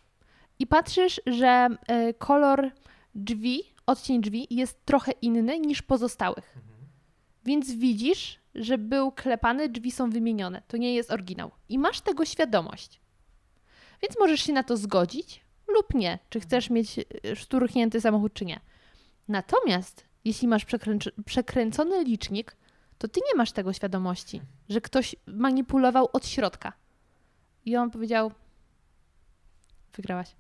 i 0.60 0.68
patrzysz, 0.68 1.22
że 1.26 1.70
y, 2.10 2.14
kolor 2.14 2.72
drzwi, 3.16 3.64
odcień 3.86 4.22
drzwi 4.22 4.48
jest 4.50 4.86
trochę 4.86 5.12
inny 5.12 5.60
niż 5.60 5.82
pozostałych. 5.82 6.58
Mhm. 6.58 6.76
Więc 7.46 7.72
widzisz, 7.72 8.40
że 8.56 8.78
był 8.78 9.12
klepany, 9.12 9.70
drzwi 9.70 9.92
są 9.92 10.10
wymienione. 10.10 10.62
To 10.68 10.78
nie 10.78 10.96
jest 10.96 11.12
oryginał. 11.12 11.52
I 11.70 11.80
masz 11.80 12.02
tego 12.02 12.26
świadomość. 12.26 13.02
Więc 14.02 14.20
możesz 14.20 14.42
się 14.42 14.54
na 14.54 14.64
to 14.64 14.78
zgodzić, 14.78 15.42
lub 15.68 15.94
nie, 15.94 16.20
czy 16.30 16.40
chcesz 16.40 16.70
mieć 16.70 17.00
e, 17.00 17.36
szturchnięty 17.36 18.02
samochód, 18.02 18.34
czy 18.34 18.46
nie. 18.46 18.60
Natomiast 19.28 20.06
jeśli 20.26 20.48
masz 20.48 20.66
przekręcony 21.26 22.04
licznik, 22.04 22.56
to 22.98 23.08
ty 23.08 23.20
nie 23.32 23.38
masz 23.38 23.52
tego 23.52 23.74
świadomości, 23.74 24.42
że 24.70 24.82
ktoś 24.82 25.16
manipulował 25.28 26.10
od 26.14 26.28
środka. 26.28 26.74
I 27.66 27.76
on 27.76 27.92
powiedział: 27.92 28.32
Wygrałaś. 29.96 30.36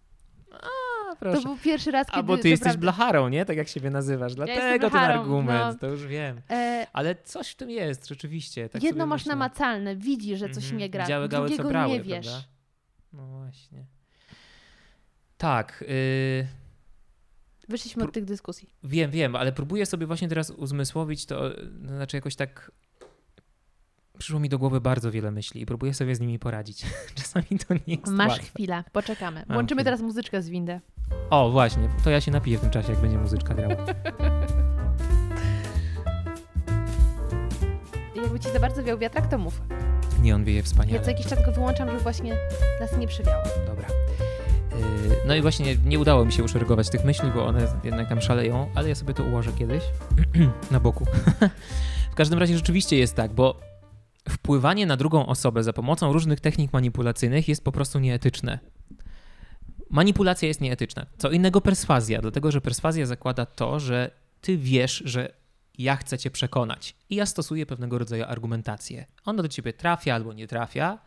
A, 0.51 1.15
proszę. 1.15 1.41
To 1.41 1.47
był 1.47 1.57
pierwszy 1.57 1.91
raz, 1.91 2.07
kiedy... 2.07 2.19
A 2.19 2.23
bo 2.23 2.37
ty 2.37 2.49
jesteś 2.49 2.65
naprawdę... 2.65 2.81
blacharą, 2.81 3.29
nie? 3.29 3.45
Tak 3.45 3.57
jak 3.57 3.67
siebie 3.67 3.89
nazywasz. 3.89 4.35
Dlatego 4.35 4.59
ja 4.59 4.79
ten 4.79 4.95
argument, 4.95 5.73
no. 5.73 5.79
to 5.79 5.87
już 5.87 6.07
wiem. 6.07 6.41
E... 6.49 6.87
Ale 6.93 7.15
coś 7.15 7.49
w 7.49 7.55
tym 7.55 7.69
jest, 7.69 8.07
rzeczywiście. 8.07 8.69
Tak 8.69 8.83
Jedno 8.83 9.05
masz 9.05 9.21
myślę. 9.21 9.29
namacalne, 9.29 9.95
widzisz, 9.95 10.39
że 10.39 10.49
coś 10.49 10.63
mm 10.63 10.75
-hmm. 10.75 10.79
nie 10.79 10.89
gra. 10.89 11.03
Widziały 11.03 11.29
gały, 11.29 11.47
Drugiego 11.47 11.63
co 11.63 11.69
brały, 11.69 11.93
nie 11.93 12.01
wiesz. 12.01 12.27
Prawda? 12.27 12.47
No 13.13 13.27
właśnie. 13.27 13.85
Tak. 15.37 15.83
Yy... 15.87 16.47
Wyszliśmy 17.69 18.03
od 18.03 18.13
tych 18.13 18.25
dyskusji. 18.25 18.69
Wiem, 18.83 19.11
wiem, 19.11 19.35
ale 19.35 19.51
próbuję 19.51 19.85
sobie 19.85 20.07
właśnie 20.07 20.27
teraz 20.27 20.49
uzmysłowić 20.49 21.25
to, 21.25 21.41
no, 21.79 21.95
znaczy 21.95 22.17
jakoś 22.17 22.35
tak 22.35 22.71
przyszło 24.19 24.39
mi 24.39 24.49
do 24.49 24.59
głowy 24.59 24.81
bardzo 24.81 25.11
wiele 25.11 25.31
myśli 25.31 25.61
i 25.61 25.65
próbuję 25.65 25.93
sobie 25.93 26.15
z 26.15 26.19
nimi 26.19 26.39
poradzić. 26.39 26.85
Czasami 27.15 27.45
to 27.67 27.73
nie 27.73 27.95
jest 27.95 28.07
Masz 28.07 28.29
łatwe. 28.29 28.45
chwilę, 28.45 28.83
poczekamy. 28.91 29.39
Mam 29.47 29.55
Włączymy 29.55 29.81
chwilę. 29.81 29.83
teraz 29.83 30.01
muzyczkę 30.01 30.41
z 30.41 30.49
windy. 30.49 30.79
O, 31.29 31.49
właśnie, 31.51 31.89
to 32.03 32.09
ja 32.09 32.21
się 32.21 32.31
napiję 32.31 32.57
w 32.57 32.61
tym 32.61 32.69
czasie, 32.69 32.91
jak 32.91 33.01
będzie 33.01 33.17
muzyczka 33.17 33.53
grała. 33.53 33.75
Jakby 38.15 38.39
ci 38.39 38.51
za 38.53 38.59
bardzo 38.59 38.83
wiał 38.83 38.97
wiatrak, 38.97 39.27
to 39.27 39.37
mów. 39.37 39.61
Nie, 40.21 40.35
on 40.35 40.43
wieje 40.43 40.63
wspaniale. 40.63 40.97
Ja 40.97 41.03
co 41.03 41.09
jakiś 41.11 41.25
czas 41.27 41.45
go 41.45 41.51
wyłączam, 41.51 41.87
żeby 41.87 41.99
właśnie 41.99 42.37
nas 42.79 42.97
nie 42.97 43.07
przywiało. 43.07 43.43
Dobra. 43.67 43.87
Yy, 44.79 45.15
no 45.27 45.35
i 45.35 45.41
właśnie 45.41 45.75
nie 45.85 45.99
udało 45.99 46.25
mi 46.25 46.31
się 46.31 46.43
uszeregować 46.43 46.89
tych 46.89 47.03
myśli, 47.05 47.31
bo 47.35 47.45
one 47.45 47.67
jednak 47.83 48.09
tam 48.09 48.21
szaleją, 48.21 48.69
ale 48.75 48.89
ja 48.89 48.95
sobie 48.95 49.13
to 49.13 49.23
ułożę 49.23 49.51
kiedyś 49.51 49.83
na 50.71 50.79
boku. 50.79 51.05
w 52.11 52.15
każdym 52.15 52.39
razie 52.39 52.55
rzeczywiście 52.55 52.97
jest 52.97 53.15
tak, 53.15 53.33
bo 53.33 53.68
wpływanie 54.29 54.85
na 54.85 54.97
drugą 54.97 55.25
osobę 55.25 55.63
za 55.63 55.73
pomocą 55.73 56.13
różnych 56.13 56.39
technik 56.39 56.73
manipulacyjnych 56.73 57.47
jest 57.47 57.63
po 57.63 57.71
prostu 57.71 57.99
nieetyczne. 57.99 58.59
Manipulacja 59.89 60.47
jest 60.47 60.61
nieetyczna. 60.61 61.05
Co 61.17 61.31
innego 61.31 61.61
perswazja, 61.61 62.21
dlatego 62.21 62.51
że 62.51 62.61
perswazja 62.61 63.05
zakłada 63.05 63.45
to, 63.45 63.79
że 63.79 64.11
ty 64.41 64.57
wiesz, 64.57 65.03
że 65.05 65.33
ja 65.77 65.95
chcę 65.95 66.17
cię 66.17 66.31
przekonać 66.31 66.95
i 67.09 67.15
ja 67.15 67.25
stosuję 67.25 67.65
pewnego 67.65 67.97
rodzaju 67.97 68.23
argumentację. 68.27 69.05
Ona 69.25 69.43
do 69.43 69.49
ciebie 69.49 69.73
trafia 69.73 70.15
albo 70.15 70.33
nie 70.33 70.47
trafia. 70.47 70.99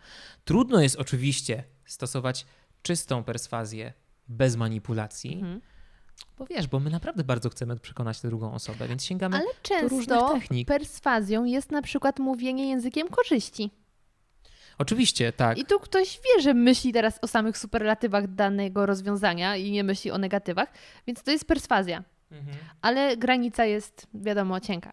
Trudno 0.45 0.81
jest 0.81 0.97
oczywiście 0.97 1.65
stosować 1.85 2.47
czystą 2.83 3.25
perswazję 3.25 3.93
bez 4.29 4.57
manipulacji. 4.57 5.35
Mhm. 5.35 5.61
Bo 6.39 6.47
wiesz, 6.47 6.67
bo 6.67 6.81
my 6.81 6.91
naprawdę 6.91 7.25
bardzo 7.25 7.51
chcemy 7.51 7.77
przekonać 7.77 8.21
tę 8.21 8.29
drugą 8.29 8.53
osobę, 8.55 8.89
więc 8.89 9.05
sięgamy 9.05 9.37
Ale 9.37 9.47
często 9.63 9.89
do 9.89 9.97
różnych 9.97 10.41
technik. 10.43 10.69
perswazją 10.69 11.45
jest 11.45 11.71
na 11.71 11.83
przykład 11.83 12.19
mówienie 12.19 12.69
językiem 12.69 13.09
korzyści. 13.09 13.71
Oczywiście, 14.79 15.33
tak. 15.33 15.59
I 15.59 15.65
tu 15.65 15.81
ktoś 15.81 16.17
wie, 16.17 16.43
że 16.43 16.55
myśli 16.55 16.93
teraz 16.93 17.19
o 17.23 17.27
samych 17.27 17.59
superlatywach 17.59 18.35
danego 18.35 18.87
rozwiązania 18.87 19.57
i 19.57 19.71
nie 19.71 19.85
myśli 19.85 20.11
o 20.11 20.19
negatywach, 20.19 20.73
więc 21.07 21.23
to 21.23 21.31
jest 21.31 21.45
perswazja. 21.45 22.03
Mhm. 22.31 22.57
Ale 22.81 23.17
granica 23.17 23.65
jest, 23.65 24.07
wiadomo, 24.15 24.61
cienka. 24.61 24.93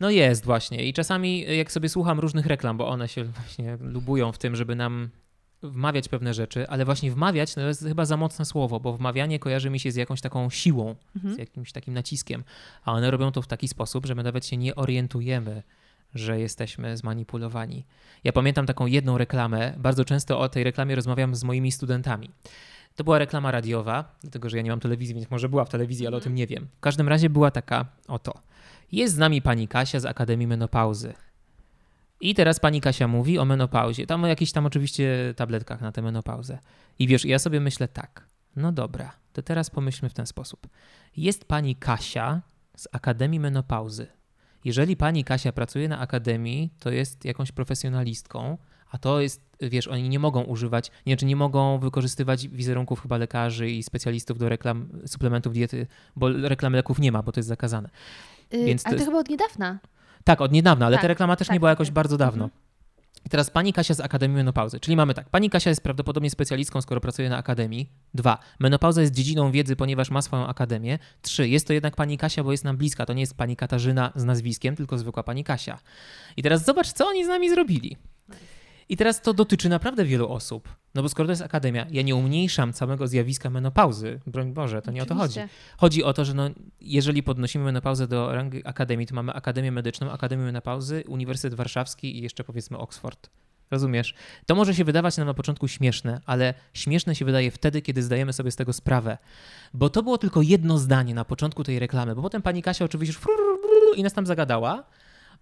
No 0.00 0.10
jest 0.10 0.44
właśnie 0.44 0.88
i 0.88 0.92
czasami 0.92 1.56
jak 1.56 1.72
sobie 1.72 1.88
słucham 1.88 2.20
różnych 2.20 2.46
reklam, 2.46 2.76
bo 2.76 2.88
one 2.88 3.08
się 3.08 3.24
właśnie 3.24 3.76
lubują 3.80 4.32
w 4.32 4.38
tym, 4.38 4.56
żeby 4.56 4.76
nam 4.76 5.10
wmawiać 5.62 6.08
pewne 6.08 6.34
rzeczy, 6.34 6.68
ale 6.68 6.84
właśnie 6.84 7.10
wmawiać 7.10 7.54
to 7.54 7.60
jest 7.60 7.84
chyba 7.84 8.04
za 8.04 8.16
mocne 8.16 8.44
słowo, 8.44 8.80
bo 8.80 8.92
wmawianie 8.92 9.38
kojarzy 9.38 9.70
mi 9.70 9.80
się 9.80 9.92
z 9.92 9.96
jakąś 9.96 10.20
taką 10.20 10.50
siłą, 10.50 10.94
mhm. 11.16 11.34
z 11.34 11.38
jakimś 11.38 11.72
takim 11.72 11.94
naciskiem, 11.94 12.44
a 12.84 12.92
one 12.92 13.10
robią 13.10 13.32
to 13.32 13.42
w 13.42 13.46
taki 13.46 13.68
sposób, 13.68 14.06
że 14.06 14.14
my 14.14 14.22
nawet 14.22 14.46
się 14.46 14.56
nie 14.56 14.74
orientujemy, 14.74 15.62
że 16.14 16.40
jesteśmy 16.40 16.96
zmanipulowani. 16.96 17.84
Ja 18.24 18.32
pamiętam 18.32 18.66
taką 18.66 18.86
jedną 18.86 19.18
reklamę, 19.18 19.74
bardzo 19.78 20.04
często 20.04 20.40
o 20.40 20.48
tej 20.48 20.64
reklamie 20.64 20.94
rozmawiam 20.94 21.34
z 21.34 21.44
moimi 21.44 21.72
studentami. 21.72 22.30
To 22.96 23.04
była 23.04 23.18
reklama 23.18 23.50
radiowa, 23.50 24.16
dlatego 24.20 24.50
że 24.50 24.56
ja 24.56 24.62
nie 24.62 24.70
mam 24.70 24.80
telewizji, 24.80 25.14
więc 25.14 25.30
może 25.30 25.48
była 25.48 25.64
w 25.64 25.68
telewizji, 25.68 26.06
ale 26.06 26.16
o 26.16 26.20
tym 26.20 26.34
nie 26.34 26.46
wiem. 26.46 26.68
W 26.76 26.80
każdym 26.80 27.08
razie 27.08 27.30
była 27.30 27.50
taka 27.50 27.86
oto. 28.08 28.34
Jest 28.92 29.14
z 29.14 29.18
nami 29.18 29.42
pani 29.42 29.68
Kasia 29.68 30.00
z 30.00 30.06
Akademii 30.06 30.46
Menopauzy. 30.46 31.14
I 32.20 32.34
teraz 32.34 32.60
pani 32.60 32.80
Kasia 32.80 33.08
mówi 33.08 33.38
o 33.38 33.44
menopauzie. 33.44 34.06
Tam 34.06 34.24
o 34.24 34.26
jakichś 34.26 34.52
tam 34.52 34.66
oczywiście 34.66 35.34
tabletkach 35.36 35.80
na 35.80 35.92
tę 35.92 36.02
menopauzę. 36.02 36.58
I 36.98 37.06
wiesz, 37.06 37.24
ja 37.24 37.38
sobie 37.38 37.60
myślę 37.60 37.88
tak, 37.88 38.28
no 38.56 38.72
dobra, 38.72 39.12
to 39.32 39.42
teraz 39.42 39.70
pomyślmy 39.70 40.08
w 40.08 40.14
ten 40.14 40.26
sposób. 40.26 40.68
Jest 41.16 41.44
pani 41.44 41.76
Kasia 41.76 42.42
z 42.76 42.88
Akademii 42.92 43.40
Menopauzy. 43.40 44.06
Jeżeli 44.64 44.96
pani 44.96 45.24
Kasia 45.24 45.52
pracuje 45.52 45.88
na 45.88 45.98
akademii, 45.98 46.70
to 46.80 46.90
jest 46.90 47.24
jakąś 47.24 47.52
profesjonalistką, 47.52 48.58
a 48.90 48.98
to 48.98 49.20
jest, 49.20 49.56
wiesz, 49.60 49.88
oni 49.88 50.08
nie 50.08 50.18
mogą 50.18 50.42
używać, 50.42 50.90
nie, 51.06 51.16
czy 51.16 51.26
nie 51.26 51.36
mogą 51.36 51.78
wykorzystywać 51.78 52.48
wizerunków 52.48 53.02
chyba 53.02 53.16
lekarzy 53.16 53.70
i 53.70 53.82
specjalistów 53.82 54.38
do 54.38 54.48
reklam 54.48 54.88
suplementów 55.06 55.52
diety, 55.52 55.86
bo 56.16 56.28
reklam 56.28 56.72
leków 56.72 56.98
nie 56.98 57.12
ma, 57.12 57.22
bo 57.22 57.32
to 57.32 57.40
jest 57.40 57.48
zakazane. 57.48 57.88
Yy, 58.52 58.64
Więc 58.64 58.82
to 58.82 58.88
ale 58.88 58.96
to 58.96 59.00
jest... 59.00 59.08
chyba 59.08 59.20
od 59.20 59.28
niedawna. 59.28 59.78
Tak, 60.26 60.40
od 60.40 60.52
niedawna, 60.52 60.86
ale 60.86 60.96
tak, 60.96 61.02
ta 61.02 61.08
reklama 61.08 61.36
też 61.36 61.48
tak, 61.48 61.54
nie 61.54 61.60
była 61.60 61.70
jakoś 61.70 61.88
tak. 61.88 61.94
bardzo 61.94 62.16
dawno. 62.16 62.44
Mhm. 62.44 62.60
I 63.26 63.28
teraz 63.28 63.50
pani 63.50 63.72
Kasia 63.72 63.94
z 63.94 64.00
Akademii 64.00 64.36
Menopauzy. 64.36 64.80
Czyli 64.80 64.96
mamy 64.96 65.14
tak, 65.14 65.28
pani 65.28 65.50
Kasia 65.50 65.70
jest 65.70 65.82
prawdopodobnie 65.82 66.30
specjalistką, 66.30 66.80
skoro 66.80 67.00
pracuje 67.00 67.28
na 67.28 67.36
Akademii. 67.36 67.90
Dwa, 68.14 68.38
menopauza 68.60 69.00
jest 69.00 69.14
dziedziną 69.14 69.50
wiedzy, 69.50 69.76
ponieważ 69.76 70.10
ma 70.10 70.22
swoją 70.22 70.46
akademię. 70.46 70.98
Trzy, 71.22 71.48
jest 71.48 71.66
to 71.66 71.72
jednak 71.72 71.96
pani 71.96 72.18
Kasia, 72.18 72.44
bo 72.44 72.52
jest 72.52 72.64
nam 72.64 72.76
bliska. 72.76 73.06
To 73.06 73.12
nie 73.12 73.20
jest 73.20 73.36
pani 73.36 73.56
Katarzyna 73.56 74.12
z 74.14 74.24
nazwiskiem, 74.24 74.76
tylko 74.76 74.98
zwykła 74.98 75.22
pani 75.22 75.44
Kasia. 75.44 75.78
I 76.36 76.42
teraz 76.42 76.64
zobacz, 76.64 76.92
co 76.92 77.06
oni 77.08 77.24
z 77.24 77.28
nami 77.28 77.50
zrobili. 77.50 77.96
I 78.88 78.96
teraz 78.96 79.22
to 79.22 79.34
dotyczy 79.34 79.68
naprawdę 79.68 80.04
wielu 80.04 80.28
osób. 80.28 80.68
No 80.94 81.02
bo 81.02 81.08
skoro 81.08 81.26
to 81.26 81.32
jest 81.32 81.42
akademia, 81.42 81.86
ja 81.90 82.02
nie 82.02 82.16
umniejszam 82.16 82.72
całego 82.72 83.08
zjawiska 83.08 83.50
menopauzy. 83.50 84.20
Broń 84.26 84.52
Boże, 84.52 84.82
to 84.82 84.90
nie 84.90 85.02
o 85.02 85.06
to 85.06 85.14
chodzi. 85.14 85.40
Oczywiście. 85.40 85.58
Chodzi 85.76 86.04
o 86.04 86.12
to, 86.12 86.24
że 86.24 86.34
no, 86.34 86.50
jeżeli 86.80 87.22
podnosimy 87.22 87.64
menopauzę 87.64 88.08
do 88.08 88.32
rangi 88.32 88.66
akademii, 88.66 89.06
to 89.06 89.14
mamy 89.14 89.32
Akademię 89.32 89.72
Medyczną, 89.72 90.10
Akademię 90.10 90.44
Menopauzy, 90.44 91.04
Uniwersytet 91.08 91.54
Warszawski 91.54 92.18
i 92.18 92.22
jeszcze 92.22 92.44
powiedzmy 92.44 92.78
Oxford. 92.78 93.30
Rozumiesz? 93.70 94.14
To 94.46 94.54
może 94.54 94.74
się 94.74 94.84
wydawać 94.84 95.16
nam 95.16 95.26
na 95.26 95.34
początku 95.34 95.68
śmieszne, 95.68 96.20
ale 96.26 96.54
śmieszne 96.74 97.14
się 97.14 97.24
wydaje 97.24 97.50
wtedy, 97.50 97.82
kiedy 97.82 98.02
zdajemy 98.02 98.32
sobie 98.32 98.50
z 98.50 98.56
tego 98.56 98.72
sprawę. 98.72 99.18
Bo 99.74 99.90
to 99.90 100.02
było 100.02 100.18
tylko 100.18 100.42
jedno 100.42 100.78
zdanie 100.78 101.14
na 101.14 101.24
początku 101.24 101.64
tej 101.64 101.78
reklamy, 101.78 102.14
bo 102.14 102.22
potem 102.22 102.42
pani 102.42 102.62
Kasia 102.62 102.84
oczywiście 102.84 103.14
już 103.14 103.36
i 103.96 104.02
nas 104.02 104.12
tam 104.12 104.26
zagadała, 104.26 104.84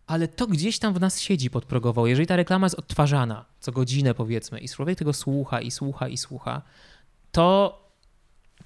ale 0.07 0.29
to 0.29 0.47
gdzieś 0.47 0.79
tam 0.79 0.95
w 0.95 1.01
nas 1.01 1.21
siedzi 1.21 1.51
podprogowo. 1.51 2.07
Jeżeli 2.07 2.27
ta 2.27 2.37
reklama 2.37 2.67
jest 2.67 2.79
odtwarzana 2.79 3.45
co 3.61 3.73
godzinę 3.73 4.15
powiedzmy 4.15 4.59
i 4.61 4.69
człowiek 4.69 4.99
tego 4.99 5.13
słucha 5.13 5.61
i 5.61 5.71
słucha 5.71 6.09
i 6.09 6.17
słucha, 6.17 6.63
to 7.33 7.85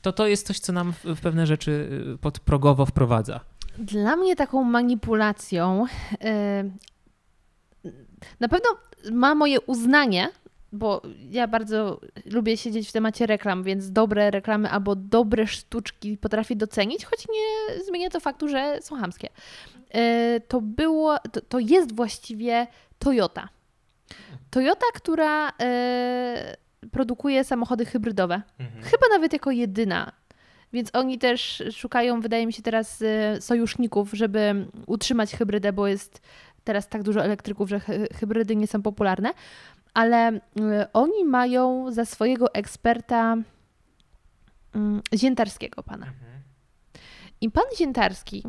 to, 0.03 0.13
to 0.13 0.27
jest 0.27 0.47
coś, 0.47 0.59
co 0.59 0.73
nam 0.73 0.93
w, 0.93 1.21
pewne 1.21 1.47
rzeczy 1.47 1.89
y, 2.15 2.19
podprogowo 2.19 2.87
wprowadza. 2.87 3.41
Dla 3.79 4.17
mnie 4.17 4.37
taką 4.37 4.65
manipulacją 4.65 5.87
yy, 7.85 7.93
na 8.41 8.49
pewno 8.49 8.71
ma 9.13 9.35
moje 9.35 9.61
uznanie, 9.61 10.29
bo 10.73 11.03
ja 11.31 11.49
bardzo 11.49 12.01
lubię 12.25 12.57
siedzieć 12.57 12.89
w 12.89 12.93
temacie 12.93 13.27
reklam, 13.27 13.63
więc 13.63 13.93
dobre 13.93 14.31
reklamy 14.31 14.71
albo 14.71 14.97
dobre 14.97 15.47
sztuczki 15.47 16.17
potrafię 16.17 16.57
docenić, 16.57 17.05
choć 17.05 17.27
nie 17.29 17.79
zmienia 17.85 18.11
to 18.11 18.21
faktu, 18.21 18.49
że 18.49 18.79
są 18.83 18.97
chamskie. 18.97 19.29
Yy, 19.95 20.41
to 20.49 20.61
było, 20.61 21.19
to, 21.33 21.41
to 21.41 21.59
jest 21.59 21.95
właściwie 21.95 22.67
Toyota. 22.99 23.49
Toyota, 24.51 24.87
która 24.95 25.47
yy, 25.49 26.89
produkuje 26.91 27.45
samochody 27.45 27.85
hybrydowe. 27.85 28.43
Chyba 28.83 29.07
nawet 29.11 29.33
jako 29.33 29.51
jedyna. 29.51 30.13
Więc 30.73 30.91
oni 30.93 31.19
też 31.19 31.63
szukają, 31.73 32.21
wydaje 32.21 32.47
mi 32.47 32.53
się, 32.53 32.63
teraz 32.63 33.03
y, 33.03 33.07
sojuszników, 33.41 34.11
żeby 34.13 34.67
utrzymać 34.87 35.35
hybrydę, 35.37 35.73
bo 35.73 35.87
jest 35.87 36.21
teraz 36.65 36.89
tak 36.89 37.03
dużo 37.03 37.25
elektryków, 37.25 37.69
że 37.69 37.81
hy- 37.81 38.09
hybrydy 38.15 38.57
nie 38.57 38.67
są 38.67 38.83
popularne. 38.83 39.31
Ale 39.95 40.41
oni 40.93 41.25
mają 41.25 41.93
za 41.93 42.05
swojego 42.05 42.55
eksperta 42.55 43.37
mm, 44.75 45.03
Ziętarskiego 45.15 45.83
pana. 45.83 46.07
I 47.41 47.51
pan 47.51 47.65
Ziętarski, 47.79 48.43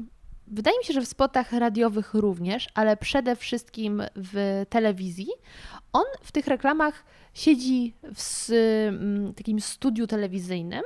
wydaje 0.50 0.78
mi 0.78 0.84
się, 0.86 0.94
że 0.94 1.02
w 1.02 1.08
spotach 1.08 1.52
radiowych 1.52 2.14
również, 2.14 2.70
ale 2.74 2.98
przede 2.98 3.36
wszystkim 3.36 4.04
w 4.16 4.66
telewizji, 4.70 5.28
on 5.94 6.04
w 6.22 6.32
tych 6.32 6.48
reklamach 6.48 7.04
siedzi 7.34 7.94
w 8.16 8.50
mm, 8.88 9.34
takim 9.34 9.62
studiu 9.62 10.08
telewizyjnym. 10.08 10.82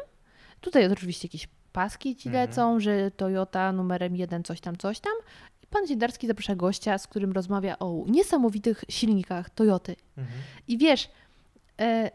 Tutaj 0.61 0.91
oczywiście 0.91 1.27
jakieś 1.27 1.47
paski 1.71 2.15
ci 2.15 2.29
Mhm. 2.29 2.49
lecą, 2.49 2.79
że 2.79 3.11
Toyota 3.11 3.71
numerem 3.71 4.15
jeden, 4.15 4.43
coś 4.43 4.61
tam, 4.61 4.77
coś 4.77 4.99
tam. 4.99 5.13
I 5.63 5.67
pan 5.67 5.87
Ziętarski 5.87 6.27
zaprasza 6.27 6.55
gościa, 6.55 6.97
z 6.97 7.07
którym 7.07 7.31
rozmawia 7.31 7.79
o 7.79 8.03
niesamowitych 8.07 8.83
silnikach 8.89 9.49
Toyoty. 9.49 9.95
I 10.67 10.77
wiesz, 10.77 11.09
e, 11.81 12.11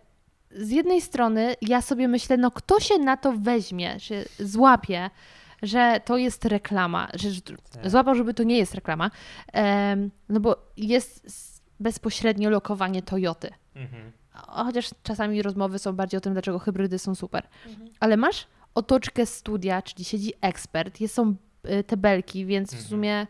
z 0.50 0.70
jednej 0.70 1.00
strony 1.00 1.54
ja 1.62 1.82
sobie 1.82 2.08
myślę, 2.08 2.36
no 2.36 2.50
kto 2.50 2.80
się 2.80 2.98
na 2.98 3.16
to 3.16 3.32
weźmie, 3.32 4.00
się 4.00 4.24
złapie, 4.38 5.10
że 5.62 6.00
to 6.04 6.16
jest 6.16 6.44
reklama, 6.44 7.08
że, 7.14 7.30
że 7.30 7.40
Tak. 7.40 7.90
złapał, 7.90 8.14
żeby 8.14 8.34
to 8.34 8.42
nie 8.42 8.58
jest 8.58 8.74
reklama, 8.74 9.10
no 10.28 10.40
bo 10.40 10.56
jest 10.76 11.28
bezpośrednio 11.80 12.50
lokowanie 12.50 13.02
Toyoty. 13.02 13.50
A 14.32 14.64
Chociaż 14.64 14.90
czasami 15.02 15.42
rozmowy 15.42 15.78
są 15.78 15.92
bardziej 15.92 16.18
o 16.18 16.20
tym, 16.20 16.32
dlaczego 16.32 16.58
hybrydy 16.58 16.98
są 16.98 17.14
super. 17.14 17.48
Ale 18.00 18.16
masz 18.16 18.46
otoczkę 18.74 19.26
studia, 19.26 19.82
czyli 19.82 20.04
siedzi 20.04 20.32
ekspert, 20.40 21.00
jest, 21.00 21.14
są 21.14 21.34
y, 21.70 21.84
te 21.84 21.96
belki, 21.96 22.46
więc 22.46 22.70
w 22.70 22.72
Mhm. 22.72 22.88
sumie 22.90 23.26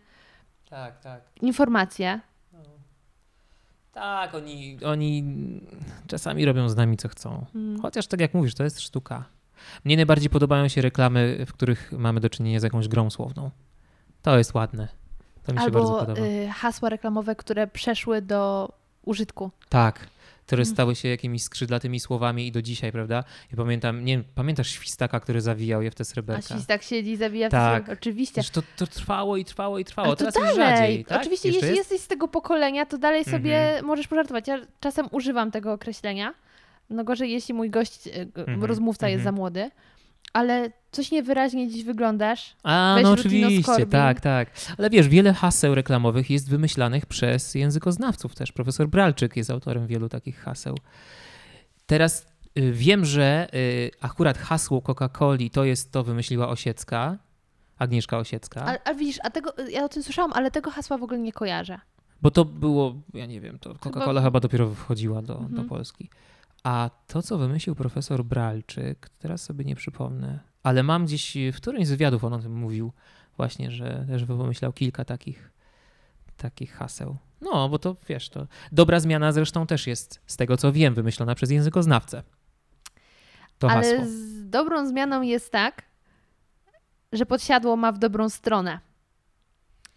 Tak, 0.70 1.01
tak. 1.01 1.22
informacje. 1.43 2.20
Tak, 3.93 4.35
oni, 4.35 4.79
oni 4.87 5.24
czasami 6.07 6.45
robią 6.45 6.68
z 6.68 6.76
nami 6.76 6.97
co 6.97 7.09
chcą. 7.09 7.47
Mm. 7.55 7.83
Chociaż 7.83 8.07
tak 8.07 8.20
jak 8.20 8.35
mówisz, 8.35 8.55
to 8.55 8.64
jest 8.64 8.81
sztuka. 8.81 9.24
Mnie 9.84 9.96
najbardziej 9.96 10.30
podobają 10.30 10.68
się 10.68 10.80
reklamy, 10.82 11.44
w 11.46 11.52
których 11.52 11.92
mamy 11.92 12.20
do 12.20 12.30
czynienia 12.30 12.61
z 12.61 12.62
jakąś 12.62 12.88
grą 12.88 13.11
słowną. 13.11 13.50
To 14.22 14.38
jest 14.38 14.54
ładne. 14.54 14.88
To 15.44 15.52
mi 15.52 15.59
się 15.59 15.70
bardzo 15.70 15.88
Albo 16.00 16.06
podoba. 16.06 16.26
y, 16.26 16.48
hasła 16.48 16.88
reklamowe, 16.88 17.36
które 17.36 17.66
przeszły 17.66 18.22
do 18.22 18.72
użytku. 19.04 19.50
Tak. 19.68 20.09
Które 20.46 20.62
Mm. 20.62 20.74
stały 20.74 20.94
się 20.96 21.09
jakimiś 21.09 21.42
skrzydlatymi 21.42 22.00
słowami 22.00 22.46
i 22.46 22.52
do 22.52 22.62
dzisiaj, 22.62 22.92
prawda? 22.92 23.24
I 23.52 23.56
pamiętam, 23.56 24.04
nie 24.04 24.12
wiem, 24.16 24.24
pamiętasz 24.34 24.68
świstaka, 24.68 25.20
który 25.20 25.40
zawijał 25.40 25.82
je 25.82 25.90
w 25.90 25.94
te 25.94 26.00
A 26.02 26.04
sreberka? 26.04 26.54
świstak 26.54 26.82
siedzi 26.82 27.11
i 27.11 27.16
zabija 27.16 27.48
Tak. 27.48 27.86
tak. 27.86 27.98
Oczywiście. 27.98 28.42
To, 28.52 28.62
to 28.76 28.86
trwało 28.86 29.36
i 29.36 29.44
trwało 29.44 29.78
i 29.78 29.84
trwało. 29.84 30.09
Ale 30.09 30.16
to 30.16 30.32
Teraz 30.32 30.48
już 30.50 30.56
dalej. 30.59 30.76
rzadziej, 30.78 31.04
tak? 31.04 31.20
Oczywiście, 31.20 31.48
Jeszcze 31.48 31.66
jeśli 31.66 31.78
jest? 31.78 31.90
jesteś 31.90 32.04
z 32.04 32.09
tego 32.09 32.28
pokolenia, 32.28 32.86
to 32.86 32.98
dalej 32.98 33.24
sobie 33.24 33.59
Mhm. 33.66 33.84
możesz 33.86 34.09
pożartować. 34.09 34.48
Ja 34.48 34.59
czasem 34.80 35.09
używam 35.11 35.50
tego 35.50 35.72
określenia. 35.72 36.34
No 36.91 37.05
gorzej, 37.05 37.30
jeśli 37.32 37.55
mój 37.55 37.70
gość, 37.70 38.05
g- 38.12 38.26
Mhm, 38.36 38.64
rozmówca 38.64 39.09
jest 39.09 39.20
mhm. 39.20 39.34
za 39.36 39.41
młody. 39.41 39.70
Ale 40.32 40.70
coś 40.91 41.11
niewyraźnie 41.11 41.68
dziś 41.68 41.84
wyglądasz. 41.84 42.57
A, 42.62 42.93
Weź 42.97 43.05
no 43.05 43.11
oczywiście, 43.11 43.86
tak, 43.86 44.20
tak. 44.20 44.51
Ale 44.78 44.91
wiesz, 44.91 45.09
wiele 45.09 45.32
haseł 45.32 45.74
reklamowych 45.74 46.30
jest 46.30 46.51
wymyślanych 46.51 47.07
przez 47.07 47.55
językoznawców 47.55 48.34
też. 48.34 48.53
Profesor 48.53 48.89
Bralczyk 48.89 49.36
jest 49.36 49.51
autorem 49.51 49.86
wielu 49.86 50.09
takich 50.09 50.39
haseł. 50.41 50.74
Teraz 51.86 52.26
y, 52.59 52.72
wiem, 52.72 53.05
że 53.05 53.49
y, 53.55 53.91
akurat 54.01 54.39
hasło 54.39 54.80
Coca-Coli 54.82 55.51
to 55.51 55.64
jest 55.64 55.93
to 55.93 56.05
wymyśliła 56.05 56.49
Osiecka, 56.49 57.18
Agnieszka 57.78 58.18
Osiecka, 58.18 58.62
Ale, 58.62 58.78
ale 58.84 58.97
widzisz, 58.97 59.18
a 59.22 59.30
tego, 59.30 59.53
ja 59.70 59.84
o 59.84 59.89
tym 59.89 60.03
słyszałam, 60.03 60.32
ale 60.32 60.51
tego 60.51 60.70
hasła 60.70 60.99
w 60.99 61.03
ogóle 61.03 61.18
nie 61.18 61.32
kojarzę. 61.32 61.80
bo 62.22 62.30
to 62.30 62.45
było, 62.45 62.95
ja 63.14 63.26
nie 63.26 63.41
wiem, 63.41 63.59
to 63.59 63.74
Coca-Cola 63.74 64.22
chyba 64.22 64.41
dopiero 64.41 64.70
wchodziła 64.74 65.22
do, 65.22 65.34
do 65.34 65.41
Mhm. 65.41 65.68
Polski. 65.68 66.11
A 66.64 66.90
to, 67.06 67.22
co 67.22 67.38
wymyślił 67.38 67.74
profesor 67.74 68.24
Bralczyk, 68.24 69.09
teraz 69.18 69.42
sobie 69.42 69.64
nie 69.64 69.76
przypomnę, 69.76 70.38
ale 70.62 70.82
mam 70.82 71.06
gdzieś 71.06 71.36
w 71.52 71.56
którymś 71.56 71.86
z 71.86 71.90
wywiadów 71.90 72.24
on 72.24 72.32
o 72.32 72.38
tym 72.38 72.54
mówił 72.54 72.92
właśnie, 73.36 73.70
że, 73.70 74.06
że 74.16 74.26
wymyślał 74.26 74.72
kilka 74.72 75.04
takich, 75.04 75.50
takich 76.36 76.72
haseł. 76.72 77.16
No, 77.40 77.68
bo 77.68 77.78
to 77.78 77.96
wiesz, 78.09 78.28
to 78.28 78.46
dobra 78.72 79.00
zmiana 79.00 79.32
zresztą 79.32 79.66
też 79.66 79.86
jest, 79.86 80.20
z 80.26 80.36
tego 80.36 80.56
co 80.56 80.72
wiem, 80.72 80.94
wymyślona 80.94 81.34
przez 81.34 81.50
językoznawcę. 81.50 82.22
To 83.59 83.70
ale 83.70 83.98
hasło. 83.98 84.04
z 84.06 84.50
dobrą 84.50 84.86
zmianą 84.86 85.22
jest 85.22 85.52
tak, 85.52 85.82
że 87.12 87.26
podsiadło 87.26 87.76
ma 87.76 87.92
w 87.92 87.98
dobrą 87.98 88.28
stronę. 88.28 88.80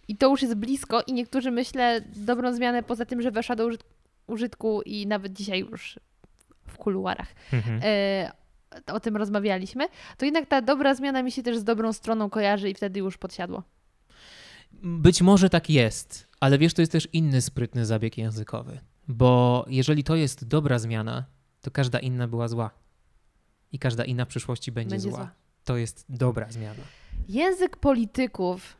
I 0.08 0.18
to 0.18 0.30
już 0.30 0.42
jest 0.42 0.56
blisko 0.56 1.02
i 1.02 1.14
niektórzy 1.14 1.52
myślę 1.52 2.02
dobrą 2.16 2.54
zmianę 2.54 2.84
poza 2.84 3.06
tym, 3.06 3.22
że 3.22 3.32
weszła 3.32 3.56
do 3.56 3.68
użyt- 3.68 3.84
użytku 4.28 4.82
i 4.82 5.08
nawet 5.08 5.34
dzisiaj 5.34 5.60
już 5.60 6.00
kuluarach 6.82 7.28
Mhm. 7.54 7.80
e, 7.84 8.32
o 8.94 9.00
tym 9.00 9.18
rozmawialiśmy, 9.18 9.88
to 10.18 10.26
jednak 10.26 10.46
ta 10.50 10.62
dobra 10.62 10.96
zmiana 10.96 11.24
mi 11.24 11.32
się 11.32 11.44
też 11.44 11.58
z 11.58 11.64
dobrą 11.64 11.94
stroną 11.94 12.30
kojarzy 12.30 12.70
i 12.70 12.74
wtedy 12.74 13.00
już 13.00 13.18
podsiadło. 13.18 13.64
Być 14.84 15.22
może 15.22 15.50
tak 15.50 15.70
jest, 15.70 16.28
ale 16.40 16.58
wiesz, 16.58 16.74
to 16.74 16.82
jest 16.82 16.92
też 16.92 17.08
inny 17.14 17.42
sprytny 17.42 17.86
zabieg 17.86 18.18
językowy. 18.18 18.80
Bo 19.08 19.66
jeżeli 19.70 20.04
to 20.04 20.16
jest 20.16 20.48
dobra 20.48 20.80
zmiana, 20.80 21.26
to 21.62 21.72
każda 21.72 22.00
inna 22.00 22.28
była 22.28 22.48
zła. 22.48 22.70
I 23.72 23.80
każda 23.80 24.04
inna 24.06 24.26
w 24.26 24.28
przyszłości 24.28 24.72
będzie, 24.72 24.90
Będzie 24.96 25.10
zła. 25.10 25.18
zła. 25.18 25.32
To 25.64 25.78
jest 25.78 26.06
dobra 26.10 26.52
zmiana. 26.52 26.84
Język 27.30 27.78
polityków 27.78 28.78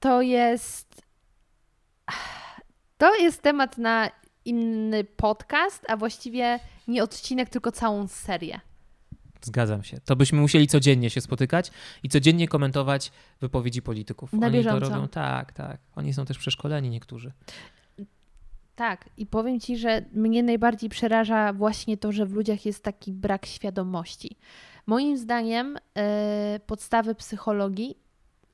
to 0.00 0.22
jest. 0.22 1.02
To 2.98 3.14
jest 3.14 3.42
temat 3.42 3.78
na 3.78 4.10
inny 4.48 5.04
podcast, 5.04 5.84
a 5.88 5.96
właściwie 5.96 6.60
nie 6.88 7.02
odcinek, 7.02 7.48
tylko 7.48 7.72
całą 7.72 8.08
serię. 8.08 8.60
Zgadzam 9.42 9.82
się. 9.82 10.00
To 10.04 10.16
byśmy 10.16 10.40
musieli 10.40 10.66
codziennie 10.66 11.10
się 11.10 11.20
spotykać 11.20 11.70
i 12.02 12.08
codziennie 12.08 12.48
komentować 12.48 13.12
wypowiedzi 13.40 13.82
polityków. 13.82 14.32
Na 14.32 14.46
Oni 14.46 14.56
bieżąco. 14.56 14.86
to 14.86 14.94
robią 14.94 15.08
tak, 15.08 15.52
tak. 15.52 15.80
Oni 15.96 16.14
są 16.14 16.24
też 16.24 16.38
przeszkoleni 16.38 16.90
niektórzy. 16.90 17.32
Tak, 18.74 19.10
i 19.16 19.26
powiem 19.26 19.60
ci, 19.60 19.76
że 19.76 20.02
mnie 20.12 20.42
najbardziej 20.42 20.90
przeraża 20.90 21.52
właśnie 21.52 21.96
to, 21.96 22.12
że 22.12 22.26
w 22.26 22.32
ludziach 22.32 22.66
jest 22.66 22.84
taki 22.84 23.12
brak 23.12 23.46
świadomości. 23.46 24.36
Moim 24.86 25.18
zdaniem 25.18 25.76
e, 25.94 26.60
podstawy 26.66 27.14
psychologii 27.14 27.98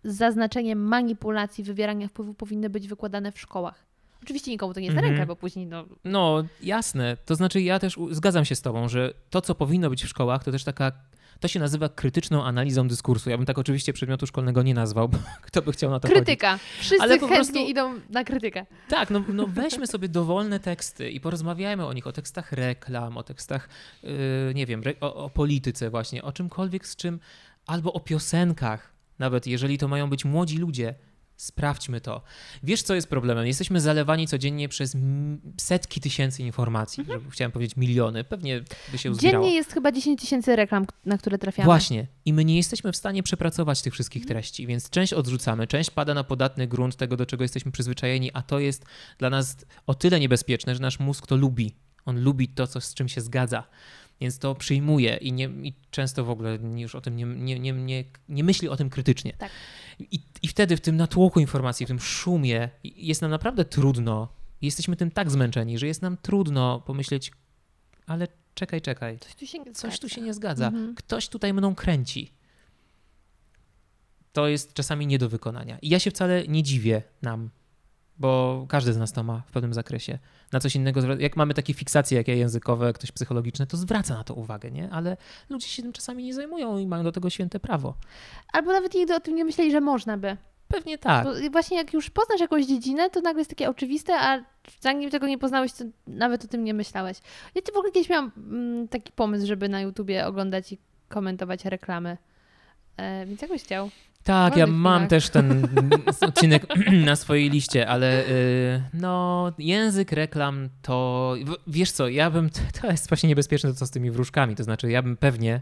z 0.05 0.17
zaznaczeniem 0.17 0.79
manipulacji, 0.79 1.65
wywierania 1.65 2.09
wpływu 2.09 2.35
powinny 2.35 2.71
być 2.71 2.89
wykładane 2.89 3.33
w 3.33 3.41
szkołach. 3.41 3.87
Oczywiście 4.25 4.51
nikomu 4.51 4.75
to 4.75 4.81
nie 4.81 4.87
jest 4.87 4.95
na 4.97 5.01
Mhm. 5.03 5.15
rękę, 5.17 5.27
bo 5.27 5.37
później 5.37 5.67
no, 5.67 5.85
No, 6.05 6.45
jasne. 6.63 7.17
To 7.25 7.35
znaczy, 7.35 7.61
ja 7.63 7.79
też 7.79 7.97
zgadzam 8.11 8.45
się 8.45 8.55
z 8.55 8.63
Tobą, 8.63 8.89
że 8.89 9.15
to, 9.31 9.41
co 9.41 9.55
powinno 9.55 9.91
być 9.91 10.05
w 10.05 10.09
szkołach, 10.09 10.45
to 10.45 10.53
też 10.53 10.65
taka. 10.65 10.93
To 11.41 11.49
się 11.49 11.61
nazywa 11.61 11.89
krytyczną 11.89 12.45
analizą 12.45 12.89
dyskursu. 12.89 13.31
Ja 13.31 13.37
bym 13.37 13.47
tak 13.47 13.59
oczywiście 13.59 13.93
przedmiotu 13.93 14.27
szkolnego 14.27 14.63
nie 14.63 14.75
nazwał, 14.75 15.09
bo 15.09 15.19
kto 15.47 15.63
by 15.63 15.73
chciał 15.73 15.91
na 15.91 16.01
to 16.01 16.09
chodzić. 16.09 16.25
krytyka. 16.25 16.59
Wszyscy 16.79 17.03
Ale 17.03 17.19
chętnie 17.19 17.37
prostu- 17.37 17.67
idą 17.67 17.95
na 18.11 18.25
krytykę. 18.25 18.67
Tak, 18.89 19.11
no, 19.11 19.25
no 19.29 19.47
weźmy 19.47 19.87
sobie 19.87 20.09
dowolne 20.09 20.61
teksty 20.61 21.11
i 21.11 21.21
porozmawiajmy 21.21 21.87
o 21.87 21.93
nich, 21.93 22.07
o 22.07 22.13
tekstach 22.13 22.53
reklam, 22.53 23.17
o 23.17 23.23
tekstach, 23.23 23.69
yy, 24.03 24.11
nie 24.55 24.67
wiem, 24.67 24.83
o, 25.01 25.15
o 25.15 25.31
polityce 25.31 25.91
właśnie, 25.91 26.23
o 26.23 26.33
czymkolwiek 26.33 26.87
z 26.87 26.97
czym, 26.97 27.21
albo 27.67 27.93
o 27.93 28.01
piosenkach, 28.01 28.93
nawet 29.19 29.47
jeżeli 29.47 29.79
to 29.79 29.89
mają 29.89 30.11
być 30.11 30.25
młodzi 30.25 30.59
ludzie. 30.59 30.95
Sprawdźmy 31.37 32.01
to. 32.01 32.23
Wiesz, 32.63 32.83
co 32.83 32.95
jest 32.95 33.09
problemem? 33.09 33.47
Jesteśmy 33.47 33.81
zalewani 33.81 34.27
codziennie 34.27 34.69
przez 34.69 34.97
setki 35.61 36.01
tysięcy 36.01 36.43
informacji. 36.43 37.05
Że, 37.09 37.21
chciałem 37.31 37.53
powiedzieć 37.53 37.77
miliony, 37.77 38.25
pewnie 38.25 38.65
by 38.93 38.99
się 38.99 39.11
uzbierało. 39.11 39.45
Dziennie 39.45 39.57
jest 39.57 39.73
chyba 39.73 39.93
10 39.93 40.21
tysięcy 40.21 40.57
reklam, 40.57 40.87
na 41.05 41.19
które 41.19 41.39
trafiamy. 41.39 41.65
Właśnie. 41.65 42.07
I 42.25 42.33
my 42.33 42.45
nie 42.45 42.57
jesteśmy 42.57 42.93
w 42.93 42.97
stanie 42.97 43.23
przepracować 43.23 43.83
tych 43.83 43.93
wszystkich 43.93 44.27
treści, 44.27 44.67
więc 44.67 44.91
część 44.91 45.13
odrzucamy, 45.13 45.67
część 45.67 45.91
pada 45.91 46.15
na 46.15 46.25
podatny 46.25 46.67
grunt 46.67 46.97
tego, 46.97 47.17
do 47.17 47.27
czego 47.27 47.45
jesteśmy 47.45 47.73
przyzwyczajeni, 47.73 48.31
a 48.33 48.43
to 48.43 48.59
jest 48.59 48.85
dla 49.19 49.31
nas 49.31 49.57
o 49.87 49.95
tyle 49.95 50.21
niebezpieczne, 50.21 50.75
że 50.75 50.81
nasz 50.81 50.99
mózg 50.99 51.27
to 51.27 51.37
lubi. 51.37 51.75
On 52.05 52.23
lubi 52.23 52.49
to, 52.49 52.67
co, 52.67 52.81
z 52.81 52.95
czym 52.95 53.09
się 53.09 53.21
zgadza. 53.21 53.65
Więc 54.21 54.39
to 54.39 54.55
przyjmuje 54.55 55.17
i, 55.17 55.33
nie, 55.33 55.45
i 55.45 55.75
często 55.91 56.25
w 56.25 56.31
ogóle 56.31 56.59
już 56.77 56.95
o 56.95 57.01
tym 57.01 57.17
nie, 57.17 57.25
nie, 57.25 57.61
nie, 57.61 57.73
nie, 57.73 58.05
nie 58.29 58.45
myśli 58.45 58.69
o 58.69 58.77
tym 58.77 58.91
krytycznie. 58.91 59.33
Tak. 59.33 59.51
I, 59.99 60.21
I 60.43 60.49
wtedy 60.49 60.77
w 60.77 60.81
tym 60.81 60.97
natłoku 60.97 61.41
informacji, 61.41 61.87
w 61.87 61.89
tym 61.89 62.01
szumie 62.01 62.69
jest 62.85 63.23
nam 63.23 63.31
naprawdę 63.31 63.65
trudno. 63.65 64.29
Jesteśmy 64.63 64.97
tym 64.97 65.11
tak 65.11 65.31
zmęczeni, 65.31 65.79
że 65.79 65.87
jest 65.87 66.03
nam 66.03 66.17
trudno 66.17 66.81
pomyśleć, 66.81 67.33
ale 68.07 68.29
czekaj, 68.55 68.81
czekaj. 68.81 69.19
Coś 69.19 69.35
tu 69.35 69.47
się 69.47 69.59
nie 69.59 69.73
Coś 69.73 69.99
tu 69.99 70.09
zgadza. 70.09 70.15
się 70.15 70.21
nie 70.21 70.35
zgadza. 70.35 70.67
Mhm. 70.67 70.95
Ktoś 70.95 71.29
tutaj 71.29 71.55
mną 71.55 71.75
kręci. 71.75 72.33
To 74.33 74.49
jest 74.49 74.75
czasami 74.75 75.07
nie 75.07 75.19
do 75.19 75.29
wykonania. 75.29 75.79
I 75.83 75.89
ja 75.89 75.99
się 75.99 76.11
wcale 76.11 76.49
nie 76.49 76.63
dziwię 76.63 77.03
nam, 77.23 77.51
bo 78.19 78.65
każdy 78.69 78.93
z 78.93 78.97
nas 78.97 79.13
to 79.13 79.23
ma 79.23 79.43
w 79.47 79.51
pewnym 79.51 79.75
zakresie. 79.75 80.19
Na 80.53 80.61
coś 80.61 80.77
innego, 80.77 81.01
jak 81.19 81.37
mamy 81.37 81.55
takie 81.55 81.75
fiksacje 81.75 82.19
jakie 82.19 82.37
językowe, 82.37 82.93
ktoś 82.93 83.13
psychologiczne, 83.13 83.67
to 83.67 83.77
zwraca 83.77 84.15
na 84.15 84.25
to 84.25 84.35
uwagę, 84.35 84.71
nie? 84.71 84.91
Ale 84.91 85.17
ludzie 85.51 85.69
się 85.69 85.83
tym 85.83 85.93
czasami 85.93 86.25
nie 86.25 86.35
zajmują 86.35 86.79
i 86.79 86.87
mają 86.87 87.05
do 87.05 87.13
tego 87.13 87.31
święte 87.31 87.61
prawo. 87.61 87.95
Albo 88.53 88.73
nawet 88.73 88.95
nigdy 88.95 89.15
o 89.15 89.21
tym 89.21 89.35
nie 89.35 89.45
myśleli, 89.45 89.71
że 89.71 89.81
można 89.81 90.19
by. 90.19 90.37
Pewnie 90.69 90.99
tak. 90.99 91.25
Bo 91.25 91.51
właśnie 91.51 91.77
jak 91.77 91.93
już 91.93 92.11
poznasz 92.11 92.41
jakąś 92.41 92.67
dziedzinę, 92.67 93.11
to 93.11 93.21
nagle 93.21 93.41
jest 93.41 93.51
takie 93.51 93.71
oczywiste, 93.71 94.21
a 94.21 94.45
zanim 94.81 95.11
tego 95.11 95.27
nie 95.27 95.39
poznałeś, 95.39 95.73
to 95.73 95.85
nawet 96.07 96.45
o 96.45 96.49
tym 96.49 96.65
nie 96.65 96.75
myślałeś. 96.75 97.19
Ja 97.55 97.63
ci 97.63 97.73
w 97.73 97.77
ogóle 97.77 97.93
kiedyś 97.93 98.09
miałam 98.09 98.31
mm, 98.37 98.89
taki 98.89 99.13
pomysł, 99.13 99.47
żeby 99.47 99.69
na 99.69 99.81
YouTubie 99.81 100.27
oglądać 100.27 100.73
i 100.73 100.79
komentować 101.09 101.65
reklamy. 101.65 102.17
E, 102.97 103.27
więc 103.27 103.43
jakbyś 103.43 103.63
chciał. 103.63 103.91
Tak, 104.25 104.57
ja 104.57 104.67
mam 104.67 104.95
chwilach. 104.95 105.11
też 105.11 105.29
ten 105.31 105.69
odcinek 106.29 106.67
na 107.07 107.17
swojej 107.17 107.51
liście, 107.51 107.89
ale 107.89 108.27
y, 108.29 108.83
no, 108.95 109.53
język 109.59 110.13
reklam 110.13 110.69
to. 110.83 111.35
w- 111.45 111.57
Wiesz 111.73 111.93
co, 111.93 112.09
ja 112.09 112.31
bym. 112.31 112.51
To 112.81 112.87
jest 112.91 113.09
właśnie 113.09 113.29
niebezpieczne 113.29 113.71
to 113.71 113.77
co 113.77 113.87
z 113.87 113.91
tymi 113.91 114.11
wróżkami. 114.11 114.55
To 114.57 114.65
znaczy, 114.65 114.91
ja 114.91 115.03
bym 115.03 115.17
pewnie 115.17 115.61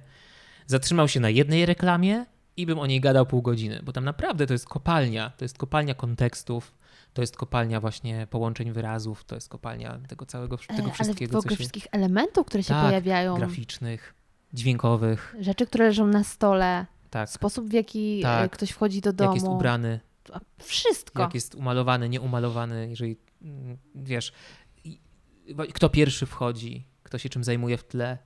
zatrzymał 0.66 1.08
się 1.08 1.20
na 1.20 1.30
jednej 1.30 1.66
reklamie 1.66 2.26
i 2.56 2.66
bym 2.66 2.78
o 2.78 2.86
niej 2.86 3.00
gadał 3.00 3.26
pół 3.26 3.42
godziny, 3.42 3.80
bo 3.84 3.92
tam 3.92 4.04
naprawdę 4.04 4.46
to 4.46 4.52
jest 4.52 4.68
kopalnia. 4.68 5.32
To 5.36 5.44
jest 5.44 5.58
kopalnia 5.58 5.94
kontekstów. 5.94 6.74
To 7.14 7.22
jest 7.22 7.36
kopalnia 7.36 7.80
właśnie 7.80 8.26
połączeń 8.30 8.72
wyrazów, 8.72 9.24
to 9.24 9.34
jest 9.34 9.48
kopalnia 9.48 9.98
tego 10.08 10.26
całego, 10.26 10.56
E, 10.56 10.58
tego 10.76 10.82
ale 10.82 10.90
w 10.90 10.94
wszystkiego, 10.94 11.30
ogóle 11.30 11.42
co 11.42 11.48
się 11.50 11.56
wszystkich 11.56 11.86
elementów, 11.92 12.46
które 12.46 12.62
się 12.62 12.68
Tak, 12.74 12.86
pojawiają. 12.86 13.34
graficznych, 13.36 14.14
dźwiękowych, 14.54 15.36
Rzeczy, 15.40 15.66
które 15.66 15.84
leżą 15.84 16.06
na 16.06 16.24
stole. 16.24 16.86
Tak, 17.12 17.30
Sposób, 17.30 17.68
w 17.68 17.72
jaki 17.72 18.18
e, 18.20 18.22
Tak. 18.22 18.52
ktoś 18.52 18.70
wchodzi 18.70 19.00
do 19.00 19.12
domu. 19.12 19.30
jak 19.30 19.34
jest 19.34 19.46
ubrany, 19.46 20.00
Wszystko. 20.58 21.22
jak 21.22 21.34
jest 21.34 21.54
umalowany, 21.54 22.08
nieumalowany, 22.08 22.88
jeżeli 22.90 23.16
mm, 23.42 23.78
wiesz, 23.94 24.32
kto 25.74 25.88
pierwszy 25.88 26.26
wchodzi, 26.26 26.86
kto 27.02 27.18
się 27.18 27.28
czym 27.28 27.44
zajmuje 27.44 27.78
w 27.78 27.84
tle. 27.84 28.18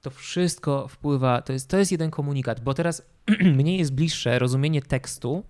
To 0.00 0.10
wszystko 0.10 0.88
wpływa, 0.88 1.42
to 1.42 1.52
jest, 1.52 1.68
to 1.68 1.78
jest 1.78 1.92
jeden 1.92 2.10
komunikat, 2.10 2.60
bo 2.60 2.74
teraz 2.74 3.02
mnie 3.58 3.76
jest 3.76 3.92
bliższe 3.92 4.38
rozumienie 4.38 4.82
tekstu 4.82 5.44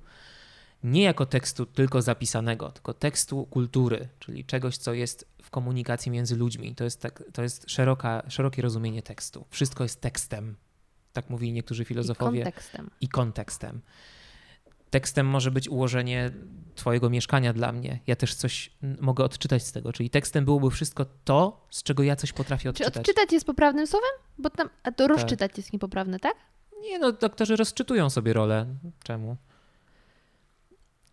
nie 0.82 1.02
jako 1.02 1.26
tekstu 1.26 1.66
tylko 1.66 2.02
zapisanego, 2.02 2.72
tylko 2.72 2.94
tekstu 2.94 3.46
kultury, 3.46 4.08
czyli 4.18 4.44
czegoś, 4.44 4.76
co 4.76 4.92
jest 4.92 5.28
w 5.42 5.50
komunikacji 5.50 6.12
między 6.12 6.36
ludźmi. 6.36 6.74
To 6.74 6.84
jest, 6.84 7.02
tak, 7.02 7.22
to 7.32 7.42
jest 7.42 7.70
szeroka, 7.70 8.22
szerokie 8.28 8.62
rozumienie 8.62 9.02
tekstu. 9.02 9.44
Wszystko 9.50 9.82
jest 9.84 10.00
tekstem. 10.00 10.56
Tak 11.22 11.30
mówili 11.30 11.52
niektórzy 11.52 11.82
I 11.82 11.86
filozofowie 11.86 12.42
kontekstem. 12.44 12.90
i 13.00 13.08
kontekstem. 13.08 13.80
Tekstem 14.90 15.26
może 15.26 15.50
być 15.50 15.68
ułożenie 15.68 16.30
Twojego 16.74 17.10
mieszkania 17.10 17.52
dla 17.52 17.72
mnie. 17.72 18.00
Ja 18.06 18.16
też 18.16 18.34
coś 18.34 18.70
mogę 19.00 19.24
odczytać 19.24 19.62
z 19.66 19.72
tego. 19.72 19.92
Czyli 19.92 20.10
tekstem 20.10 20.44
byłoby 20.44 20.70
wszystko 20.70 21.06
to, 21.24 21.66
z 21.70 21.82
czego 21.82 22.02
ja 22.02 22.16
coś 22.16 22.32
potrafię 22.32 22.62
Czy 22.62 22.68
odczytać. 22.68 22.96
odczytać 22.96 23.32
jest 23.32 23.46
poprawnym 23.46 23.86
słowem? 23.86 24.08
Bo 24.38 24.50
tam, 24.50 24.68
a 24.82 24.84
Tak. 24.84 24.94
to 24.94 25.08
rozczytać 25.08 25.56
jest 25.56 25.72
niepoprawne, 25.72 26.18
tak? 26.20 26.34
Nie, 26.82 26.98
no 26.98 27.12
doktorzy 27.12 27.56
rozczytują 27.56 28.10
sobie 28.10 28.32
rolę. 28.32 28.66
Czemu? 29.04 29.36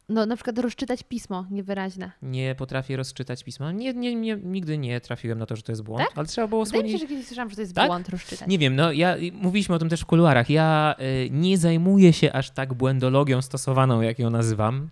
No 0.09 0.25
na 0.25 0.35
przykład 0.35 0.59
rozczytać 0.59 1.03
pismo 1.03 1.45
niewyraźne. 1.51 2.11
Nie 2.21 2.55
potrafię 2.55 2.97
rozczytać 2.97 3.43
pisma. 3.43 3.71
Nie, 3.71 3.93
nie, 3.93 4.15
nie, 4.15 4.35
nigdy 4.35 4.77
nie 4.77 5.01
trafiłem 5.01 5.39
na 5.39 5.45
to, 5.45 5.55
że 5.55 5.61
to 5.61 5.71
jest 5.71 5.83
błąd, 5.83 6.07
Tak? 6.07 6.17
ale 6.17 6.27
trzeba 6.27 6.47
było 6.47 6.65
Wydaje 6.65 6.83
mi 6.83 6.91
się, 6.91 6.97
że 6.97 7.07
kiedyś 7.07 7.25
słyszałam, 7.25 7.49
że 7.49 7.55
to 7.55 7.61
jest 7.61 7.75
Tak? 7.75 7.87
błąd 7.87 8.09
rozczytać. 8.09 8.47
Nie 8.49 8.59
wiem, 8.59 8.75
no 8.75 8.91
ja 8.91 9.15
mówiliśmy 9.33 9.75
o 9.75 9.79
tym 9.79 9.89
też 9.89 10.01
w 10.01 10.05
kuluarach. 10.05 10.49
Ja 10.49 10.95
y, 11.25 11.29
nie 11.31 11.57
zajmuję 11.57 12.13
się 12.13 12.33
aż 12.33 12.51
tak 12.51 12.73
błędologią 12.73 13.41
stosowaną, 13.41 14.01
jak 14.01 14.19
ją 14.19 14.29
nazywam. 14.29 14.89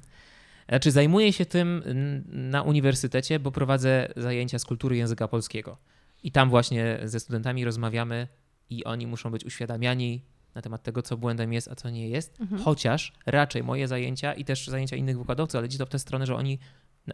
Znaczy, 0.70 0.92
zajmuję 0.92 1.34
się 1.34 1.46
tym 1.46 1.84
na 2.28 2.62
uniwersytecie, 2.62 3.40
bo 3.40 3.52
prowadzę 3.52 4.08
zajęcia 4.18 4.60
z 4.60 4.66
kultury 4.66 4.98
języka 4.98 5.28
polskiego. 5.28 5.78
I 6.24 6.32
tam 6.32 6.50
właśnie 6.50 7.00
ze 7.04 7.20
studentami 7.20 7.66
rozmawiamy 7.66 8.28
i 8.70 8.84
oni 8.84 9.08
muszą 9.08 9.32
być 9.32 9.46
uświadamiani 9.46 10.22
na 10.56 10.62
temat 10.62 10.84
tego, 10.84 11.02
co 11.02 11.18
błędem 11.18 11.54
jest, 11.54 11.68
a 11.68 11.76
co 11.76 11.90
nie 11.90 12.10
jest. 12.10 12.42
Mhm. 12.42 12.62
Chociaż 12.62 13.14
raczej 13.26 13.64
moje 13.64 13.88
zajęcia 13.88 14.34
i 14.34 14.46
też 14.46 14.68
zajęcia 14.68 14.96
innych 14.96 15.18
wykładowców, 15.18 15.58
ale 15.58 15.68
idzie 15.68 15.78
to 15.78 15.86
w 15.86 15.90
tę 15.90 16.00
stronę, 16.00 16.26
że 16.26 16.36
oni 16.36 16.60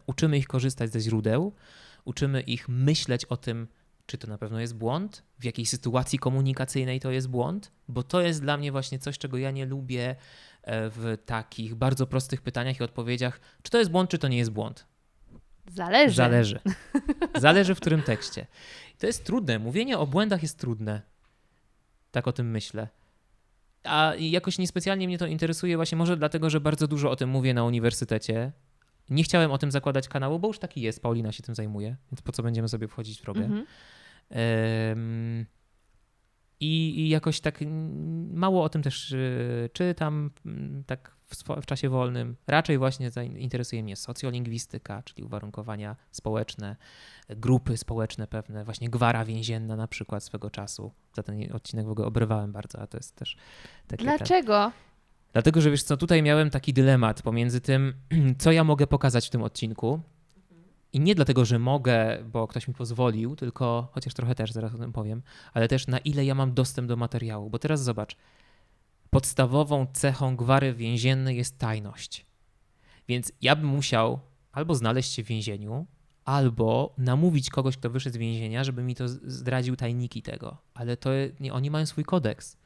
uczymy 0.08 0.38
ich 0.38 0.48
korzystać 0.48 0.92
ze 0.92 1.00
źródeł, 1.00 1.54
uczymy 2.06 2.42
ich 2.42 2.70
myśleć 2.70 3.26
o 3.26 3.38
tym, 3.38 3.68
czy 4.06 4.18
to 4.18 4.28
na 4.28 4.38
pewno 4.38 4.60
jest 4.60 4.76
błąd, 4.76 5.24
w 5.40 5.44
jakiej 5.44 5.66
sytuacji 5.66 6.20
komunikacyjnej 6.20 7.00
to 7.00 7.12
jest 7.12 7.28
błąd, 7.28 7.72
bo 7.88 8.04
to 8.04 8.22
jest 8.22 8.42
dla 8.42 8.58
mnie 8.58 8.72
właśnie 8.72 9.00
coś, 9.00 9.18
czego 9.18 9.38
ja 9.38 9.52
nie 9.52 9.66
lubię 9.66 10.16
e, 10.64 10.90
w 10.90 11.18
takich 11.26 11.76
bardzo 11.76 12.08
prostych 12.08 12.42
pytaniach 12.42 12.80
i 12.80 12.84
odpowiedziach, 12.84 13.40
czy 13.62 13.72
to 13.72 13.78
jest 13.78 13.92
błąd, 13.92 14.10
czy 14.10 14.18
to 14.18 14.28
nie 14.28 14.38
jest 14.38 14.52
błąd. 14.52 14.86
Zależy. 15.68 16.16
Zależy. 16.16 16.60
Zależy 17.36 17.76
w 17.76 17.80
którym 17.80 18.02
tekście. 18.02 18.48
To 18.98 19.08
jest 19.08 19.26
trudne. 19.26 19.60
Mówienie 19.60 19.98
o 19.98 20.08
błędach 20.08 20.42
jest 20.42 20.60
trudne. 20.60 21.02
Tak 22.12 22.28
o 22.28 22.32
tym 22.32 22.52
myślę. 22.52 22.88
A 23.84 24.14
jakoś 24.20 24.58
niespecjalnie 24.58 25.08
mnie 25.08 25.18
to 25.18 25.28
interesuje, 25.28 25.76
właśnie 25.76 25.98
może 25.98 26.18
dlatego, 26.18 26.50
że 26.50 26.62
bardzo 26.62 26.88
dużo 26.88 27.12
o 27.12 27.16
tym 27.16 27.30
mówię 27.30 27.54
na 27.54 27.64
uniwersytecie. 27.64 28.52
Nie 29.10 29.24
chciałem 29.24 29.52
o 29.52 29.58
tym 29.58 29.72
zakładać 29.72 30.08
kanału, 30.08 30.40
bo 30.40 30.48
już 30.48 30.60
taki 30.60 30.82
jest. 30.82 31.02
Paulina 31.02 31.32
się 31.32 31.44
tym 31.44 31.56
zajmuje, 31.56 31.96
więc 32.12 32.22
po 32.22 32.32
co 32.32 32.44
będziemy 32.44 32.70
sobie 32.70 32.88
wchodzić 32.88 33.20
w 33.20 33.22
drogę. 33.22 33.42
Mhm. 33.42 33.66
Em, 34.30 35.46
I, 36.60 37.00
I 37.00 37.10
jakoś 37.10 37.40
tak 37.40 37.60
mało 38.34 38.64
o 38.64 38.70
tym 38.70 38.84
też 38.84 39.12
y, 39.12 39.70
czytam, 39.74 40.32
tak 40.86 41.19
w, 41.30 41.62
w 41.62 41.66
czasie 41.66 41.90
wolnym. 41.90 42.36
Raczej 42.48 42.78
właśnie 42.78 43.12
interesuje 43.38 43.84
mnie 43.84 43.96
socjolingwistyka, 43.96 45.04
czyli 45.04 45.24
uwarunkowania 45.24 45.96
społeczne, 46.12 46.76
grupy 47.30 47.78
społeczne 47.78 48.28
pewne, 48.28 48.64
właśnie 48.64 48.90
gwara 48.90 49.26
więzienna 49.26 49.76
na 49.76 49.88
przykład 49.88 50.24
swego 50.24 50.50
czasu. 50.50 50.92
Za 51.14 51.24
ten 51.24 51.52
odcinek 51.54 51.86
w 51.86 51.90
ogóle 51.90 52.08
obrywałem 52.08 52.52
bardzo, 52.52 52.80
a 52.82 52.88
to 52.88 52.98
jest 52.98 53.16
też 53.16 53.38
takie... 53.88 54.06
ten- 54.06 54.18
Dlaczego? 54.18 54.72
Dlatego, 55.34 55.62
że 55.62 55.72
wiesz 55.72 55.84
co, 55.84 55.98
tutaj 55.98 56.24
miałem 56.24 56.50
taki 56.50 56.74
dylemat 56.74 57.22
pomiędzy 57.22 57.62
tym, 57.62 57.94
co 58.42 58.52
ja 58.52 58.64
mogę 58.64 58.88
pokazać 58.88 59.28
w 59.28 59.30
tym 59.30 59.44
odcinku. 59.44 60.00
I 60.94 61.00
nie 61.00 61.16
dlatego, 61.16 61.46
że 61.46 61.60
mogę, 61.60 62.18
bo 62.32 62.48
ktoś 62.48 62.68
mi 62.68 62.74
pozwolił, 62.74 63.36
tylko 63.36 63.88
chociaż 63.92 64.14
trochę 64.14 64.36
też 64.36 64.52
zaraz 64.52 64.76
o 64.76 64.78
tym 64.78 64.94
powiem, 64.94 65.22
ale 65.54 65.68
też 65.68 65.88
na 65.88 65.98
ile 65.98 66.26
ja 66.26 66.36
mam 66.36 66.54
dostęp 66.54 66.88
do 66.88 66.96
materiału. 66.96 67.50
Bo 67.50 67.60
teraz 67.60 67.84
zobacz, 67.84 68.16
podstawową 69.10 69.88
cechą 69.94 70.36
gwary 70.36 70.74
więziennej 70.74 71.38
jest 71.38 71.58
tajność. 71.58 72.26
Więc 73.08 73.32
ja 73.42 73.56
bym 73.56 73.66
musiał 73.66 74.20
albo 74.52 74.76
znaleźć 74.76 75.14
się 75.14 75.24
w 75.24 75.28
więzieniu, 75.28 75.86
albo 76.26 76.94
namówić 76.98 77.50
kogoś, 77.50 77.78
kto 77.78 77.90
wyszedł 77.90 78.14
z 78.14 78.18
więzienia, 78.18 78.64
żeby 78.64 78.84
mi 78.84 78.96
to 78.96 79.08
zdradził 79.08 79.76
tajniki 79.76 80.22
tego. 80.22 80.58
Ale 80.74 80.98
to 80.98 81.10
nie, 81.40 81.54
oni 81.54 81.72
mają 81.72 81.86
swój 81.86 82.04
kodeks. 82.04 82.58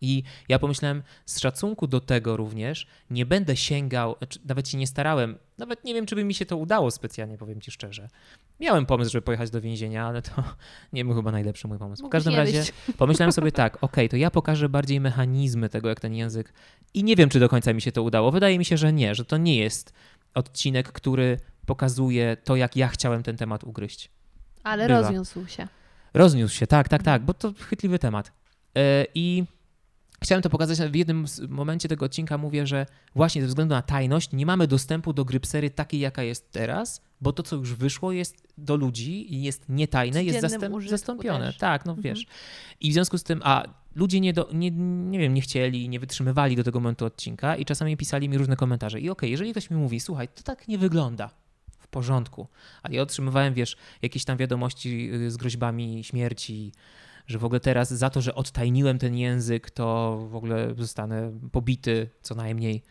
I 0.00 0.22
ja 0.48 0.58
pomyślałem, 0.58 1.02
z 1.26 1.40
szacunku 1.40 1.86
do 1.86 2.00
tego 2.00 2.36
również 2.36 2.86
nie 3.10 3.26
będę 3.26 3.56
sięgał, 3.56 4.16
znaczy 4.18 4.38
nawet 4.44 4.68
się 4.68 4.78
nie 4.78 4.86
starałem, 4.86 5.38
nawet 5.58 5.84
nie 5.84 5.94
wiem, 5.94 6.06
czy 6.06 6.14
by 6.14 6.24
mi 6.24 6.34
się 6.34 6.46
to 6.46 6.56
udało 6.56 6.90
specjalnie, 6.90 7.38
powiem 7.38 7.60
ci 7.60 7.70
szczerze. 7.70 8.08
Miałem 8.60 8.86
pomysł, 8.86 9.10
żeby 9.10 9.22
pojechać 9.22 9.50
do 9.50 9.60
więzienia, 9.60 10.06
ale 10.06 10.22
to 10.22 10.30
nie 10.92 11.04
był 11.04 11.14
chyba 11.14 11.32
najlepszy 11.32 11.68
mój 11.68 11.78
pomysł. 11.78 12.06
W 12.06 12.10
każdym 12.10 12.34
razie 12.34 12.64
pomyślałem 12.98 13.32
sobie 13.32 13.52
tak, 13.52 13.78
okej, 13.84 14.08
to 14.08 14.16
ja 14.16 14.30
pokażę 14.30 14.68
bardziej 14.68 15.00
mechanizmy 15.00 15.68
tego, 15.68 15.88
jak 15.88 16.00
ten 16.00 16.14
język. 16.14 16.52
I 16.94 17.04
nie 17.04 17.16
wiem, 17.16 17.28
czy 17.28 17.40
do 17.40 17.48
końca 17.48 17.72
mi 17.72 17.82
się 17.82 17.92
to 17.92 18.02
udało. 18.02 18.30
Wydaje 18.30 18.58
mi 18.58 18.64
się, 18.64 18.76
że 18.76 18.92
nie, 18.92 19.14
że 19.14 19.24
to 19.24 19.36
nie 19.36 19.56
jest 19.56 19.92
odcinek, 20.34 20.92
który 20.92 21.38
pokazuje 21.66 22.36
to, 22.44 22.56
jak 22.56 22.76
ja 22.76 22.88
chciałem 22.88 23.22
ten 23.22 23.36
temat 23.36 23.64
ugryźć. 23.64 24.10
Ale 24.62 24.88
Bywa. 24.88 25.00
rozniósł 25.00 25.46
się. 25.46 25.68
Rozniósł 26.14 26.54
się, 26.54 26.66
tak, 26.66 26.88
tak, 26.88 27.02
tak, 27.02 27.22
bo 27.22 27.34
to 27.34 27.52
chytliwy 27.68 27.98
temat. 27.98 28.32
E, 28.76 29.06
I 29.14 29.44
chciałem 30.26 30.42
to 30.42 30.50
pokazać 30.50 30.90
w 30.90 30.94
jednym 30.94 31.24
momencie 31.48 31.88
tego 31.88 32.06
odcinka. 32.06 32.38
Mówię, 32.38 32.66
że 32.66 32.86
właśnie 33.14 33.42
ze 33.42 33.48
względu 33.48 33.74
na 33.74 33.82
tajność 33.82 34.32
nie 34.32 34.46
mamy 34.46 34.66
dostępu 34.66 35.12
do 35.12 35.24
grypsery 35.24 35.70
takiej, 35.70 36.00
jaka 36.00 36.22
jest 36.22 36.50
teraz, 36.52 37.02
bo 37.20 37.32
to, 37.32 37.42
co 37.42 37.56
już 37.56 37.74
wyszło, 37.74 38.12
jest 38.12 38.36
do 38.58 38.76
ludzi 38.76 39.34
i 39.34 39.42
jest 39.42 39.68
nietajne, 39.68 40.24
jest 40.24 40.40
zastęp, 40.40 40.74
zastąpione. 40.88 41.46
też. 41.46 41.56
Tak, 41.56 41.84
no 41.86 41.92
Mhm. 41.92 42.02
wiesz. 42.14 42.26
I 42.80 42.90
w 42.90 42.92
związku 42.92 43.18
z 43.18 43.22
tym, 43.22 43.40
a 43.44 43.64
ludzie 43.94 44.20
nie, 44.20 44.32
do, 44.32 44.48
nie, 44.52 44.70
nie 45.10 45.18
wiem, 45.18 45.34
nie 45.34 45.40
chcieli, 45.40 45.88
nie 45.88 46.00
wytrzymywali 46.00 46.56
do 46.56 46.64
tego 46.64 46.80
momentu 46.80 47.04
odcinka 47.04 47.56
i 47.56 47.64
czasami 47.64 47.96
pisali 47.96 48.28
mi 48.28 48.38
różne 48.38 48.56
komentarze. 48.56 49.00
I 49.00 49.10
okej, 49.10 49.30
jeżeli 49.30 49.50
ktoś 49.50 49.70
mi 49.70 49.76
mówi, 49.76 50.00
słuchaj, 50.00 50.28
to 50.28 50.42
tak 50.42 50.68
nie 50.68 50.78
wygląda, 50.78 51.30
w 51.78 51.88
porządku. 51.88 52.46
Ale 52.82 52.94
ja 52.94 53.02
otrzymywałem, 53.02 53.54
wiesz, 53.54 53.76
jakieś 54.02 54.24
tam 54.24 54.36
wiadomości 54.36 55.10
y, 55.14 55.30
z 55.30 55.36
groźbami 55.36 56.04
śmierci, 56.04 56.72
że 57.26 57.38
w 57.38 57.44
ogóle 57.44 57.60
teraz 57.60 57.90
za 57.90 58.10
to, 58.10 58.20
że 58.20 58.34
odtajniłem 58.34 58.98
ten 58.98 59.16
język, 59.16 59.70
to 59.70 60.16
w 60.30 60.36
ogóle 60.36 60.74
zostanę 60.78 61.32
pobity 61.52 62.08
co 62.22 62.34
najmniej. 62.34 62.82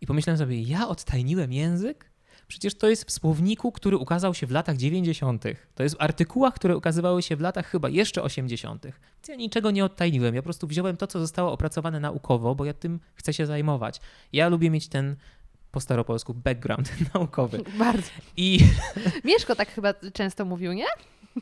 I 0.00 0.06
pomyślałem 0.06 0.38
sobie, 0.38 0.62
ja 0.62 0.88
odtajniłem 0.88 1.52
język? 1.52 2.10
Przecież 2.48 2.74
to 2.74 2.88
jest 2.88 3.04
w 3.04 3.10
słowniku, 3.10 3.72
który 3.72 3.96
ukazał 3.96 4.34
się 4.34 4.46
w 4.46 4.50
latach 4.50 4.76
90. 4.76 5.44
To 5.74 5.82
jest 5.82 5.96
w 5.96 6.00
artykułach, 6.00 6.54
które 6.54 6.76
ukazywały 6.76 7.22
się 7.22 7.36
w 7.36 7.40
latach 7.40 7.66
chyba 7.66 7.88
jeszcze 7.88 8.22
80. 8.22 8.84
Więc 8.84 9.28
ja 9.28 9.34
niczego 9.34 9.70
nie 9.70 9.84
odtajniłem. 9.84 10.34
Ja 10.34 10.42
po 10.42 10.44
prostu 10.44 10.66
wziąłem 10.66 10.96
to, 10.96 11.06
co 11.06 11.20
zostało 11.20 11.52
opracowane 11.52 12.00
naukowo, 12.00 12.54
bo 12.54 12.64
ja 12.64 12.74
tym 12.74 13.00
chcę 13.14 13.32
się 13.32 13.46
zajmować. 13.46 14.00
Ja 14.32 14.48
lubię 14.48 14.70
mieć 14.70 14.88
ten 14.88 15.16
po 15.70 15.80
staropolsku 15.80 16.34
background 16.34 16.92
naukowy. 17.14 17.60
Bardzo. 17.78 18.10
I 18.36 18.60
Mieszko 19.24 19.56
tak 19.56 19.68
chyba 19.68 19.94
często 20.12 20.44
mówił, 20.44 20.72
nie? 20.72 20.86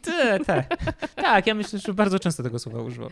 Te. 0.02 0.38
tak, 1.16 1.46
ja 1.46 1.54
myślę, 1.54 1.78
że 1.78 1.94
bardzo 1.94 2.18
często 2.18 2.42
tego 2.42 2.58
słowa 2.58 2.82
używał. 2.82 3.10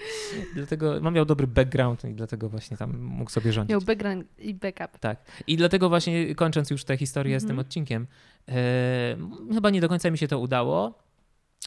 Dlatego 0.55 1.01
mam 1.01 1.15
miał 1.15 1.25
dobry 1.25 1.47
background 1.47 2.05
i 2.05 2.15
dlatego 2.15 2.49
właśnie 2.49 2.77
tam 2.77 2.99
mógł 2.99 3.31
sobie 3.31 3.53
rządzić. 3.53 3.71
Miał 3.71 3.81
background 3.81 4.27
i 4.39 4.55
backup. 4.55 4.99
Tak. 4.99 5.19
I 5.47 5.57
dlatego 5.57 5.89
właśnie 5.89 6.35
kończąc 6.35 6.71
już 6.71 6.85
tę 6.85 6.97
historię 6.97 7.41
z 7.41 7.43
tym 7.43 7.51
Mhm. 7.51 7.67
odcinkiem, 7.67 8.07
e, 8.49 9.17
chyba 9.55 9.71
nie 9.71 9.81
do 9.81 9.89
końca 9.89 10.11
mi 10.11 10.19
się 10.19 10.29
to 10.29 10.39
udało. 10.39 10.95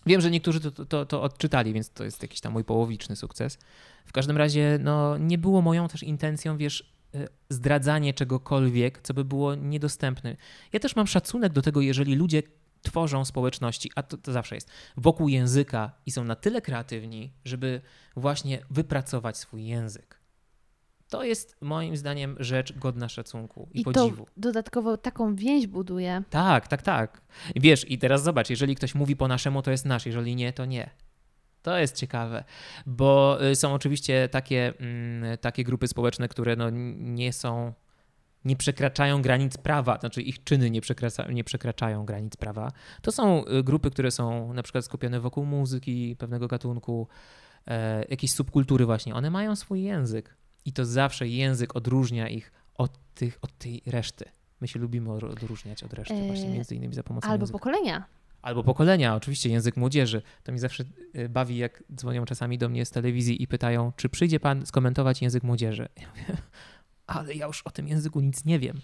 Wiem, 0.05 0.21
że 0.21 0.31
niektórzy 0.31 0.59
to, 0.59 0.85
to, 0.85 1.05
to 1.05 1.21
odczytali, 1.23 1.73
więc 1.73 1.89
to 1.89 2.03
jest 2.03 2.21
jakiś 2.21 2.41
tam 2.41 2.53
mój 2.53 2.63
połowiczny 2.63 3.15
sukces. 3.15 3.57
W 4.05 4.11
każdym 4.11 4.37
razie, 4.37 4.79
no, 4.81 5.17
nie 5.17 5.37
było 5.37 5.61
moją 5.61 5.87
też 5.87 6.03
intencją, 6.03 6.57
wiesz, 6.57 6.93
e, 7.15 7.27
zdradzanie 7.49 8.13
czegokolwiek, 8.13 8.99
co 9.03 9.13
by 9.13 9.25
było 9.25 9.55
niedostępne. 9.55 10.35
Ja 10.73 10.79
też 10.79 10.95
mam 10.95 11.07
szacunek 11.07 11.53
do 11.53 11.61
tego, 11.61 11.81
jeżeli 11.81 12.15
ludzie 12.15 12.43
tworzą 12.83 13.25
społeczności, 13.25 13.91
a 13.95 14.03
to, 14.03 14.17
to 14.17 14.31
zawsze 14.31 14.55
jest, 14.55 14.69
wokół 14.97 15.29
języka 15.29 15.91
i 16.05 16.11
są 16.11 16.23
na 16.23 16.35
tyle 16.35 16.61
kreatywni, 16.61 17.33
żeby 17.45 17.81
właśnie 18.15 18.59
wypracować 18.69 19.37
swój 19.37 19.65
język. 19.65 20.23
To 21.09 21.23
jest 21.23 21.57
moim 21.61 21.97
zdaniem 21.97 22.35
rzecz 22.39 22.77
godna 22.77 23.09
szacunku 23.09 23.69
i, 23.73 23.81
I 23.81 23.83
to 23.83 23.91
podziwu. 23.91 24.27
dodatkowo 24.37 24.97
taką 24.97 25.35
więź 25.35 25.67
buduje. 25.67 26.23
Tak, 26.29 26.67
tak, 26.67 26.81
tak. 26.81 27.21
Wiesz, 27.55 27.91
i 27.91 27.97
teraz 27.97 28.23
zobacz, 28.23 28.49
jeżeli 28.49 28.75
ktoś 28.75 28.95
mówi 28.95 29.15
po 29.15 29.27
naszemu, 29.27 29.61
to 29.61 29.71
jest 29.71 29.85
nasz, 29.85 30.05
jeżeli 30.05 30.35
nie, 30.35 30.53
to 30.53 30.65
nie. 30.65 30.89
To 31.61 31.77
jest 31.77 31.95
ciekawe, 31.95 32.43
bo 32.85 33.37
y, 33.45 33.55
są 33.55 33.73
oczywiście 33.73 34.29
takie, 34.29 34.73
mm, 34.79 35.37
takie 35.37 35.63
grupy 35.63 35.87
społeczne, 35.87 36.27
które 36.27 36.55
no 36.55 36.69
nie 36.97 37.33
są, 37.33 37.73
nie 38.45 38.55
przekraczają 38.55 39.21
granic 39.21 39.57
prawa, 39.57 39.97
znaczy 39.99 40.21
ich 40.21 40.43
czyny 40.43 40.69
nie, 40.69 40.81
przekracza, 40.81 41.31
nie 41.31 41.43
przekraczają 41.43 42.05
granic 42.05 42.35
prawa. 42.37 42.71
To 43.01 43.11
są 43.11 43.45
y, 43.47 43.63
grupy, 43.63 43.91
które 43.91 44.11
są 44.11 44.53
na 44.53 44.63
przykład 44.63 44.85
skupione 44.85 45.19
wokół 45.19 45.45
muzyki, 45.45 46.15
pewnego 46.19 46.47
gatunku, 46.47 47.07
e, 47.67 48.05
jakiejś 48.09 48.31
subkultury 48.33 48.85
właśnie. 48.85 49.15
One 49.15 49.29
mają 49.29 49.55
swój 49.55 49.83
język 49.83 50.35
i 50.65 50.73
to 50.73 50.85
zawsze 50.85 51.27
język 51.27 51.75
odróżnia 51.75 52.29
ich 52.29 52.51
od, 52.75 52.91
tych, 53.15 53.37
od 53.41 53.57
tej 53.57 53.81
reszty. 53.85 54.25
My 54.61 54.67
się 54.67 54.79
lubimy 54.79 55.11
od- 55.11 55.23
odróżniać 55.23 55.83
od 55.83 55.93
reszty, 55.93 56.27
właśnie 56.27 56.47
E, 56.49 56.53
między 56.53 56.75
innymi 56.75 56.93
za 56.93 57.03
pomocą 57.03 57.27
Albo 57.29 57.43
języka. 57.43 57.59
pokolenia. 57.59 58.03
Albo 58.41 58.63
pokolenia, 58.63 59.15
oczywiście 59.15 59.49
język 59.49 59.77
młodzieży. 59.77 60.21
To 60.43 60.51
mi 60.51 60.59
zawsze 60.59 60.83
y, 61.15 61.29
bawi, 61.29 61.57
jak 61.57 61.83
dzwonią 61.95 62.25
czasami 62.25 62.57
do 62.57 62.69
mnie 62.69 62.85
z 62.85 62.91
telewizji 62.91 63.43
i 63.43 63.47
pytają, 63.47 63.91
czy 63.95 64.09
przyjdzie 64.09 64.39
pan 64.39 64.65
skomentować 64.65 65.21
język 65.21 65.43
młodzieży. 65.43 65.87
Ja 66.01 66.07
mówię, 66.09 66.37
ale 67.07 67.33
ja 67.33 67.47
już 67.47 67.61
o 67.61 67.71
tym 67.71 67.87
języku 67.87 68.19
nic 68.19 68.45
nie 68.45 68.59
wiem. 68.59 68.81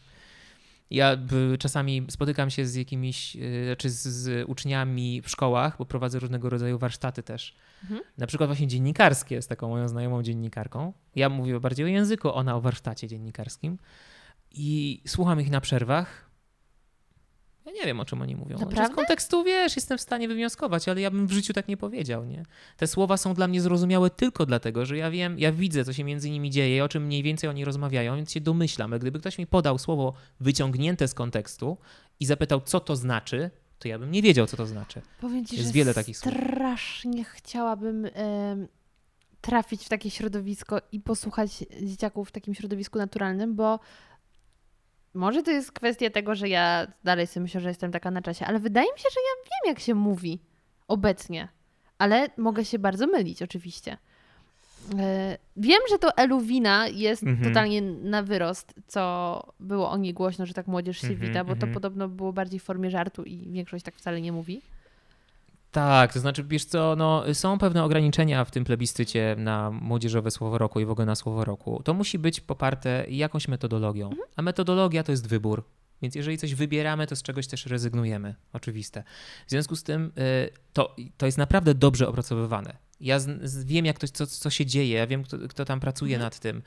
Ja 0.89 1.17
czasami 1.59 2.05
spotykam 2.09 2.49
się 2.49 2.65
z 2.65 2.75
jakimiś, 2.75 3.35
y, 3.35 3.75
czy 3.77 3.89
z, 3.89 4.07
z 4.07 4.49
uczniami 4.49 5.21
w 5.21 5.29
szkołach, 5.29 5.77
bo 5.77 5.85
prowadzę 5.85 6.19
różnego 6.19 6.49
rodzaju 6.49 6.77
warsztaty 6.77 7.23
też. 7.23 7.55
Mhm. 7.83 8.01
Na 8.17 8.27
przykład 8.27 8.49
właśnie 8.49 8.67
dziennikarskie 8.67 9.41
z 9.41 9.47
taką 9.47 9.69
moją 9.69 9.87
znajomą 9.87 10.23
dziennikarką. 10.23 10.93
Ja 11.15 11.29
mówię 11.29 11.59
bardziej 11.59 11.85
o 11.85 11.89
języku, 11.89 12.33
ona 12.33 12.55
o 12.55 12.61
warsztacie 12.61 13.07
dziennikarskim. 13.07 13.77
I 14.51 15.01
słucham 15.07 15.41
ich 15.41 15.49
na 15.49 15.61
przerwach. 15.61 16.28
Ja 17.69 17.75
nie 17.81 17.85
wiem, 17.85 17.99
o 17.99 18.05
czym 18.05 18.21
oni 18.21 18.35
mówią. 18.35 18.59
Naprawdę? 18.59 18.93
Z 18.93 18.95
kontekstu, 18.95 19.43
wiesz, 19.43 19.75
jestem 19.75 19.97
w 19.97 20.01
stanie 20.01 20.27
wywnioskować, 20.27 20.89
ale 20.89 21.01
ja 21.01 21.11
bym 21.11 21.27
w 21.27 21.31
życiu 21.31 21.53
tak 21.53 21.67
nie 21.67 21.77
powiedział, 21.77 22.25
nie? 22.25 22.43
Te 22.77 22.87
słowa 22.87 23.17
są 23.17 23.33
dla 23.33 23.47
mnie 23.47 23.61
zrozumiałe 23.61 24.09
tylko 24.09 24.45
dlatego, 24.45 24.85
że 24.85 24.97
ja 24.97 25.11
wiem, 25.11 25.39
ja 25.39 25.51
widzę, 25.51 25.85
co 25.85 25.93
się 25.93 26.03
między 26.03 26.29
nimi 26.29 26.49
dzieje 26.49 26.83
o 26.83 26.89
czym 26.89 27.03
mniej 27.05 27.23
więcej 27.23 27.49
oni 27.49 27.65
rozmawiają, 27.65 28.15
więc 28.15 28.31
się 28.31 28.41
domyślam. 28.41 28.91
Ale 28.93 28.99
Gdyby 28.99 29.19
ktoś 29.19 29.37
mi 29.37 29.47
podał 29.47 29.77
słowo 29.77 30.13
wyciągnięte 30.39 31.07
z 31.07 31.13
kontekstu 31.13 31.77
i 32.19 32.25
zapytał, 32.25 32.61
co 32.61 32.79
to 32.79 32.95
znaczy, 32.95 33.51
to 33.79 33.87
ja 33.87 33.99
bym 33.99 34.11
nie 34.11 34.21
wiedział, 34.21 34.47
co 34.47 34.57
to 34.57 34.65
znaczy. 34.65 35.01
Powiem 35.21 35.45
ci, 35.45 35.55
Jest 35.55 35.67
że 35.67 35.73
wiele 35.73 35.93
takich 35.93 36.17
słów. 36.17 36.33
strasznie 36.33 37.23
chciałabym 37.23 38.07
trafić 39.41 39.85
w 39.85 39.89
takie 39.89 40.09
środowisko 40.09 40.81
i 40.91 40.99
posłuchać 40.99 41.51
dzieciaków 41.81 42.29
w 42.29 42.31
takim 42.31 42.53
środowisku 42.53 42.97
naturalnym, 42.99 43.55
bo 43.55 43.79
może 45.19 45.43
to 45.43 45.51
jest 45.51 45.71
kwestia 45.71 46.09
tego, 46.09 46.35
że 46.35 46.49
ja 46.49 46.87
dalej 47.03 47.27
sobie 47.27 47.41
myślę, 47.41 47.61
że 47.61 47.69
jestem 47.69 47.91
taka 47.91 48.11
na 48.11 48.21
czasie, 48.21 48.45
ale 48.45 48.59
wydaje 48.59 48.87
mi 48.93 48.99
się, 48.99 49.09
że 49.13 49.19
ja 49.19 49.43
wiem, 49.45 49.73
jak 49.73 49.79
się 49.79 49.95
mówi 49.95 50.39
obecnie. 50.87 51.47
Ale 51.97 52.29
mogę 52.37 52.65
się 52.65 52.79
bardzo 52.79 53.07
mylić, 53.07 53.41
oczywiście. 53.41 53.97
E, 54.99 55.37
Wiem, 55.57 55.81
że 55.89 55.99
to 55.99 56.17
Eluwina 56.17 56.87
jest 56.87 57.23
Mhm. 57.23 57.49
totalnie 57.49 57.81
na 57.81 58.23
wyrost, 58.23 58.73
co 58.87 59.43
było 59.59 59.91
o 59.91 59.97
niej 59.97 60.13
głośno, 60.13 60.45
że 60.45 60.53
tak 60.53 60.67
młodzież 60.67 60.97
się 61.01 61.07
Mhm, 61.07 61.27
wita, 61.29 61.43
bo 61.43 61.49
to 61.49 61.53
mhm. 61.55 61.73
podobno 61.73 62.07
było 62.07 62.33
bardziej 62.33 62.59
w 62.59 62.63
formie 62.63 62.89
żartu 62.89 63.23
i 63.23 63.51
większość 63.51 63.85
tak 63.85 63.95
wcale 63.95 64.21
nie 64.21 64.31
mówi. 64.31 64.61
Tak, 65.71 66.13
to 66.13 66.19
znaczy, 66.19 66.43
wiesz 66.43 66.65
co, 66.65 66.95
no, 66.97 67.23
są 67.33 67.57
pewne 67.57 67.83
ograniczenia 67.83 68.45
w 68.45 68.51
tym 68.51 68.65
plebiscycie 68.65 69.35
na 69.37 69.71
młodzieżowe 69.71 70.31
słowo 70.31 70.57
roku 70.57 70.79
i 70.79 70.85
w 70.85 70.91
ogóle 70.91 71.05
na 71.05 71.15
słowo 71.15 71.45
roku. 71.45 71.81
To 71.83 71.93
musi 71.93 72.19
być 72.19 72.41
poparte 72.41 73.05
jakąś 73.09 73.47
metodologią, 73.47 74.09
a 74.35 74.41
metodologia 74.41 75.03
to 75.03 75.11
jest 75.11 75.27
wybór. 75.27 75.63
Więc 76.01 76.15
jeżeli 76.15 76.37
coś 76.37 76.55
wybieramy, 76.55 77.07
to 77.07 77.15
z 77.15 77.23
czegoś 77.23 77.47
też 77.47 77.65
rezygnujemy. 77.65 78.35
Oczywiste. 78.53 79.03
W 79.47 79.49
związku 79.49 79.75
z 79.75 79.83
tym 79.83 80.11
y, 80.17 80.49
to, 80.73 80.95
to 81.17 81.25
jest 81.25 81.37
naprawdę 81.37 81.73
dobrze 81.73 82.07
opracowywane. 82.07 82.77
Ja 83.01 83.19
z, 83.19 83.49
z, 83.49 83.63
wiem, 83.63 83.85
jak 83.85 83.99
to, 83.99 84.07
co, 84.07 84.27
co 84.27 84.49
się 84.49 84.65
dzieje, 84.65 84.97
ja 84.97 85.07
wiem, 85.07 85.23
kto, 85.23 85.37
kto 85.49 85.65
tam 85.65 85.79
pracuje 85.79 86.19
nad 86.19 86.39
tym. 86.39 86.61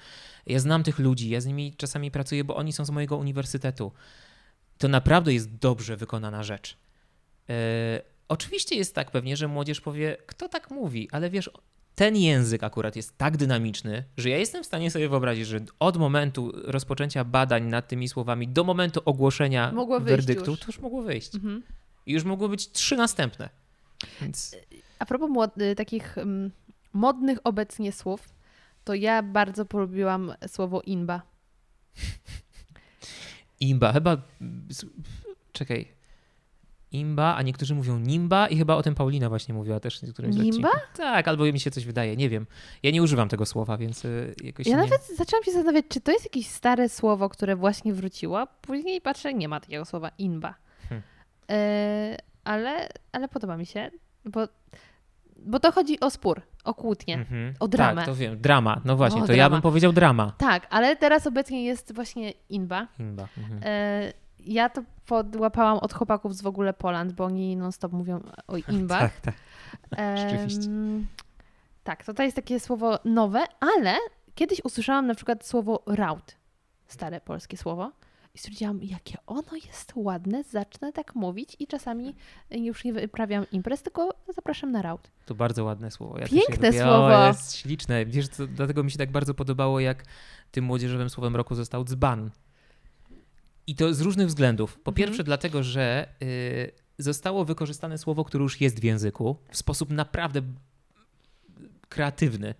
Ja 0.46 0.58
znam 0.58 0.82
tych 0.82 0.98
ludzi, 0.98 1.30
ja 1.30 1.40
z 1.40 1.46
nimi 1.46 1.74
czasami 1.76 2.10
pracuję, 2.10 2.44
bo 2.44 2.56
oni 2.56 2.72
są 2.72 2.84
z 2.84 2.90
mojego 2.90 3.16
uniwersytetu. 3.16 3.92
To 4.78 4.88
naprawdę 4.88 5.34
jest 5.34 5.56
dobrze 5.56 5.96
wykonana 5.96 6.42
rzecz. 6.42 6.76
E, 7.48 8.11
oczywiście 8.28 8.76
jest 8.76 8.94
tak 8.94 9.10
pewnie, 9.10 9.36
że 9.36 9.48
młodzież 9.48 9.80
powie, 9.80 10.16
kto 10.26 10.48
tak 10.48 10.70
mówi, 10.70 11.08
ale 11.12 11.30
wiesz, 11.30 11.50
ten 11.94 12.16
język 12.16 12.62
akurat 12.62 12.96
jest 12.96 13.18
tak 13.18 13.36
dynamiczny, 13.36 14.04
że 14.16 14.30
ja 14.30 14.38
jestem 14.38 14.62
w 14.62 14.66
stanie 14.66 14.90
sobie 14.90 15.08
wyobrazić, 15.08 15.46
że 15.46 15.60
od 15.78 15.96
momentu 15.96 16.52
rozpoczęcia 16.54 17.24
badań 17.24 17.64
nad 17.64 17.88
tymi 17.88 18.08
słowami 18.08 18.48
do 18.48 18.64
momentu 18.64 19.00
ogłoszenia 19.04 19.72
Mogło 19.72 20.00
werdyktu, 20.00 20.50
już. 20.50 20.60
to 20.60 20.66
już 20.66 20.78
mogło 20.78 21.02
wyjść. 21.02 21.34
Mhm. 21.34 21.62
I 22.06 22.12
już 22.12 22.24
mogły 22.24 22.48
być 22.48 22.70
trzy 22.70 22.96
następne. 22.96 23.48
Więc 24.20 24.56
A 24.98 25.06
propos 25.06 25.48
y, 25.60 25.74
takich 25.74 26.18
mm, 26.18 26.50
modnych 26.92 27.38
obecnie 27.44 27.92
słów, 27.92 28.28
to 28.84 28.94
ja 28.94 29.22
bardzo 29.22 29.64
polubiłam 29.64 30.34
słowo 30.46 30.80
inba. 30.80 31.22
imba, 33.60 33.92
chyba. 33.92 34.16
Czekaj. 35.52 35.88
Imba, 36.92 37.34
a 37.36 37.42
niektórzy 37.42 37.74
mówią 37.74 37.98
Nimba 37.98 38.48
i 38.48 38.56
chyba 38.56 38.74
o 38.74 38.82
tym 38.82 38.94
Paulina 38.94 39.28
właśnie 39.28 39.54
mówiła 39.54 39.80
też 39.80 40.00
w 40.00 40.12
którymś 40.12 40.36
Nimba? 40.36 40.68
odcinku. 40.68 40.86
Tak, 40.96 41.28
albo 41.28 41.44
mi 41.44 41.60
się 41.60 41.70
coś 41.70 41.84
wydaje, 41.84 42.16
nie 42.16 42.28
wiem. 42.28 42.46
Ja 42.82 42.90
nie 42.90 43.02
używam 43.02 43.28
tego 43.28 43.46
słowa, 43.46 43.76
więc 43.76 44.04
y, 44.04 44.34
jakoś 44.44 44.66
Ja 44.66 44.76
nie... 44.76 44.82
nawet 44.82 45.06
zaczęłam 45.16 45.44
się 45.44 45.50
zastanawiać, 45.52 45.84
czy 45.88 46.00
to 46.00 46.12
jest 46.12 46.24
jakieś 46.24 46.46
stare 46.46 46.88
słowo, 46.88 47.28
które 47.28 47.56
właśnie 47.56 47.94
wróciło. 47.94 48.46
Później 48.60 49.00
patrzę, 49.00 49.34
nie 49.34 49.48
ma 49.48 49.60
takiego 49.60 49.84
słowa 49.84 50.10
inba. 50.18 50.54
Hmm. 50.88 51.02
Ale, 52.44 52.88
ale 53.12 53.28
podoba 53.28 53.56
mi 53.56 53.66
się, 53.66 53.90
bo, 54.24 54.48
bo 55.36 55.60
to 55.60 55.72
chodzi 55.72 56.00
o 56.00 56.10
spór, 56.10 56.42
o 56.64 56.74
kłótnię. 56.74 57.14
Mhm. 57.14 57.54
o 57.60 57.68
dramę. 57.68 58.00
Tak, 58.00 58.06
to 58.06 58.14
wiem. 58.14 58.40
Drama, 58.40 58.80
no 58.84 58.96
właśnie, 58.96 59.22
O, 59.22 59.26
to 59.26 59.32
ja 59.32 59.36
drama. 59.36 59.56
bym 59.56 59.62
powiedział 59.62 59.92
drama. 59.92 60.32
Tak, 60.38 60.66
ale 60.70 60.96
teraz 60.96 61.26
obecnie 61.26 61.64
jest 61.64 61.94
właśnie 61.94 62.32
inba. 62.48 62.88
Imba. 62.98 63.28
Mhm. 63.38 63.60
E, 63.64 64.12
ja 64.46 64.68
to 64.68 64.82
podłapałam 65.06 65.78
od 65.78 65.92
chłopaków 65.92 66.36
z 66.36 66.42
w 66.42 66.46
ogóle 66.46 66.72
Poland, 66.72 67.12
bo 67.12 67.24
oni 67.24 67.56
non-stop 67.56 67.92
mówią 67.92 68.20
o 68.46 68.56
imbach. 68.72 69.20
Tak, 69.20 69.34
tak. 69.90 70.18
rzeczywiście. 70.18 70.70
Em, 70.70 71.06
tak, 71.84 72.04
to 72.04 72.14
to 72.14 72.22
jest 72.22 72.36
takie 72.36 72.60
słowo 72.60 72.98
nowe, 73.04 73.40
ale 73.60 73.96
kiedyś 74.34 74.60
usłyszałam 74.64 75.06
na 75.06 75.14
przykład 75.14 75.46
słowo 75.46 75.82
raut, 75.86 76.36
stare 76.86 77.20
polskie 77.20 77.56
słowo. 77.56 77.92
I 78.34 78.38
stwierdziłam, 78.38 78.82
jakie 78.82 79.18
ono 79.26 79.56
jest 79.66 79.92
ładne, 79.94 80.44
zacznę 80.44 80.92
tak 80.92 81.14
mówić 81.14 81.56
i 81.58 81.66
czasami 81.66 82.14
już 82.50 82.84
nie 82.84 82.92
wyprawiam 82.92 83.46
imprez, 83.52 83.82
tylko 83.82 84.14
zapraszam 84.34 84.72
na 84.72 84.82
raut. 84.82 85.10
To 85.26 85.34
bardzo 85.34 85.64
ładne 85.64 85.90
słowo. 85.90 86.18
Ja 86.18 86.26
Piękne 86.26 86.72
słowo. 86.72 87.18
O, 87.18 87.26
jest 87.26 87.56
śliczne. 87.56 88.06
Wiesz, 88.06 88.28
co, 88.28 88.46
dlatego 88.46 88.84
mi 88.84 88.90
się 88.90 88.98
tak 88.98 89.10
bardzo 89.10 89.34
podobało, 89.34 89.80
jak 89.80 90.04
tym 90.50 90.64
młodzieżowym 90.64 91.10
słowem 91.10 91.36
roku 91.36 91.54
został 91.54 91.84
dzban. 91.84 92.30
I 93.72 93.74
to 93.74 93.94
z 93.94 94.00
różnych 94.00 94.26
względów. 94.28 94.72
Po 94.74 94.90
Mhm. 94.90 94.94
pierwsze, 94.94 95.24
dlatego, 95.24 95.62
że 95.62 96.08
y, 96.22 96.72
zostało 96.98 97.44
wykorzystane 97.44 97.98
słowo, 97.98 98.24
które 98.24 98.42
już 98.42 98.60
jest 98.60 98.80
w 98.80 98.84
języku 98.84 99.36
w 99.50 99.56
sposób 99.56 99.90
naprawdę 99.90 100.42
kreatywny. 101.88 102.54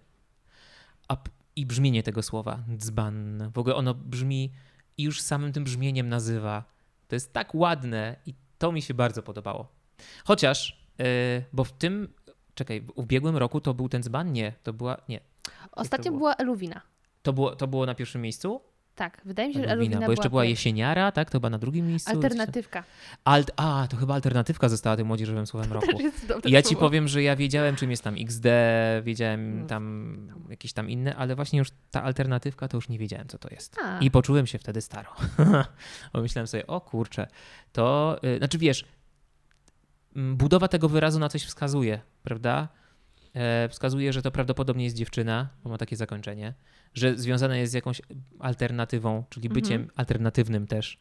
A, 1.09 1.17
I 1.57 1.67
brzmienie 1.67 2.03
tego 2.03 2.23
słowa, 2.23 2.65
dzban, 2.77 3.51
w 3.55 3.59
ogóle 3.59 3.75
ono 3.75 3.95
brzmi 3.95 4.53
i 4.99 5.03
już 5.03 5.21
samym 5.21 5.53
tym 5.53 5.65
brzmieniem 5.65 6.09
nazywa. 6.09 6.65
To 7.09 7.17
jest 7.17 7.33
tak 7.33 7.55
ładne 7.55 8.17
i 8.27 8.35
to 8.59 8.73
mi 8.73 8.83
się 8.83 8.95
bardzo 8.95 9.23
podobało. 9.23 9.69
Chociaż, 10.25 10.87
y, 11.01 11.45
bo 11.53 11.65
w 11.65 11.73
tym, 11.73 12.09
czekaj, 12.55 12.81
w 12.81 12.93
ubiegłym 12.95 13.37
roku 13.37 13.61
to 13.61 13.75
był 13.75 13.89
ten 13.89 14.03
dzban? 14.03 14.33
Nie, 14.33 14.53
to 14.63 14.73
była, 14.73 14.97
nie. 15.09 15.21
Ostatnio 15.73 16.13
była 16.13 16.35
eluwina. 16.35 16.81
To 17.23 17.33
było, 17.33 17.57
to 17.57 17.67
było 17.67 17.87
na 17.87 17.95
pierwszym 17.95 18.23
miejscu? 18.23 18.61
Tak, 19.03 19.21
wydaje 19.25 19.49
mi 19.49 19.55
się, 19.55 19.61
że 19.61 19.69
eluwina 19.69 20.07
bo 20.07 20.11
jeszcze 20.13 20.31
była 20.31 20.43
pierwsza. 20.43 20.51
jesieniara, 20.51 21.13
tak? 21.13 21.31
To 21.31 21.39
chyba 21.39 21.51
na 21.51 21.59
drugim 21.59 21.89
miejscu. 21.89 22.11
Alternatywka. 22.11 22.85
Alt, 23.25 23.51
a, 23.57 23.87
to 23.91 23.97
chyba 23.97 24.15
alternatywka 24.15 24.69
została 24.69 24.97
tym 24.97 25.07
młodzieżowym 25.07 25.47
słowem 25.47 25.73
roku. 25.73 25.99
Dobre 26.29 26.51
I 26.51 26.53
ja 26.53 26.63
ci 26.63 26.77
powiem, 26.77 27.09
że 27.09 27.23
ja 27.23 27.37
wiedziałem, 27.37 27.77
czym 27.77 27.91
jest 27.91 28.03
tam 28.03 28.15
XD, 28.19 28.47
wiedziałem 29.03 29.53
Mm. 29.53 29.67
tam 29.67 30.17
jakieś 30.51 30.73
tam 30.73 30.91
inne, 30.91 31.17
ale 31.17 31.35
właśnie 31.35 31.59
już 31.59 31.69
ta 31.91 32.03
alternatywka 32.03 32.69
to 32.69 32.77
już 32.77 32.89
nie 32.89 32.99
wiedziałem, 32.99 33.29
co 33.29 33.39
to 33.39 33.49
jest. 33.51 33.77
A, 33.85 33.99
I 33.99 34.11
poczułem 34.11 34.47
się 34.47 34.59
wtedy 34.59 34.81
staro. 34.81 35.11
Bo 36.13 36.21
myślałem 36.21 36.47
sobie, 36.47 36.67
o 36.67 36.81
kurczę, 36.81 37.27
to, 37.73 38.17
y, 38.25 38.39
znaczy 38.39 38.59
wiesz, 38.59 38.85
budowa 40.17 40.69
tego 40.69 40.89
wyrazu 40.89 41.19
na 41.19 41.29
coś 41.29 41.45
wskazuje, 41.45 42.01
prawda? 42.23 42.69
E, 43.35 43.69
wskazuje, 43.69 44.13
że 44.13 44.23
to 44.23 44.31
prawdopodobnie 44.31 44.85
jest 44.85 44.97
dziewczyna, 44.97 45.49
bo 45.65 45.71
ma 45.71 45.79
takie 45.79 45.97
zakończenie, 45.97 46.55
że 46.95 47.19
związane 47.19 47.59
jest 47.59 47.73
z 47.73 47.75
jakąś 47.75 48.03
alternatywą, 48.39 49.25
czyli 49.31 49.49
byciem 49.49 49.81
Mhm. 49.81 49.91
alternatywnym 49.97 50.67
też. 50.67 50.99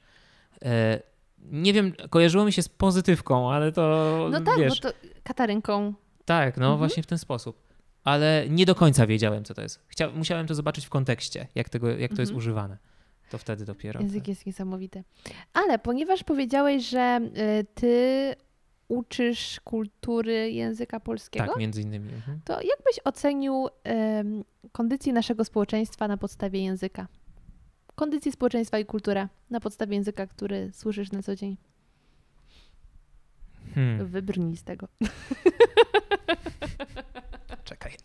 E, 0.66 0.99
nie 1.40 1.74
wiem, 1.74 1.94
kojarzyło 2.10 2.45
mi 2.45 2.53
się 2.53 2.62
z 2.62 2.70
pozytywką, 2.70 3.52
ale 3.52 3.72
to 3.72 4.28
no 4.32 4.41
tak, 4.41 4.58
wiesz, 4.60 4.82
bo 4.82 4.90
to 4.91 4.98
Katarynką. 5.24 5.94
tak, 6.26 6.58
no 6.58 6.66
Mhm. 6.66 6.78
właśnie 6.80 7.03
w 7.03 7.08
ten 7.08 7.18
sposób. 7.18 7.72
Ale 8.03 8.45
nie 8.49 8.66
do 8.66 8.76
końca 8.76 9.08
wiedziałem, 9.08 9.44
co 9.44 9.53
to 9.53 9.62
jest. 9.62 9.80
Chcia, 9.88 10.10
musiałem 10.10 10.48
to 10.48 10.56
zobaczyć 10.56 10.86
w 10.86 10.90
kontekście, 10.90 11.48
jak, 11.56 11.70
tego, 11.70 11.90
jak 11.90 12.14
to 12.14 12.22
jest 12.22 12.30
Mhm. 12.32 12.38
używane. 12.38 12.78
To 13.32 13.38
wtedy 13.38 13.66
dopiero. 13.66 14.02
Język 14.02 14.28
jest 14.28 14.45
niesamowity. 14.45 15.03
Ale 15.53 15.80
ponieważ 15.80 16.24
powiedziałeś, 16.24 16.90
że 16.90 17.20
y, 17.62 17.66
ty 17.76 18.36
uczysz 18.91 19.59
kultury 19.59 20.51
języka 20.51 20.99
polskiego, 20.99 21.45
Tak, 21.45 21.57
między 21.57 21.81
innymi. 21.81 22.13
Mhm. 22.13 22.41
to 22.45 22.53
jak 22.53 22.77
byś 22.85 22.99
ocenił 23.03 23.68
em, 23.84 24.43
kondycję 24.72 25.13
naszego 25.13 25.45
społeczeństwa 25.45 26.07
na 26.07 26.18
podstawie 26.18 26.63
języka? 26.63 27.07
Kondycję 27.95 28.31
społeczeństwa 28.31 28.80
i 28.80 28.85
kulturę 28.85 29.27
na 29.49 29.59
podstawie 29.59 29.95
języka, 29.95 30.27
który 30.27 30.72
słyszysz 30.73 31.11
na 31.11 31.23
co 31.23 31.35
dzień. 31.35 31.57
Hmm. 33.76 34.07
Wybrnij 34.07 34.57
z 34.57 34.63
tego. 34.63 34.88
Czekaj. 37.63 37.95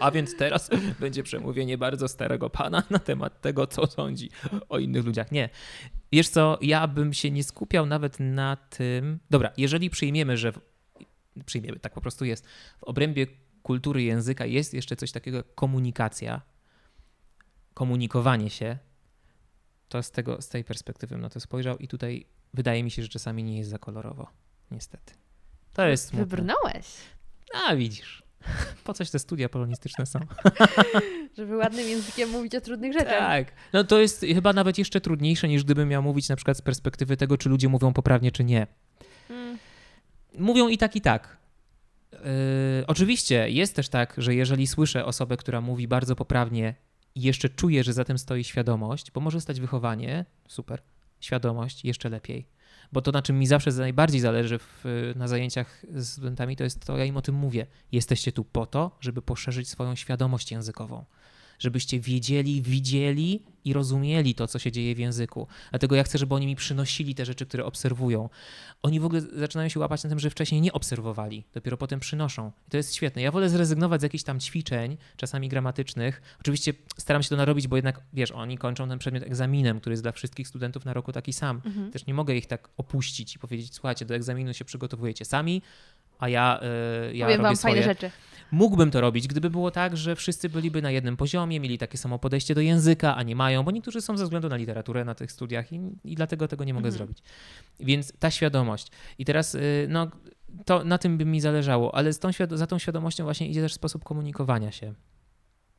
A 0.00 0.10
więc 0.10 0.36
teraz 0.36 0.70
będzie 1.00 1.22
przemówienie 1.22 1.78
bardzo 1.78 2.08
starego 2.08 2.50
pana 2.50 2.82
na 2.90 2.98
temat 2.98 3.40
tego, 3.40 3.66
co 3.66 3.86
sądzi 3.86 4.30
o 4.68 4.78
innych 4.78 5.04
ludziach. 5.04 5.32
Nie. 5.32 5.48
Wiesz 6.12 6.28
co, 6.28 6.58
ja 6.60 6.86
bym 6.86 7.12
się 7.14 7.30
nie 7.30 7.44
skupiał 7.44 7.86
nawet 7.86 8.20
na 8.20 8.56
tym. 8.56 9.18
Dobra, 9.30 9.52
jeżeli 9.56 9.90
przyjmiemy, 9.90 10.36
że. 10.36 10.52
W... 10.52 10.60
Przyjmiemy, 11.46 11.78
tak 11.78 11.94
po 11.94 12.00
prostu 12.00 12.24
jest. 12.24 12.46
W 12.78 12.84
obrębie 12.84 13.26
kultury 13.62 14.02
języka 14.02 14.46
jest 14.46 14.74
jeszcze 14.74 14.96
coś 14.96 15.12
takiego 15.12 15.36
jak 15.36 15.54
komunikacja, 15.54 16.42
komunikowanie 17.74 18.50
się, 18.50 18.78
to 19.88 20.02
z, 20.02 20.10
tego, 20.10 20.42
z 20.42 20.48
tej 20.48 20.64
perspektywy 20.64 21.16
na 21.16 21.28
to 21.28 21.40
spojrzał 21.40 21.78
i 21.78 21.88
tutaj 21.88 22.26
wydaje 22.54 22.84
mi 22.84 22.90
się, 22.90 23.02
że 23.02 23.08
czasami 23.08 23.44
nie 23.44 23.58
jest 23.58 23.70
za 23.70 23.78
kolorowo. 23.78 24.30
Niestety. 24.70 25.14
To 25.72 25.86
jest 25.86 26.08
smutne. 26.08 26.26
Wybrnąłeś, 26.26 26.86
A 27.54 27.76
widzisz. 27.76 28.27
Po 28.84 28.94
coś 28.94 29.10
te 29.10 29.18
studia 29.18 29.48
polonistyczne 29.48 30.06
są? 30.06 30.18
żeby 31.36 31.56
ładnym 31.56 31.88
językiem 31.88 32.30
mówić 32.30 32.54
o 32.54 32.60
trudnych 32.60 32.92
rzeczach. 32.92 33.18
Tak. 33.18 33.52
No 33.72 33.84
to 33.84 34.00
jest 34.00 34.20
chyba 34.20 34.52
nawet 34.52 34.78
jeszcze 34.78 35.00
trudniejsze 35.00 35.48
niż 35.48 35.64
gdybym 35.64 35.88
miał 35.88 36.02
mówić 36.02 36.28
na 36.28 36.36
przykład 36.36 36.56
z 36.56 36.62
perspektywy 36.62 37.16
tego, 37.16 37.38
czy 37.38 37.48
ludzie 37.48 37.68
mówią 37.68 37.92
poprawnie, 37.92 38.32
czy 38.32 38.44
nie. 38.44 38.66
Mm. 39.30 39.58
Mówią 40.38 40.68
i 40.68 40.78
tak, 40.78 40.96
i 40.96 41.00
tak. 41.00 41.36
Yy, 42.12 42.18
oczywiście 42.86 43.50
jest 43.50 43.76
też 43.76 43.88
tak, 43.88 44.14
że 44.18 44.34
jeżeli 44.34 44.66
słyszę 44.66 45.04
osobę, 45.04 45.36
która 45.36 45.60
mówi 45.60 45.88
bardzo 45.88 46.16
poprawnie 46.16 46.74
i 47.14 47.22
jeszcze 47.22 47.48
czuję, 47.48 47.84
że 47.84 47.92
za 47.92 48.04
tym 48.04 48.18
stoi 48.18 48.44
świadomość, 48.44 49.10
bo 49.10 49.20
może 49.20 49.40
stać 49.40 49.60
wychowanie, 49.60 50.24
super, 50.48 50.82
świadomość, 51.20 51.84
jeszcze 51.84 52.08
lepiej. 52.08 52.46
Bo 52.92 53.02
to, 53.02 53.12
na 53.12 53.22
czym 53.22 53.38
mi 53.38 53.46
zawsze 53.46 53.70
najbardziej 53.70 54.20
zależy 54.20 54.58
w, 54.58 54.84
na 55.16 55.28
zajęciach 55.28 55.86
z 55.94 56.08
studentami, 56.08 56.56
to 56.56 56.64
jest 56.64 56.86
to, 56.86 56.96
ja 56.96 57.04
im 57.04 57.16
o 57.16 57.22
tym 57.22 57.34
mówię. 57.34 57.66
Jesteście 57.92 58.32
tu 58.32 58.44
po 58.44 58.66
to, 58.66 58.96
żeby 59.00 59.22
poszerzyć 59.22 59.68
swoją 59.68 59.94
świadomość 59.94 60.52
językową. 60.52 61.04
Żebyście 61.58 62.00
wiedzieli, 62.00 62.62
widzieli 62.62 63.42
i 63.64 63.72
rozumieli 63.72 64.34
to, 64.34 64.46
co 64.46 64.58
się 64.58 64.72
dzieje 64.72 64.94
w 64.94 64.98
języku. 64.98 65.46
Dlatego 65.70 65.96
ja 65.96 66.02
chcę, 66.02 66.18
żeby 66.18 66.34
oni 66.34 66.46
mi 66.46 66.56
przynosili 66.56 67.14
te 67.14 67.24
rzeczy, 67.24 67.46
które 67.46 67.64
obserwują. 67.64 68.28
Oni 68.82 69.00
w 69.00 69.04
ogóle 69.04 69.20
zaczynają 69.20 69.68
się 69.68 69.80
łapać 69.80 70.04
na 70.04 70.10
tym, 70.10 70.18
że 70.18 70.30
wcześniej 70.30 70.60
nie 70.60 70.72
obserwowali, 70.72 71.44
dopiero 71.54 71.76
potem 71.76 72.00
przynoszą. 72.00 72.52
I 72.68 72.70
to 72.70 72.76
jest 72.76 72.94
świetne. 72.94 73.22
Ja 73.22 73.32
wolę 73.32 73.48
zrezygnować 73.48 74.00
z 74.00 74.02
jakichś 74.02 74.24
tam 74.24 74.40
ćwiczeń, 74.40 74.96
czasami 75.16 75.48
gramatycznych. 75.48 76.22
Oczywiście 76.40 76.72
staram 76.98 77.22
się 77.22 77.28
to 77.28 77.36
narobić, 77.36 77.68
bo 77.68 77.76
jednak, 77.76 78.00
wiesz, 78.12 78.30
oni 78.30 78.58
kończą 78.58 78.88
ten 78.88 78.98
przedmiot 78.98 79.22
egzaminem, 79.22 79.80
który 79.80 79.92
jest 79.92 80.02
dla 80.02 80.12
wszystkich 80.12 80.48
studentów 80.48 80.84
na 80.84 80.92
roku 80.92 81.12
taki 81.12 81.32
sam. 81.32 81.60
Mhm. 81.64 81.90
Też 81.90 82.06
nie 82.06 82.14
mogę 82.14 82.36
ich 82.36 82.46
tak 82.46 82.68
opuścić 82.76 83.36
i 83.36 83.38
powiedzieć, 83.38 83.74
słuchajcie, 83.74 84.04
do 84.04 84.14
egzaminu 84.14 84.54
się 84.54 84.64
przygotowujecie 84.64 85.24
sami, 85.24 85.62
a 86.18 86.28
ja, 86.28 86.60
yy, 87.08 87.16
ja 87.16 87.26
Powiem 87.26 87.38
robię 87.40 87.48
wam 87.48 87.56
swoje. 87.56 87.74
fajne 87.74 87.86
rzeczy. 87.88 88.10
Mógłbym 88.50 88.90
to 88.90 89.00
robić, 89.00 89.28
gdyby 89.28 89.50
było 89.50 89.70
tak, 89.70 89.96
że 89.96 90.16
wszyscy 90.16 90.48
byliby 90.48 90.82
na 90.82 90.90
jednym 90.90 91.16
poziomie, 91.16 91.60
mieli 91.60 91.78
takie 91.78 91.98
samo 91.98 92.18
podejście 92.18 92.54
do 92.54 92.60
języka, 92.60 93.16
a 93.16 93.22
nie 93.22 93.36
mają, 93.36 93.62
bo 93.62 93.70
niektórzy 93.70 94.00
są 94.00 94.16
ze 94.16 94.24
względu 94.24 94.48
na 94.48 94.56
literaturę 94.56 95.04
na 95.04 95.14
tych 95.14 95.32
studiach 95.32 95.72
i, 95.72 95.80
i 96.04 96.14
dlatego 96.14 96.48
tego 96.48 96.64
nie 96.64 96.74
mogę 96.74 96.86
Mhm. 96.88 96.94
zrobić. 96.98 97.18
Więc 97.80 98.12
ta 98.18 98.30
świadomość. 98.30 98.88
I 99.18 99.24
teraz, 99.24 99.54
y, 99.54 99.86
no, 99.88 100.10
to 100.64 100.84
na 100.84 100.98
tym 100.98 101.18
by 101.18 101.24
mi 101.24 101.40
zależało, 101.40 101.94
ale 101.94 102.12
z 102.12 102.18
tą, 102.18 102.30
za 102.50 102.66
tą 102.66 102.78
świadomością 102.78 103.24
właśnie 103.24 103.48
idzie 103.48 103.60
też 103.62 103.74
sposób 103.74 104.04
komunikowania 104.04 104.72
się. 104.72 104.94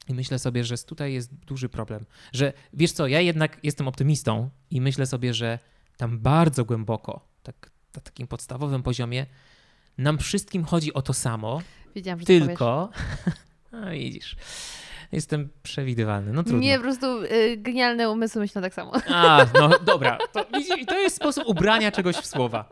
I 0.08 0.14
myślę 0.14 0.40
sobie, 0.40 0.64
że 0.64 0.78
tutaj 0.78 1.14
jest 1.14 1.34
duży 1.46 1.70
problem. 1.70 2.06
Że 2.34 2.54
wiesz 2.74 2.92
co, 2.92 3.08
ja 3.08 3.22
jednak 3.22 3.60
jestem 3.64 3.88
optymistą 3.88 4.50
i 4.72 4.82
myślę 4.82 5.06
sobie, 5.06 5.34
że 5.34 5.60
tam 5.98 6.20
bardzo 6.20 6.66
głęboko, 6.66 7.28
tak 7.44 7.72
na 7.96 8.02
takim 8.02 8.28
podstawowym 8.28 8.84
poziomie, 8.84 9.26
nam 10.00 10.18
wszystkim 10.18 10.64
chodzi 10.64 10.94
o 10.94 11.02
to 11.02 11.14
samo, 11.14 11.62
Wiedziałam, 11.96 12.20
że 12.20 12.26
tylko. 12.26 12.90
A 13.72 13.90
widzisz. 13.92 14.36
Jestem 15.12 15.50
przewidywalny. 15.64 16.34
No 16.34 16.44
trudno. 16.44 16.60
Nie, 16.62 16.76
po 16.78 16.82
prostu 16.84 17.24
y, 17.24 17.58
genialne 17.58 18.10
umysły 18.10 18.42
myślą 18.42 18.62
tak 18.62 18.74
samo. 18.74 18.92
A, 19.08 19.46
no 19.54 19.70
dobra. 19.80 20.18
To, 20.34 20.46
to 20.88 21.00
jest 21.00 21.16
sposób 21.16 21.44
ubrania 21.48 21.92
czegoś 21.92 22.16
w 22.16 22.26
słowa. 22.26 22.70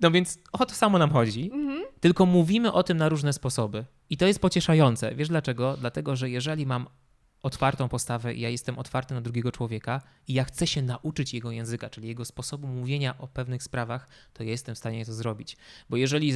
No 0.00 0.10
więc 0.10 0.38
o 0.52 0.66
to 0.66 0.74
samo 0.74 0.98
nam 0.98 1.10
chodzi, 1.10 1.50
Mhm. 1.52 1.82
tylko 2.00 2.26
mówimy 2.26 2.72
o 2.72 2.82
tym 2.82 2.96
na 2.96 3.08
różne 3.08 3.32
sposoby. 3.32 3.84
I 4.10 4.16
to 4.16 4.26
jest 4.26 4.40
pocieszające. 4.40 5.14
Wiesz 5.14 5.28
dlaczego? 5.28 5.76
Dlatego, 5.76 6.16
że 6.16 6.30
jeżeli 6.30 6.66
mam 6.66 6.86
otwartą 7.42 7.88
postawę 7.88 8.34
i 8.34 8.40
ja 8.40 8.48
jestem 8.48 8.78
otwarty 8.78 9.14
na 9.14 9.20
drugiego 9.20 9.52
człowieka 9.52 10.00
i 10.28 10.32
ja 10.34 10.44
chcę 10.44 10.66
się 10.66 10.82
nauczyć 10.82 11.34
jego 11.34 11.50
języka, 11.50 11.90
czyli 11.90 12.08
jego 12.08 12.24
sposobu 12.24 12.66
mówienia 12.66 13.18
o 13.18 13.28
pewnych 13.28 13.62
sprawach, 13.62 14.08
to 14.32 14.42
ja 14.42 14.50
jestem 14.50 14.74
w 14.74 14.78
stanie 14.78 15.06
to 15.06 15.12
zrobić. 15.12 15.56
Bo 15.90 15.96
jeżeli, 15.96 16.32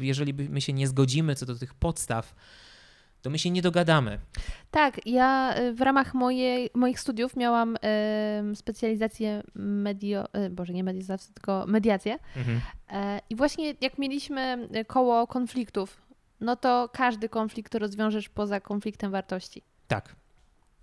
jeżeli 0.00 0.34
my 0.34 0.60
się 0.60 0.72
nie 0.72 0.88
zgodzimy 0.88 1.34
co 1.34 1.46
do 1.46 1.54
tych 1.54 1.74
podstaw, 1.74 2.34
to 3.22 3.30
my 3.30 3.38
się 3.38 3.50
nie 3.50 3.62
dogadamy. 3.62 4.18
Tak, 4.70 5.06
ja 5.06 5.54
y, 5.58 5.74
w 5.74 5.80
ramach 5.80 6.14
mojej, 6.14 6.70
moich 6.74 7.00
studiów 7.00 7.36
miałam 7.36 7.76
y, 7.76 8.56
specjalizację 8.56 9.42
medio, 9.54 10.24
y, 10.46 10.50
boże 10.50 10.72
nie 10.72 10.84
medioznawstwo, 10.84 11.34
tylko 11.34 11.64
mediację. 11.66 12.18
Mhm. 12.36 12.60
E, 12.88 13.20
I 13.30 13.36
właśnie 13.36 13.74
jak 13.80 13.98
mieliśmy 13.98 14.68
koło 14.86 15.26
konfliktów, 15.26 16.02
no 16.40 16.56
to 16.56 16.90
każdy 16.92 17.28
konflikt 17.28 17.74
rozwiążesz 17.74 18.28
poza 18.28 18.60
konfliktem 18.60 19.10
wartości. 19.10 19.62
Tak. 19.86 20.19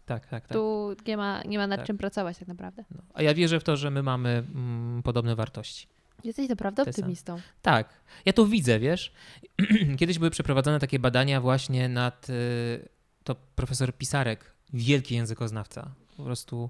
Tak, 0.07 0.27
tak, 0.27 0.47
tak. 0.47 0.57
Tu 0.57 0.95
nie 1.07 1.17
ma, 1.17 1.43
nie 1.43 1.57
ma 1.57 1.67
nad 1.67 1.79
tak. 1.79 1.87
czym 1.87 1.97
pracować 1.97 2.37
tak 2.37 2.47
naprawdę. 2.47 2.83
No. 2.91 3.01
A 3.13 3.21
ja 3.21 3.33
wierzę 3.33 3.59
w 3.59 3.63
to, 3.63 3.77
że 3.77 3.91
my 3.91 4.03
mamy 4.03 4.43
mm, 4.55 5.03
podobne 5.03 5.35
wartości. 5.35 5.87
Jesteś 6.23 6.49
naprawdę 6.49 6.83
optymistą. 6.83 7.39
Tak. 7.61 7.89
Ja 8.25 8.33
to 8.33 8.45
widzę, 8.45 8.79
wiesz. 8.79 9.11
Kiedyś 9.99 10.19
były 10.19 10.31
przeprowadzone 10.31 10.79
takie 10.79 10.99
badania 10.99 11.41
właśnie 11.41 11.89
nad. 11.89 12.29
Y, 12.29 12.89
to 13.23 13.35
profesor 13.55 13.93
Pisarek, 13.93 14.53
wielki 14.73 15.15
językoznawca. 15.15 15.91
Po 16.17 16.23
prostu 16.23 16.69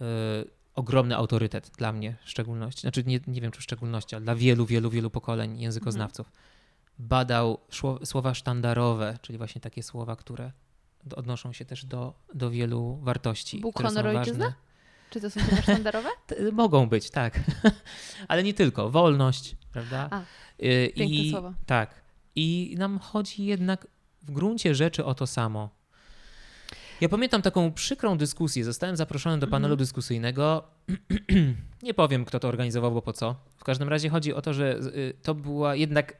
y, 0.00 0.04
ogromny 0.74 1.16
autorytet 1.16 1.70
dla 1.78 1.92
mnie 1.92 2.16
w 2.24 2.30
szczególności. 2.30 2.80
Znaczy, 2.80 3.04
nie, 3.04 3.20
nie 3.26 3.40
wiem 3.40 3.52
czy 3.52 3.60
w 3.60 3.62
szczególności, 3.62 4.14
ale 4.14 4.24
dla 4.24 4.34
wielu, 4.34 4.66
wielu, 4.66 4.90
wielu 4.90 5.10
pokoleń 5.10 5.60
językoznawców. 5.60 6.26
Mhm. 6.26 6.46
Badał 6.98 7.58
słowa 8.04 8.34
sztandarowe, 8.34 9.18
czyli 9.22 9.38
właśnie 9.38 9.60
takie 9.60 9.82
słowa, 9.82 10.16
które 10.16 10.52
odnoszą 11.14 11.52
się 11.52 11.64
też 11.64 11.84
do, 11.84 12.14
do 12.34 12.50
wielu 12.50 12.98
wartości. 13.02 13.60
Bóg, 13.60 13.82
honor, 13.82 14.06
ojczyzna? 14.06 14.54
Czy 15.10 15.20
to 15.20 15.30
są 15.30 15.40
słowa 15.40 15.62
sztandarowe? 15.62 16.08
Mogą 16.52 16.88
być, 16.88 17.10
tak. 17.10 17.40
Ale 18.28 18.42
nie 18.42 18.54
tylko. 18.54 18.90
Wolność, 18.90 19.56
prawda? 19.72 20.08
A, 20.10 20.20
y, 20.20 20.92
piękne 20.96 21.16
I, 21.16 21.30
słowo. 21.30 21.54
Tak. 21.66 22.02
I 22.34 22.74
nam 22.78 22.98
chodzi 22.98 23.44
jednak 23.44 23.86
w 24.22 24.30
gruncie 24.30 24.74
rzeczy 24.74 25.04
o 25.04 25.14
to 25.14 25.26
samo. 25.26 25.70
Ja 27.00 27.08
pamiętam 27.08 27.42
taką 27.42 27.72
przykrą 27.72 28.18
dyskusję. 28.18 28.64
Zostałem 28.64 28.96
zaproszony 28.96 29.38
do 29.38 29.46
panelu 29.46 29.66
mm 29.66 29.76
-hmm. 29.76 29.78
dyskusyjnego. 29.78 30.64
Nie 31.82 31.94
powiem, 31.94 32.24
kto 32.24 32.40
to 32.40 32.48
organizował, 32.48 32.92
bo 32.92 33.02
po 33.02 33.12
co. 33.12 33.36
W 33.56 33.64
każdym 33.64 33.88
razie 33.88 34.08
chodzi 34.08 34.34
o 34.34 34.42
to, 34.42 34.54
że 34.54 34.78
y, 34.78 35.14
to 35.22 35.34
była 35.34 35.74
jednak, 35.74 36.16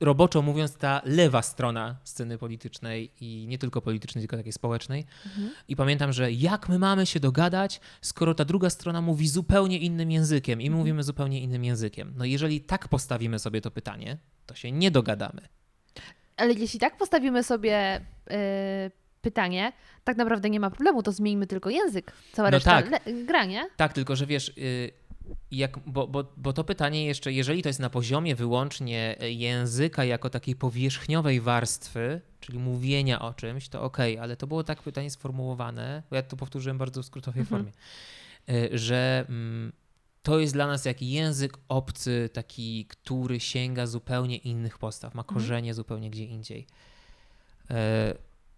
roboczo 0.00 0.42
mówiąc, 0.42 0.76
ta 0.76 1.02
lewa 1.04 1.42
strona 1.42 1.96
sceny 2.04 2.38
politycznej 2.38 3.10
i 3.20 3.46
nie 3.48 3.58
tylko 3.58 3.82
politycznej, 3.82 4.22
tylko 4.22 4.36
takiej 4.36 4.52
społecznej. 4.52 5.06
Mhm. 5.26 5.50
I 5.68 5.76
pamiętam, 5.76 6.12
że 6.12 6.32
jak 6.32 6.68
my 6.68 6.78
mamy 6.78 7.06
się 7.06 7.20
dogadać, 7.20 7.80
skoro 8.00 8.34
ta 8.34 8.44
druga 8.44 8.70
strona 8.70 9.00
mówi 9.00 9.28
zupełnie 9.28 9.78
innym 9.78 10.10
językiem 10.10 10.60
i 10.60 10.64
my 10.64 10.66
mhm. 10.66 10.78
mówimy 10.78 11.02
zupełnie 11.02 11.40
innym 11.40 11.64
językiem. 11.64 12.14
No 12.16 12.24
jeżeli 12.24 12.60
tak 12.60 12.88
postawimy 12.88 13.38
sobie 13.38 13.60
to 13.60 13.70
pytanie, 13.70 14.18
to 14.46 14.54
się 14.54 14.72
nie 14.72 14.90
dogadamy. 14.90 15.48
Ale 16.36 16.52
jeśli 16.52 16.80
tak 16.80 16.96
postawimy 16.96 17.42
sobie 17.42 18.00
yy, 18.30 18.36
pytanie, 19.26 19.72
tak 20.04 20.16
naprawdę 20.16 20.50
nie 20.50 20.60
ma 20.60 20.70
problemu, 20.70 21.02
to 21.02 21.12
zmieńmy 21.12 21.46
tylko 21.46 21.70
język. 21.70 22.12
Cała 22.32 22.50
no 22.50 22.56
reszta 22.56 22.82
tak. 22.82 23.02
gra, 23.26 23.44
nie? 23.44 23.68
Tak, 23.76 23.92
tylko 23.92 24.16
że 24.16 24.26
wiesz... 24.26 24.52
Yy, 24.56 24.90
jak, 25.50 25.78
bo, 25.86 26.06
bo, 26.06 26.24
bo 26.36 26.52
to 26.52 26.64
pytanie 26.64 27.06
jeszcze, 27.06 27.32
jeżeli 27.32 27.62
to 27.62 27.68
jest 27.68 27.80
na 27.80 27.90
poziomie 27.90 28.34
wyłącznie 28.34 29.16
języka 29.20 30.04
jako 30.04 30.30
takiej 30.30 30.56
powierzchniowej 30.56 31.40
warstwy, 31.40 32.20
czyli 32.40 32.58
mówienia 32.58 33.22
o 33.22 33.34
czymś, 33.34 33.68
to 33.68 33.82
ok, 33.82 33.98
ale 34.20 34.36
to 34.36 34.46
było 34.46 34.64
tak 34.64 34.82
pytanie 34.82 35.10
sformułowane, 35.10 36.02
bo 36.10 36.16
ja 36.16 36.22
to 36.22 36.36
powtórzyłem 36.36 36.78
bardzo 36.78 37.02
w 37.02 37.06
skrótowej 37.06 37.40
mhm. 37.40 37.48
formie, 37.48 37.72
e, 38.48 38.78
że 38.78 39.24
mm, 39.28 39.72
to 40.22 40.38
jest 40.38 40.52
dla 40.52 40.66
nas 40.66 40.84
jak 40.84 41.02
język 41.02 41.58
obcy, 41.68 42.30
taki, 42.32 42.86
który 42.86 43.40
sięga 43.40 43.86
zupełnie 43.86 44.36
innych 44.36 44.78
postaw, 44.78 45.14
ma 45.14 45.22
mhm. 45.22 45.34
korzenie 45.34 45.70
mhm. 45.70 45.74
zupełnie 45.74 46.10
gdzie 46.10 46.24
indziej. 46.24 46.66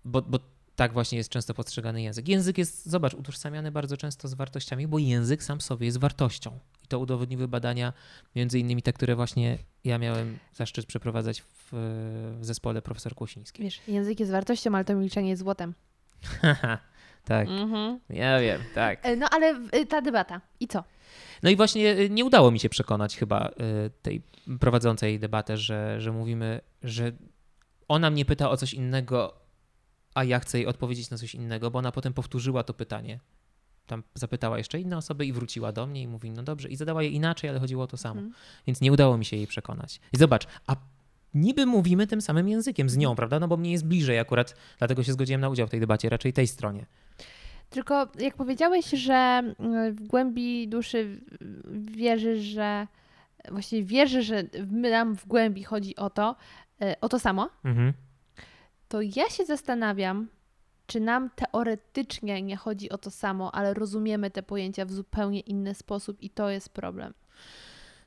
Bo, 0.04 0.22
bo 0.22 0.38
tak 0.78 0.92
właśnie 0.92 1.18
jest 1.18 1.30
często 1.30 1.54
postrzegany 1.54 2.02
język. 2.02 2.28
Język 2.28 2.58
jest, 2.58 2.86
zobacz, 2.86 3.14
utożsamiany 3.14 3.72
bardzo 3.72 3.96
często 3.96 4.28
z 4.28 4.34
wartościami, 4.34 4.88
bo 4.88 4.98
język 4.98 5.42
sam 5.42 5.60
sobie 5.60 5.86
jest 5.86 5.98
wartością. 5.98 6.58
I 6.84 6.86
to 6.88 6.98
udowodniły 6.98 7.48
badania, 7.48 7.92
między 8.36 8.58
innymi 8.58 8.82
te, 8.82 8.92
które 8.92 9.16
właśnie 9.16 9.58
ja 9.84 9.98
miałem 9.98 10.38
zaszczyt 10.54 10.86
przeprowadzać 10.86 11.40
w, 11.40 11.68
w 12.40 12.44
zespole 12.44 12.82
profesor 12.82 13.14
Kłosiński. 13.14 13.62
Wiesz, 13.62 13.80
język 13.88 14.20
jest 14.20 14.32
wartością, 14.32 14.74
ale 14.74 14.84
to 14.84 14.94
milczenie 14.94 15.28
jest 15.28 15.42
złotem. 15.42 15.74
tak, 17.24 17.48
mhm. 17.48 18.00
ja 18.10 18.40
wiem, 18.40 18.60
tak. 18.74 19.06
E, 19.06 19.16
no 19.16 19.26
ale 19.30 19.60
y, 19.74 19.86
ta 19.86 20.02
debata 20.02 20.40
i 20.60 20.68
co? 20.68 20.84
No 21.42 21.50
i 21.50 21.56
właśnie 21.56 21.98
y, 21.98 22.10
nie 22.10 22.24
udało 22.24 22.50
mi 22.50 22.60
się 22.60 22.68
przekonać 22.68 23.16
chyba 23.16 23.50
tej 24.02 24.22
prowadzącej 24.60 25.18
debatę, 25.18 25.56
że, 25.56 26.00
że 26.00 26.12
mówimy, 26.12 26.60
że 26.82 27.12
ona 27.88 28.10
mnie 28.10 28.24
pyta 28.24 28.50
o 28.50 28.56
coś 28.56 28.74
innego 28.74 29.47
a 30.18 30.24
ja 30.24 30.38
chcę 30.38 30.58
jej 30.58 30.66
odpowiedzieć 30.66 31.10
na 31.10 31.18
coś 31.18 31.34
innego, 31.34 31.70
bo 31.70 31.78
ona 31.78 31.92
potem 31.92 32.12
powtórzyła 32.12 32.62
to 32.62 32.74
pytanie. 32.74 33.20
Tam 33.86 34.02
zapytała 34.14 34.58
jeszcze 34.58 34.80
inne 34.80 34.96
osoby 34.96 35.26
i 35.26 35.32
wróciła 35.32 35.72
do 35.72 35.86
mnie 35.86 36.02
i 36.02 36.08
mówi, 36.08 36.30
no 36.30 36.42
dobrze, 36.42 36.68
i 36.68 36.76
zadała 36.76 37.02
je 37.02 37.08
inaczej, 37.08 37.50
ale 37.50 37.60
chodziło 37.60 37.84
o 37.84 37.86
to 37.86 37.96
samo. 37.96 38.14
Hmm. 38.14 38.34
Więc 38.66 38.80
nie 38.80 38.92
udało 38.92 39.18
mi 39.18 39.24
się 39.24 39.36
jej 39.36 39.46
przekonać. 39.46 40.00
I 40.12 40.16
zobacz, 40.16 40.46
a 40.66 40.76
niby 41.34 41.66
mówimy 41.66 42.06
tym 42.06 42.20
samym 42.20 42.48
językiem 42.48 42.88
z 42.88 42.96
nią, 42.96 43.16
prawda? 43.16 43.40
No 43.40 43.48
bo 43.48 43.56
mnie 43.56 43.72
jest 43.72 43.86
bliżej 43.86 44.18
akurat, 44.18 44.54
dlatego 44.78 45.02
się 45.02 45.12
zgodziłem 45.12 45.40
na 45.40 45.48
udział 45.48 45.66
w 45.66 45.70
tej 45.70 45.80
debacie, 45.80 46.08
raczej 46.08 46.32
tej 46.32 46.46
stronie. 46.46 46.86
Tylko 47.70 48.08
jak 48.18 48.36
powiedziałeś, 48.36 48.90
że 48.90 49.14
mm, 49.14 49.94
w 49.94 50.06
głębi 50.06 50.68
duszy 50.68 51.20
wierzysz, 51.70 52.40
że 52.40 52.86
właściwie 53.50 53.84
wierzy, 53.84 54.22
że 54.22 54.42
nam 54.66 55.16
w 55.16 55.26
głębi 55.26 55.64
chodzi 55.64 55.96
o 55.96 56.10
to, 56.10 56.36
e, 56.80 57.00
o 57.00 57.08
to 57.08 57.18
samo, 57.18 57.50
mhm 57.64 57.92
to 58.88 59.00
ja 59.02 59.30
się 59.30 59.44
zastanawiam, 59.44 60.28
czy 60.86 61.00
nam 61.00 61.30
teoretycznie 61.36 62.42
nie 62.42 62.56
chodzi 62.56 62.90
o 62.90 62.98
to 62.98 63.10
samo, 63.10 63.54
ale 63.54 63.74
rozumiemy 63.74 64.30
te 64.30 64.42
pojęcia 64.42 64.84
w 64.84 64.92
zupełnie 64.92 65.40
inny 65.40 65.74
sposób 65.74 66.22
i 66.22 66.30
to 66.30 66.50
jest 66.50 66.68
problem. 66.68 67.14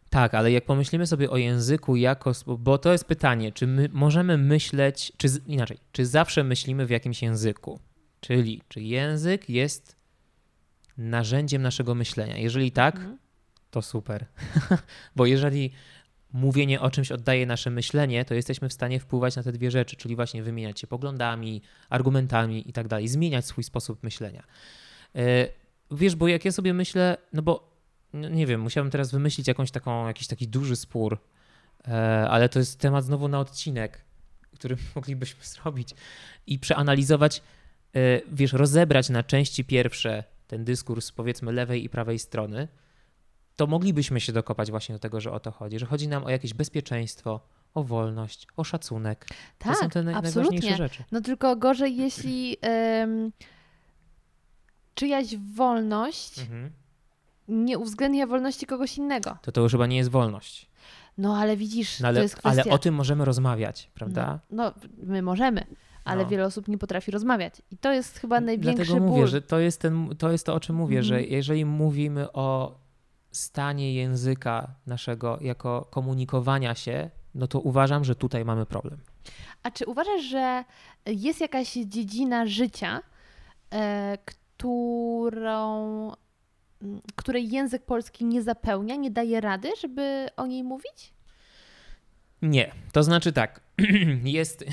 Tak, 0.10 0.34
ale 0.34 0.52
jak 0.52 0.66
pomyślimy 0.66 1.08
sobie 1.08 1.30
o 1.30 1.38
języku 1.38 1.96
jako, 1.96 2.32
bo 2.46 2.78
to 2.78 2.92
jest 2.92 3.06
pytanie, 3.06 3.52
czy 3.52 3.68
my 3.68 3.90
możemy 3.92 4.38
myśleć, 4.38 5.14
czy 5.18 5.28
inaczej, 5.48 5.78
czy 5.92 6.06
zawsze 6.06 6.44
myślimy 6.44 6.86
w 6.86 6.90
jakimś 6.90 7.22
języku? 7.22 7.80
Czyli, 8.20 8.62
czy 8.68 8.82
język 8.82 9.50
jest 9.50 9.96
narzędziem 10.98 11.62
naszego 11.62 11.96
myślenia? 11.96 12.38
Jeżeli 12.38 12.72
tak, 12.72 12.96
mhm. 12.96 13.18
to 13.72 13.82
super. 13.82 14.26
bo 15.16 15.26
jeżeli 15.26 15.72
mówienie 16.34 16.82
o 16.82 16.92
czymś 16.92 17.12
oddaje 17.12 17.46
nasze 17.46 17.70
myślenie, 17.70 18.26
to 18.26 18.34
jesteśmy 18.34 18.70
w 18.70 18.74
stanie 18.74 19.00
wpływać 19.00 19.36
na 19.36 19.44
te 19.44 19.52
dwie 19.52 19.72
rzeczy, 19.72 19.96
czyli 19.96 20.16
właśnie 20.16 20.44
wymieniać 20.44 20.80
się 20.80 20.88
poglądami, 20.88 21.62
argumentami 21.90 22.70
i 22.70 22.74
tak 22.74 22.88
dalej, 22.88 23.08
zmieniać 23.08 23.46
swój 23.46 23.64
sposób 23.64 24.04
myślenia. 24.04 24.44
E, 25.16 25.48
wiesz, 25.92 26.16
bo 26.16 26.28
jak 26.28 26.46
ja 26.46 26.52
sobie 26.52 26.74
myślę, 26.74 27.18
no 27.34 27.42
bo 27.42 27.72
no 28.14 28.30
nie 28.30 28.48
wiem, 28.48 28.62
musiałbym 28.62 28.92
teraz 28.92 29.12
wymyślić 29.12 29.48
jakąś 29.48 29.72
taką, 29.72 30.08
jakiś 30.08 30.28
taki 30.28 30.48
duży 30.48 30.76
spór, 30.76 31.18
e, 31.88 32.28
ale 32.30 32.50
to 32.50 32.60
jest 32.60 32.80
temat 32.80 33.06
znowu 33.06 33.28
na 33.28 33.40
odcinek, 33.40 34.02
który 34.54 34.78
moglibyśmy 34.96 35.44
zrobić 35.44 35.90
i 36.48 36.60
przeanalizować, 36.60 37.42
e, 37.96 38.22
wiesz, 38.32 38.54
rozebrać 38.54 39.10
na 39.10 39.24
części 39.24 39.66
pierwsze 39.66 40.24
ten 40.48 40.66
dyskurs 40.66 41.12
powiedzmy 41.12 41.52
lewej 41.52 41.84
i 41.84 41.90
prawej 41.90 42.20
strony, 42.20 42.68
to 43.56 43.68
moglibyśmy 43.68 44.20
się 44.20 44.34
dokopać 44.34 44.72
właśnie 44.72 44.96
do 44.96 45.00
tego, 45.00 45.22
że 45.22 45.32
o 45.32 45.40
to 45.40 45.52
chodzi, 45.52 45.80
że 45.80 45.86
chodzi 45.86 46.08
nam 46.08 46.24
o 46.24 46.30
jakieś 46.30 46.54
bezpieczeństwo, 46.54 47.40
o 47.74 47.84
wolność, 47.84 48.48
o 48.58 48.64
szacunek. 48.64 49.28
Tak, 49.58 49.74
to 49.74 49.80
są 49.80 49.90
te 49.90 50.00
absolutnie. 50.00 50.42
najważniejsze 50.42 50.78
rzeczy. 50.78 51.04
No 51.12 51.22
tylko 51.22 51.56
gorzej, 51.56 51.98
jeśli 51.98 52.58
um, 52.64 53.32
czyjaś 54.96 55.38
wolność 55.38 56.40
mhm. 56.40 56.72
nie 57.48 57.78
uwzględnia 57.78 58.28
wolności 58.28 58.66
kogoś 58.66 58.98
innego. 58.98 59.38
To 59.42 59.52
to 59.52 59.62
już 59.62 59.72
chyba 59.72 59.88
nie 59.88 59.98
jest 59.98 60.10
wolność. 60.10 60.70
No 61.18 61.38
ale 61.38 61.58
widzisz, 61.58 62.00
no, 62.00 62.08
ale, 62.08 62.18
to 62.18 62.24
jest 62.24 62.36
kwestia... 62.36 62.62
Ale 62.62 62.72
o 62.72 62.78
tym 62.78 62.96
możemy 62.96 63.26
rozmawiać, 63.26 63.92
prawda? 63.94 64.40
No, 64.50 64.64
no 64.64 64.74
my 65.04 65.22
możemy, 65.22 65.66
ale 66.04 66.24
no. 66.24 66.30
wiele 66.30 66.46
osób 66.46 66.68
nie 66.68 66.78
potrafi 66.78 67.12
rozmawiać. 67.12 67.62
I 67.72 67.78
to 67.78 67.94
jest 67.94 68.20
chyba 68.20 68.42
największy 68.42 68.86
Dlatego 68.86 69.00
ból. 69.00 69.10
mówię, 69.10 69.28
że 69.28 69.42
to 69.42 69.60
jest, 69.60 69.82
ten, 69.82 70.10
to 70.18 70.32
jest 70.32 70.46
to, 70.46 70.54
o 70.54 70.60
czym 70.60 70.76
mówię, 70.76 70.98
mhm. 70.98 71.08
że 71.08 71.24
jeżeli 71.24 71.66
mówimy 71.66 72.32
o 72.32 72.80
stanie 73.32 73.94
języka 73.94 74.76
naszego 74.88 75.38
jako 75.42 75.88
komunikowania 75.92 76.76
się, 76.76 77.10
no 77.36 77.48
to 77.48 77.60
uważam, 77.60 78.04
że 78.04 78.16
tutaj 78.16 78.46
mamy 78.46 78.66
problem. 78.66 79.00
A 79.64 79.72
czy 79.72 79.86
uważasz, 79.86 80.22
że 80.22 80.64
jest 81.06 81.42
jakaś 81.42 81.74
dziedzina 81.74 82.46
życia, 82.46 83.02
e, 83.74 84.18
którą, 84.26 86.12
której 87.16 87.50
język 87.50 87.86
polski 87.86 88.26
nie 88.26 88.42
zapełnia, 88.42 88.96
nie 88.96 89.12
daje 89.12 89.42
rady, 89.42 89.70
żeby 89.82 90.28
o 90.38 90.48
niej 90.48 90.64
mówić? 90.64 91.14
Nie. 92.42 92.72
To 92.92 93.04
znaczy 93.04 93.34
tak, 93.34 93.62
jest. 94.24 94.66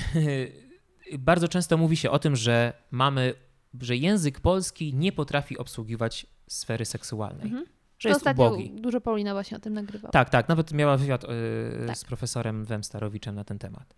bardzo 1.19 1.47
często 1.47 1.77
mówi 1.77 1.97
się 1.97 2.11
o 2.11 2.19
tym, 2.19 2.35
że 2.35 2.73
mamy 2.91 3.33
że 3.81 3.95
język 3.95 4.39
polski 4.39 4.93
nie 4.93 5.11
potrafi 5.11 5.57
obsługiwać 5.57 6.25
sfery 6.47 6.85
seksualnej. 6.85 7.45
Mhm. 7.45 7.65
Że 7.99 8.09
To 8.09 8.09
jest 8.09 8.19
ostatnio 8.21 8.47
ubogi. 8.47 8.71
dużo 8.81 9.01
Paulina 9.01 9.33
właśnie 9.33 9.57
o 9.57 9.59
tym 9.59 9.73
nagrywała. 9.73 10.11
Tak, 10.11 10.29
tak. 10.29 10.49
Nawet 10.49 10.73
miała 10.73 10.97
wywiad 10.97 11.23
y, 11.23 11.27
Tak. 11.87 11.97
z 11.97 12.03
profesorem 12.05 12.65
Wemstarowiczem 12.65 13.35
na 13.35 13.43
ten 13.43 13.59
temat. 13.59 13.93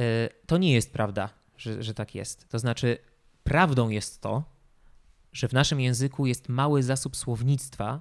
Y, 0.00 0.28
to 0.46 0.58
nie 0.58 0.72
jest 0.72 0.92
prawda, 0.92 1.28
że, 1.56 1.82
że 1.82 1.94
tak 1.94 2.14
jest. 2.14 2.48
To 2.48 2.58
znaczy, 2.58 2.98
prawdą 3.44 3.88
jest 3.88 4.20
to, 4.20 4.44
że 5.32 5.48
w 5.48 5.52
naszym 5.52 5.80
języku 5.80 6.26
jest 6.26 6.48
mały 6.48 6.82
zasób 6.82 7.16
słownictwa 7.16 8.00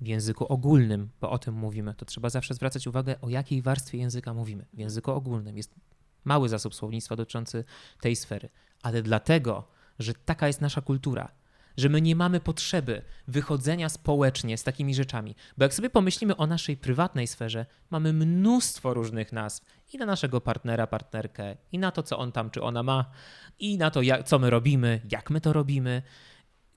w 0.00 0.06
języku 0.06 0.46
ogólnym, 0.52 1.08
bo 1.20 1.30
o 1.30 1.38
tym 1.38 1.54
mówimy. 1.54 1.94
To 1.94 2.04
trzeba 2.04 2.30
zawsze 2.30 2.54
zwracać 2.54 2.86
uwagę, 2.86 3.20
o 3.20 3.28
jakiej 3.28 3.62
warstwie 3.62 3.98
języka 3.98 4.34
mówimy. 4.34 4.66
W 4.72 4.78
języku 4.78 5.10
ogólnym 5.10 5.56
jest 5.56 5.74
mały 6.24 6.48
zasób 6.48 6.74
słownictwa 6.74 7.16
dotyczący 7.16 7.64
tej 8.00 8.16
sfery. 8.16 8.48
Ale 8.82 9.02
dlatego, 9.02 9.68
że 9.98 10.14
taka 10.14 10.46
jest 10.46 10.60
nasza 10.60 10.80
kultura, 10.80 11.28
że 11.76 11.88
my 11.88 12.00
nie 12.00 12.16
mamy 12.16 12.40
potrzeby 12.40 13.02
wychodzenia 13.28 13.88
społecznie 13.88 14.58
z 14.58 14.62
takimi 14.62 14.94
rzeczami. 14.94 15.34
Bo 15.58 15.64
jak 15.64 15.74
sobie 15.74 15.90
pomyślimy 15.90 16.36
o 16.36 16.46
naszej 16.46 16.76
prywatnej 16.76 17.26
sferze, 17.26 17.66
mamy 17.90 18.12
mnóstwo 18.12 18.94
różnych 18.94 19.32
nazw 19.32 19.64
i 19.92 19.98
na 19.98 20.06
naszego 20.06 20.40
partnera, 20.40 20.86
partnerkę, 20.86 21.56
i 21.72 21.78
na 21.78 21.90
to, 21.90 22.02
co 22.02 22.18
on 22.18 22.32
tam 22.32 22.50
czy 22.50 22.62
ona 22.62 22.82
ma, 22.82 23.10
i 23.58 23.78
na 23.78 23.90
to, 23.90 24.02
jak, 24.02 24.26
co 24.28 24.38
my 24.38 24.50
robimy, 24.50 25.00
jak 25.10 25.30
my 25.30 25.40
to 25.40 25.52
robimy. 25.52 26.02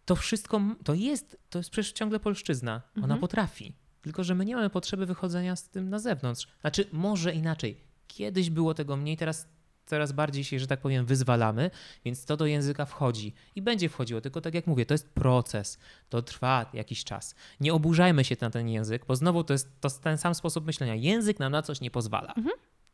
To 0.06 0.16
wszystko 0.16 0.62
to 0.84 0.94
jest, 0.94 1.38
to 1.50 1.60
jest 1.60 1.70
przecież 1.70 1.92
ciągle 1.92 2.20
polszczyzna. 2.20 2.82
Ona 2.96 3.04
Mhm. 3.04 3.20
potrafi. 3.20 3.74
Tylko, 4.02 4.24
że 4.24 4.36
my 4.36 4.46
nie 4.46 4.56
mamy 4.56 4.70
potrzeby 4.70 5.06
wychodzenia 5.06 5.56
z 5.56 5.70
tym 5.70 5.90
na 5.90 6.00
zewnątrz. 6.00 6.48
Znaczy, 6.62 6.86
może 6.92 7.34
inaczej. 7.34 7.78
Kiedyś 8.08 8.50
było 8.50 8.74
tego 8.74 8.98
mniej, 8.98 9.18
teraz 9.18 9.48
coraz 9.90 10.12
bardziej 10.12 10.44
się, 10.44 10.60
że 10.60 10.68
tak 10.68 10.82
powiem, 10.82 11.06
wyzwalamy, 11.06 11.72
więc 12.06 12.26
to 12.26 12.38
do 12.38 12.46
języka 12.46 12.86
wchodzi 12.86 13.34
i 13.56 13.62
będzie 13.62 13.90
wchodziło. 13.90 14.22
Tylko 14.22 14.42
tak 14.42 14.54
jak 14.54 14.68
mówię, 14.68 14.86
to 14.86 14.94
jest 14.94 15.10
proces, 15.10 15.80
to 16.10 16.22
trwa 16.22 16.70
jakiś 16.74 17.04
czas. 17.04 17.36
Nie 17.60 17.74
oburzajmy 17.74 18.24
się 18.24 18.36
na 18.42 18.50
ten 18.50 18.70
język, 18.70 19.06
bo 19.06 19.16
znowu 19.16 19.44
to 19.44 19.54
jest 19.54 19.82
to 19.82 19.90
ten 19.90 20.18
sam 20.18 20.36
sposób 20.36 20.66
myślenia. 20.66 20.96
Język 20.96 21.40
nam 21.40 21.52
na 21.52 21.62
coś 21.62 21.82
nie 21.82 21.92
pozwala. 21.92 22.34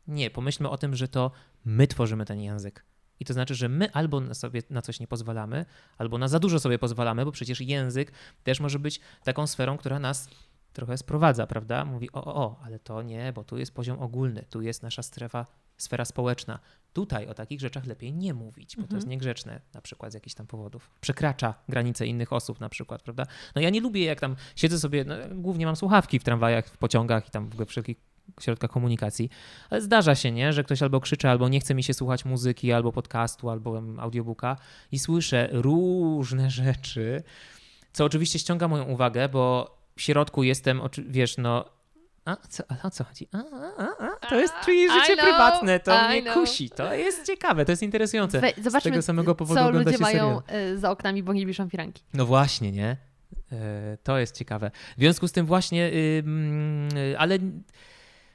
Nie, 0.08 0.30
pomyślmy 0.30 0.70
o 0.70 0.78
tym, 0.78 0.96
że 0.96 1.08
to 1.08 1.30
my 1.64 1.86
tworzymy 1.86 2.24
ten 2.24 2.40
język. 2.40 2.84
I 3.20 3.24
to 3.24 3.32
znaczy, 3.32 3.54
że 3.54 3.68
my 3.68 3.92
albo 3.92 4.20
na 4.20 4.34
sobie 4.34 4.62
na 4.70 4.82
coś 4.82 5.00
nie 5.00 5.06
pozwalamy, 5.06 5.64
albo 5.98 6.18
na 6.18 6.28
za 6.28 6.38
dużo 6.38 6.60
sobie 6.60 6.78
pozwalamy, 6.78 7.24
bo 7.24 7.32
przecież 7.32 7.60
język 7.60 8.12
też 8.44 8.60
może 8.60 8.78
być 8.78 9.00
taką 9.24 9.46
sferą, 9.46 9.76
która 9.76 9.98
nas 9.98 10.28
trochę 10.72 10.98
sprowadza, 10.98 11.46
prawda? 11.46 11.84
Mówi, 11.84 12.12
o, 12.12 12.24
o, 12.24 12.34
o, 12.36 12.60
ale 12.64 12.78
to 12.78 13.02
nie, 13.02 13.32
bo 13.32 13.44
tu 13.44 13.58
jest 13.58 13.74
poziom 13.74 13.98
ogólny, 14.02 14.44
tu 14.50 14.62
jest 14.62 14.82
nasza 14.82 15.02
strefa, 15.02 15.46
sfera 15.76 16.04
społeczna. 16.04 16.58
Tutaj 16.92 17.26
o 17.26 17.34
takich 17.34 17.60
rzeczach 17.60 17.86
lepiej 17.86 18.12
nie 18.12 18.34
mówić, 18.34 18.76
bo 18.76 18.86
to 18.86 18.94
jest 18.94 19.06
niegrzeczne, 19.06 19.60
na 19.74 19.80
przykład 19.80 20.12
z 20.12 20.14
jakichś 20.14 20.34
tam 20.34 20.46
powodów. 20.46 20.90
Przekracza 21.00 21.54
granice 21.68 22.06
innych 22.06 22.32
osób 22.32 22.60
na 22.60 22.68
przykład, 22.68 23.02
prawda? 23.02 23.26
No 23.54 23.60
ja 23.60 23.70
nie 23.70 23.80
lubię, 23.80 24.04
jak 24.04 24.20
tam 24.20 24.36
siedzę 24.56 24.78
sobie, 24.78 25.04
no, 25.04 25.14
głównie 25.30 25.66
mam 25.66 25.76
słuchawki 25.76 26.18
w 26.18 26.24
tramwajach, 26.24 26.66
w 26.66 26.78
pociągach 26.78 27.28
i 27.28 27.30
tam 27.30 27.48
w 27.48 27.52
ogóle 27.52 27.66
wszelkich 27.66 27.96
środkach 28.40 28.70
komunikacji, 28.70 29.30
ale 29.70 29.80
zdarza 29.80 30.14
się, 30.14 30.32
nie, 30.32 30.52
że 30.52 30.64
ktoś 30.64 30.82
albo 30.82 31.00
krzyczy, 31.00 31.28
albo 31.28 31.48
nie 31.48 31.60
chce 31.60 31.74
mi 31.74 31.82
się 31.82 31.94
słuchać 31.94 32.24
muzyki, 32.24 32.72
albo 32.72 32.92
podcastu, 32.92 33.50
albo 33.50 33.82
audiobooka 33.98 34.56
i 34.92 34.98
słyszę 34.98 35.48
różne 35.52 36.50
rzeczy, 36.62 37.22
co 37.92 38.04
oczywiście 38.04 38.38
ściąga 38.38 38.68
moją 38.68 38.84
uwagę, 38.84 39.28
bo 39.28 39.76
w 39.96 40.02
środku 40.02 40.42
jestem, 40.42 40.80
wiesz, 41.08 41.38
no. 41.38 41.75
A, 42.26 42.36
co, 42.48 42.64
a 42.68 42.86
o 42.86 42.90
co 42.90 43.04
chodzi? 43.04 43.28
A, 43.32 43.38
a, 43.38 43.84
a, 43.84 44.06
a, 44.22 44.28
to 44.28 44.40
jest 44.40 44.54
czyjeś 44.64 44.90
I 44.90 45.00
życie 45.00 45.14
know, 45.14 45.26
prywatne, 45.28 45.80
to 45.80 46.04
I 46.04 46.08
mnie 46.08 46.22
know. 46.22 46.34
kusi. 46.34 46.70
To 46.70 46.94
jest 46.94 47.26
ciekawe, 47.26 47.64
to 47.64 47.72
jest 47.72 47.82
interesujące. 47.82 48.40
We, 48.40 48.48
zobaczmy, 48.56 48.80
Z 48.80 48.84
tego 48.84 49.02
samego 49.02 49.34
powodu 49.34 49.60
co 49.60 49.70
ludzie 49.70 49.98
mają 49.98 50.40
serial. 50.46 50.72
y, 50.74 50.78
za 50.78 50.90
oknami, 50.90 51.22
bo 51.22 51.32
nie 51.32 51.46
firanki. 51.70 52.02
No 52.14 52.26
właśnie, 52.26 52.72
nie? 52.72 52.96
E, 53.52 53.98
To 54.02 54.18
jest 54.18 54.36
ciekawe. 54.36 54.70
W 54.96 55.00
związku 55.00 55.28
z 55.28 55.32
tym 55.32 55.46
właśnie, 55.46 55.90
ale 57.18 57.38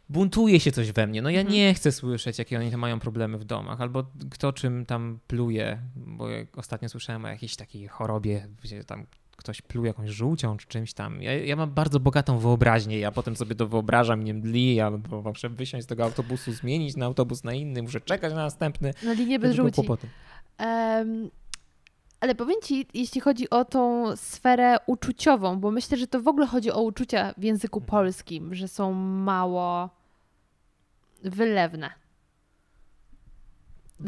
buntuje 0.09 0.59
się 0.59 0.71
coś 0.71 0.91
we 0.91 1.07
mnie. 1.07 1.21
No 1.21 1.29
ja 1.29 1.39
Mhm. 1.39 1.55
nie 1.57 1.73
chcę 1.73 1.91
słyszeć, 1.91 2.39
jakie 2.39 2.59
oni 2.59 2.71
tam 2.71 2.79
mają 2.79 2.99
problemy 2.99 3.37
w 3.37 3.43
domach, 3.43 3.81
albo 3.81 4.03
kto 4.31 4.53
czym 4.53 4.85
tam 4.85 5.19
pluje, 5.27 5.79
bo 5.95 6.25
ostatnio 6.55 6.89
słyszałem 6.89 7.25
o 7.25 7.27
jakiejś 7.27 7.55
takiej 7.55 7.87
chorobie, 7.87 8.47
gdzie 8.63 8.83
tam 8.83 9.05
ktoś 9.41 9.61
pluł 9.61 9.85
jakąś 9.85 10.09
żółcią 10.09 10.57
czy 10.57 10.67
czymś 10.67 10.93
tam. 10.93 11.21
Ja, 11.21 11.33
ja 11.37 11.55
mam 11.55 11.71
bardzo 11.71 11.99
bogatą 11.99 12.37
wyobraźnię, 12.39 12.99
ja 12.99 13.11
potem 13.11 13.35
sobie 13.35 13.55
to 13.55 13.67
wyobrażam, 13.67 14.23
nie 14.23 14.33
mdli, 14.33 14.75
ja 14.75 14.91
muszę 15.25 15.49
wysiąść 15.49 15.83
z 15.85 15.87
tego 15.87 16.03
autobusu, 16.03 16.51
zmienić 16.51 16.95
na 16.95 17.05
autobus 17.05 17.43
na 17.43 17.53
inny, 17.53 17.81
muszę 17.81 18.01
czekać 18.01 18.33
na 18.33 18.43
następny. 18.43 18.93
Na 19.03 19.13
linię 19.13 19.39
bez 19.39 19.55
żółci. 19.55 19.81
Em, 20.57 21.29
ale 22.19 22.35
powiem 22.35 22.55
ci, 22.63 22.87
jeśli 22.93 23.21
chodzi 23.21 23.49
o 23.49 23.65
tą 23.65 24.15
sferę 24.15 24.77
uczuciową, 24.85 25.59
bo 25.59 25.71
myślę, 25.71 25.97
że 25.97 26.07
to 26.07 26.21
w 26.21 26.27
ogóle 26.27 26.47
chodzi 26.47 26.71
o 26.71 26.81
uczucia 26.81 27.33
w 27.37 27.43
języku 27.43 27.79
Mhm. 27.79 27.89
polskim, 27.89 28.55
że 28.55 28.67
są 28.67 28.93
mało 28.93 29.89
wylewne. 31.23 32.00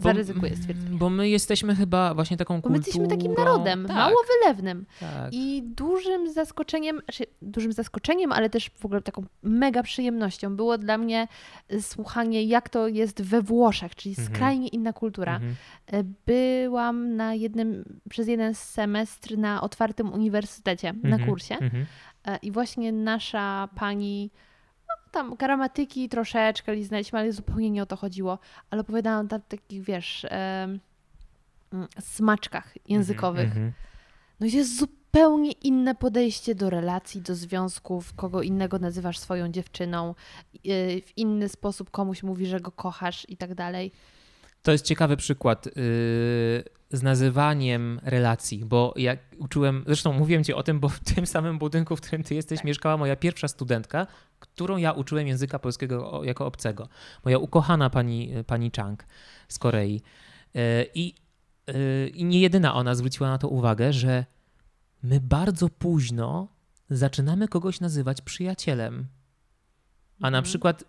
Zaryzykuję 0.01 0.55
stwierdzenie. 0.55 0.97
Bo 0.97 1.09
my 1.09 1.29
jesteśmy 1.29 1.75
chyba 1.75 2.13
właśnie 2.13 2.37
taką 2.37 2.55
Bo 2.55 2.61
kulturą... 2.61 2.73
my 2.73 2.77
jesteśmy 2.77 3.07
takim 3.07 3.33
narodem, 3.33 3.85
tak, 3.87 3.95
mało 3.95 4.15
wylewnym. 4.41 4.85
Tak. 4.99 5.33
I 5.33 5.63
dużym 5.63 6.33
zaskoczeniem, 6.33 7.01
znaczy 7.05 7.23
dużym 7.41 7.73
zaskoczeniem, 7.73 8.31
ale 8.31 8.49
też 8.49 8.69
w 8.75 8.85
ogóle 8.85 9.01
taką 9.01 9.25
mega 9.43 9.83
przyjemnością 9.83 10.55
było 10.55 10.77
dla 10.77 10.97
mnie 10.97 11.27
y, 11.73 11.81
słuchanie, 11.81 12.43
jak 12.43 12.69
to 12.69 12.87
jest 12.87 13.21
we 13.21 13.41
Włoszech, 13.41 13.95
czyli 13.95 14.15
Mhm. 14.17 14.35
skrajnie 14.35 14.67
inna 14.67 14.93
kultura. 14.93 15.35
Mhm. 15.35 15.55
E, 15.87 16.03
Byłam 16.25 17.15
na 17.15 17.33
jednym, 17.33 17.99
przez 18.09 18.27
jeden 18.27 18.53
semestr 18.55 19.37
na 19.37 19.61
otwartym 19.61 20.13
uniwersytecie, 20.13 20.93
na 21.03 21.09
Mhm. 21.09 21.29
kursie 21.29 21.55
Mhm. 21.55 21.85
E, 22.25 22.37
i 22.37 22.51
właśnie 22.51 22.91
nasza 22.91 23.69
pani, 23.75 24.31
tam 25.13 25.35
gramatyki 25.35 26.09
troszeczkę 26.09 26.75
liznęliśmy, 26.75 27.19
ale 27.19 27.31
zupełnie 27.31 27.69
nie 27.69 27.83
o 27.83 27.85
to 27.85 27.95
chodziło, 27.95 28.39
ale 28.69 28.81
opowiadałam 28.81 29.27
tam 29.27 29.41
takich, 29.47 29.83
wiesz, 29.83 30.25
mm, 30.29 30.79
smaczkach 31.99 32.73
językowych. 32.89 33.45
Mhm. 33.45 33.73
No 34.39 34.47
jest 34.47 34.77
zupełnie 34.77 35.51
inne 35.51 35.95
podejście 35.95 36.55
do 36.55 36.69
relacji, 36.69 37.21
do 37.21 37.35
związków, 37.35 38.13
kogo 38.13 38.41
innego 38.41 38.79
nazywasz 38.79 39.19
swoją 39.19 39.51
dziewczyną, 39.51 40.15
yy, 40.63 41.01
w 41.01 41.17
inny 41.17 41.49
sposób 41.49 41.91
komuś 41.91 42.23
mówi, 42.23 42.45
że 42.45 42.59
go 42.59 42.71
kochasz 42.71 43.25
i 43.29 43.37
tak 43.37 43.55
dalej. 43.55 43.91
To 44.63 44.71
jest 44.71 44.85
ciekawy 44.85 45.17
przykład 45.17 45.65
yy, 45.65 45.73
z 46.93 47.03
nazywaniem 47.03 47.99
relacji, 48.03 48.65
bo 48.65 48.93
jak 48.95 49.19
uczyłem, 49.39 49.83
zresztą 49.85 50.13
mówiłem 50.13 50.43
ci 50.43 50.53
o 50.53 50.63
tym, 50.63 50.79
bo 50.79 50.89
w 50.89 50.99
tym 51.15 51.27
samym 51.27 51.59
budynku, 51.59 51.95
w 51.95 52.01
którym 52.01 52.23
ty 52.23 52.35
jesteś, 52.35 52.63
mieszkała 52.63 52.97
moja 52.97 53.15
pierwsza 53.15 53.47
studentka, 53.47 54.07
którą 54.39 54.77
ja 54.77 54.91
uczyłem 54.91 55.27
języka 55.27 55.59
polskiego 55.59 56.23
jako 56.23 56.45
obcego. 56.45 56.89
Moja 57.25 57.37
ukochana 57.37 57.89
pani, 57.89 58.33
pani 58.47 58.71
Chang 58.75 59.05
z 59.47 59.59
Korei. 59.59 60.01
Yy, 60.53 60.61
I, 60.95 61.15
yy, 61.67 62.07
I 62.13 62.25
nie 62.25 62.39
jedyna 62.39 62.73
ona 62.73 62.95
zwróciła 62.95 63.29
na 63.29 63.37
to 63.37 63.47
uwagę, 63.47 63.93
że 63.93 64.25
my 65.03 65.19
bardzo 65.19 65.69
późno 65.69 66.47
zaczynamy 66.89 67.47
kogoś 67.47 67.79
nazywać 67.79 68.21
przyjacielem. 68.21 69.07
A 70.19 70.21
na 70.21 70.27
Mhm. 70.37 70.43
przykład 70.43 70.83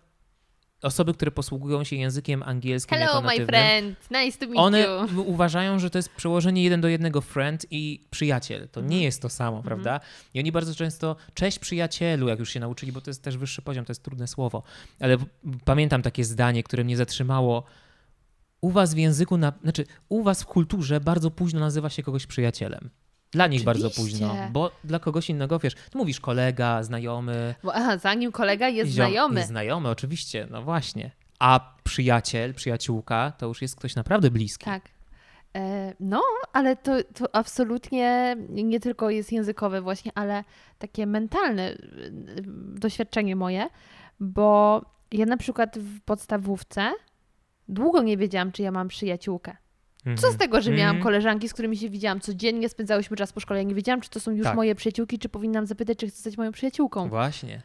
osoby, 0.85 1.13
które 1.13 1.31
posługują 1.31 1.83
się 1.83 1.95
językiem 1.95 2.43
angielskim 2.43 2.97
Hello, 2.97 3.21
my 3.21 3.45
friend, 3.45 3.97
nice 4.11 4.37
to 4.37 4.45
meet 4.45 4.57
one 4.57 4.81
you. 4.81 5.21
uważają, 5.25 5.79
że 5.79 5.89
to 5.89 5.97
jest 5.97 6.09
przełożenie 6.09 6.63
jeden 6.63 6.81
do 6.81 6.87
jednego 6.87 7.21
friend 7.21 7.65
i 7.71 8.05
przyjaciel. 8.11 8.67
To 8.71 8.81
nie 8.81 9.03
jest 9.03 9.21
to 9.21 9.29
samo, 9.29 9.63
prawda? 9.63 9.99
I 10.33 10.39
oni 10.39 10.51
bardzo 10.51 10.75
często 10.75 11.15
cześć 11.33 11.59
przyjacielu, 11.59 12.27
jak 12.27 12.39
już 12.39 12.49
się 12.49 12.59
nauczyli, 12.59 12.91
bo 12.91 13.01
to 13.01 13.09
jest 13.09 13.23
też 13.23 13.37
wyższy 13.37 13.61
poziom, 13.61 13.85
to 13.85 13.91
jest 13.91 14.03
trudne 14.03 14.27
słowo. 14.27 14.63
Ale 14.99 15.17
pamiętam 15.65 16.01
takie 16.01 16.23
zdanie, 16.23 16.63
które 16.63 16.83
mnie 16.83 16.97
zatrzymało. 16.97 17.63
U 18.61 18.71
was 18.71 18.93
w 18.93 18.97
języku, 18.97 19.37
na, 19.37 19.53
znaczy 19.63 19.85
u 20.09 20.23
was 20.23 20.43
w 20.43 20.45
kulturze 20.45 20.99
bardzo 20.99 21.31
późno 21.31 21.59
nazywa 21.59 21.89
się 21.89 22.03
kogoś 22.03 22.25
przyjacielem. 22.25 22.89
Dla 23.35 23.47
nich 23.47 23.63
bardzo 23.63 23.89
późno, 23.89 24.35
bo 24.51 24.71
dla 24.83 24.99
kogoś 24.99 25.29
innego, 25.29 25.59
wiesz, 25.59 25.73
mówisz 25.93 26.19
kolega, 26.19 26.83
znajomy, 26.83 27.55
Bo, 27.63 27.75
aha, 27.75 27.97
zanim 27.97 28.31
kolega 28.31 28.69
jest 28.69 28.91
ziom- 28.91 28.93
znajomy. 28.93 29.35
Jest 29.39 29.49
znajomy, 29.49 29.89
oczywiście, 29.89 30.47
no 30.51 30.61
właśnie. 30.61 31.11
A 31.39 31.75
przyjaciel, 31.83 32.53
przyjaciółka 32.53 33.31
to 33.37 33.45
już 33.47 33.61
jest 33.61 33.75
ktoś 33.75 33.95
naprawdę 33.95 34.31
bliski. 34.31 34.65
Tak. 34.65 34.83
E, 35.55 35.93
No, 35.99 36.21
ale 36.53 36.75
to, 36.75 36.91
to 37.15 37.35
absolutnie 37.35 38.35
nie 38.49 38.79
tylko 38.79 39.09
jest 39.09 39.31
językowe 39.31 39.81
właśnie, 39.81 40.11
ale 40.15 40.43
takie 40.79 41.05
mentalne 41.07 41.71
y, 41.71 41.77
doświadczenie 42.79 43.35
moje, 43.35 43.67
bo 44.19 44.81
ja 45.11 45.25
na 45.25 45.37
przykład 45.37 45.77
w 45.79 46.01
podstawówce 46.01 46.91
długo 47.69 48.01
nie 48.03 48.17
wiedziałam, 48.17 48.51
czy 48.51 48.61
ja 48.63 48.71
mam 48.71 48.87
przyjaciółkę. 48.87 49.57
Mhm. 50.05 50.17
Co 50.17 50.31
z 50.31 50.37
tego, 50.37 50.61
że 50.61 50.71
miałam 50.71 50.95
Mhm. 50.95 51.03
koleżanki, 51.03 51.49
z 51.49 51.53
którymi 51.53 51.77
się 51.77 51.89
widziałam 51.89 52.19
codziennie, 52.19 52.69
spędzałyśmy 52.69 53.17
czas 53.17 53.33
po 53.33 53.39
szkole. 53.39 53.59
Ja 53.59 53.63
nie 53.63 53.75
wiedziałam, 53.75 54.01
czy 54.01 54.09
to 54.09 54.19
są 54.19 54.31
już 54.31 54.43
Tak. 54.43 54.55
moje 54.55 54.75
przyjaciółki, 54.75 55.19
czy 55.19 55.29
powinnam 55.29 55.65
zapytać, 55.67 55.97
czy 55.97 56.07
chce 56.07 56.15
zostać 56.15 56.37
moją 56.37 56.51
przyjaciółką. 56.51 57.09
Właśnie. 57.09 57.61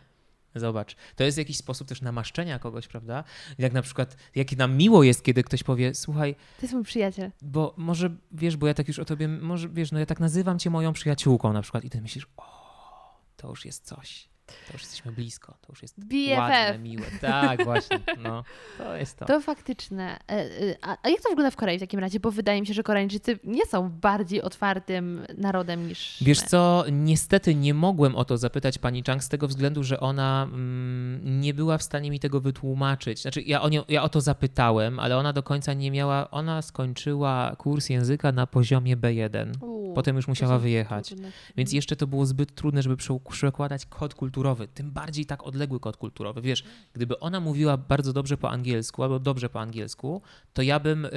Zobacz, 0.55 0.97
to 1.17 1.25
jest 1.25 1.39
jakiś 1.39 1.57
sposób 1.57 1.89
też 1.89 2.03
namaszczenia 2.03 2.59
kogoś, 2.59 2.89
prawda? 2.89 3.25
Jak 3.59 3.73
na 3.73 3.83
przykład, 3.83 4.17
jak 4.35 4.57
nam 4.57 4.77
miło 4.77 5.03
jest, 5.03 5.23
kiedy 5.23 5.43
ktoś 5.43 5.63
powie, 5.63 5.95
słuchaj, 5.95 6.35
To 6.35 6.63
jest 6.63 6.75
mój 6.75 6.85
przyjaciel. 6.85 7.31
bo 7.43 7.75
może, 7.77 8.11
wiesz, 8.33 8.57
bo 8.57 8.67
ja 8.67 8.75
tak 8.75 8.89
już 8.89 8.99
o 8.99 9.05
tobie, 9.05 9.29
może, 9.29 9.69
wiesz, 9.69 9.93
no 9.93 9.99
ja 9.99 10.07
tak 10.07 10.21
nazywam 10.21 10.59
cię 10.59 10.71
moją 10.71 10.93
przyjaciółką 10.93 11.53
na 11.53 11.63
przykład 11.63 11.85
i 11.85 11.91
ty 11.91 12.01
myślisz, 12.01 12.27
o, 12.37 13.21
to 13.37 13.49
już 13.49 13.65
jest 13.65 13.87
coś, 13.87 14.29
to 14.67 14.73
już 14.73 14.83
jesteśmy 14.83 15.13
blisko, 15.13 15.55
to 15.61 15.67
już 15.73 15.83
jest 15.83 16.01
BFF. 16.05 16.39
ładne, 16.39 16.79
miłe. 16.79 17.07
Tak, 17.21 17.65
właśnie, 17.65 17.99
no, 18.23 18.45
to 18.79 18.97
jest 18.97 19.17
to. 19.19 19.25
To 19.25 19.41
faktyczne. 19.41 20.19
E, 20.29 20.33
e, 20.33 20.77
A, 20.83 21.09
jak 21.09 21.21
to 21.23 21.29
wygląda 21.29 21.51
w 21.51 21.57
Korei 21.57 21.77
w 21.79 21.81
takim 21.81 22.01
razie? 22.01 22.21
Bo 22.21 22.31
wydaje 22.31 22.61
mi 22.61 22.67
się, 22.67 22.75
że 22.75 22.83
Koreańczycy 22.83 23.39
nie 23.45 23.67
są 23.67 23.91
bardziej 23.91 24.43
otwartym 24.43 25.27
narodem 25.39 25.89
niż 25.89 26.17
Wiesz 26.21 26.41
my. 26.43 26.47
co, 26.49 26.85
niestety 26.93 27.55
nie 27.55 27.75
mogłem 27.75 28.17
o 28.17 28.25
to 28.25 28.39
zapytać 28.39 28.79
pani 28.79 29.03
Chang 29.07 29.25
z 29.25 29.29
tego 29.29 29.49
względu, 29.49 29.83
że 29.85 30.01
ona 30.01 30.43
mm, 30.53 31.41
nie 31.41 31.55
była 31.55 31.79
w 31.79 31.83
stanie 31.83 32.11
mi 32.11 32.21
tego 32.21 32.41
wytłumaczyć. 32.41 33.23
Znaczy, 33.23 33.43
ja 33.43 33.63
o, 33.63 33.69
nią, 33.69 33.83
ja 33.89 34.03
o 34.03 34.09
to 34.09 34.21
zapytałem, 34.21 34.99
ale 34.99 35.17
ona 35.17 35.33
do 35.33 35.43
końca 35.43 35.75
nie 35.75 35.91
miała. 35.91 36.31
Ona 36.31 36.63
skończyła 36.63 37.57
kurs 37.59 37.89
języka 37.89 38.33
na 38.33 38.47
poziomie 38.47 38.97
B1. 38.97 39.53
U, 39.65 39.95
Potem 39.95 40.17
już 40.17 40.29
musiała 40.29 40.59
wyjechać. 40.59 41.07
trudne. 41.09 41.33
Więc 41.57 41.73
jeszcze 41.73 41.97
to 41.97 42.07
było 42.07 42.27
zbyt 42.27 42.55
trudne, 42.55 42.83
żeby 42.83 42.97
prze- 42.97 43.19
przekładać 43.31 43.87
kod 43.87 44.15
kulturowy, 44.41 44.69
tym 44.69 44.91
bardziej 44.91 45.27
tak 45.27 45.43
odległy 45.43 45.81
kod 45.81 45.97
kulturowy. 45.97 46.41
Wiesz, 46.41 46.65
gdyby 46.93 47.19
ona 47.19 47.41
mówiła 47.41 47.77
bardzo 47.77 48.13
dobrze 48.13 48.37
po 48.37 48.51
angielsku 48.51 49.03
albo 49.03 49.19
dobrze 49.19 49.49
po 49.49 49.61
angielsku, 49.61 50.23
to 50.53 50.63
ja 50.63 50.81
bym 50.81 51.05
y, 51.05 51.11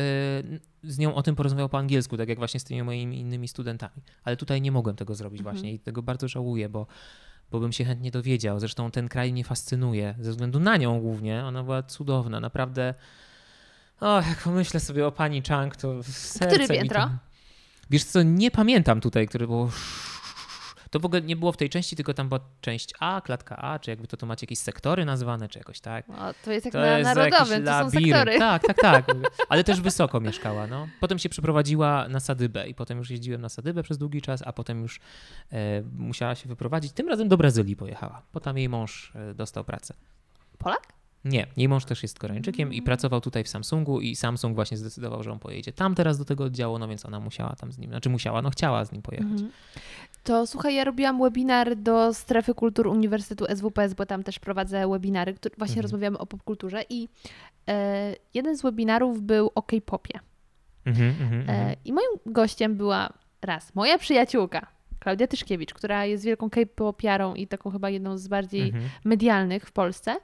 z 0.83 0.97
nią 0.97 1.15
o 1.15 1.23
tym 1.23 1.35
porozmawiał 1.35 1.69
po 1.69 1.77
angielsku, 1.77 2.17
tak 2.17 2.29
jak 2.29 2.37
właśnie 2.37 2.59
z 2.59 2.63
tymi 2.63 2.83
moimi 2.83 3.19
innymi 3.19 3.47
studentami. 3.47 4.01
Ale 4.23 4.37
tutaj 4.37 4.61
nie 4.61 4.71
mogłem 4.71 4.95
tego 4.95 5.15
zrobić 5.15 5.39
Mhm. 5.39 5.55
właśnie 5.55 5.73
i 5.73 5.79
tego 5.79 6.01
bardzo 6.01 6.27
żałuję, 6.27 6.69
bo, 6.69 6.87
bo 7.51 7.59
bym 7.59 7.71
się 7.71 7.85
chętnie 7.85 8.11
dowiedział. 8.11 8.59
Zresztą 8.59 8.91
ten 8.91 9.07
kraj 9.09 9.31
mnie 9.31 9.43
fascynuje, 9.43 10.15
ze 10.19 10.31
względu 10.31 10.59
na 10.59 10.77
nią 10.77 10.99
głównie. 10.99 11.45
Ona 11.45 11.63
była 11.63 11.83
cudowna, 11.83 12.39
naprawdę. 12.39 12.93
O, 13.99 14.21
jak 14.21 14.43
pomyślę 14.43 14.79
sobie 14.79 15.07
o 15.07 15.11
pani 15.11 15.41
Chang, 15.41 15.75
to 15.75 16.03
serce 16.03 16.59
mi 16.59 16.67
piętro? 16.67 17.09
Wiesz 17.89 18.03
co, 18.03 18.23
nie 18.23 18.51
pamiętam 18.51 19.01
tutaj, 19.01 19.27
które 19.27 19.47
było... 19.47 19.69
To 20.93 20.99
w 20.99 21.05
ogóle 21.05 21.21
nie 21.21 21.35
było 21.35 21.51
w 21.51 21.57
tej 21.57 21.69
części, 21.69 21.95
tylko 21.95 22.13
tam 22.13 22.29
była 22.29 22.39
część 22.61 22.93
A, 22.99 23.21
klatka 23.21 23.57
A, 23.57 23.79
czy 23.79 23.89
jakby 23.91 24.07
to, 24.07 24.17
to 24.17 24.25
macie 24.25 24.45
jakieś 24.45 24.59
sektory 24.59 25.05
nazwane, 25.05 25.49
czy 25.49 25.59
jakoś 25.59 25.79
tak. 25.79 26.09
O, 26.09 26.33
to 26.45 26.51
jest 26.51 26.65
jak 26.65 26.73
To 26.73 26.79
na 26.79 26.97
jest 26.97 27.15
narodowym, 27.15 27.65
to 27.65 27.79
są 27.79 27.89
sektory. 27.89 28.39
Tak, 28.39 28.63
tak, 28.67 28.81
tak. 28.81 29.05
Ale 29.49 29.63
też 29.63 29.81
wysoko 29.81 30.19
mieszkała. 30.19 30.67
No. 30.67 30.87
Potem 30.99 31.19
się 31.19 31.29
przeprowadziła 31.29 32.07
na 32.07 32.19
Sadybę 32.19 32.67
i 32.67 32.75
potem 32.75 32.97
już 32.97 33.09
jeździłem 33.09 33.41
na 33.41 33.49
Sadybę 33.49 33.83
przez 33.83 33.97
długi 33.97 34.21
czas, 34.21 34.43
a 34.45 34.53
potem 34.53 34.81
już 34.81 34.99
e, 35.51 35.81
musiała 35.97 36.35
się 36.35 36.49
wyprowadzić. 36.49 36.91
Tym 36.91 37.09
razem 37.09 37.27
do 37.27 37.37
Brazylii 37.37 37.75
pojechała, 37.75 38.21
bo 38.33 38.39
tam 38.39 38.57
jej 38.57 38.69
mąż 38.69 39.11
e, 39.15 39.33
dostał 39.33 39.63
pracę. 39.63 39.93
Polak? 40.57 40.93
Nie, 41.25 41.47
jej 41.57 41.69
mąż 41.69 41.85
też 41.85 42.03
jest 42.03 42.19
Koreańczykiem 42.19 42.67
Mm. 42.67 42.73
i 42.73 42.81
pracował 42.81 43.21
tutaj 43.21 43.43
w 43.43 43.47
Samsungu 43.47 44.01
i 44.01 44.15
Samsung 44.15 44.55
właśnie 44.55 44.77
zdecydował, 44.77 45.23
że 45.23 45.31
on 45.31 45.39
pojedzie 45.39 45.73
tam 45.73 45.95
teraz 45.95 46.17
do 46.17 46.25
tego 46.25 46.43
oddziału, 46.43 46.79
no 46.79 46.87
więc 46.87 47.05
ona 47.05 47.19
musiała 47.19 47.55
tam 47.55 47.71
z 47.71 47.77
nim, 47.77 47.89
znaczy 47.89 48.09
musiała, 48.09 48.41
no 48.41 48.49
chciała 48.49 48.85
z 48.85 48.91
nim 48.91 49.01
pojechać. 49.01 49.31
Mhm. 49.31 49.51
To 50.23 50.47
słuchaj, 50.47 50.75
ja 50.75 50.83
robiłam 50.83 51.21
webinar 51.21 51.75
do 51.75 52.13
strefy 52.13 52.53
kultur 52.53 52.87
Uniwersytetu 52.87 53.45
SWPS, 53.55 53.93
bo 53.93 54.05
tam 54.05 54.23
też 54.23 54.39
prowadzę 54.39 54.87
webinary, 54.87 55.33
które 55.33 55.55
właśnie 55.57 55.73
Mhm. 55.73 55.81
rozmawiamy 55.83 56.17
o 56.17 56.25
popkulturze 56.25 56.83
i 56.89 57.09
e, 57.69 58.15
jeden 58.33 58.57
z 58.57 58.61
webinarów 58.61 59.21
był 59.21 59.51
o 59.55 59.63
K-popie. 59.63 60.19
Mhm, 60.85 61.09
mhm, 61.21 61.33
E, 61.49 61.53
mhm. 61.53 61.75
I 61.85 61.93
moim 61.93 62.09
gościem 62.25 62.75
była 62.75 63.13
raz 63.41 63.75
moja 63.75 63.97
przyjaciółka, 63.97 64.67
Klaudia 64.99 65.27
Tyszkiewicz, 65.27 65.73
która 65.73 66.05
jest 66.05 66.23
wielką 66.23 66.49
K-popiarą 66.49 67.33
i 67.33 67.47
taką 67.47 67.71
chyba 67.71 67.89
jedną 67.89 68.17
z 68.17 68.27
bardziej 68.27 68.65
Mhm. 68.69 68.89
medialnych 69.03 69.65
w 69.65 69.71
Polsce. 69.71 70.15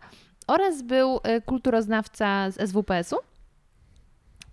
Oraz 0.48 0.82
był 0.82 1.20
e, 1.24 1.42
kulturoznawca 1.42 2.52
z 2.52 2.70
SWPS-u, 2.70 3.18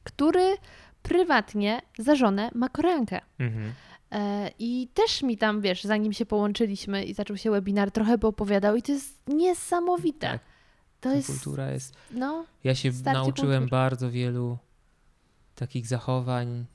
który 0.04 0.56
prywatnie 1.02 1.82
za 1.98 2.14
żonę 2.16 2.50
ma 2.54 2.68
Koreankę. 2.68 3.20
Mhm. 3.38 3.72
E, 4.12 4.50
I 4.58 4.88
też 4.94 5.22
mi 5.22 5.38
tam, 5.38 5.60
wiesz, 5.60 5.84
zanim 5.84 6.12
się 6.12 6.26
połączyliśmy 6.26 7.04
i 7.04 7.14
zaczął 7.14 7.36
się 7.36 7.50
webinar, 7.50 7.90
trochę 7.90 8.18
by 8.18 8.26
opowiadał 8.26 8.76
i 8.76 8.82
to 8.82 8.92
jest 8.92 9.28
niesamowite. 9.28 10.26
Tak. 10.26 10.40
To 11.00 11.14
jest, 11.14 11.26
Kultura 11.26 11.70
jest 11.70 11.94
no, 12.10 12.46
Ja 12.64 12.74
się 12.74 12.92
nauczyłem 13.04 13.62
kultur. 13.62 13.70
bardzo 13.70 14.10
wielu 14.10 14.58
takich 15.54 15.86
zachowań 15.86 16.66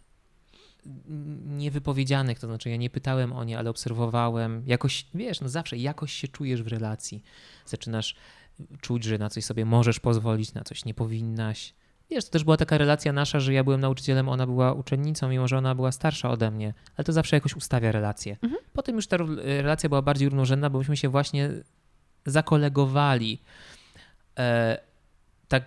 niewypowiedzianych, 1.46 2.40
to 2.40 2.48
znaczy 2.48 2.70
ja 2.70 2.78
nie 2.78 2.90
pytałem 2.90 3.34
o 3.34 3.44
nie, 3.44 3.60
ale 3.60 3.70
obserwowałem. 3.70 4.64
Jakoś, 4.68 5.06
wiesz, 5.14 5.42
no 5.42 5.50
zawsze 5.50 5.78
jakoś 5.78 6.14
się 6.14 6.28
czujesz 6.28 6.64
w 6.64 6.68
relacji. 6.68 7.24
Zaczynasz 7.66 8.16
czuć, 8.82 9.04
że 9.04 9.18
na 9.18 9.30
coś 9.30 9.46
sobie 9.46 9.66
możesz 9.66 10.00
pozwolić, 10.00 10.54
na 10.54 10.64
coś 10.64 10.86
nie 10.86 10.94
powinnaś. 10.94 11.74
Wiesz, 12.12 12.26
to 12.26 12.32
też 12.32 12.44
była 12.44 12.58
taka 12.58 12.78
relacja 12.78 13.14
nasza, 13.14 13.40
że 13.40 13.54
ja 13.54 13.64
byłem 13.64 13.82
nauczycielem, 13.82 14.30
ona 14.30 14.46
była 14.46 14.74
uczennicą, 14.74 15.30
mimo 15.30 15.48
że 15.48 15.58
ona 15.58 15.76
była 15.76 15.92
starsza 15.92 16.30
ode 16.30 16.52
mnie, 16.52 16.74
ale 16.98 17.06
to 17.06 17.14
zawsze 17.14 17.36
jakoś 17.36 17.56
ustawia 17.56 17.92
relację. 17.92 18.38
Mhm. 18.44 18.62
Potem 18.74 18.96
już 18.96 19.08
ta 19.08 19.18
relacja 19.46 19.90
była 19.90 20.02
bardziej 20.02 20.30
równorzędna, 20.30 20.70
bo 20.70 20.80
myśmy 20.80 20.98
się 20.98 21.10
właśnie 21.10 21.50
zakolegowali. 22.26 23.42
E, 24.40 24.91
tak, 25.52 25.64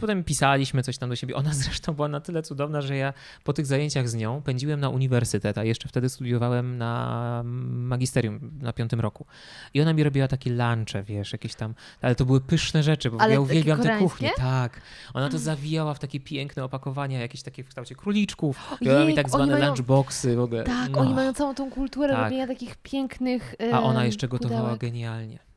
potem 0.00 0.24
pisaliśmy 0.24 0.82
coś 0.82 0.98
tam 0.98 1.08
do 1.08 1.16
siebie. 1.16 1.34
Ona 1.36 1.54
zresztą 1.64 1.92
była 1.92 2.08
na 2.08 2.20
tyle 2.20 2.42
cudowna, 2.42 2.80
że 2.80 2.96
ja 2.96 3.12
po 3.44 3.52
tych 3.52 3.66
zajęciach 3.66 4.08
z 4.08 4.14
nią 4.14 4.42
pędziłem 4.42 4.80
na 4.80 4.88
uniwersytet, 4.88 5.58
a 5.58 5.64
jeszcze 5.64 5.88
wtedy 5.88 6.08
studiowałem 6.08 6.78
na 6.78 7.42
magisterium 7.44 8.40
na 8.60 8.72
piątym 8.72 9.00
roku. 9.00 9.26
I 9.74 9.80
ona 9.80 9.92
mi 9.92 10.02
robiła 10.04 10.28
takie 10.28 10.50
lunche, 10.50 11.02
wiesz, 11.02 11.32
jakieś 11.32 11.54
tam, 11.54 11.74
ale 12.02 12.14
to 12.14 12.24
były 12.24 12.40
pyszne 12.40 12.82
rzeczy, 12.82 13.10
bo 13.10 13.20
Ale 13.20 13.32
ja 13.32 13.40
uwielbiam 13.40 13.78
koreańskie? 13.78 14.04
kuchnię. 14.08 14.30
Tak. 14.36 14.80
Ona 15.14 15.28
to 15.28 15.38
zawijała 15.38 15.94
w 15.94 15.98
takie 15.98 16.20
piękne 16.20 16.64
opakowania, 16.64 17.20
jakieś 17.20 17.42
takie 17.42 17.64
w 17.64 17.68
kształcie 17.68 17.94
króliczków. 17.94 18.58
Miała 18.80 19.04
mi 19.04 19.14
tak 19.14 19.28
zwane 19.30 19.52
mają- 19.52 19.66
lunchboxy 19.66 20.36
w 20.36 20.40
ogóle. 20.40 20.64
tak, 20.64 20.90
No. 20.90 20.98
oni 20.98 21.14
mają 21.14 21.32
całą 21.34 21.54
tą 21.54 21.70
kulturę 21.70 22.08
Tak. 22.14 22.24
robienia 22.24 22.46
takich 22.46 22.76
pięknych 22.76 23.54
A 23.72 23.82
ona 23.82 24.04
jeszcze 24.04 24.28
gotowała 24.28 24.60
pudełek. 24.60 24.80
genialnie. 24.80 25.47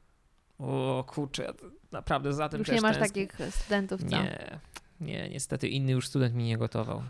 O 0.62 1.04
kurczę, 1.08 1.44
ja 1.44 1.54
naprawdę 1.92 2.34
za 2.34 2.50
tym 2.50 2.60
Już 2.60 2.70
nie 2.70 2.82
masz 2.82 2.98
tęsknię. 2.98 3.28
takich 3.28 3.54
studentów, 3.56 4.02
co? 4.02 4.08
Nie, 4.08 4.60
nie, 5.02 5.30
niestety 5.30 5.68
inny 5.68 5.92
już 5.92 6.08
student 6.08 6.36
mi 6.36 6.44
nie 6.44 6.58
gotował. 6.58 7.04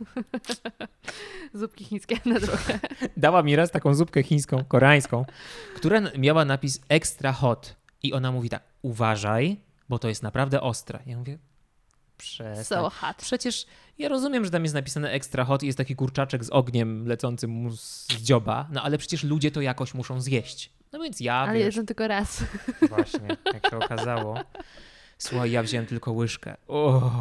Zupki 1.54 1.86
chińskie 1.86 2.16
na 2.26 2.40
drogę. 2.40 2.80
Dała 3.18 3.44
mi 3.44 3.56
raz 3.56 3.72
taką 3.72 3.94
zupkę 3.94 4.24
chińską, 4.24 4.64
koreańską, 4.64 5.26
która 5.76 6.02
miała 6.18 6.46
napis 6.46 6.80
extra 6.90 7.34
hot. 7.34 7.76
I 8.04 8.14
ona 8.14 8.32
mówi 8.32 8.50
tak, 8.50 8.64
uważaj, 8.82 9.58
bo 9.90 10.00
to 10.00 10.08
jest 10.10 10.24
naprawdę 10.24 10.62
ostre. 10.62 11.00
Ja 11.06 11.18
mówię, 11.18 11.38
przestań. 12.18 12.66
So 12.66 12.90
hot. 12.90 13.18
Przecież 13.18 13.66
ja 13.98 14.10
rozumiem, 14.10 14.46
że 14.46 14.52
tam 14.52 14.64
jest 14.64 14.76
napisane 14.76 15.12
extra 15.12 15.46
hot 15.46 15.64
i 15.64 15.66
jest 15.66 15.78
taki 15.78 15.96
kurczaczek 15.96 16.44
z 16.44 16.50
ogniem 16.50 17.08
lecącym 17.08 17.52
mu 17.52 17.72
z 17.72 18.08
dzioba, 18.08 18.68
no 18.72 18.84
ale 18.84 18.98
przecież 18.98 19.24
ludzie 19.24 19.52
to 19.52 19.62
jakoś 19.62 19.94
muszą 19.94 20.22
zjeść. 20.22 20.74
No 20.94 21.00
więc 21.00 21.20
ja, 21.20 21.34
Ale 21.34 21.54
wiesz, 21.54 21.66
jedzą 21.76 21.86
tylko 21.86 22.08
raz. 22.08 22.44
Właśnie, 22.90 23.28
jak 23.54 23.70
się 23.70 23.78
okazało. 23.78 24.40
Słuchaj, 25.18 25.52
ja 25.52 25.64
wziąłem 25.64 25.86
tylko 25.88 26.12
łyżkę. 26.12 26.56
O. 26.68 27.12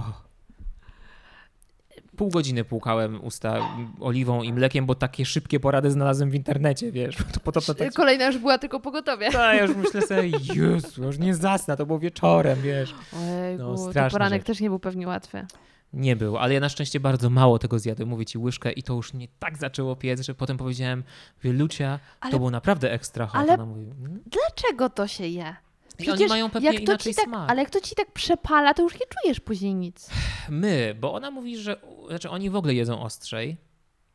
Pół 2.16 2.28
godziny 2.30 2.64
płukałem 2.64 3.24
usta 3.24 3.56
oliwą 4.00 4.42
i 4.42 4.52
mlekiem, 4.52 4.86
bo 4.86 4.94
takie 4.94 5.24
szybkie 5.26 5.60
porady 5.60 5.90
znalazłem 5.90 6.30
w 6.30 6.34
internecie, 6.34 6.92
wiesz. 6.92 7.16
To 7.32 7.40
podobno 7.40 7.74
tak... 7.74 7.92
Kolejna 7.94 8.26
już 8.26 8.38
była 8.38 8.58
tylko 8.58 8.80
pogotowie. 8.80 9.38
A, 9.40 9.54
ja 9.54 9.62
już 9.62 9.76
myślę 9.76 10.02
sobie, 10.02 10.22
Jezu, 10.54 11.04
już 11.04 11.18
nie 11.18 11.34
zasnę, 11.34 11.76
to 11.76 11.86
było 11.86 11.98
wieczorem, 11.98 12.62
wiesz. 12.62 12.94
Ojejku, 13.16 13.62
No, 13.64 13.92
to 13.92 14.10
poranek 14.10 14.40
rzecz. 14.40 14.46
też 14.46 14.60
nie 14.60 14.68
był 14.68 14.78
pewnie 14.78 15.06
łatwy. 15.06 15.46
Nie 15.92 16.16
był, 16.16 16.38
ale 16.38 16.54
ja 16.54 16.60
na 16.60 16.68
szczęście 16.68 17.00
bardzo 17.00 17.30
mało 17.30 17.58
tego 17.58 17.78
zjadłem, 17.78 18.08
mówię 18.08 18.26
ci 18.26 18.38
łyżkę 18.38 18.72
i 18.72 18.82
to 18.82 18.94
już 18.94 19.14
mnie 19.14 19.28
tak 19.38 19.58
zaczęło 19.58 19.96
piec, 19.96 20.20
że 20.20 20.34
potem 20.34 20.56
powiedziałem, 20.56 21.04
mówię, 21.44 21.58
Lucia, 21.58 21.98
Ale- 22.20 22.32
to 22.32 22.38
było 22.38 22.50
naprawdę 22.50 22.92
ekstra 22.92 23.26
hot. 23.26 23.40
ale- 23.40 23.54
Ona 23.54 23.66
mówi, 23.66 23.82
"Mm". 23.84 24.18
Dlaczego 24.26 24.90
to 24.90 25.06
się 25.08 25.26
je? 25.26 25.56
I 25.98 26.10
oni 26.10 26.26
mają 26.26 26.50
pewnie 26.50 26.72
jak 26.72 26.80
inaczej 26.82 27.14
tak, 27.14 27.24
smak. 27.24 27.50
Ale 27.50 27.62
jak 27.62 27.70
to 27.70 27.80
ci 27.80 27.94
tak 27.94 28.12
przepala, 28.12 28.74
to 28.74 28.82
już 28.82 28.94
nie 28.94 29.06
czujesz 29.22 29.40
później 29.40 29.74
nic. 29.74 30.10
My, 30.48 30.96
bo 31.00 31.14
ona 31.14 31.30
mówi, 31.30 31.56
że 31.58 31.76
znaczy 32.08 32.30
oni 32.30 32.50
w 32.50 32.56
ogóle 32.56 32.74
jedzą 32.74 33.02
ostrzej. 33.02 33.56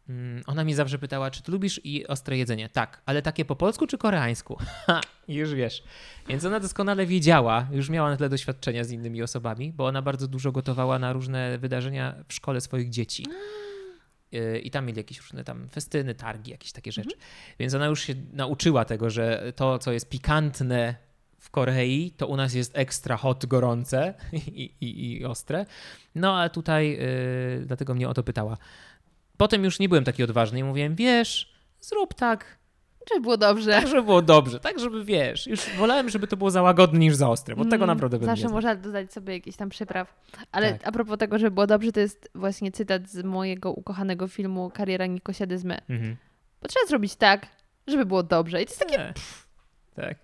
Mm, 0.10 0.44
Ona 0.48 0.64
mnie 0.64 0.76
zawsze 0.76 1.00
pytała, 1.00 1.32
czy 1.32 1.44
ty 1.44 1.52
lubisz 1.52 1.82
i 1.84 2.08
ostre 2.08 2.38
jedzenie? 2.38 2.70
Tak, 2.70 3.02
ale 3.06 3.22
takie 3.22 3.46
po 3.46 3.56
polsku 3.56 3.88
czy 3.88 3.98
koreańsku? 3.98 4.58
Ha, 4.88 5.02
już 5.28 5.54
wiesz. 5.54 5.84
Więc 6.28 6.46
ona 6.46 6.60
doskonale 6.60 7.06
wiedziała, 7.06 7.68
już 7.72 7.90
miała 7.90 8.10
na 8.10 8.18
tyle 8.18 8.30
doświadczenia 8.30 8.84
z 8.84 8.92
innymi 8.92 9.24
osobami, 9.24 9.74
bo 9.74 9.86
ona 9.86 10.02
bardzo 10.02 10.28
dużo 10.28 10.52
gotowała 10.52 11.00
na 11.00 11.14
różne 11.14 11.58
wydarzenia 11.58 12.16
w 12.28 12.34
szkole 12.34 12.62
swoich 12.62 12.90
dzieci. 12.90 13.26
Y, 14.34 14.60
I 14.60 14.72
tam 14.72 14.86
mieli 14.86 14.98
jakieś 14.98 15.20
różne 15.22 15.44
tam 15.44 15.70
festyny, 15.70 16.16
targi, 16.16 16.52
jakieś 16.52 16.72
takie 16.72 16.92
rzeczy. 16.92 17.16
Więc 17.60 17.74
ona 17.74 17.86
już 17.86 18.02
się 18.02 18.14
nauczyła 18.34 18.86
tego, 18.86 19.10
że 19.10 19.54
to, 19.56 19.80
co 19.80 19.92
jest 19.92 20.10
pikantne 20.10 20.96
w 21.40 21.50
Korei, 21.50 22.12
to 22.18 22.28
u 22.28 22.38
nas 22.38 22.54
jest 22.54 22.78
ekstra 22.78 23.18
hot, 23.18 23.46
gorące 23.46 24.14
i, 24.34 24.72
i, 24.82 25.12
i 25.12 25.26
ostre. 25.26 25.66
No 26.16 26.40
a 26.40 26.50
tutaj 26.50 26.98
y, 27.62 27.66
dlatego 27.66 27.94
mnie 27.94 28.10
o 28.10 28.14
to 28.14 28.24
pytała. 28.24 28.58
Potem 29.38 29.64
już 29.64 29.80
nie 29.80 29.90
byłem 29.90 30.04
taki 30.04 30.24
odważny 30.24 30.60
i 30.60 30.64
mówiłem, 30.64 30.96
wiesz, 30.96 31.54
zrób 31.82 32.14
tak, 32.14 32.58
Żeby 33.10 33.22
było 33.22 33.38
dobrze. 33.38 33.72
Tak, 33.72 33.88
żeby 33.88 34.04
było 34.04 34.22
dobrze, 34.22 34.60
tak, 34.60 34.80
żeby 34.80 35.06
wiesz. 35.06 35.48
Już 35.48 35.60
wolałem, 35.78 36.10
żeby 36.10 36.28
to 36.28 36.38
było 36.38 36.52
za 36.52 36.62
łagodne 36.62 37.00
niż 37.00 37.16
za 37.16 37.30
ostre, 37.30 37.56
bo 37.56 37.64
tego 37.64 37.76
Mm, 37.76 37.88
naprawdę 37.88 38.18
bym 38.20 38.26
Zawsze 38.26 38.48
nie 38.48 38.54
można 38.54 38.76
dodać 38.76 39.14
sobie 39.14 39.34
jakiś 39.34 39.56
tam 39.56 39.70
przypraw. 39.70 40.14
Ale 40.52 40.72
Tak. 40.74 40.88
a 40.88 40.92
propos 40.92 41.18
tego, 41.18 41.40
żeby 41.40 41.52
było 41.52 41.68
dobrze, 41.68 41.92
to 41.92 42.00
jest 42.00 42.30
właśnie 42.36 42.72
cytat 42.72 43.10
z 43.10 43.24
mojego 43.24 43.72
ukochanego 43.72 44.28
filmu 44.28 44.72
Kariera 44.74 45.06
Nikosiadyzmy. 45.06 45.78
Mhm. 45.90 46.16
Bo 46.62 46.68
trzeba 46.68 46.86
zrobić 46.86 47.16
tak, 47.16 47.48
żeby 47.88 48.06
było 48.06 48.24
dobrze. 48.24 48.62
I 48.62 48.66
to 48.66 48.72
jest 48.72 48.80
takie 48.80 48.98
Nie. 48.98 49.14
Tak. 49.96 50.18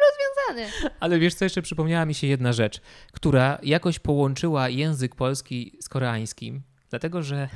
rozwiązane. 0.00 0.72
Ale 1.00 1.18
wiesz 1.18 1.34
co, 1.34 1.44
jeszcze 1.44 1.62
przypomniała 1.62 2.04
mi 2.04 2.14
się 2.14 2.26
jedna 2.26 2.52
rzecz, 2.52 2.80
która 3.12 3.58
jakoś 3.62 3.98
połączyła 3.98 4.68
język 4.68 5.14
polski 5.14 5.76
z 5.80 5.88
koreańskim, 5.88 6.62
dlatego 6.90 7.22
że 7.22 7.48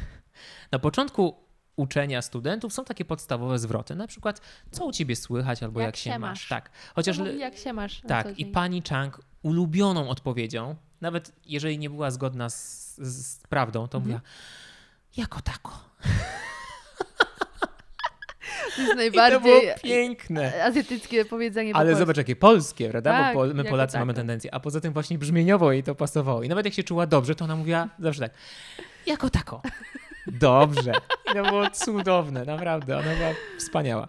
na 0.75 0.79
początku 0.79 1.35
uczenia 1.77 2.23
studentów 2.23 2.73
są 2.73 2.85
takie 2.85 3.05
podstawowe 3.05 3.59
zwroty, 3.59 3.95
na 3.95 4.07
przykład 4.07 4.41
co 4.71 4.85
u 4.87 4.93
ciebie 4.93 5.17
słychać 5.17 5.63
albo 5.63 5.81
jak, 5.81 5.97
się 5.97 6.19
masz. 6.19 6.49
Tak. 6.49 6.71
Chociaż 6.95 7.19
Mówi, 7.19 7.39
jak 7.39 7.57
się 7.57 7.73
masz 7.73 8.01
tak, 8.09 8.39
i 8.39 8.47
pani 8.47 8.83
Chang 8.89 9.21
ulubioną 9.43 10.09
odpowiedzią, 10.09 10.77
nawet 11.01 11.33
jeżeli 11.47 11.79
nie 11.79 11.91
była 11.91 12.11
zgodna 12.11 12.51
z, 12.51 12.95
z, 12.99 13.39
prawdą, 13.49 13.89
to 13.89 13.99
Mhm. 13.99 14.03
mówiła 14.03 14.21
jako 15.17 15.41
tako. 15.41 15.81
To 18.77 18.83
jest 18.83 18.83
I 18.83 18.87
to 18.87 18.95
było 18.95 18.97
najbardziej 18.97 19.71
piękne. 19.83 20.65
azjatyckie 20.65 21.25
powiedzenie 21.25 21.73
po 21.73 21.79
Ale 21.79 21.87
polsku. 21.91 21.99
zobacz, 22.03 22.17
jakie 22.17 22.37
polskie, 22.37 22.89
prawda? 22.91 23.11
Tak, 23.11 23.35
Bo 23.35 23.49
po, 23.49 23.55
my 23.55 23.65
Polacy 23.65 23.93
tako. 23.93 24.03
mamy 24.03 24.15
tendencję. 24.15 24.55
A 24.55 24.61
poza 24.61 24.81
tym 24.81 24.93
właśnie 24.93 25.19
brzmieniowo 25.19 25.73
jej 25.73 25.83
to 25.83 25.95
pasowało. 25.95 26.43
I 26.43 26.49
nawet 26.49 26.65
jak 26.65 26.75
się 26.75 26.83
czuła 26.83 27.07
dobrze, 27.07 27.35
to 27.35 27.45
ona 27.45 27.57
mówiła 27.57 27.89
zawsze 27.99 28.21
tak, 28.21 28.31
jako 29.07 29.31
tako. 29.31 29.63
Dobrze. 30.27 30.93
I 31.31 31.35
to 31.35 31.43
było 31.45 31.71
cudowne, 31.71 32.45
naprawdę. 32.45 32.99
Ona 32.99 33.15
była 33.17 33.31
wspaniała. 33.59 34.09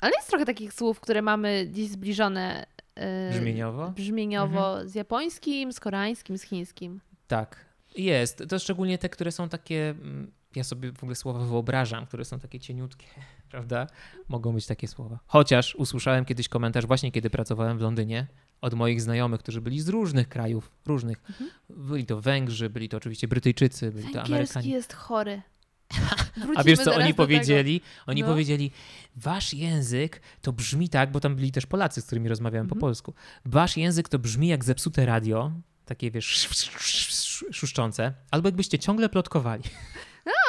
Ale 0.00 0.12
jest 0.16 0.28
trochę 0.28 0.44
takich 0.46 0.72
słów, 0.72 1.00
które 1.00 1.22
mamy 1.22 1.68
dziś 1.72 1.88
zbliżone 1.90 2.66
e, 2.94 3.30
Brzmieniowo? 3.30 3.90
brzmieniowo 3.90 4.68
Mhm. 4.70 4.88
z 4.88 4.94
japońskim, 4.94 5.72
z 5.72 5.80
koreańskim, 5.80 6.38
z 6.38 6.42
chińskim. 6.42 7.00
Tak. 7.28 7.56
Jest. 7.96 8.42
To 8.48 8.58
szczególnie 8.58 8.98
te, 8.98 9.08
które 9.08 9.32
są 9.32 9.48
takie, 9.48 9.90
mm, 9.90 10.30
ja 10.56 10.64
sobie 10.64 10.92
w 10.92 11.02
ogóle 11.02 11.14
słowa 11.16 11.40
wyobrażam, 11.44 12.06
które 12.06 12.24
są 12.24 12.40
takie 12.40 12.60
cieniutkie, 12.60 13.06
prawda? 13.50 13.86
Mogą 14.28 14.52
być 14.52 14.66
takie 14.66 14.88
słowa. 14.88 15.18
Chociaż 15.26 15.74
usłyszałem 15.74 16.24
kiedyś 16.24 16.48
komentarz, 16.48 16.86
właśnie 16.86 17.12
kiedy 17.12 17.30
pracowałem 17.30 17.78
w 17.78 17.80
Londynie, 17.80 18.26
od 18.60 18.74
moich 18.74 19.00
znajomych, 19.02 19.40
którzy 19.40 19.60
byli 19.60 19.80
z 19.80 19.88
różnych 19.88 20.28
krajów, 20.28 20.70
różnych. 20.86 21.22
Byli 21.70 22.06
to 22.06 22.20
Węgrzy, 22.20 22.70
byli 22.70 22.88
to 22.88 22.96
oczywiście 22.96 23.28
Brytyjczycy, 23.28 23.90
byli 23.90 24.02
to 24.08 24.12
Węgierski 24.12 24.32
Amerykanie. 24.34 24.68
jest 24.70 24.92
chory. 24.94 25.42
A 26.56 26.64
wiesz 26.64 26.78
co 26.78 26.94
oni 26.94 27.04
tego. 27.04 27.16
powiedzieli? 27.16 27.80
Oni 28.06 28.20
No. 28.20 28.26
powiedzieli, 28.28 28.70
wasz 29.16 29.54
język 29.54 30.20
to 30.42 30.52
brzmi 30.52 30.88
tak, 30.88 31.12
bo 31.12 31.20
tam 31.20 31.36
byli 31.36 31.52
też 31.52 31.66
Polacy, 31.66 32.00
z 32.00 32.06
którymi 32.06 32.28
rozmawiałem 32.28 32.66
po 32.68 32.74
Mhm. 32.74 32.80
polsku. 32.80 33.14
Wasz 33.44 33.76
język 33.76 34.08
to 34.08 34.18
brzmi 34.18 34.48
jak 34.48 34.64
zepsute 34.64 35.06
radio, 35.06 35.52
takie 35.84 36.10
wiesz, 36.10 36.48
szuszczące, 37.52 38.12
albo 38.30 38.48
jakbyście 38.48 38.78
ciągle 38.78 39.08
plotkowali. 39.08 39.62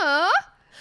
A, 0.04 0.28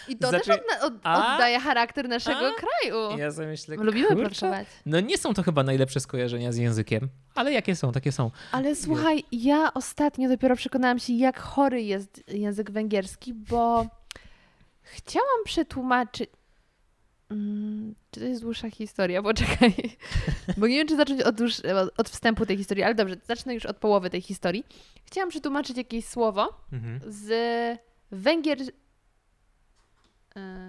I 0.08 0.16
to 0.16 0.30
też 0.30 0.44
Znaczy- 0.44 0.60
odna- 0.62 0.86
od, 0.86 0.92
A? 1.02 1.34
oddaje 1.34 1.60
charakter 1.60 2.08
naszego 2.08 2.38
A? 2.48 2.52
kraju. 2.52 3.18
Ja 3.18 3.32
sobie 3.32 3.46
myślę, 3.48 3.76
Lubimy 3.76 4.08
kurczę, 4.08 4.22
plotkować. 4.24 4.66
No 4.86 5.00
nie 5.00 5.18
są 5.18 5.34
to 5.34 5.42
chyba 5.42 5.62
najlepsze 5.62 6.00
skojarzenia 6.00 6.52
z 6.52 6.56
językiem, 6.56 7.08
ale 7.34 7.52
jakie 7.52 7.76
są, 7.76 7.92
takie 7.92 8.12
są. 8.12 8.30
Ale 8.52 8.76
słuchaj, 8.76 9.24
ja 9.32 9.74
ostatnio 9.74 10.28
dopiero 10.28 10.56
przekonałam 10.56 10.98
się, 10.98 11.12
jak 11.12 11.38
chory 11.40 11.82
jest 11.82 12.22
język 12.28 12.70
węgierski, 12.70 13.34
bo 13.34 13.86
chciałam 14.82 15.44
przetłumaczyć. 15.44 16.30
Mm, 17.30 17.94
czy 18.10 18.20
to 18.20 18.26
jest 18.26 18.42
dłuższa 18.42 18.70
historia? 18.70 19.22
Poczekaj. 19.22 19.74
Bo 20.58 20.66
nie 20.66 20.76
wiem, 20.76 20.88
czy 20.88 20.96
zacząć 20.96 21.22
od, 21.22 21.34
dłuż... 21.36 21.54
od 21.96 22.08
wstępu 22.08 22.46
tej 22.46 22.56
historii, 22.56 22.84
ale 22.84 22.94
dobrze, 22.94 23.16
zacznę 23.24 23.54
już 23.54 23.66
od 23.66 23.76
połowy 23.76 24.10
tej 24.10 24.20
historii. 24.20 24.64
Chciałam 25.04 25.30
przetłumaczyć 25.30 25.76
jakieś 25.76 26.04
słowo 26.04 26.48
Mhm. 26.72 27.00
z 27.06 27.30
węgier. 28.10 28.58
E, 30.36 30.68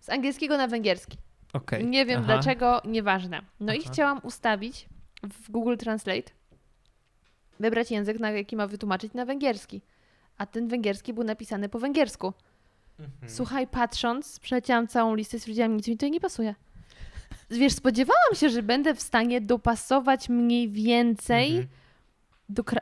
Z 0.00 0.08
angielskiego 0.08 0.56
na 0.56 0.66
węgierski. 0.68 1.16
Okej. 1.52 1.86
Nie 1.86 2.06
wiem 2.06 2.18
Aha. 2.24 2.26
dlaczego, 2.32 2.80
nieważne. 2.84 3.42
No 3.60 3.72
i 3.74 3.80
Aha. 3.82 3.90
chciałam 3.92 4.20
ustawić 4.22 4.88
w 5.22 5.50
Google 5.50 5.76
Translate, 5.76 6.32
wybrać 7.60 7.90
język, 7.90 8.20
na 8.20 8.30
jaki 8.30 8.56
ma 8.56 8.66
wytłumaczyć 8.66 9.12
na 9.14 9.24
węgierski. 9.24 9.82
A 10.38 10.46
ten 10.46 10.68
węgierski 10.68 11.12
był 11.12 11.24
napisany 11.24 11.68
po 11.68 11.78
węgiersku. 11.78 12.32
Mhm. 13.00 13.30
Słuchaj, 13.32 13.66
patrząc, 13.66 14.40
przeleciałam 14.40 14.88
całą 14.88 15.14
listę 15.14 15.36
i 15.36 15.40
stwierdziłam, 15.40 15.76
nic 15.76 15.88
mi 15.88 15.94
tutaj 15.94 16.10
nie 16.10 16.20
pasuje. 16.20 16.54
Wiesz, 17.50 17.72
spodziewałam 17.72 18.34
się, 18.34 18.50
że 18.50 18.62
będę 18.62 18.94
w 18.94 19.00
stanie 19.02 19.40
dopasować 19.40 20.28
mniej 20.28 20.68
więcej 20.68 21.50
Mhm. 21.50 21.68
do 22.48 22.64
kra... 22.64 22.80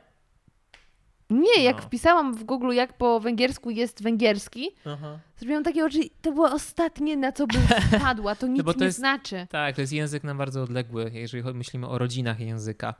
Nie, 1.29 1.63
jak 1.63 1.75
No. 1.77 1.81
wpisałam 1.81 2.33
w 2.35 2.43
Google, 2.43 2.71
jak 2.73 2.93
po 2.97 3.19
węgiersku 3.19 3.69
jest 3.69 4.03
węgierski, 4.03 4.69
Aha. 4.85 5.19
zrobiłam 5.37 5.63
takie 5.63 5.85
oczy, 5.85 5.99
to 6.21 6.31
było 6.31 6.51
ostatnie, 6.51 7.17
na 7.17 7.31
co 7.31 7.47
bym 7.47 7.61
wpadła. 7.99 8.35
To 8.35 8.47
nic 8.47 8.61
bo 8.63 8.73
to 8.73 8.79
nie 8.79 8.85
jest- 8.85 8.97
znaczy. 8.97 9.47
Tak, 9.49 9.75
to 9.75 9.81
jest 9.81 9.93
język 9.93 10.23
nam 10.23 10.37
bardzo 10.37 10.63
odległy, 10.63 11.11
jeżeli 11.13 11.53
myślimy 11.53 11.87
o 11.87 11.97
rodzinach 11.97 12.39
języka. 12.39 12.93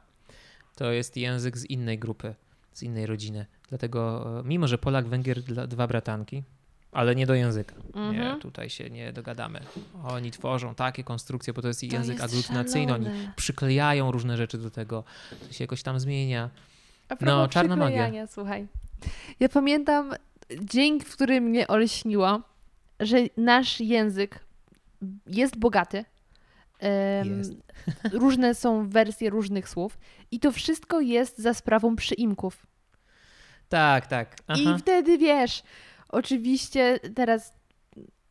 To 0.76 0.92
jest 0.92 1.18
język 1.18 1.58
z 1.58 1.66
innej 1.66 2.00
grupy, 2.00 2.36
z 2.74 2.84
innej 2.84 3.06
rodziny. 3.06 3.46
Dlatego, 3.70 4.26
e, 4.40 4.44
mimo 4.44 4.68
że 4.68 4.78
Polak, 4.78 5.08
Węgier, 5.08 5.42
dla- 5.44 5.68
dwa 5.68 5.88
bratanki, 5.88 6.44
ale 6.92 7.16
nie 7.16 7.26
do 7.28 7.34
języka. 7.34 7.76
Nie, 7.96 8.02
Mhm. 8.02 8.40
tutaj 8.40 8.70
się 8.70 8.90
nie 8.90 9.14
dogadamy. 9.14 9.60
Oni 10.04 10.32
tworzą 10.32 10.76
takie 10.76 11.04
konstrukcje, 11.04 11.54
bo 11.54 11.62
to 11.62 11.68
jest 11.68 11.80
To 11.80 11.86
język 11.86 12.14
jest 12.20 12.26
aglutynacyjny. 12.26 12.94
Oni 12.94 13.06
przyklejają 13.36 14.12
różne 14.12 14.38
rzeczy 14.38 14.58
do 14.58 14.72
tego, 14.72 15.04
to 15.48 15.54
się 15.54 15.64
jakoś 15.64 15.84
tam 15.84 16.00
zmienia. 16.00 16.50
A 17.10 17.16
No, 17.22 17.48
czarna 17.48 17.76
magia. 17.76 18.28
słuchaj. 18.28 18.68
Ja 19.40 19.50
pamiętam 19.50 20.14
dzień, 20.62 21.00
w 21.00 21.14
którym 21.14 21.44
mnie 21.44 21.68
olśniło, 21.68 22.42
że 23.00 23.18
nasz 23.38 23.80
język 23.80 24.46
jest 25.28 25.58
bogaty. 25.58 26.06
Em, 26.80 27.38
Jest. 27.38 27.54
Różne 28.22 28.56
są 28.56 28.90
wersje 28.90 29.30
różnych 29.30 29.70
słów 29.70 29.98
i 30.32 30.40
to 30.40 30.52
wszystko 30.52 31.00
jest 31.00 31.38
za 31.38 31.54
sprawą 31.54 31.96
przyimków. 31.96 32.66
Tak, 33.70 34.08
tak. 34.08 34.36
Aha. 34.48 34.60
I 34.62 34.80
wtedy 34.80 35.18
wiesz, 35.18 35.64
oczywiście 36.10 37.00
teraz 37.16 37.54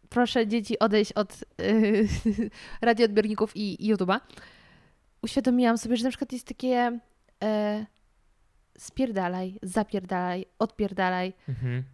proszę 0.08 0.46
dzieci 0.46 0.78
odejść 0.78 1.12
od 1.12 1.44
yy, 1.58 2.08
radioodbiorników 2.80 3.56
i, 3.56 3.86
i 3.86 3.94
YouTube'a. 3.94 4.20
Uświadomiłam 5.22 5.78
sobie, 5.78 5.96
że 5.96 6.04
na 6.04 6.10
przykład 6.10 6.32
jest 6.32 6.46
takie 6.48 6.98
e, 7.44 7.86
spierdalaj, 8.78 9.58
zapierdalaj, 9.62 10.46
odpierdalaj, 10.58 11.32
Mhm. 11.48 11.84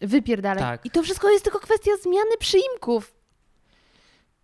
yy, 0.00 0.08
wypierdalaj. 0.08 0.62
Tak. 0.62 0.86
I 0.86 0.90
to 0.90 1.02
wszystko 1.02 1.30
jest 1.30 1.44
tylko 1.44 1.58
kwestia 1.60 1.90
zmiany 2.02 2.36
przyimków. 2.38 3.14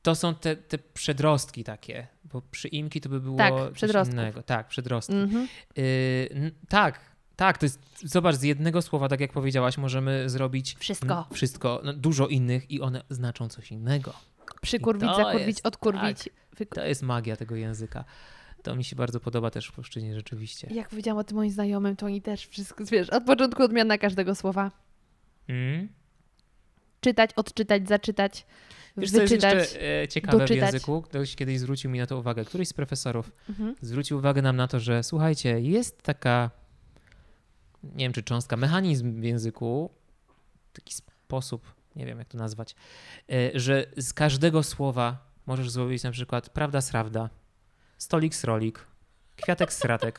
To 0.02 0.14
są 0.14 0.34
te, 0.34 0.56
te 0.56 0.78
przedrostki 0.78 1.64
takie, 1.64 2.06
bo 2.24 2.42
przyimki 2.50 3.00
to 3.00 3.08
by 3.08 3.20
było 3.20 3.36
Tak, 3.38 3.52
coś 3.78 4.08
innego. 4.08 4.42
Tak, 4.42 4.68
przedrostki. 4.68 5.14
Mhm. 5.14 5.48
N- 6.30 6.50
tak, 6.68 7.00
tak, 7.36 7.58
to 7.58 7.66
jest, 7.66 7.80
zobacz, 8.04 8.34
z 8.36 8.42
jednego 8.42 8.82
słowa, 8.82 9.08
tak 9.08 9.20
jak 9.20 9.32
powiedziałaś, 9.32 9.78
możemy 9.78 10.28
zrobić 10.30 10.76
Wszystko. 10.78 11.18
n- 11.30 11.34
wszystko, 11.34 11.80
no, 11.84 11.92
dużo 11.92 12.26
innych 12.28 12.70
i 12.70 12.80
one 12.80 13.02
znaczą 13.10 13.48
coś 13.48 13.72
innego. 13.72 14.12
Przykurwić, 14.62 15.10
zakurwić, 15.16 15.46
jest- 15.46 15.66
odkurwić. 15.66 16.28
Wyku- 16.56 16.74
To 16.74 16.84
jest 16.86 17.02
magia 17.02 17.36
tego 17.36 17.56
języka. 17.56 18.04
To 18.62 18.76
mi 18.76 18.84
się 18.84 18.96
bardzo 18.96 19.20
podoba 19.20 19.50
też 19.50 19.66
w 19.66 19.72
polszczyźnie 19.72 20.14
rzeczywiście. 20.14 20.68
Jak 20.70 20.88
powiedziałam 20.88 21.18
o 21.18 21.24
tym 21.24 21.36
moim 21.36 21.50
znajomym, 21.50 21.96
to 21.96 22.06
oni 22.06 22.22
też 22.22 22.46
wszystko, 22.46 22.84
wiesz, 22.84 23.10
od 23.10 23.24
początku 23.24 23.62
odmiana 23.62 23.98
każdego 23.98 24.34
słowa. 24.34 24.70
Mm. 25.48 25.88
Czytać, 27.00 27.30
odczytać, 27.36 27.88
zaczytać, 27.88 28.46
Wiesz, 28.96 29.10
co 29.10 29.20
jest 29.20 29.32
wyczytać. 29.34 29.54
jeszcze 29.58 30.00
e, 30.02 30.08
ciekawe 30.08 30.38
doczytać. 30.38 30.70
w 30.70 30.72
języku? 30.72 31.02
Ktoś 31.02 31.36
kiedyś 31.36 31.58
zwrócił 31.60 31.90
mi 31.90 31.98
na 31.98 32.06
to 32.06 32.18
uwagę. 32.18 32.44
Któryś 32.44 32.68
z 32.68 32.72
profesorów 32.72 33.32
Mhm. 33.48 33.74
zwrócił 33.80 34.18
uwagę 34.18 34.42
nam 34.42 34.56
na 34.56 34.68
to, 34.68 34.80
że 34.80 35.02
słuchajcie, 35.02 35.60
jest 35.60 36.02
taka, 36.02 36.50
nie 37.82 38.04
wiem 38.04 38.12
czy 38.12 38.22
cząstka, 38.22 38.56
mechanizm 38.56 39.20
w 39.20 39.24
języku, 39.24 39.90
taki 40.72 40.94
sposób, 40.94 41.74
nie 41.96 42.06
wiem 42.06 42.18
jak 42.18 42.28
to 42.28 42.38
nazwać, 42.38 42.74
e, 43.32 43.50
że 43.60 43.86
z 43.96 44.12
każdego 44.12 44.62
słowa 44.62 45.30
możesz 45.46 45.70
zrobić 45.70 46.02
na 46.02 46.10
przykład 46.10 46.48
prawda 46.50 46.80
srawda, 46.80 47.30
stolik 48.00 48.34
srolik, 48.34 48.86
kwiatek 49.36 49.72
sratek. 49.72 50.18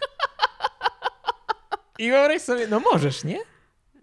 I 1.99 2.09
wyobraź 2.11 2.41
sobie, 2.41 2.67
no 2.67 2.79
możesz, 2.79 3.23
nie? 3.23 3.39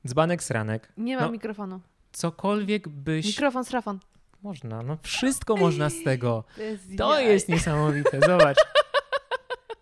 Dzbanek 0.06 0.42
sranek. 0.42 0.92
Nie 0.96 1.16
mam 1.16 1.24
No. 1.26 1.30
mikrofonu. 1.32 1.80
Cokolwiek 2.12 2.88
byś... 2.88 3.26
Mikrofon, 3.26 3.64
srafon. 3.64 3.98
Można, 4.42 4.82
no 4.82 4.98
wszystko 5.02 5.56
można 5.56 5.90
z 5.90 6.02
tego. 6.04 6.44
To 6.56 6.62
jest, 6.62 6.82
To 6.98 7.14
jaj. 7.20 7.26
jest 7.26 7.48
niesamowite, 7.48 8.20
zobacz. 8.26 8.58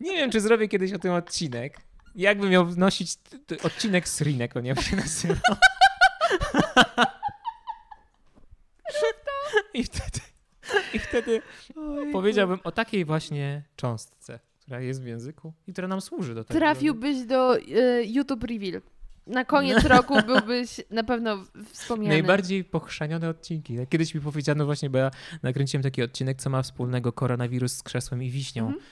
Nie 0.01 0.13
wiem, 0.17 0.31
czy 0.31 0.41
zrobię 0.41 0.69
kiedyś 0.69 0.93
o 0.93 0.99
tym 0.99 1.13
odcinek. 1.13 1.81
Jakbym 2.15 2.51
miał 2.51 2.67
wnosić 2.67 3.17
t- 3.17 3.39
t- 3.39 3.63
odcinek 3.63 4.09
z 4.09 4.21
Rinek, 4.21 4.57
on 4.57 4.65
jak 4.65 4.81
się 4.81 4.97
nazywa. 4.97 5.41
I 9.75 9.85
wtedy, 9.85 10.21
I 10.95 10.99
wtedy 10.99 11.43
powiedziałbym 12.13 12.59
o 12.65 12.73
takiej 12.73 13.05
właśnie 13.05 13.63
cząstce, 13.77 14.41
która 14.61 14.81
jest 14.81 15.03
w 15.03 15.07
języku 15.07 15.53
i 15.67 15.73
która 15.73 15.89
nam 15.89 16.01
służy 16.01 16.35
do 16.35 16.45
tego. 16.45 16.61
Trafiłbyś 16.61 17.25
do 17.25 17.59
y, 17.59 17.63
YouTube 18.07 18.45
Reveal. 18.45 18.83
Na 19.27 19.45
koniec 19.45 19.85
roku 19.95 20.15
byłbyś 20.27 20.81
na 20.91 21.05
pewno 21.05 21.45
wspomniany. 21.73 22.15
Najbardziej 22.15 22.65
pochrzanione 22.65 23.29
odcinki. 23.29 23.77
Kiedyś 23.91 24.15
mi 24.15 24.21
powiedziano 24.21 24.65
właśnie, 24.65 24.91
bo 24.91 24.99
ja 24.99 25.11
nakręciłem 25.43 25.83
taki 25.83 26.03
odcinek, 26.03 26.39
co 26.39 26.51
ma 26.51 26.63
wspólnego 26.63 27.13
koronawirus 27.13 27.73
z 27.73 27.83
krzesłem 27.83 28.23
i 28.23 28.31
wiśnią. 28.31 28.67
Mhm. 28.67 28.85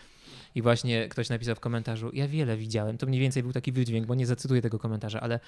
I 0.54 0.62
właśnie 0.62 1.08
ktoś 1.08 1.28
napisał 1.28 1.54
w 1.54 1.60
komentarzu, 1.60 2.10
ja 2.12 2.28
wiele 2.28 2.56
widziałem. 2.56 2.98
To 2.98 3.06
mniej 3.06 3.20
więcej 3.20 3.42
był 3.42 3.52
taki 3.52 3.72
wydźwięk, 3.72 4.06
bo 4.06 4.14
nie 4.14 4.26
zacytuję 4.26 4.62
tego 4.62 4.78
komentarza, 4.78 5.20
ale 5.20 5.40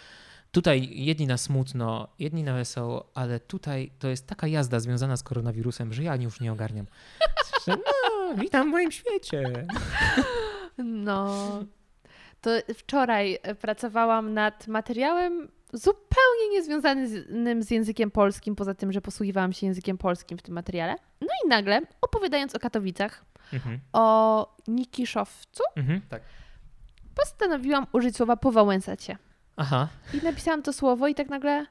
tutaj 0.53 0.89
jedni 0.93 1.27
na 1.27 1.37
smutno, 1.37 2.09
jedni 2.19 2.43
na 2.43 2.55
wesoło, 2.55 3.11
ale 3.15 3.41
tutaj 3.41 3.91
to 3.99 4.09
jest 4.09 4.27
taka 4.27 4.47
jazda 4.47 4.81
związana 4.81 5.17
z 5.17 5.23
koronawirusem, 5.23 5.93
że 5.93 6.03
ja 6.03 6.17
już 6.17 6.41
nie 6.41 6.53
ogarniam. 6.53 6.87
No, 7.67 7.77
witam 8.39 8.69
w 8.69 8.71
moim 8.71 8.93
świecie. 8.93 9.67
No. 10.79 11.65
To 12.41 12.51
wczoraj 12.75 13.39
pracowałam 13.61 14.35
nad 14.35 14.69
materiałem 14.69 15.49
zupełnie 15.73 16.49
niezwiązanym 16.53 17.63
z 17.63 17.71
językiem 17.71 18.11
polskim, 18.11 18.57
poza 18.57 18.75
tym, 18.75 18.93
że 18.93 19.01
posługiwałam 19.01 19.53
się 19.53 19.67
językiem 19.67 19.99
polskim 19.99 20.39
w 20.39 20.43
tym 20.43 20.55
materiale. 20.55 20.97
No 21.21 21.29
i 21.45 21.49
nagle, 21.49 21.81
opowiadając 22.01 22.55
o 22.55 22.59
Katowicach, 22.59 23.25
Mhm, 23.53 23.81
o 23.93 24.57
Nikiszowcu, 24.69 25.63
mhm, 25.77 26.01
tak. 26.09 26.23
postanowiłam 27.15 27.87
użyć 27.93 28.17
słowa 28.17 28.37
powałęsać 28.37 29.05
się. 29.05 29.17
Aha. 29.57 29.89
I 30.15 30.25
napisałam 30.25 30.63
to 30.63 30.73
słowo 30.73 31.09
i 31.09 31.15
tak 31.15 31.29
nagle 31.29 31.67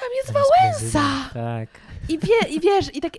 tam 0.00 0.08
jest 0.16 0.32
Tam 0.32 0.42
Wałęsa! 0.42 1.30
Tak. 1.34 1.68
I, 2.08 2.18
wie, 2.18 2.56
I 2.56 2.60
wiesz, 2.60 2.96
i 2.96 3.00
tak 3.00 3.12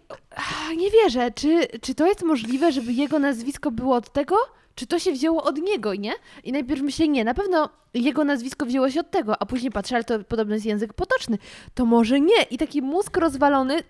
nie 0.78 0.92
wierzę, 0.92 1.32
czy, 1.32 1.68
czy 1.82 1.96
to 1.96 2.08
jest 2.08 2.24
możliwe, 2.24 2.72
żeby 2.72 2.94
jego 2.94 3.20
nazwisko 3.20 3.72
było 3.72 3.96
od 3.96 4.14
tego, 4.14 4.36
czy 4.76 4.88
to 4.88 5.00
się 5.00 5.12
wzięło 5.12 5.44
od 5.44 5.58
niego, 5.58 5.96
nie? 5.96 6.14
I 6.44 6.52
najpierw 6.52 6.82
myślę, 6.82 7.08
nie, 7.08 7.24
na 7.24 7.34
pewno 7.34 7.70
jego 7.94 8.24
nazwisko 8.24 8.66
wzięło 8.66 8.90
się 8.90 9.00
od 9.00 9.12
tego, 9.12 9.42
a 9.42 9.46
później 9.46 9.72
patrzę, 9.72 9.96
ale 9.96 10.04
to 10.04 10.24
podobno 10.24 10.54
jest 10.54 10.66
język 10.66 10.94
potoczny. 10.94 11.38
To 11.74 11.86
może 11.86 12.20
nie. 12.20 12.44
I 12.50 12.58
taki 12.58 12.82
mózg 12.82 13.18
rozwalony. 13.18 13.84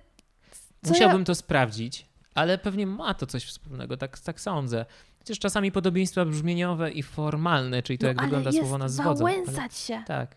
Musiałbym 0.90 1.26
to 1.26 1.36
sprawdzić, 1.36 2.06
ale 2.36 2.58
pewnie 2.58 2.88
ma 2.88 3.14
to 3.14 3.26
coś 3.26 3.46
wspólnego, 3.46 3.98
tak, 3.98 4.20
tak 4.20 4.42
sądzę. 4.42 4.86
Chociaż 5.20 5.40
czasami 5.40 5.72
podobieństwa 5.72 6.26
brzmieniowe 6.26 6.92
i 6.92 7.04
formalne, 7.04 7.84
czyli 7.84 8.00
to 8.00 8.06
no, 8.06 8.08
jak 8.10 8.22
wygląda 8.22 8.52
słowo 8.52 8.78
nas 8.78 8.94
zwodzą. 8.94 9.26
Ale, 9.28 9.70
się. 9.72 10.04
tak. 10.08 10.36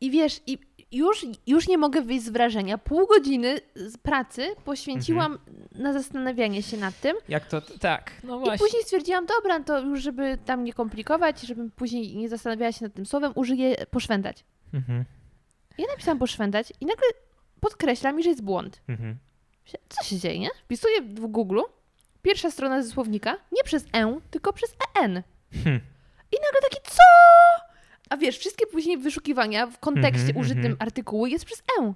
I 0.00 0.10
wiesz, 0.10 0.40
i 0.46 0.58
już, 0.92 1.26
już 1.46 1.68
nie 1.68 1.78
mogę 1.78 2.02
wyjść 2.02 2.24
z 2.24 2.28
wrażenia. 2.28 2.78
Pół 2.78 3.06
godziny 3.06 3.60
pracy 4.02 4.54
poświęciłam 4.64 5.38
na 5.72 5.92
zastanawianie 5.92 6.62
się 6.62 6.76
nad 6.76 7.00
tym. 7.00 7.16
Jak 7.28 7.46
to, 7.46 7.60
tak, 7.60 8.12
no 8.24 8.36
I 8.36 8.40
właśnie. 8.40 8.58
później 8.66 8.82
stwierdziłam, 8.82 9.26
dobra, 9.26 9.60
to 9.60 9.80
już 9.80 10.02
żeby 10.02 10.38
tam 10.44 10.64
nie 10.64 10.72
komplikować, 10.72 11.40
żebym 11.40 11.70
później 11.70 12.16
nie 12.16 12.28
zastanawiała 12.28 12.72
się 12.72 12.84
nad 12.84 12.94
tym 12.94 13.06
słowem, 13.06 13.32
użyję 13.34 13.86
poszwędać. 13.90 14.44
Mhm, 14.74 15.04
Ja 15.78 15.84
napisałam 15.90 16.18
poszwędać 16.18 16.72
i 16.80 16.86
nagle 16.86 17.06
podkreśla 17.60 18.12
mi, 18.12 18.22
że 18.22 18.28
jest 18.28 18.42
błąd. 18.42 18.82
mhm. 18.88 19.16
Co 19.88 20.04
się 20.04 20.18
dzieje, 20.18 20.38
nie? 20.38 20.48
Wpisuję 20.64 21.02
w 21.02 21.26
Google, 21.26 21.60
pierwsza 22.22 22.50
strona 22.50 22.82
ze 22.82 22.90
słownika, 22.90 23.36
nie 23.52 23.64
przez 23.64 23.84
e, 23.92 24.20
tylko 24.30 24.52
przez 24.52 24.76
en. 25.02 25.22
Hmm. 25.64 25.80
I 26.32 26.36
nagle 26.36 26.60
taki, 26.70 26.82
co? 26.84 27.02
A 28.10 28.16
wiesz, 28.16 28.38
wszystkie 28.38 28.66
później 28.66 28.98
wyszukiwania 28.98 29.66
w 29.66 29.78
kontekście 29.78 30.26
Mhm, 30.26 30.36
użytym 30.36 30.58
mhm. 30.66 30.76
artykułu 30.80 31.26
jest 31.26 31.44
przez 31.44 31.62
e. 31.80 31.94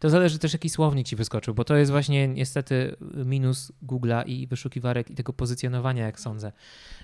To 0.00 0.10
zależy 0.10 0.38
też, 0.38 0.52
jaki 0.52 0.68
słownik 0.68 1.06
ci 1.06 1.16
wyskoczył, 1.16 1.54
bo 1.54 1.64
to 1.64 1.76
jest 1.76 1.90
właśnie 1.90 2.28
niestety 2.28 2.96
minus 3.24 3.72
Google'a 3.86 4.22
i 4.26 4.46
wyszukiwarek 4.46 5.10
i 5.10 5.14
tego 5.14 5.32
pozycjonowania, 5.32 6.06
jak 6.06 6.20
sądzę, 6.20 6.52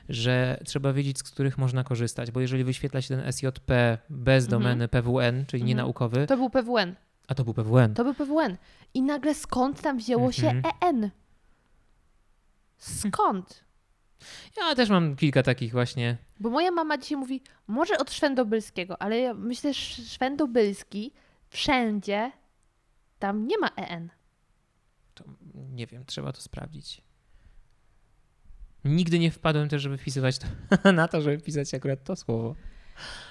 że 0.09 0.61
trzeba 0.65 0.93
wiedzieć, 0.93 1.19
z 1.19 1.23
których 1.23 1.59
można 1.59 1.85
korzystać, 1.85 2.31
bo 2.31 2.41
jeżeli 2.41 2.65
wyświetla 2.65 3.03
się 3.03 3.17
ten 3.17 3.33
SJP 3.33 3.99
bez 4.11 4.45
Mhm. 4.45 4.63
domeny 4.63 4.89
PWN, 4.89 5.47
czyli 5.47 5.61
Mhm. 5.63 5.69
nienaukowy, 5.69 6.27
To 6.27 6.37
był 6.37 6.51
PWN. 6.51 6.95
A 7.29 7.35
to 7.35 7.45
był 7.45 7.55
PWN. 7.55 7.95
To 7.95 8.05
był 8.05 8.15
PWN. 8.15 8.57
I 8.95 9.03
nagle 9.03 9.35
skąd 9.35 9.81
tam 9.83 9.99
wzięło 9.99 10.33
się 10.33 10.49
Mhm. 10.51 10.75
EN? 10.81 11.11
Skąd? 12.79 13.65
Ja 14.57 14.75
też 14.75 14.91
mam 14.91 15.17
kilka 15.17 15.43
takich 15.43 15.73
właśnie. 15.73 16.17
Bo 16.41 16.51
moja 16.51 16.71
mama 16.71 16.99
dzisiaj 16.99 17.19
mówi, 17.19 17.43
może 17.67 17.99
od 17.99 18.13
Szwendobylskiego, 18.13 19.03
ale 19.03 19.19
ja 19.19 19.35
myślę, 19.35 19.75
że 19.75 20.03
Szwendobylski 20.05 21.13
wszędzie 21.49 22.33
tam 23.19 23.47
nie 23.47 23.59
ma 23.59 23.69
EN. 23.69 24.11
To, 25.15 25.25
nie 25.55 25.87
wiem, 25.87 26.05
trzeba 26.05 26.33
to 26.33 26.41
sprawdzić. 26.41 27.03
Nigdy 28.85 29.19
nie 29.19 29.31
wpadłem 29.31 29.69
też, 29.69 29.83
żeby 29.83 29.99
wpisywać 29.99 30.39
to, 30.39 30.47
na 30.93 31.09
to, 31.09 31.21
żeby 31.21 31.39
wpisać 31.39 31.75
akurat 31.75 32.05
to 32.05 32.17
słowo. 32.17 32.55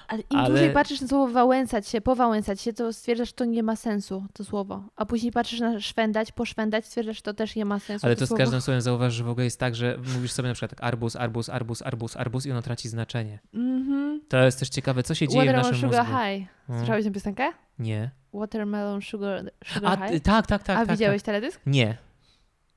Ale 0.08 0.22
im 0.30 0.38
Ale- 0.38 0.48
dłużej 0.48 0.70
patrzysz 0.72 1.00
na 1.00 1.08
słowo 1.08 1.32
wałęsać 1.32 1.88
się, 1.88 2.00
powałęsać 2.00 2.60
się, 2.60 2.72
to 2.72 2.92
stwierdzasz, 2.92 3.28
że 3.28 3.34
to 3.34 3.44
nie 3.44 3.62
ma 3.62 3.76
sensu, 3.76 4.24
to 4.32 4.44
słowo. 4.44 4.82
A 4.96 5.06
później 5.06 5.32
patrzysz 5.32 5.60
na 5.60 5.80
szwendać, 5.80 6.32
poszwendać, 6.32 6.86
stwierdzasz, 6.86 7.16
że 7.16 7.22
to 7.22 7.34
też 7.34 7.56
nie 7.56 7.64
ma 7.64 7.78
sensu. 7.78 8.06
Ale 8.06 8.16
to 8.16 8.26
z 8.26 8.28
słowo. 8.28 8.38
każdym 8.44 8.60
słowem 8.60 8.80
zauważ, 8.80 9.14
że 9.14 9.24
w 9.24 9.28
ogóle 9.28 9.44
jest 9.44 9.60
tak, 9.60 9.74
że 9.74 9.98
mówisz 10.14 10.32
sobie 10.32 10.48
na 10.48 10.54
przykład 10.54 10.70
tak 10.70 10.84
arbuz, 10.84 11.16
arbuz, 11.16 11.48
arbuz, 11.48 11.82
arbuz, 11.82 12.16
arbuz 12.16 12.46
i 12.46 12.50
ono 12.50 12.62
traci 12.62 12.88
znaczenie. 12.88 13.38
Mhm. 13.54 14.20
To 14.28 14.44
jest 14.44 14.58
też 14.60 14.68
ciekawe, 14.68 15.02
co 15.02 15.14
się 15.14 15.28
dzieje 15.28 15.42
w 15.42 15.46
Watermelon 15.46 15.72
naszym 15.72 15.88
Sugar 15.88 16.04
mózgu. 16.06 16.18
High. 16.24 16.48
No. 16.68 16.78
Słyszałeś 16.78 17.04
tę 17.04 17.10
piosenkę? 17.10 17.52
Nie. 17.78 18.10
Watermelon 18.32 19.02
Sugar, 19.02 19.50
sugar 19.64 20.02
A, 20.02 20.08
High? 20.08 20.22
tak, 20.22 20.46
tak, 20.46 20.62
tak. 20.62 20.78
A 20.78 20.86
tak, 20.86 20.90
widziałeś 20.96 21.22
Tak. 21.22 21.26
teledysk? 21.26 21.60
Nie. 21.66 21.96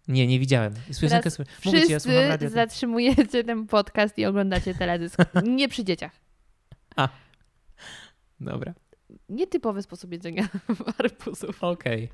Nie, 0.07 0.27
nie 0.27 0.39
widziałem. 0.39 0.73
Piosenkę 0.88 1.31
Teraz 1.31 1.39
Mówię 1.65 1.85
ci, 1.85 1.91
ja 1.91 1.99
słucham 1.99 2.22
Wszyscy 2.27 2.45
to- 2.45 2.49
zatrzymujecie 2.53 3.43
ten 3.43 3.68
podcast 3.68 4.18
i 4.18 4.26
oglądacie 4.26 4.73
teledysk. 4.76 5.18
Nie 5.43 5.68
przy 5.69 5.84
dzieciach. 5.84 6.11
Dobra. 8.40 8.74
Nietypowy 9.30 9.82
sposób 9.82 10.11
jedzenia 10.11 10.48
arbuzów. 10.99 11.64
Okej. 11.64 12.10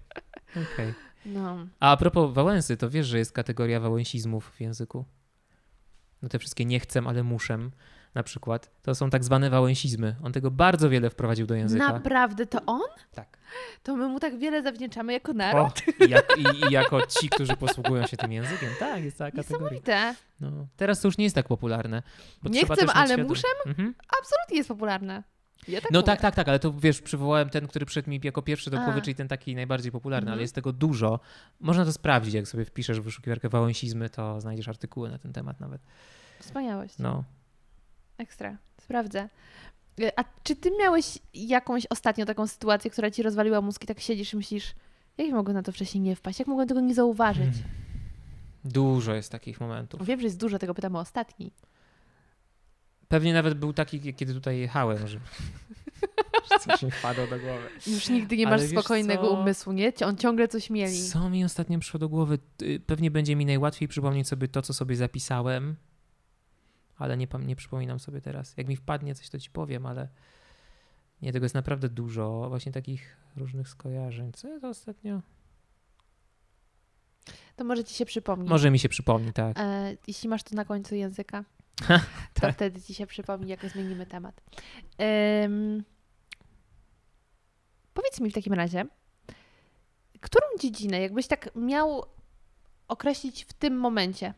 Okej. 0.52 0.94
No. 1.26 1.68
A 1.80 1.92
a 1.92 1.98
propos 1.98 2.34
Wałęsy, 2.34 2.78
to 2.78 2.90
wiesz, 2.90 3.08
że 3.08 3.18
jest 3.18 3.32
kategoria 3.32 3.80
wałęsizmów 3.80 4.52
w 4.56 4.62
języku? 4.62 5.06
No 6.22 6.30
te 6.30 6.40
wszystkie 6.40 6.66
nie 6.66 6.80
chcę, 6.80 7.02
ale 7.06 7.24
muszę 7.24 7.70
na 8.16 8.24
przykład. 8.24 8.72
To 8.82 8.96
są 8.96 9.10
tak 9.10 9.24
zwane 9.24 9.50
wałęsizmy. 9.50 10.16
On 10.24 10.32
tego 10.32 10.52
bardzo 10.52 10.90
wiele 10.90 11.10
wprowadził 11.10 11.46
do 11.48 11.56
języka. 11.56 11.88
Naprawdę 11.94 12.46
to 12.46 12.60
on? 12.66 12.82
Tak. 13.12 13.38
To 13.84 13.96
my 13.96 14.08
mu 14.08 14.20
tak 14.20 14.38
wiele 14.38 14.64
zawdzięczamy 14.64 15.14
jako 15.14 15.34
naród. 15.34 15.82
O, 16.02 16.06
i, 16.06 16.10
jak, 16.10 16.38
i, 16.38 16.42
I 16.70 16.74
jako 16.74 17.08
ci, 17.08 17.30
którzy 17.30 17.56
posługują 17.58 18.08
się 18.08 18.18
tym 18.18 18.32
językiem. 18.32 18.70
Tak, 18.80 19.04
jest 19.04 19.18
cała 19.18 19.32
kategoria. 19.32 19.60
Niesamowite. 19.64 20.16
No. 20.42 20.68
Teraz 20.78 21.02
to 21.02 21.08
już 21.08 21.18
nie 21.18 21.24
jest 21.24 21.36
tak 21.36 21.48
popularne. 21.48 22.04
Nie 22.44 22.66
chcę, 22.66 22.86
ale 22.94 23.18
muszę? 23.18 23.48
Mhm. 23.66 23.94
Absolutnie 24.20 24.58
jest 24.58 24.70
popularne. 24.70 25.24
Ja 25.68 25.82
tak 25.82 25.92
No 25.92 26.00
mówię. 26.00 26.06
tak, 26.06 26.22
tak, 26.22 26.36
tak, 26.36 26.48
ale 26.48 26.60
to 26.60 26.74
wiesz, 26.74 27.02
przywołałem 27.02 27.50
ten, 27.50 27.68
który 27.68 27.86
przyszedł 27.86 28.10
mi 28.10 28.20
jako 28.24 28.42
pierwszy 28.42 28.70
do 28.70 28.80
A. 28.80 28.84
głowy, 28.86 29.02
czyli 29.02 29.16
ten 29.16 29.28
taki 29.28 29.56
najbardziej 29.56 29.92
popularny, 29.92 30.26
Mhm. 30.26 30.34
ale 30.34 30.42
jest 30.42 30.56
tego 30.56 30.74
dużo. 30.74 31.20
Można 31.60 31.86
to 31.86 31.94
sprawdzić, 31.94 32.34
jak 32.34 32.48
sobie 32.48 32.66
wpiszesz 32.66 33.00
w 33.00 33.04
wyszukiwarkę 33.04 33.50
wałęsizmy, 33.50 34.10
to 34.10 34.42
znajdziesz 34.42 34.68
artykuły 34.68 35.10
na 35.10 35.18
ten 35.18 35.34
temat 35.34 35.60
nawet. 35.60 35.82
Wspaniałość. 36.40 36.98
No. 37.00 37.24
Ekstra. 38.18 38.58
Sprawdzę. 38.82 39.30
Y, 40.00 40.12
A 40.16 40.24
czy 40.44 40.56
ty 40.56 40.72
miałeś 40.80 41.18
jakąś 41.34 41.86
ostatnio 41.90 42.26
taką 42.26 42.48
sytuację, 42.48 42.92
która 42.92 43.12
ci 43.12 43.24
rozwaliła 43.24 43.62
mózg 43.62 43.84
i 43.84 43.88
tak 43.88 44.00
siedzisz 44.00 44.34
i 44.34 44.38
myślisz, 44.38 44.76
jak 45.18 45.32
mogłem 45.32 45.56
na 45.56 45.64
to 45.64 45.72
wcześniej 45.72 46.02
nie 46.02 46.16
wpaść? 46.16 46.40
Jak 46.40 46.48
mogłem 46.48 46.68
tego 46.68 46.82
nie 46.82 46.94
zauważyć? 46.94 47.54
Hmm. 47.54 47.72
Dużo 48.66 49.14
jest 49.14 49.32
takich 49.32 49.62
momentów. 49.62 50.06
Wiem, 50.06 50.20
że 50.20 50.26
jest 50.26 50.40
dużo, 50.40 50.60
tego 50.60 50.74
pytamy 50.74 50.98
o 50.98 51.02
ostatni. 51.02 51.52
Pewnie 53.08 53.34
nawet 53.34 53.54
był 53.54 53.74
taki, 53.74 54.14
kiedy 54.14 54.34
tutaj 54.34 54.58
jechałem, 54.58 55.08
że, 55.08 55.20
coś 56.60 56.82
mi 56.82 56.92
wpadło 56.92 57.28
do 57.28 57.40
głowy. 57.40 57.68
Już 57.88 58.10
nigdy 58.10 58.38
nie 58.38 58.48
masz 58.48 58.62
spokojnego 58.62 59.30
umysłu, 59.30 59.74
nie? 59.74 59.94
On 60.06 60.18
ciągle 60.18 60.48
coś 60.48 60.70
mieli. 60.70 61.04
Co 61.04 61.30
mi 61.30 61.46
ostatnio 61.46 61.80
przyszło 61.80 62.00
do 62.00 62.10
głowy? 62.10 62.40
Y, 62.62 62.80
Pewnie 62.86 63.12
będzie 63.12 63.36
mi 63.36 63.46
najłatwiej 63.46 63.88
przypomnieć 63.88 64.28
sobie 64.28 64.48
to, 64.48 64.62
co 64.62 64.74
sobie 64.74 64.96
zapisałem, 64.96 65.76
ale 67.04 67.18
nie, 67.18 67.28
nie 67.40 67.56
przypominam 67.56 68.00
sobie 68.00 68.22
teraz. 68.22 68.58
Jak 68.58 68.68
mi 68.68 68.76
wpadnie 68.76 69.16
coś, 69.16 69.30
to 69.30 69.40
ci 69.40 69.50
powiem, 69.50 69.86
ale 69.86 70.08
nie, 71.22 71.34
tego 71.34 71.46
jest 71.46 71.56
naprawdę 71.56 71.90
dużo. 71.90 72.46
Właśnie 72.50 72.72
takich 72.72 73.18
różnych 73.36 73.70
skojarzeń. 73.70 74.32
Co 74.34 74.48
ja 74.48 74.60
to 74.60 74.70
ostatnio? 74.70 75.22
To 77.56 77.64
może 77.64 77.84
ci 77.84 77.96
się 77.96 78.06
przypomni. 78.06 78.50
Może 78.50 78.72
mi 78.72 78.80
się 78.80 78.90
przypomni, 78.90 79.34
tak. 79.34 79.60
E, 79.60 79.98
jeśli 80.08 80.30
masz 80.30 80.44
to 80.44 80.56
na 80.56 80.66
końcu 80.66 80.96
języka, 80.96 81.44
to 82.34 82.42
Tak. 82.42 82.56
wtedy 82.56 82.82
ci 82.82 82.94
się 82.94 83.08
przypomni, 83.08 83.50
jak 83.50 83.66
zmienimy 83.70 84.06
temat. 84.06 84.42
Em, 84.98 85.84
powiedz 87.94 88.20
mi 88.20 88.30
w 88.32 88.34
takim 88.34 88.54
razie, 88.54 88.86
którą 90.22 90.46
dziedzinę, 90.60 91.02
jakbyś 91.02 91.28
tak 91.28 91.50
miał 91.56 92.06
określić 92.88 93.46
w 93.46 93.54
tym 93.54 93.78
momencie 93.78 94.34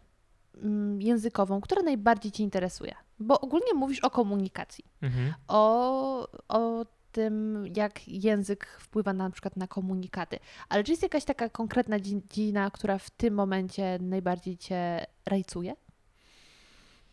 językową, 1.00 1.62
która 1.62 1.82
najbardziej 1.82 2.32
cię 2.32 2.44
interesuje? 2.44 2.96
Bo 3.20 3.42
ogólnie 3.42 3.74
mówisz 3.74 4.00
o 4.00 4.10
komunikacji, 4.10 4.86
Mhm. 5.02 5.34
o, 5.48 6.28
o 6.48 6.86
tym, 7.12 7.64
jak 7.76 8.08
język 8.08 8.66
wpływa 8.80 9.14
na, 9.14 9.24
na 9.24 9.30
przykład 9.30 9.58
na 9.58 9.68
komunikaty. 9.68 10.40
Ale 10.70 10.84
czy 10.84 10.92
jest 10.92 11.04
jakaś 11.04 11.26
taka 11.26 11.50
konkretna 11.50 12.00
dziedzina, 12.00 12.72
która 12.72 12.98
w 12.98 13.10
tym 13.10 13.34
momencie 13.34 13.98
najbardziej 14.02 14.58
cię 14.58 15.06
rajcuje? 15.26 15.76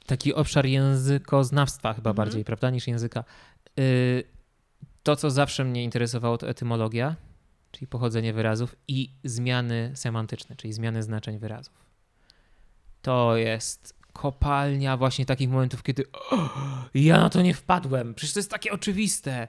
Taki 0.07 0.35
obszar 0.35 0.67
językoznawstwa 0.67 1.93
chyba 1.95 2.11
Mhm. 2.11 2.27
bardziej, 2.27 2.45
prawda, 2.45 2.71
niż 2.71 2.87
języka. 2.89 3.25
Y, 3.79 4.25
To, 5.03 5.17
co 5.17 5.31
zawsze 5.31 5.65
mnie 5.65 5.85
interesowało, 5.85 6.39
to 6.39 6.49
etymologia, 6.49 7.17
czyli 7.71 7.87
pochodzenie 7.87 8.33
wyrazów 8.33 8.77
i 8.89 9.11
zmiany 9.25 9.93
semantyczne, 9.95 10.57
czyli 10.57 10.73
zmiany 10.73 11.03
znaczeń 11.03 11.39
wyrazów. 11.39 11.82
To 13.03 13.37
jest 13.37 13.95
kopalnia 14.13 14.97
właśnie 14.97 15.27
takich 15.27 15.51
momentów, 15.51 15.83
kiedy 15.83 16.05
"O, 16.13 16.49
ja 16.95 17.17
na 17.17 17.31
to 17.31 17.43
nie 17.43 17.55
wpadłem, 17.55 18.15
przecież 18.15 18.35
to 18.35 18.39
jest 18.39 18.51
takie 18.51 18.73
oczywiste. 18.73 19.49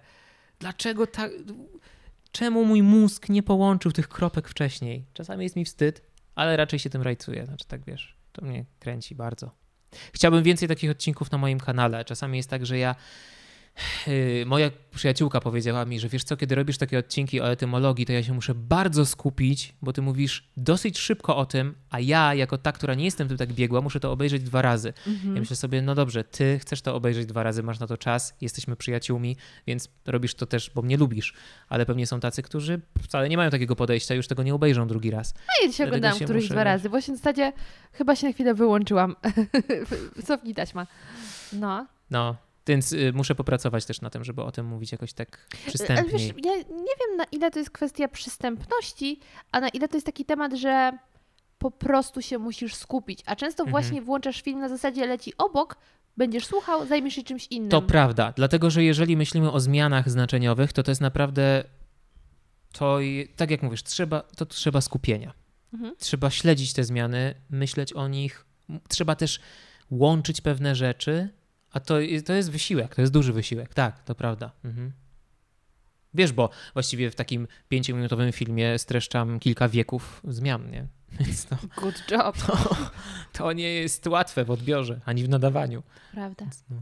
Dlaczego 0.59 1.07
tak... 1.07 1.31
Czemu 2.31 2.65
mój 2.65 2.83
mózg 2.83 3.29
nie 3.29 3.43
połączył 3.43 3.91
tych 3.91 4.07
kropek 4.09 4.47
wcześniej? 4.47 5.05
Czasami 5.13 5.43
jest 5.43 5.55
mi 5.55 5.65
wstyd, 5.65 6.01
ale 6.35 6.57
raczej 6.57 6.79
się 6.79 6.89
tym 6.89 7.01
rajcuję. 7.01 7.45
Znaczy 7.45 7.65
tak 7.67 7.85
wiesz, 7.85 8.17
to 8.31 8.45
mnie 8.45 8.65
kręci 8.79 9.15
bardzo. 9.15 9.51
Chciałbym 10.13 10.43
więcej 10.43 10.67
takich 10.67 10.91
odcinków 10.91 11.31
na 11.31 11.37
moim 11.37 11.59
kanale. 11.59 12.05
Czasami 12.05 12.37
jest 12.37 12.49
tak, 12.49 12.65
że 12.65 12.77
ja. 12.77 12.95
Yy, 14.07 14.45
moja 14.45 14.71
przyjaciółka 14.95 15.39
powiedziała 15.41 15.85
mi, 15.85 15.99
że 15.99 16.09
wiesz 16.09 16.23
co, 16.23 16.37
kiedy 16.37 16.55
robisz 16.55 16.77
takie 16.77 16.99
odcinki 16.99 17.41
o 17.41 17.51
etymologii, 17.51 18.05
to 18.05 18.13
ja 18.13 18.23
się 18.23 18.33
muszę 18.33 18.55
bardzo 18.55 19.05
skupić, 19.05 19.75
bo 19.81 19.93
ty 19.93 20.01
mówisz 20.01 20.49
dosyć 20.57 20.99
szybko 20.99 21.37
o 21.37 21.45
tym, 21.45 21.75
a 21.89 21.99
ja, 21.99 22.33
jako 22.33 22.57
ta, 22.57 22.71
która 22.71 22.93
nie 22.93 23.05
jestem 23.05 23.27
tym 23.27 23.37
tak 23.37 23.53
biegła, 23.53 23.81
muszę 23.81 23.99
to 23.99 24.11
obejrzeć 24.11 24.43
dwa 24.43 24.61
razy. 24.61 24.93
Mhm. 25.07 25.35
Ja 25.35 25.39
myślę 25.39 25.55
sobie, 25.55 25.81
no 25.81 25.95
dobrze, 25.95 26.23
ty 26.23 26.59
chcesz 26.59 26.81
to 26.81 26.95
obejrzeć 26.95 27.25
dwa 27.25 27.43
razy, 27.43 27.63
masz 27.63 27.79
na 27.79 27.87
to 27.87 27.97
czas, 27.97 28.33
jesteśmy 28.41 28.75
przyjaciółmi, 28.75 29.37
więc 29.67 29.89
robisz 30.05 30.35
to 30.35 30.45
też, 30.45 30.71
bo 30.75 30.81
mnie 30.81 30.97
lubisz. 30.97 31.33
Ale 31.69 31.85
pewnie 31.85 32.07
są 32.07 32.19
tacy, 32.19 32.41
którzy 32.41 32.81
wcale 33.01 33.29
nie 33.29 33.37
mają 33.37 33.49
takiego 33.49 33.75
podejścia, 33.75 34.15
już 34.15 34.27
tego 34.27 34.43
nie 34.43 34.53
obejrzą 34.53 34.87
drugi 34.87 35.11
raz. 35.11 35.33
A 35.37 35.63
ja 35.63 35.71
dzisiaj 35.71 35.87
Dlatego 35.87 36.07
oglądałam 36.07 36.23
któryś 36.25 36.43
muszę- 36.43 36.53
dwa 36.53 36.63
razy. 36.63 36.89
Właśnie 36.89 37.13
w 37.13 37.17
zasadzie 37.17 37.53
chyba 37.91 38.15
się 38.15 38.27
na 38.27 38.33
chwilę 38.33 38.53
wyłączyłam. 38.53 39.15
Cofnij 40.27 40.55
taśma. 40.55 40.87
No. 41.53 41.87
No, 42.11 42.35
więc 42.67 42.93
y, 42.93 43.11
muszę 43.13 43.35
popracować 43.35 43.85
też 43.85 44.01
na 44.01 44.09
tym, 44.09 44.23
żeby 44.23 44.41
o 44.43 44.51
tym 44.51 44.65
mówić 44.65 44.91
jakoś 44.91 45.13
tak 45.13 45.47
Ale 45.51 45.57
wiesz, 45.57 45.65
przystępniej. 45.67 46.33
ja 46.45 46.51
nie 46.55 46.93
wiem 46.99 47.17
na 47.17 47.23
ile 47.31 47.51
to 47.51 47.59
jest 47.59 47.71
kwestia 47.71 48.07
przystępności, 48.07 49.19
a 49.51 49.59
na 49.59 49.69
ile 49.69 49.87
to 49.87 49.97
jest 49.97 50.05
taki 50.05 50.25
temat, 50.25 50.53
że 50.53 50.97
po 51.57 51.71
prostu 51.71 52.21
się 52.21 52.37
musisz 52.37 52.75
skupić. 52.75 53.23
A 53.25 53.35
często 53.35 53.63
Mhm. 53.63 53.71
właśnie 53.71 54.01
włączasz 54.01 54.41
film 54.41 54.59
na 54.59 54.69
zasadzie 54.69 55.05
leci 55.05 55.33
obok, 55.37 55.77
będziesz 56.17 56.45
słuchał, 56.45 56.85
zajmiesz 56.85 57.13
się 57.13 57.23
czymś 57.23 57.47
innym. 57.47 57.69
To 57.69 57.81
prawda, 57.81 58.33
dlatego 58.35 58.69
że 58.69 58.83
jeżeli 58.83 59.17
myślimy 59.17 59.51
o 59.51 59.59
zmianach 59.59 60.09
znaczeniowych, 60.09 60.73
to 60.73 60.83
to 60.83 60.91
jest 60.91 61.01
naprawdę 61.01 61.63
to, 62.71 62.99
tak 63.35 63.51
jak 63.51 63.63
mówisz, 63.63 63.83
trzeba, 63.83 64.21
to 64.21 64.45
trzeba 64.45 64.81
skupienia. 64.81 65.33
Mhm. 65.73 65.95
Trzeba 65.99 66.29
śledzić 66.29 66.73
te 66.73 66.83
zmiany, 66.83 67.35
myśleć 67.49 67.93
o 67.93 68.07
nich, 68.07 68.45
trzeba 68.89 69.15
też 69.15 69.39
łączyć 69.91 70.41
pewne 70.41 70.75
rzeczy, 70.75 71.29
a 71.73 71.79
to, 71.79 71.99
jest- 71.99 72.27
to 72.27 72.33
jest 72.33 72.51
wysiłek, 72.51 72.95
to 72.95 73.01
jest 73.01 73.13
duży 73.13 73.33
wysiłek, 73.33 73.73
tak, 73.73 74.03
to 74.03 74.15
prawda. 74.15 74.51
Mhm. 74.65 74.91
Wiesz, 76.13 76.31
bo 76.31 76.49
właściwie 76.73 77.11
w 77.11 77.15
takim 77.15 77.47
pięciominutowym 77.69 78.31
filmie 78.31 78.79
streszczam 78.79 79.39
kilka 79.39 79.69
wieków 79.69 80.21
zmian, 80.27 80.71
nie? 80.71 80.87
Więc 81.19 81.45
to, 81.45 81.55
Good 81.81 82.03
job. 82.11 82.37
to, 82.37 82.57
to 83.33 83.53
nie 83.53 83.73
jest 83.73 84.07
łatwe 84.07 84.45
w 84.45 84.51
odbiorze, 84.51 84.99
ani 85.05 85.23
w 85.23 85.29
nadawaniu. 85.29 85.83
Prawda. 86.11 86.45
No. 86.69 86.77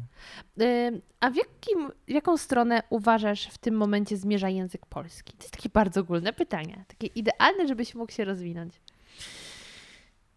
A 1.20 1.30
w, 1.30 1.36
jakim, 1.36 1.92
w 2.08 2.12
jaką 2.12 2.38
stronę 2.38 2.84
uważasz 2.90 3.46
w 3.46 3.58
tym 3.58 3.76
momencie 3.76 4.18
zmierza 4.18 4.50
język 4.50 4.86
polski? 4.86 5.34
To 5.34 5.44
jest 5.44 5.54
takie 5.54 5.70
bardzo 5.70 6.02
ogólne 6.02 6.34
pytanie. 6.34 6.86
Takie 6.88 7.08
idealne, 7.08 7.68
żebyś 7.68 7.96
mógł 7.96 8.12
się 8.12 8.26
rozwinąć. 8.26 8.74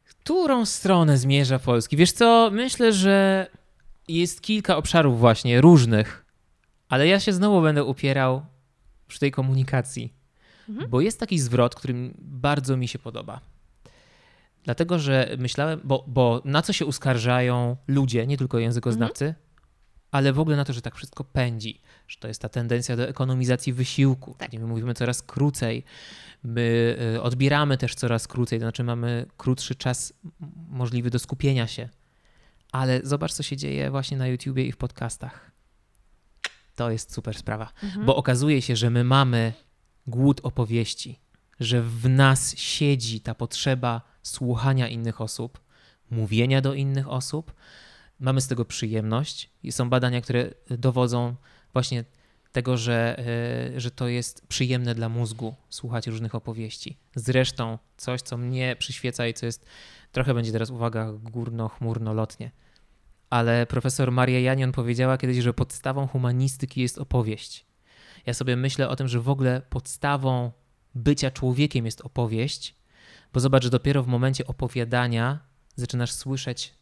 którą 0.08 0.64
stronę 0.66 1.18
zmierza 1.18 1.58
Polski? 1.58 1.96
Wiesz 1.96 2.12
co, 2.12 2.50
myślę, 2.52 2.92
że 2.92 3.46
jest 4.08 4.40
kilka 4.40 4.76
obszarów 4.76 5.18
właśnie 5.18 5.60
różnych, 5.60 6.24
ale 6.88 7.06
ja 7.06 7.20
się 7.20 7.32
znowu 7.32 7.62
będę 7.62 7.84
upierał 7.84 8.42
przy 9.08 9.18
tej 9.20 9.30
komunikacji, 9.30 10.12
Mhm. 10.68 10.90
bo 10.90 11.00
jest 11.00 11.20
taki 11.20 11.38
zwrot, 11.38 11.74
który 11.74 11.94
bardzo 12.18 12.76
mi 12.76 12.88
się 12.88 12.98
podoba. 12.98 13.40
Dlatego, 14.64 14.98
że 14.98 15.36
myślałem, 15.38 15.80
bo, 15.84 16.04
bo 16.06 16.42
na 16.44 16.62
co 16.62 16.72
się 16.72 16.86
uskarżają 16.86 17.76
ludzie, 17.86 18.26
nie 18.26 18.36
tylko 18.36 18.58
językoznawcy, 18.58 19.34
ale 20.10 20.32
w 20.32 20.40
ogóle 20.40 20.56
na 20.56 20.64
to, 20.64 20.72
że 20.72 20.82
tak 20.82 20.94
wszystko 20.94 21.24
pędzi, 21.24 21.80
że 22.08 22.18
to 22.20 22.28
jest 22.28 22.40
ta 22.42 22.48
tendencja 22.48 22.96
do 22.96 23.08
ekonomizacji 23.08 23.72
wysiłku. 23.72 24.34
Tak. 24.38 24.52
My 24.52 24.66
mówimy 24.66 24.94
coraz 24.94 25.22
krócej, 25.22 25.84
my 26.42 26.96
y, 27.16 27.22
odbieramy 27.22 27.78
też 27.78 27.94
coraz 27.94 28.28
krócej, 28.28 28.58
to 28.58 28.64
znaczy 28.64 28.84
mamy 28.84 29.26
krótszy 29.36 29.74
czas 29.74 30.12
możliwy 30.68 31.10
do 31.10 31.18
skupienia 31.18 31.66
się. 31.66 31.88
Ale 32.74 33.00
zobacz, 33.04 33.32
co 33.32 33.42
się 33.42 33.56
dzieje 33.56 33.90
właśnie 33.90 34.16
na 34.16 34.26
YouTubie 34.26 34.66
i 34.66 34.72
w 34.72 34.76
podcastach. 34.76 35.50
To 36.76 36.90
jest 36.90 37.14
super 37.14 37.36
sprawa, 37.38 37.72
Mhm. 37.82 38.06
bo 38.06 38.16
okazuje 38.16 38.62
się, 38.62 38.76
że 38.76 38.90
my 38.90 39.04
mamy 39.04 39.52
głód 40.06 40.40
opowieści, 40.42 41.18
że 41.60 41.82
w 41.82 42.08
nas 42.08 42.56
siedzi 42.58 43.20
ta 43.20 43.34
potrzeba 43.34 44.00
słuchania 44.22 44.88
innych 44.88 45.20
osób, 45.20 45.60
mówienia 46.10 46.60
do 46.60 46.74
innych 46.74 47.08
osób. 47.08 47.54
Mamy 48.20 48.40
z 48.40 48.48
tego 48.48 48.64
przyjemność 48.64 49.50
i 49.62 49.72
są 49.72 49.90
badania, 49.90 50.20
które 50.20 50.50
dowodzą 50.70 51.34
właśnie 51.72 52.04
tego, 52.52 52.76
że, 52.76 53.18
e, 53.76 53.80
że 53.80 53.90
to 53.90 54.08
jest 54.08 54.46
przyjemne 54.46 54.94
dla 54.94 55.08
mózgu 55.08 55.54
słuchać 55.70 56.06
różnych 56.06 56.34
opowieści. 56.34 56.96
Zresztą 57.14 57.78
coś, 57.96 58.22
co 58.22 58.36
mnie 58.36 58.76
przyświeca 58.78 59.26
i 59.26 59.34
co 59.34 59.46
jest, 59.46 59.66
trochę 60.12 60.34
będzie 60.34 60.52
teraz 60.52 60.70
uwaga 60.70 61.12
górno-chmurno-lotnie, 61.12 62.50
ale 63.34 63.66
profesor 63.66 64.12
Maria 64.12 64.40
Janion 64.40 64.72
powiedziała 64.72 65.18
kiedyś, 65.18 65.38
że 65.38 65.54
podstawą 65.54 66.06
humanistyki 66.06 66.80
jest 66.80 66.98
opowieść. 66.98 67.66
Ja 68.26 68.34
sobie 68.34 68.56
myślę 68.56 68.88
o 68.88 68.96
tym, 68.96 69.08
że 69.08 69.20
w 69.20 69.28
ogóle 69.28 69.62
podstawą 69.70 70.52
bycia 70.94 71.30
człowiekiem 71.30 71.84
jest 71.84 72.00
opowieść, 72.00 72.74
bo 73.32 73.40
zobacz, 73.40 73.64
że 73.64 73.70
dopiero 73.70 74.02
w 74.02 74.06
momencie 74.06 74.46
opowiadania 74.46 75.38
zaczynasz 75.76 76.12
słyszeć 76.12 76.74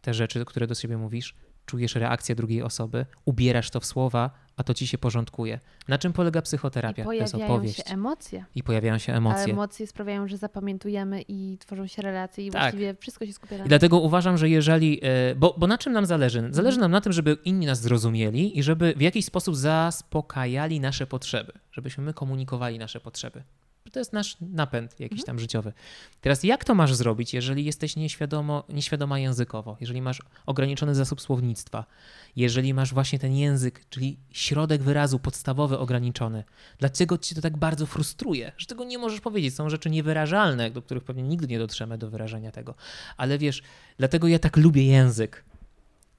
te 0.00 0.14
rzeczy, 0.14 0.44
które 0.44 0.66
do 0.66 0.74
siebie 0.74 0.96
mówisz, 0.96 1.34
czujesz 1.68 1.94
reakcję 1.94 2.34
drugiej 2.34 2.62
osoby, 2.62 3.06
ubierasz 3.24 3.70
to 3.70 3.80
w 3.80 3.84
słowa, 3.86 4.30
a 4.56 4.62
to 4.64 4.74
ci 4.74 4.86
się 4.86 4.98
porządkuje. 4.98 5.60
Na 5.88 5.98
czym 5.98 6.12
polega 6.12 6.40
I 6.40 6.42
psychoterapia? 6.42 7.04
To 7.04 7.12
jest 7.12 7.32
pojawiają 7.32 7.54
opowieść. 7.54 7.76
się 7.76 7.82
emocje. 7.84 8.44
I 8.54 8.62
pojawiają 8.62 8.98
się 8.98 9.12
emocje. 9.14 9.52
emocje 9.52 9.86
sprawiają, 9.86 10.28
że 10.28 10.36
zapamiętujemy 10.36 11.22
i 11.28 11.58
tworzą 11.60 11.86
się 11.86 12.02
relacje 12.02 12.46
i 12.46 12.50
Tak. 12.50 12.60
właściwie 12.62 12.94
wszystko 13.00 13.26
się 13.26 13.32
skupia 13.32 13.58
na 13.58 13.64
I 13.64 13.68
dlatego 13.68 13.98
uważam, 14.00 14.38
że 14.38 14.48
jeżeli. 14.48 15.00
e, 15.02 15.34
Bo, 15.34 15.54
bo 15.58 15.66
na 15.66 15.78
czym 15.78 15.92
nam 15.92 16.06
zależy? 16.06 16.48
Zależy 16.50 16.80
nam 16.80 16.90
na 16.90 17.00
tym, 17.00 17.12
żeby 17.12 17.36
inni 17.44 17.66
nas 17.66 17.80
zrozumieli 17.80 18.58
i 18.58 18.62
żeby 18.62 18.94
w 18.96 19.00
jakiś 19.00 19.24
sposób 19.24 19.56
zaspokajali 19.56 20.80
nasze 20.80 21.06
potrzeby, 21.06 21.52
żebyśmy 21.72 22.04
my 22.04 22.14
komunikowali 22.14 22.78
nasze 22.78 23.00
potrzeby. 23.00 23.42
To 23.90 23.98
jest 23.98 24.12
nasz 24.12 24.36
napęd 24.40 25.00
jakiś 25.00 25.24
tam 25.24 25.38
życiowy. 25.38 25.72
Teraz, 26.20 26.44
jak 26.44 26.64
to 26.64 26.74
masz 26.74 26.94
zrobić, 26.94 27.34
jeżeli 27.34 27.64
jesteś 27.64 27.96
nieświadomo, 27.96 28.64
nieświadoma 28.68 29.18
językowo, 29.18 29.76
jeżeli 29.80 30.02
masz 30.02 30.22
ograniczony 30.46 30.94
zasób 30.94 31.20
słownictwa, 31.20 31.84
jeżeli 32.36 32.74
masz 32.74 32.94
właśnie 32.94 33.18
ten 33.18 33.34
język, 33.34 33.84
czyli 33.90 34.18
środek 34.30 34.82
wyrazu 34.82 35.18
podstawowy 35.18 35.78
ograniczony? 35.78 36.44
Dlaczego 36.78 37.18
cię 37.18 37.34
to 37.34 37.40
tak 37.40 37.56
bardzo 37.56 37.86
frustruje, 37.86 38.52
że 38.58 38.66
tego 38.66 38.84
nie 38.84 38.98
możesz 38.98 39.20
powiedzieć? 39.20 39.54
Są 39.54 39.70
rzeczy 39.70 39.90
niewyrażalne, 39.90 40.70
do 40.70 40.82
których 40.82 41.04
pewnie 41.04 41.22
nigdy 41.22 41.46
nie 41.46 41.58
dotrzemy 41.58 41.98
do 41.98 42.10
wyrażenia 42.10 42.52
tego. 42.52 42.74
Ale 43.16 43.38
wiesz, 43.38 43.62
dlatego 43.98 44.28
ja 44.28 44.38
tak 44.38 44.56
lubię 44.56 44.86
język, 44.86 45.44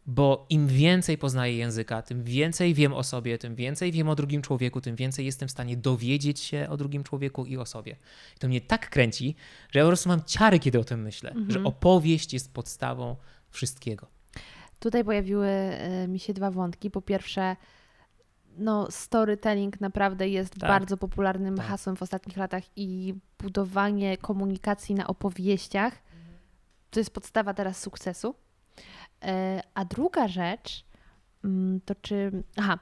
bo 0.10 0.46
im 0.50 0.68
więcej 0.68 1.18
poznaję 1.18 1.58
języka, 1.58 2.02
tym 2.02 2.24
więcej 2.24 2.74
wiem 2.74 2.94
o 2.94 3.04
sobie, 3.04 3.38
tym 3.38 3.56
więcej 3.56 3.92
wiem 3.92 4.10
o 4.10 4.16
drugim 4.16 4.42
człowieku, 4.42 4.82
tym 4.82 4.96
więcej 4.96 5.26
jestem 5.26 5.48
w 5.48 5.52
stanie 5.52 5.78
dowiedzieć 5.78 6.40
się 6.40 6.68
o 6.70 6.78
drugim 6.78 7.04
człowieku 7.04 7.46
i 7.46 7.58
o 7.58 7.66
sobie. 7.66 7.96
I 8.36 8.40
to 8.40 8.48
mnie 8.48 8.62
tak 8.62 8.90
kręci, 8.90 9.36
że 9.72 9.80
ja 9.80 9.86
po 9.86 9.90
prostu 9.90 10.10
mam 10.10 10.24
ciary, 10.24 10.60
kiedy 10.60 10.80
o 10.80 10.84
tym 10.84 11.02
myślę, 11.02 11.36
że 11.48 11.64
opowieść 11.64 12.34
jest 12.34 12.54
podstawą 12.54 13.16
wszystkiego. 13.50 14.08
Tutaj 14.80 15.04
pojawiły 15.04 15.48
e, 15.48 16.08
mi 16.08 16.20
się 16.20 16.34
dwa 16.34 16.52
wątki. 16.52 16.92
Po 16.92 17.02
pierwsze, 17.02 17.56
no, 18.58 18.92
storytelling 18.92 19.82
naprawdę 19.82 20.30
jest 20.30 20.54
Tak. 20.54 20.70
bardzo 20.70 20.98
popularnym 20.98 21.56
Tak. 21.58 21.66
hasłem 21.66 21.96
w 21.96 22.02
ostatnich 22.02 22.38
latach 22.38 22.64
i 22.76 23.14
budowanie 23.40 24.18
komunikacji 24.18 24.96
na 24.96 25.08
opowieściach 25.08 25.94
to 26.90 27.00
jest 27.00 27.14
podstawa 27.14 27.54
teraz 27.54 27.82
sukcesu. 27.82 28.36
E, 29.24 29.62
A 29.74 29.86
druga 29.86 30.28
rzecz 30.28 30.86
mm, 31.44 31.82
to 31.86 31.96
czy. 31.96 32.44
Aha. 32.58 32.80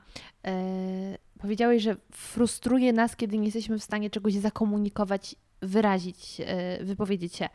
e, 0.47 1.17
Powiedziałeś, 1.39 1.83
że 1.83 1.95
frustruje 2.11 2.93
nas, 2.93 3.15
kiedy 3.15 3.37
nie 3.37 3.45
jesteśmy 3.45 3.79
w 3.79 3.83
stanie 3.83 4.09
czegoś 4.09 4.33
zakomunikować, 4.33 5.35
wyrazić, 5.61 6.41
e, 6.45 6.83
wypowiedzieć 6.83 7.35
się. 7.35 7.49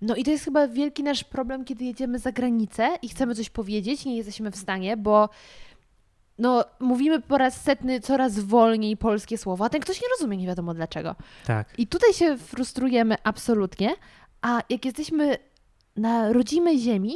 No 0.00 0.16
i 0.16 0.24
to 0.24 0.30
jest 0.30 0.44
chyba 0.44 0.68
wielki 0.68 1.02
nasz 1.02 1.24
problem, 1.24 1.64
kiedy 1.64 1.84
jedziemy 1.84 2.18
za 2.18 2.32
granicę 2.32 2.88
i 3.02 3.08
chcemy 3.08 3.34
coś 3.34 3.50
powiedzieć, 3.50 4.04
nie 4.04 4.16
jesteśmy 4.16 4.50
w 4.50 4.56
stanie, 4.56 4.96
bo 4.96 5.28
no, 6.38 6.64
mówimy 6.80 7.20
po 7.20 7.38
raz 7.38 7.62
setny 7.62 8.00
coraz 8.00 8.38
wolniej 8.38 8.96
polskie 8.96 9.38
słowo, 9.38 9.64
a 9.64 9.68
ten 9.68 9.80
ktoś 9.80 10.02
nie 10.02 10.08
rozumie, 10.08 10.36
nie 10.36 10.46
wiadomo 10.46 10.74
dlaczego. 10.74 11.14
Tak. 11.46 11.78
I 11.78 11.86
tutaj 11.86 12.12
się 12.12 12.36
frustrujemy 12.38 13.16
absolutnie, 13.24 13.94
a 14.42 14.62
jak 14.70 14.84
jesteśmy 14.84 15.38
na 15.96 16.32
rodzimej 16.32 16.78
ziemi, 16.78 17.14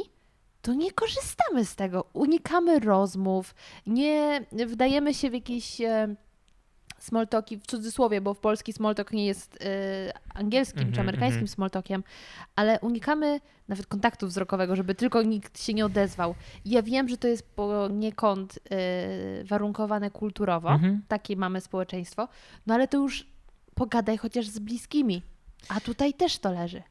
to 0.61 0.73
nie 0.73 0.91
korzystamy 0.91 1.65
z 1.65 1.75
tego. 1.75 2.05
Unikamy 2.13 2.79
rozmów, 2.79 3.55
nie 3.87 4.45
wdajemy 4.67 5.13
się 5.13 5.29
w 5.29 5.33
jakieś 5.33 5.81
e, 5.81 6.15
small 6.99 7.27
talki, 7.27 7.57
w 7.57 7.67
cudzysłowie, 7.67 8.21
bo 8.21 8.33
w 8.33 8.39
polski 8.39 8.73
small 8.73 8.95
talk 8.95 9.11
nie 9.11 9.25
jest 9.25 9.57
e, 9.61 10.13
angielskim 10.33 10.81
czy 10.81 10.87
Mhm, 10.87 11.05
amerykańskim 11.07 11.39
mhm. 11.41 11.47
small 11.47 11.69
talkiem, 11.69 12.03
ale 12.55 12.79
unikamy 12.79 13.39
nawet 13.67 13.85
kontaktu 13.87 14.27
wzrokowego, 14.27 14.75
żeby 14.75 14.95
tylko 14.95 15.21
nikt 15.21 15.63
się 15.63 15.73
nie 15.73 15.85
odezwał. 15.85 16.35
I 16.65 16.69
ja 16.69 16.81
wiem, 16.83 17.09
że 17.09 17.17
to 17.17 17.27
jest 17.27 17.43
poniekąd 17.55 18.59
e, 18.71 19.43
warunkowane 19.43 20.11
kulturowo, 20.11 20.71
Mhm. 20.71 21.01
takie 21.07 21.35
mamy 21.35 21.61
społeczeństwo, 21.61 22.27
no 22.67 22.73
ale 22.73 22.87
to 22.87 22.97
już 22.97 23.27
pogadaj 23.75 24.17
chociaż 24.17 24.47
z 24.47 24.59
bliskimi. 24.59 25.21
A 25.69 25.79
tutaj 25.79 26.13
też 26.13 26.37
to 26.39 26.51
leży. 26.51 26.83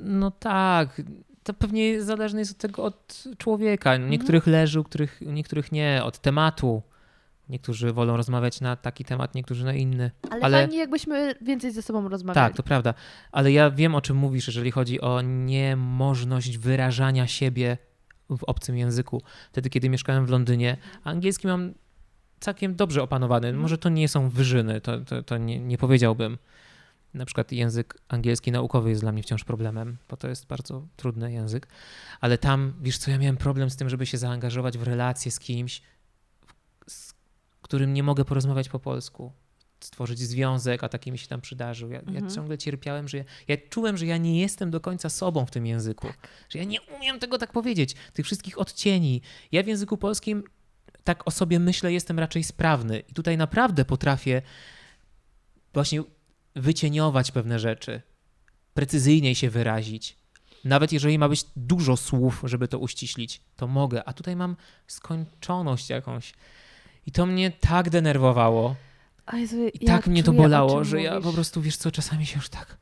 No 0.00 0.30
tak. 0.30 1.02
To 1.48 1.54
pewnie 1.54 2.02
zależne 2.02 2.38
jest 2.38 2.52
od 2.52 2.58
tego 2.58 2.84
od 2.84 3.24
człowieka. 3.38 3.96
Niektórych 3.96 4.46
leży, 4.46 4.80
u 4.80 4.84
których, 4.84 5.20
niektórych 5.20 5.72
nie, 5.72 6.00
od 6.04 6.18
tematu. 6.18 6.82
Niektórzy 7.48 7.92
wolą 7.92 8.16
rozmawiać 8.16 8.60
na 8.60 8.76
taki 8.76 9.04
temat, 9.04 9.34
niektórzy 9.34 9.64
na 9.64 9.72
inny. 9.72 10.10
Ale, 10.30 10.42
Ale- 10.42 10.58
fajnie, 10.58 10.78
jakbyśmy 10.78 11.34
więcej 11.42 11.70
ze 11.70 11.82
sobą 11.82 12.08
rozmawiali. 12.08 12.46
Tak, 12.48 12.56
to 12.56 12.62
prawda. 12.62 12.94
Ale 13.32 13.52
ja 13.52 13.70
wiem, 13.70 13.94
o 13.94 14.00
czym 14.00 14.16
mówisz, 14.16 14.46
jeżeli 14.46 14.70
chodzi 14.70 15.00
o 15.00 15.20
niemożność 15.22 16.58
wyrażania 16.58 17.26
siebie 17.26 17.78
w 18.30 18.44
obcym 18.44 18.78
języku. 18.78 19.22
Wtedy, 19.52 19.70
kiedy 19.70 19.88
mieszkałem 19.88 20.26
w 20.26 20.30
Londynie, 20.30 20.76
angielski 21.04 21.46
mam 21.46 21.74
całkiem 22.40 22.76
dobrze 22.76 23.02
opanowany. 23.02 23.48
Mhm. 23.48 23.62
Może 23.62 23.78
to 23.78 23.88
nie 23.88 24.08
są 24.08 24.28
wyżyny, 24.28 24.80
to, 24.80 25.00
to, 25.00 25.22
to 25.22 25.36
nie, 25.36 25.60
nie 25.60 25.78
powiedziałbym. 25.78 26.38
Na 27.14 27.24
przykład 27.24 27.52
język 27.52 27.98
angielski 28.08 28.52
naukowy 28.52 28.90
jest 28.90 29.02
dla 29.02 29.12
mnie 29.12 29.22
wciąż 29.22 29.44
problemem, 29.44 29.96
bo 30.08 30.16
to 30.16 30.28
jest 30.28 30.46
bardzo 30.46 30.86
trudny 30.96 31.32
język. 31.32 31.68
Ale 32.20 32.38
tam, 32.38 32.74
wiesz 32.80 32.98
co, 32.98 33.10
ja 33.10 33.18
miałem 33.18 33.36
problem 33.36 33.70
z 33.70 33.76
tym, 33.76 33.88
żeby 33.88 34.06
się 34.06 34.18
zaangażować 34.18 34.78
w 34.78 34.82
relacje 34.82 35.30
z 35.32 35.38
kimś, 35.38 35.82
z 36.88 37.14
którym 37.62 37.94
nie 37.94 38.02
mogę 38.02 38.24
porozmawiać 38.24 38.68
po 38.68 38.78
polsku. 38.78 39.32
Stworzyć 39.80 40.18
związek, 40.18 40.84
a 40.84 40.88
taki 40.88 41.12
mi 41.12 41.18
się 41.18 41.26
tam 41.28 41.40
przydarzył. 41.40 41.90
Ja, 41.90 41.98
Mhm. 42.00 42.24
ja 42.24 42.30
ciągle 42.34 42.58
cierpiałem, 42.58 43.08
że 43.08 43.18
ja, 43.18 43.24
ja 43.48 43.56
czułem, 43.70 43.96
że 43.96 44.06
ja 44.06 44.16
nie 44.16 44.40
jestem 44.40 44.70
do 44.70 44.80
końca 44.80 45.08
sobą 45.10 45.46
w 45.46 45.50
tym 45.50 45.66
języku. 45.66 46.08
Że 46.48 46.58
ja 46.58 46.64
nie 46.64 46.80
umiem 46.82 47.18
tego 47.18 47.38
tak 47.38 47.52
powiedzieć. 47.52 47.94
Tych 48.12 48.26
wszystkich 48.26 48.58
odcieni. 48.58 49.22
Ja 49.52 49.62
w 49.62 49.66
języku 49.66 49.96
polskim 49.96 50.44
tak 51.04 51.28
o 51.28 51.30
sobie 51.30 51.58
myślę, 51.58 51.92
jestem 51.92 52.18
raczej 52.18 52.44
sprawny. 52.44 53.00
I 53.00 53.14
tutaj 53.14 53.36
naprawdę 53.36 53.84
potrafię 53.84 54.42
właśnie 55.74 56.02
wycieniować 56.58 57.30
pewne 57.32 57.58
rzeczy, 57.58 58.02
precyzyjniej 58.74 59.34
się 59.34 59.50
wyrazić. 59.50 60.16
Nawet 60.64 60.92
jeżeli 60.92 61.18
ma 61.18 61.28
być 61.28 61.44
dużo 61.56 61.96
słów, 61.96 62.40
żeby 62.44 62.68
to 62.68 62.78
uściślić, 62.78 63.40
to 63.56 63.66
mogę. 63.66 64.04
A 64.08 64.12
tutaj 64.12 64.36
mam 64.36 64.56
skończoność 64.86 65.90
jakąś. 65.90 66.32
I 67.06 67.12
to 67.12 67.26
mnie 67.26 67.50
tak 67.50 67.90
denerwowało. 67.90 68.76
Jezu, 69.32 69.56
I 69.74 69.86
tak 69.86 70.06
mnie 70.06 70.22
to 70.22 70.32
bolało, 70.32 70.84
że 70.84 71.02
ja 71.02 71.10
mówisz. 71.14 71.24
po 71.26 71.32
prostu, 71.32 71.62
wiesz 71.62 71.76
co, 71.76 71.90
czasami 71.90 72.26
się 72.26 72.36
już 72.36 72.48
tak 72.48 72.76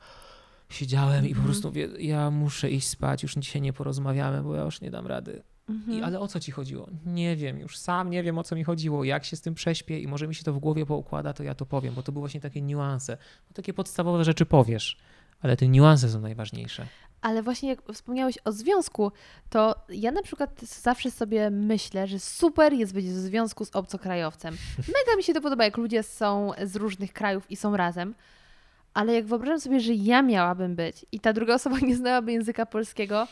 siedziałem 0.70 1.24
i 1.24 1.28
po 1.28 1.40
Mhm. 1.40 1.44
prostu 1.46 1.68
mówię, 1.68 1.88
ja 1.98 2.30
muszę 2.30 2.70
iść 2.70 2.86
spać, 2.88 3.22
już 3.22 3.34
dzisiaj 3.34 3.62
nie 3.62 3.72
porozmawiamy, 3.72 4.42
bo 4.42 4.54
ja 4.54 4.62
już 4.62 4.80
nie 4.80 4.90
dam 4.90 5.06
rady. 5.06 5.42
Mhm. 5.68 5.98
I, 5.98 6.02
ale 6.02 6.20
o 6.20 6.28
co 6.28 6.40
ci 6.40 6.52
chodziło? 6.52 6.88
Nie 7.06 7.36
wiem, 7.36 7.58
już 7.58 7.78
sam 7.78 8.10
nie 8.10 8.22
wiem 8.22 8.38
o 8.38 8.44
co 8.44 8.56
mi 8.56 8.64
chodziło, 8.64 9.04
jak 9.04 9.24
się 9.24 9.36
z 9.36 9.40
tym 9.40 9.54
prześpię 9.54 10.00
i 10.00 10.06
może 10.06 10.28
mi 10.28 10.34
się 10.34 10.44
to 10.44 10.52
w 10.52 10.58
głowie 10.58 10.86
poukłada, 10.86 11.32
to 11.32 11.42
ja 11.42 11.54
to 11.54 11.66
powiem, 11.66 11.94
bo 11.94 12.02
to 12.02 12.12
były 12.12 12.22
właśnie 12.22 12.40
takie 12.40 12.62
niuanse. 12.62 13.16
Bo 13.48 13.54
takie 13.54 13.74
podstawowe 13.74 14.24
rzeczy 14.24 14.46
powiesz, 14.46 14.96
ale 15.40 15.56
te 15.56 15.68
niuanse 15.68 16.08
są 16.08 16.20
najważniejsze. 16.20 16.86
Ale 17.20 17.42
właśnie 17.42 17.68
jak 17.68 17.82
wspomniałeś 17.92 18.38
o 18.44 18.52
związku, 18.52 19.12
to 19.50 19.74
ja 19.88 20.12
na 20.12 20.22
przykład 20.22 20.60
zawsze 20.62 21.10
sobie 21.10 21.50
myślę, 21.50 22.06
że 22.06 22.18
super 22.18 22.72
jest 22.72 22.94
być 22.94 23.06
w 23.06 23.14
związku 23.14 23.64
z 23.64 23.76
obcokrajowcem. 23.76 24.56
Mega 24.96 25.16
mi 25.16 25.22
się 25.22 25.34
to 25.34 25.40
podoba, 25.40 25.64
jak 25.64 25.76
ludzie 25.76 26.02
są 26.02 26.52
z 26.64 26.76
różnych 26.76 27.12
krajów 27.12 27.50
i 27.50 27.56
są 27.56 27.76
razem. 27.76 28.14
Ale 28.94 29.14
jak 29.14 29.26
wyobrażam 29.26 29.60
sobie, 29.60 29.80
że 29.80 29.92
ja 29.92 30.22
miałabym 30.22 30.76
być 30.76 31.06
i 31.12 31.20
ta 31.20 31.32
druga 31.32 31.54
osoba 31.54 31.78
nie 31.88 31.96
znałaby 31.96 32.32
języka 32.32 32.66
polskiego, 32.66 33.26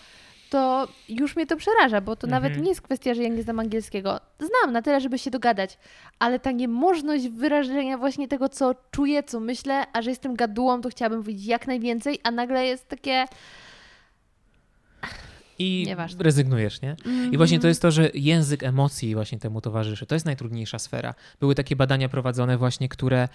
to 0.55 0.89
już 1.09 1.36
mnie 1.36 1.47
to 1.47 1.56
przeraża, 1.56 2.01
bo 2.01 2.16
to 2.16 2.26
nawet 2.26 2.47
Mhm. 2.48 2.62
nie 2.64 2.68
jest 2.70 2.81
kwestia, 2.82 3.14
że 3.14 3.22
ja 3.22 3.28
nie 3.28 3.43
znam 3.43 3.59
angielskiego. 3.60 4.20
Znam 4.39 4.72
na 4.72 4.82
tyle, 4.82 5.01
żeby 5.01 5.18
się 5.18 5.31
dogadać, 5.31 5.78
ale 6.18 6.39
ta 6.39 6.52
niemożność 6.52 7.28
wyrażenia 7.28 7.98
właśnie 7.98 8.28
tego, 8.28 8.48
co 8.48 8.74
czuję, 8.90 9.22
co 9.22 9.40
myślę, 9.40 9.85
a 9.93 10.02
że 10.02 10.10
jestem 10.10 10.35
gadułą, 10.36 10.81
to 10.81 10.89
chciałabym 10.89 11.22
powiedzieć 11.22 11.47
jak 11.47 11.66
najwięcej, 11.66 12.18
a 12.22 12.31
nagle 12.31 12.66
jest 12.66 12.89
takie... 12.89 13.24
I 15.59 15.85
Nieważne. 15.86 16.24
rezygnujesz, 16.24 16.82
nie? 16.82 16.97
I 17.32 17.36
właśnie 17.36 17.56
Mhm. 17.56 17.60
to 17.60 17.68
jest 17.68 17.82
to, 17.82 17.90
że 17.90 18.10
język 18.14 18.62
emocji 18.62 19.14
właśnie 19.14 19.39
temu 19.39 19.60
towarzyszy. 19.60 20.06
To 20.06 20.14
jest 20.14 20.26
najtrudniejsza 20.26 20.78
sfera. 20.78 21.14
Były 21.40 21.55
takie 21.55 21.76
badania 21.76 22.09
prowadzone 22.09 22.56
właśnie, 22.59 22.89
które 22.89 23.28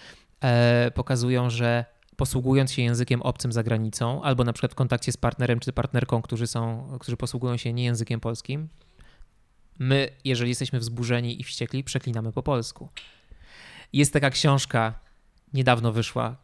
e, 0.43 0.91
pokazują, 0.95 1.49
że 1.49 1.85
posługując 2.19 2.71
się 2.71 2.81
językiem 2.81 3.21
obcym 3.21 3.51
za 3.51 3.63
granicą, 3.63 4.21
albo 4.23 4.43
na 4.43 4.53
przykład 4.53 4.71
w 4.71 4.75
kontakcie 4.75 5.11
z 5.11 5.17
partnerem 5.17 5.59
czy 5.59 5.73
partnerką, 5.73 6.21
którzy 6.21 6.47
są, 6.47 6.87
którzy 6.99 7.17
posługują 7.17 7.57
się 7.57 7.73
nie 7.73 7.83
językiem 7.83 8.19
polskim, 8.19 8.69
my, 9.79 10.09
jeżeli 10.25 10.49
jesteśmy 10.49 10.79
wzburzeni 10.79 11.41
i 11.41 11.43
wściekli, 11.43 11.83
przeklinamy 11.83 12.31
po 12.31 12.43
polsku. 12.43 12.89
Jest 13.93 14.13
taka 14.13 14.29
książka, 14.29 14.99
niedawno 15.53 15.91
wyszła, 15.91 16.35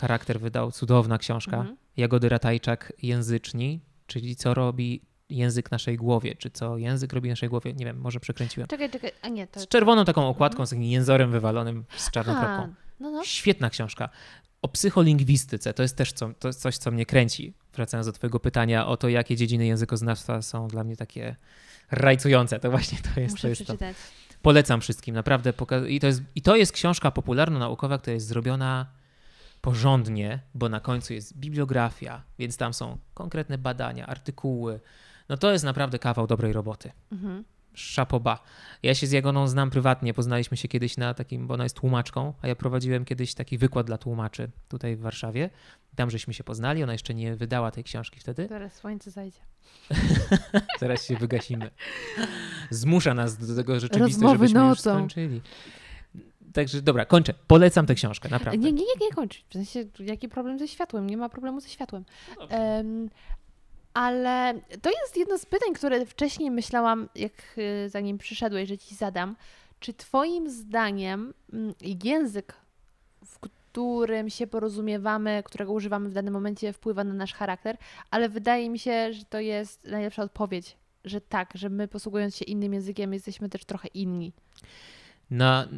charakter 0.00 0.40
wydał, 0.40 0.72
cudowna 0.72 1.18
książka, 1.18 1.56
Mhm. 1.56 1.76
Jagody 1.96 2.28
Ratajczak, 2.28 2.92
Języczni, 3.02 3.80
czyli 4.06 4.36
co 4.36 4.54
robi 4.54 5.02
język 5.30 5.70
naszej 5.70 5.96
głowie, 5.96 6.36
czy 6.36 6.50
co 6.50 6.78
język 6.78 7.12
robi 7.12 7.28
naszej 7.28 7.48
głowie, 7.48 7.72
nie 7.72 7.84
wiem, 7.84 8.00
może 8.00 8.20
przekręciłem. 8.20 8.68
Czekaj, 8.68 8.90
czekaj, 8.90 9.12
a 9.22 9.28
nie, 9.28 9.46
to... 9.46 9.60
Z 9.60 9.68
czerwoną 9.68 10.04
taką 10.04 10.28
okładką, 10.28 10.66
z 10.66 10.70
takim 10.70 10.84
jęzorem 10.84 11.30
wywalonym, 11.30 11.84
z 11.96 12.10
czarną 12.10 12.34
kropką. 12.34 12.85
No, 13.00 13.10
no. 13.10 13.24
Świetna 13.24 13.70
książka. 13.70 14.08
O 14.62 14.68
psycholingwistyce, 14.68 15.74
to 15.74 15.82
jest 15.82 15.96
też 15.96 16.12
co, 16.12 16.30
to 16.38 16.48
jest 16.48 16.60
coś, 16.60 16.76
co 16.76 16.90
mnie 16.90 17.06
kręci. 17.06 17.54
Wracając 17.74 18.06
do 18.06 18.12
twojego 18.12 18.40
pytania 18.40 18.86
o 18.86 18.96
to, 18.96 19.08
jakie 19.08 19.36
dziedziny 19.36 19.66
językoznawstwa 19.66 20.42
są 20.42 20.68
dla 20.68 20.84
mnie 20.84 20.96
takie 20.96 21.36
rajcujące, 21.90 22.60
to 22.60 22.70
właśnie 22.70 22.98
to 22.98 23.20
jest, 23.20 23.34
to 23.34 23.48
Muszę 23.48 23.48
jest 23.48 23.66
to. 23.66 23.74
Polecam 24.42 24.80
wszystkim, 24.80 25.14
naprawdę. 25.14 25.52
I 25.88 26.00
to, 26.00 26.06
jest, 26.06 26.22
I 26.34 26.42
to 26.42 26.56
jest 26.56 26.72
książka 26.72 27.10
popularno-naukowa, 27.10 27.98
która 27.98 28.14
jest 28.14 28.26
zrobiona 28.26 28.86
porządnie, 29.60 30.40
bo 30.54 30.68
na 30.68 30.80
końcu 30.80 31.14
jest 31.14 31.38
bibliografia, 31.38 32.22
więc 32.38 32.56
tam 32.56 32.74
są 32.74 32.98
konkretne 33.14 33.58
badania, 33.58 34.06
artykuły. 34.06 34.80
No 35.28 35.36
to 35.36 35.52
jest 35.52 35.64
naprawdę 35.64 35.98
kawał 35.98 36.26
dobrej 36.26 36.52
roboty. 36.52 36.92
Mhm. 37.12 37.44
Szapoba. 37.76 38.38
Ja 38.82 38.94
się 38.94 39.06
z 39.06 39.12
Jagoną 39.12 39.48
znam 39.48 39.70
prywatnie, 39.70 40.14
poznaliśmy 40.14 40.56
się 40.56 40.68
kiedyś 40.68 40.96
na 40.96 41.14
takim, 41.14 41.46
bo 41.46 41.54
ona 41.54 41.64
jest 41.64 41.76
tłumaczką, 41.76 42.32
a 42.42 42.48
ja 42.48 42.56
prowadziłem 42.56 43.04
kiedyś 43.04 43.34
taki 43.34 43.58
wykład 43.58 43.86
dla 43.86 43.98
tłumaczy 43.98 44.50
tutaj 44.68 44.96
w 44.96 45.00
Warszawie. 45.00 45.50
Tam 45.96 46.10
żeśmy 46.10 46.34
się 46.34 46.44
poznali, 46.44 46.82
ona 46.82 46.92
jeszcze 46.92 47.14
nie 47.14 47.36
wydała 47.36 47.70
tej 47.70 47.84
książki 47.84 48.20
wtedy. 48.20 48.46
Zaraz 48.48 48.74
słońce 48.74 49.10
zajdzie. 49.10 49.40
Zaraz 50.80 51.06
się 51.06 51.16
wygasimy. 51.16 51.70
Zmusza 52.70 53.14
nas 53.14 53.36
do 53.36 53.56
tego 53.56 53.80
rzeczywiście, 53.80 54.14
Rozmowy 54.14 54.34
żebyśmy 54.34 54.60
już 54.60 54.68
nocą. 54.68 54.80
skończyli. 54.80 55.40
Także 56.52 56.82
dobra, 56.82 57.04
kończę. 57.04 57.34
Polecam 57.46 57.86
tę 57.86 57.94
książkę, 57.94 58.28
naprawdę. 58.28 58.58
Nie, 58.58 58.72
nie, 58.72 58.82
nie, 58.82 59.06
nie 59.06 59.12
kończ. 59.14 59.44
W 59.48 59.52
sensie, 59.52 59.84
jaki 59.98 60.28
problem 60.28 60.58
ze 60.58 60.68
światłem? 60.68 61.10
Nie 61.10 61.16
ma 61.16 61.28
problemu 61.28 61.60
ze 61.60 61.68
światłem. 61.68 62.04
Em, 62.48 63.10
ale 63.96 64.54
to 64.82 64.90
jest 64.90 65.16
jedno 65.16 65.38
z 65.38 65.46
pytań, 65.46 65.74
które 65.74 66.06
wcześniej 66.06 66.50
myślałam, 66.50 67.08
jak 67.14 67.32
y, 67.58 67.88
zanim 67.88 68.18
przyszedłeś, 68.18 68.68
że 68.68 68.78
ci 68.78 68.94
zadam. 68.94 69.36
Czy 69.80 69.94
twoim 69.94 70.50
zdaniem 70.50 71.34
mm, 71.52 71.74
język, 72.04 72.54
w 73.24 73.38
którym 73.38 74.30
się 74.30 74.46
porozumiewamy, 74.46 75.42
którego 75.44 75.72
używamy 75.72 76.08
w 76.08 76.12
danym 76.12 76.34
momencie, 76.34 76.72
wpływa 76.72 77.04
na 77.04 77.14
nasz 77.14 77.34
charakter? 77.34 77.76
Ale 78.10 78.28
wydaje 78.28 78.70
mi 78.70 78.78
się, 78.78 79.12
że 79.12 79.24
to 79.24 79.40
jest 79.40 79.84
najlepsza 79.84 80.22
odpowiedź, 80.22 80.76
że 81.04 81.20
tak, 81.20 81.50
że 81.54 81.68
my 81.68 81.88
posługując 81.88 82.36
się 82.36 82.44
innym 82.44 82.74
językiem 82.74 83.12
jesteśmy 83.12 83.48
też 83.48 83.64
trochę 83.64 83.88
inni. 83.88 84.32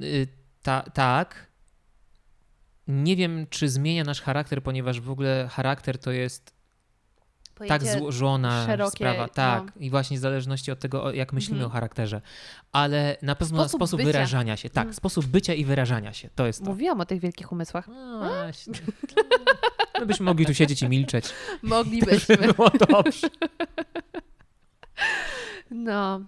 Y, 0.02 0.28
ta, 0.62 0.82
tak. 0.82 1.46
Nie 2.88 3.16
wiem, 3.16 3.46
czy 3.50 3.68
zmienia 3.68 4.04
nasz 4.04 4.20
charakter, 4.20 4.62
ponieważ 4.62 5.00
w 5.00 5.10
ogóle 5.10 5.48
charakter 5.50 5.98
to 5.98 6.10
jest 6.10 6.57
tak 7.68 7.84
złożona 7.86 8.66
szerokie, 8.66 8.96
sprawa. 8.96 9.22
no. 9.22 9.28
Tak. 9.28 9.72
I 9.76 9.90
właśnie 9.90 10.16
w 10.16 10.20
zależności 10.20 10.70
od 10.72 10.78
tego, 10.78 11.12
jak 11.12 11.32
myślimy 11.32 11.56
Mhm. 11.58 11.70
o 11.70 11.72
charakterze. 11.72 12.20
Ale 12.72 13.16
na 13.22 13.34
pewno 13.34 13.58
Sposób 13.58 13.78
sposób, 13.78 14.02
wyrażania 14.02 14.56
się. 14.56 14.70
Tak, 14.70 14.82
Mhm. 14.82 14.94
sposób 14.94 15.26
bycia 15.26 15.54
i 15.54 15.64
wyrażania 15.64 16.12
się. 16.12 16.28
To 16.34 16.46
jest 16.46 16.64
to. 16.64 16.70
Mówiłam 16.70 17.00
o 17.00 17.04
tych 17.06 17.20
wielkich 17.20 17.52
umysłach. 17.52 17.88
No 17.88 18.18
właśnie. 18.18 18.72
My 20.00 20.06
byśmy 20.06 20.24
mogli 20.26 20.46
tu 20.46 20.54
siedzieć 20.54 20.82
i 20.82 20.88
milczeć. 20.88 21.24
Moglibyśmy. 21.62 22.36
Było 22.56 22.70
dobrze. 22.70 23.28
No. 25.70 26.20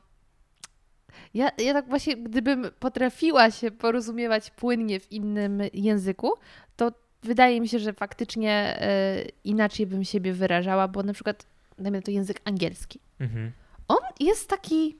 Ja, 1.35 1.51
ja 1.59 1.73
tak 1.73 1.89
właśnie, 1.89 2.16
gdybym 2.16 2.70
potrafiła 2.78 3.51
się 3.51 3.70
porozumiewać 3.70 4.51
płynnie 4.51 5.01
w 5.01 5.12
innym 5.12 5.62
języku, 5.73 6.32
to 6.77 6.93
wydaje 7.22 7.60
mi 7.60 7.68
się, 7.68 7.78
że 7.78 7.92
faktycznie 7.92 8.52
e, 8.52 9.24
inaczej 9.44 9.86
bym 9.86 10.05
siebie 10.05 10.32
wyrażała, 10.32 10.88
bo 10.88 11.02
na 11.02 11.12
przykład, 11.12 11.47
dajmy 11.78 12.02
to 12.02 12.10
język 12.10 12.40
angielski. 12.44 13.01
Mhm. 13.20 13.52
On 13.88 13.98
jest 14.20 14.48
taki 14.48 14.97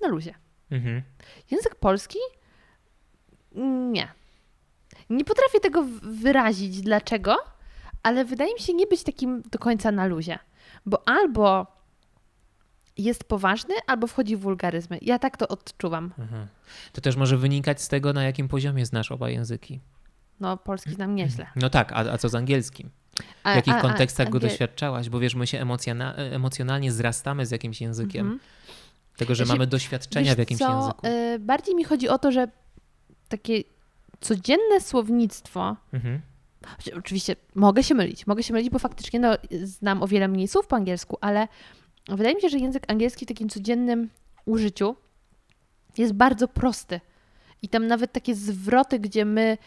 na 0.00 0.08
luzie. 0.08 0.34
Mhm. 0.70 1.02
Język 1.50 1.74
polski? 1.74 2.18
Nie. 3.92 4.08
Nie 5.10 5.24
potrafię 5.24 5.60
tego 5.60 5.84
wyrazić 6.02 6.80
dlaczego, 6.80 7.36
ale 8.02 8.24
wydaje 8.24 8.54
mi 8.54 8.60
się 8.60 8.74
nie 8.74 8.86
być 8.86 9.02
takim 9.02 9.42
do 9.42 9.58
końca 9.58 9.92
na 9.92 10.06
luzie. 10.06 10.38
Bo 10.86 11.08
albo 11.08 11.66
jest 12.96 13.24
poważny, 13.24 13.74
albo 13.86 14.06
wchodzi 14.06 14.36
w 14.36 14.40
wulgaryzmy. 14.40 14.98
Ja 15.02 15.18
tak 15.18 15.36
to 15.36 15.48
odczuwam. 15.48 16.12
Aha. 16.22 16.46
To 16.92 17.00
też 17.00 17.16
może 17.16 17.36
wynikać 17.36 17.82
z 17.82 17.88
tego, 17.88 18.12
na 18.12 18.24
jakim 18.24 18.48
poziomie 18.48 18.86
znasz 18.86 19.12
oba 19.12 19.30
języki. 19.30 19.80
No, 20.40 20.56
polski 20.56 20.90
znam 20.90 21.14
nieźle. 21.14 21.46
No 21.56 21.70
tak, 21.70 21.92
a, 21.92 21.96
a 21.96 22.18
co 22.18 22.28
z 22.28 22.34
angielskim? 22.34 22.90
A, 23.44 23.52
W 23.52 23.56
jakich 23.56 23.74
a- 23.74 23.80
kontekstach 23.80 24.28
go 24.28 24.40
doświadczałaś? 24.40 25.08
Bo 25.08 25.18
wiesz, 25.20 25.34
my 25.34 25.46
się 25.46 25.58
emocjona- 25.64 26.14
emocjonalnie 26.32 26.92
zrastamy 26.92 27.46
z 27.46 27.50
jakimś 27.50 27.80
językiem. 27.80 28.20
Mhm. 28.26 28.40
Tego, 29.16 29.34
że 29.34 29.44
Znaczy, 29.44 29.58
mamy 29.58 29.66
doświadczenia 29.66 30.34
w 30.34 30.38
jakimś 30.38 30.58
co, 30.58 30.76
języku. 30.80 31.06
y, 31.06 31.38
bardziej 31.38 31.74
mi 31.74 31.84
chodzi 31.84 32.08
o 32.08 32.18
to, 32.18 32.32
że 32.32 32.48
takie 33.28 33.62
codzienne 34.20 34.80
słownictwo 34.80 35.76
Mhm. 35.92 36.20
Choć 36.66 36.88
Oczywiście 36.88 37.36
mogę 37.54 37.82
się 37.82 37.94
mylić, 37.94 38.26
mogę 38.26 38.42
się 38.42 38.52
mylić, 38.52 38.70
bo 38.70 38.78
faktycznie 38.78 39.20
no, 39.20 39.34
znam 39.62 40.02
o 40.02 40.08
wiele 40.08 40.28
mniej 40.28 40.48
słów 40.48 40.66
po 40.66 40.76
angielsku, 40.76 41.18
ale 41.20 41.48
wydaje 42.08 42.34
mi 42.34 42.40
się, 42.40 42.48
że 42.48 42.58
język 42.58 42.84
angielski 42.92 43.24
w 43.24 43.28
takim 43.28 43.48
codziennym 43.48 44.10
użyciu 44.44 44.96
jest 45.98 46.12
bardzo 46.12 46.48
prosty. 46.48 47.00
I 47.62 47.68
tam 47.68 47.86
nawet 47.86 48.12
takie 48.12 48.34
zwroty, 48.34 48.98
gdzie 48.98 49.24
my 49.24 49.58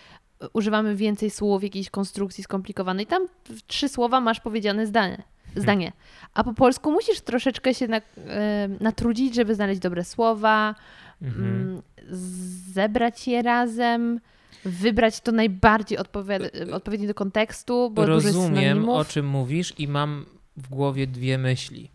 używamy 0.54 0.96
więcej 0.96 1.30
słów, 1.30 1.64
jakiejś 1.64 1.90
konstrukcji 1.90 2.44
skomplikowanej, 2.44 3.06
tam 3.06 3.26
trzy 3.68 3.90
słowa 3.90 4.22
masz 4.22 4.40
powiedziane 4.40 4.88
zdanie. 4.88 5.24
zdanie. 5.56 5.92
A 6.34 6.44
po 6.44 6.54
polsku 6.54 6.92
musisz 6.92 7.22
troszeczkę 7.22 7.74
się 7.74 7.88
na, 7.88 7.98
e, 7.98 8.02
natrudzić, 8.80 9.36
żeby 9.36 9.56
znaleźć 9.56 9.82
dobre 9.82 10.04
słowa, 10.04 10.76
Mhm. 11.22 11.46
mm, 11.46 11.82
zebrać 12.74 13.28
je 13.28 13.42
razem, 13.42 14.20
wybrać 14.66 15.20
to 15.20 15.32
najbardziej 15.32 15.98
odpowiad- 15.98 16.72
odpowiednie 16.74 17.08
do 17.08 17.14
kontekstu, 17.14 17.90
bo 17.92 18.06
Rozumiem, 18.06 18.90
o 18.90 19.06
czym 19.06 19.28
mówisz 19.28 19.74
i 19.80 19.88
mam 19.88 20.26
w 20.58 20.70
głowie 20.70 21.08
dwie 21.08 21.38
myśli. 21.38 21.92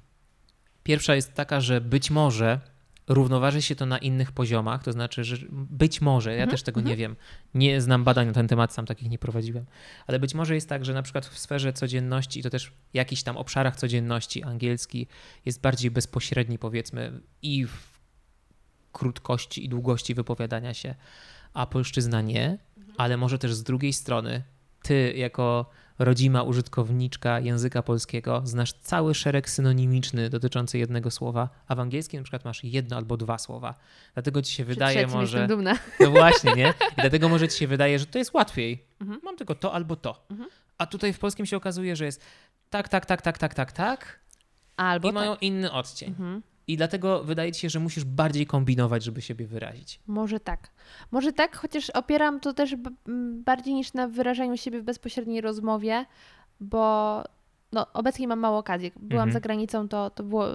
Pierwsza 0.83 1.15
jest 1.15 1.35
taka, 1.35 1.61
że 1.61 1.81
być 1.81 2.11
może 2.11 2.61
równoważy 3.09 3.63
się 3.63 3.77
to 3.77 3.87
na 3.87 3.99
innych 3.99 4.33
poziomach, 4.33 4.85
to 4.85 4.93
znaczy, 4.93 5.25
że 5.25 5.37
być 5.51 6.01
może, 6.01 6.31
ja 6.31 6.37
Mhm, 6.37 6.51
też 6.51 6.63
tego 6.63 6.81
nie 6.81 6.97
wiem, 6.97 7.17
nie 7.55 7.81
znam 7.81 8.05
badań 8.05 8.27
na 8.27 8.33
ten 8.33 8.49
temat, 8.49 8.73
sam 8.73 8.87
takich 8.87 9.11
nie 9.11 9.19
prowadziłem, 9.19 9.65
ale 10.07 10.19
być 10.19 10.35
może 10.35 10.55
jest 10.55 10.69
tak, 10.69 10.85
że 10.85 10.95
na 10.95 11.03
przykład 11.03 11.27
w 11.27 11.39
sferze 11.39 11.73
codzienności 11.73 12.41
i 12.41 12.43
to 12.43 12.51
też 12.51 12.67
w 12.67 12.73
jakichś 12.95 13.23
tam 13.23 13.37
obszarach 13.37 13.77
codzienności 13.77 14.43
angielski 14.43 15.07
jest 15.45 15.61
bardziej 15.61 15.91
bezpośredni 15.91 16.59
powiedzmy 16.59 17.21
i 17.43 17.67
w 17.67 18.01
krótkości 18.93 19.65
i 19.65 19.69
długości 19.69 20.15
wypowiadania 20.15 20.75
się, 20.75 20.95
a 21.55 21.67
polszczyzna 21.67 22.21
nie, 22.21 22.59
ale 22.97 23.17
może 23.17 23.39
też 23.39 23.55
z 23.55 23.63
drugiej 23.63 23.93
strony 23.93 24.43
ty 24.83 25.13
jako 25.17 25.71
rodzima 25.99 26.43
użytkowniczka 26.43 27.41
języka 27.41 27.83
polskiego 27.83 28.43
znasz 28.45 28.73
cały 28.73 29.15
szereg 29.15 29.51
synonimiczny 29.51 30.31
dotyczący 30.31 30.79
jednego 30.79 31.11
słowa, 31.11 31.49
a 31.69 31.75
w 31.75 31.81
angielskim 31.81 32.21
na 32.21 32.25
przykład 32.25 32.45
masz 32.45 32.65
jedno 32.65 32.97
albo 32.97 33.17
dwa 33.17 33.39
słowa. 33.39 33.75
Dlatego 34.15 34.43
ci 34.43 34.53
się 34.53 34.65
wydaje 34.65 35.07
może... 35.07 35.39
Jestem 35.39 35.57
dumna. 35.57 35.79
No 36.01 36.11
właśnie, 36.11 36.53
nie? 36.55 36.75
I 36.93 37.01
dlatego 37.01 37.29
może 37.29 37.49
ci 37.49 37.59
się 37.59 37.67
wydaje, 37.67 37.99
że 37.99 38.07
to 38.07 38.19
jest 38.19 38.35
łatwiej. 38.35 38.85
Mhm. 39.01 39.21
Mam 39.23 39.37
tylko 39.37 39.55
to 39.55 39.73
albo 39.73 39.97
to. 39.97 40.27
Mhm. 40.31 40.51
A 40.79 40.87
tutaj 40.87 41.13
w 41.13 41.19
polskim 41.19 41.47
się 41.47 41.57
okazuje, 41.57 41.97
że 41.97 42.05
jest 42.05 42.25
tak, 42.71 42.89
tak, 42.89 43.07
tak, 43.07 43.23
tak, 43.23 43.39
tak, 43.39 43.55
tak, 43.55 43.73
tak 43.73 44.23
Albo 44.77 45.11
i 45.11 45.13
mają 45.13 45.33
tak. 45.33 45.43
inny 45.43 45.73
odcień. 45.73 46.09
Mhm. 46.09 46.43
I 46.67 46.77
dlatego 46.77 47.25
wydaje 47.25 47.53
ci 47.53 47.61
się, 47.61 47.69
że 47.71 47.81
musisz 47.81 48.05
bardziej 48.05 48.47
kombinować, 48.47 49.05
żeby 49.05 49.23
siebie 49.23 49.47
wyrazić. 49.47 50.01
Może 50.07 50.41
tak. 50.41 50.71
Może 51.11 51.33
tak, 51.33 51.57
chociaż 51.57 51.91
opieram 51.91 52.41
to 52.41 52.53
też 52.53 52.77
bardziej 53.45 53.75
niż 53.75 53.93
na 53.93 54.09
wyrażaniu 54.09 54.57
siebie 54.57 54.81
w 54.81 54.85
bezpośredniej 54.85 55.41
rozmowie, 55.41 56.05
bo 56.61 57.23
no, 57.73 57.87
obecnie 57.93 58.29
mam 58.29 58.39
mało 58.39 58.59
okazji. 58.59 58.93
Byłam 58.97 59.29
Mhm. 59.29 59.33
za 59.33 59.41
granicą, 59.41 59.89
to, 59.89 60.11
to 60.11 60.23
było 60.23 60.47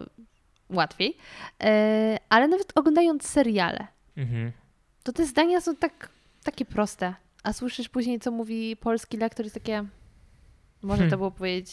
łatwiej. 0.70 1.18
E, 1.64 2.18
ale 2.30 2.48
nawet 2.48 2.72
oglądając 2.78 3.28
seriale, 3.28 3.88
Mhm. 4.18 4.52
to 5.04 5.14
te 5.14 5.26
zdania 5.26 5.62
są 5.62 5.76
tak, 5.76 6.10
takie 6.44 6.66
proste. 6.66 7.14
A 7.44 7.54
słyszysz 7.54 7.90
później, 7.90 8.20
co 8.20 8.32
mówi 8.32 8.76
polski 8.78 9.18
lektor, 9.18 9.46
jest 9.46 9.54
takie. 9.54 9.86
Można 10.82 10.96
Hmm. 10.96 11.10
to 11.12 11.18
było 11.18 11.32
powiedzieć 11.32 11.72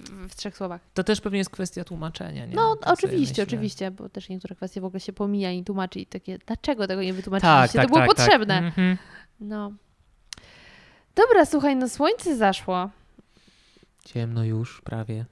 w, 0.00 0.34
trzech 0.34 0.56
słowach. 0.56 0.80
To 0.94 1.04
też 1.04 1.20
pewnie 1.20 1.38
jest 1.38 1.50
kwestia 1.50 1.84
tłumaczenia, 1.84 2.46
nie? 2.46 2.54
No, 2.54 2.76
Tak 2.76 2.92
oczywiście, 2.92 3.42
oczywiście, 3.42 3.90
bo 3.90 4.08
też 4.08 4.28
niektóre 4.28 4.56
kwestie 4.56 4.80
w 4.80 4.84
ogóle 4.84 5.00
się 5.00 5.12
pomija 5.12 5.52
i 5.52 5.64
tłumaczy 5.64 6.00
i 6.00 6.06
takie, 6.06 6.38
dlaczego 6.38 6.86
tego 6.86 7.02
nie 7.02 7.08
Tak, 7.08 7.16
wytłumaczyliście? 7.16 7.78
tak, 7.78 7.86
to 7.88 7.94
było 7.94 8.06
tak, 8.06 8.16
potrzebne. 8.16 8.54
Tak. 8.54 8.64
Mhm. 8.64 8.96
No. 9.40 9.72
Dobra, 11.14 11.46
słuchaj, 11.46 11.76
no 11.76 11.88
słońce 11.88 12.36
zaszło. 12.36 12.90
Ciemno 14.04 14.44
już 14.44 14.80
prawie. 14.80 15.24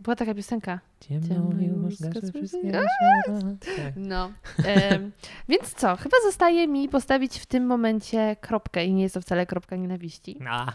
Była 0.00 0.16
taka 0.16 0.34
piosenka. 0.34 0.80
Ciemno, 1.00 1.50
już, 1.60 1.94
wszystkie. 2.34 2.72
Tak. 2.72 3.94
No. 3.96 4.32
Em, 4.64 5.12
więc 5.48 5.74
co? 5.74 5.96
Chyba 5.96 6.16
zostaje 6.24 6.68
mi 6.68 6.88
postawić 6.88 7.38
w 7.38 7.46
tym 7.46 7.66
momencie 7.66 8.36
kropkę 8.40 8.84
i 8.84 8.92
nie 8.94 9.02
jest 9.02 9.14
to 9.14 9.20
wcale 9.20 9.46
kropka 9.46 9.76
nienawiści. 9.76 10.38
A, 10.48 10.72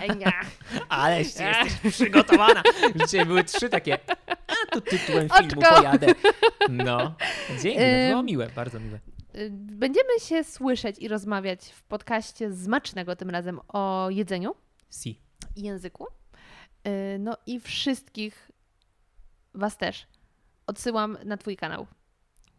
Ej, 0.00 0.08
nie. 0.18 0.32
aleś 0.88 1.34
ty 1.34 1.42
jesteś 1.44 1.92
przygotowana. 1.92 2.62
Dzisiaj 2.96 3.26
były 3.26 3.44
trzy 3.44 3.68
takie, 3.68 3.98
a 4.26 4.72
tu 4.72 4.80
tytułem 4.80 5.28
filmu 5.28 5.60
Oczko. 5.62 5.76
pojadę. 5.76 6.06
No, 6.68 7.14
dzięki, 7.62 7.78
to 7.78 8.08
było 8.08 8.20
Ym. 8.20 8.26
miłe, 8.26 8.48
bardzo 8.56 8.80
miłe. 8.80 8.98
Y, 9.34 9.48
Będziemy 9.52 10.20
się 10.20 10.44
słyszeć 10.44 10.98
i 10.98 11.08
rozmawiać 11.08 11.64
w 11.64 11.82
podcaście 11.82 12.52
Zmacznego 12.52 13.16
tym 13.16 13.30
razem 13.30 13.60
o 13.68 14.06
jedzeniu 14.10 14.54
Si. 14.90 15.20
i 15.56 15.62
języku. 15.62 16.06
Y, 16.88 17.18
No 17.18 17.36
i 17.46 17.60
wszystkich 17.60 18.50
Was 19.54 19.76
też 19.76 20.06
odsyłam 20.66 21.18
na 21.24 21.36
Twój 21.36 21.56
kanał. 21.56 21.86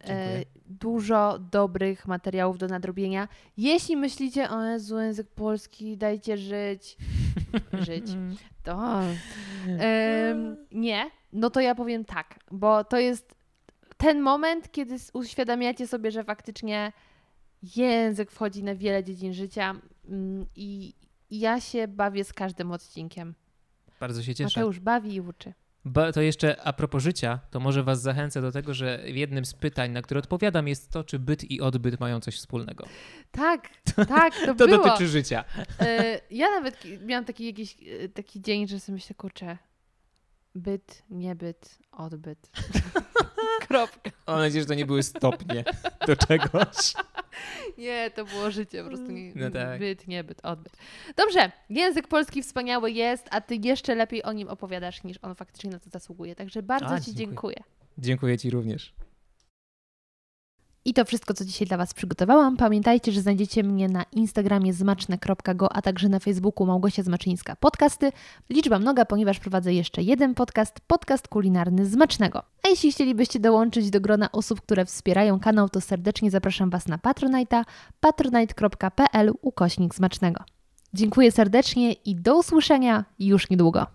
Dziękuję. 0.00 0.38
E, 0.38 0.44
Dużo 0.66 1.38
dobrych 1.38 2.06
materiałów 2.06 2.58
do 2.58 2.66
nadrobienia. 2.66 3.28
Jeśli 3.56 3.96
myślicie, 3.96 4.50
o 4.50 4.64
Jezu, 4.64 5.00
język 5.00 5.30
polski, 5.30 5.96
dajcie 5.96 6.38
żyć. 6.38 6.96
żyć. 7.86 8.06
To. 8.62 9.00
Nie, 10.72 11.10
no 11.32 11.50
to 11.50 11.60
ja 11.60 11.74
powiem 11.74 12.04
tak, 12.04 12.38
bo 12.50 12.84
to 12.84 12.98
jest 12.98 13.34
ten 13.96 14.20
moment, 14.20 14.72
kiedy 14.72 14.96
uświadamiacie 15.12 15.86
sobie, 15.86 16.10
że 16.10 16.24
faktycznie 16.24 16.92
język 17.76 18.30
wchodzi 18.30 18.64
na 18.64 18.74
wiele 18.74 19.04
dziedzin 19.04 19.34
życia 19.34 19.74
mm, 20.08 20.46
i 20.56 20.94
i 21.30 21.40
ja 21.40 21.60
się 21.60 21.88
bawię 21.88 22.24
z 22.24 22.32
każdym 22.32 22.72
odcinkiem. 22.72 23.34
Bardzo 24.00 24.22
się 24.22 24.34
cieszę. 24.34 24.60
Mateusz 24.60 24.80
bawi 24.80 25.14
i 25.14 25.20
uczy. 25.20 25.52
Ba, 25.84 26.12
to 26.12 26.20
jeszcze 26.20 26.62
a 26.62 26.72
propos 26.72 27.02
życia, 27.02 27.40
to 27.50 27.60
może 27.60 27.82
was 27.82 28.02
zachęcę 28.02 28.40
do 28.40 28.52
tego, 28.52 28.74
że 28.74 29.02
jednym 29.06 29.44
z 29.44 29.54
pytań, 29.54 29.90
na 29.90 30.02
które 30.02 30.18
odpowiadam, 30.18 30.68
jest 30.68 30.90
to, 30.90 31.04
czy 31.04 31.18
byt 31.18 31.50
i 31.50 31.60
odbyt 31.60 32.00
mają 32.00 32.20
coś 32.20 32.36
wspólnego. 32.36 32.86
Tak, 33.30 33.68
tak, 34.08 34.34
to, 34.46 34.54
To 34.54 34.66
było. 34.66 34.84
dotyczy 34.84 35.08
życia. 35.08 35.44
E, 35.80 36.20
ja 36.30 36.50
nawet 36.50 36.78
miałam 37.06 37.24
taki 37.24 37.46
jakiś 37.46 37.76
e, 38.04 38.08
taki 38.08 38.40
dzień, 38.40 38.68
że 38.68 38.80
sobie 38.80 38.94
myślę, 38.94 39.14
kurczę, 39.14 39.58
byt, 40.54 41.02
niebyt, 41.10 41.78
odbyt. 41.92 42.50
Kropka. 43.68 44.10
Mam 44.26 44.38
nadzieję, 44.38 44.62
że 44.62 44.68
to 44.68 44.74
nie 44.74 44.86
były 44.86 45.02
stopnie 45.02 45.64
do 46.06 46.16
czegoś. 46.16 46.94
Nie, 47.78 48.10
to 48.10 48.24
było 48.24 48.50
życie, 48.50 48.82
po 48.82 48.88
prostu 48.88 49.10
nie, 49.12 49.32
No 49.34 49.50
tak. 49.50 49.78
byt, 49.78 50.08
niebyt, 50.08 50.40
odbyt. 50.42 50.76
Dobrze, 51.16 51.52
język 51.70 52.08
polski 52.08 52.42
wspaniały 52.42 52.90
jest, 52.90 53.28
a 53.30 53.40
ty 53.40 53.56
jeszcze 53.56 53.94
lepiej 53.94 54.22
o 54.22 54.32
nim 54.32 54.48
opowiadasz, 54.48 55.04
niż 55.04 55.16
on 55.22 55.34
faktycznie 55.34 55.70
na 55.70 55.78
to 55.78 55.90
zasługuje. 55.90 56.34
Także 56.34 56.62
bardzo 56.62 56.88
A, 56.94 57.00
ci 57.00 57.14
dziękuję. 57.14 57.26
dziękuję. 57.56 57.56
Dziękuję 57.98 58.38
ci 58.38 58.50
również. 58.50 58.94
I 60.86 60.94
to 60.94 61.04
wszystko, 61.04 61.34
co 61.34 61.44
dzisiaj 61.44 61.68
dla 61.68 61.76
Was 61.76 61.94
przygotowałam. 61.94 62.56
Pamiętajcie, 62.56 63.12
że 63.12 63.20
znajdziecie 63.20 63.62
mnie 63.62 63.88
na 63.88 64.04
Instagramie 64.12 64.72
zmaczne.go, 64.72 65.72
a 65.72 65.82
także 65.82 66.08
na 66.08 66.18
Facebooku 66.18 66.66
Małgosia 66.66 67.02
Zmaczyńska 67.02 67.56
Podcasty. 67.56 68.12
Liczba 68.50 68.78
mnoga, 68.78 69.04
ponieważ 69.04 69.40
prowadzę 69.40 69.74
jeszcze 69.74 70.02
jeden 70.02 70.34
podcast, 70.34 70.80
podcast 70.86 71.28
kulinarny 71.28 71.86
Zmacznego. 71.86 72.42
A 72.62 72.68
jeśli 72.68 72.92
chcielibyście 72.92 73.40
dołączyć 73.40 73.90
do 73.90 74.00
grona 74.00 74.32
osób, 74.32 74.60
które 74.60 74.84
wspierają 74.84 75.40
kanał, 75.40 75.68
to 75.68 75.80
serdecznie 75.80 76.30
zapraszam 76.30 76.70
Was 76.70 76.88
na 76.88 76.98
Patronite'a 76.98 77.64
patronite.pl 78.00 79.32
ukośnik 79.42 79.94
Zmacznego. 79.94 80.44
Dziękuję 80.94 81.32
serdecznie 81.32 81.92
i 81.92 82.16
do 82.16 82.38
usłyszenia 82.38 83.04
już 83.18 83.50
niedługo. 83.50 83.86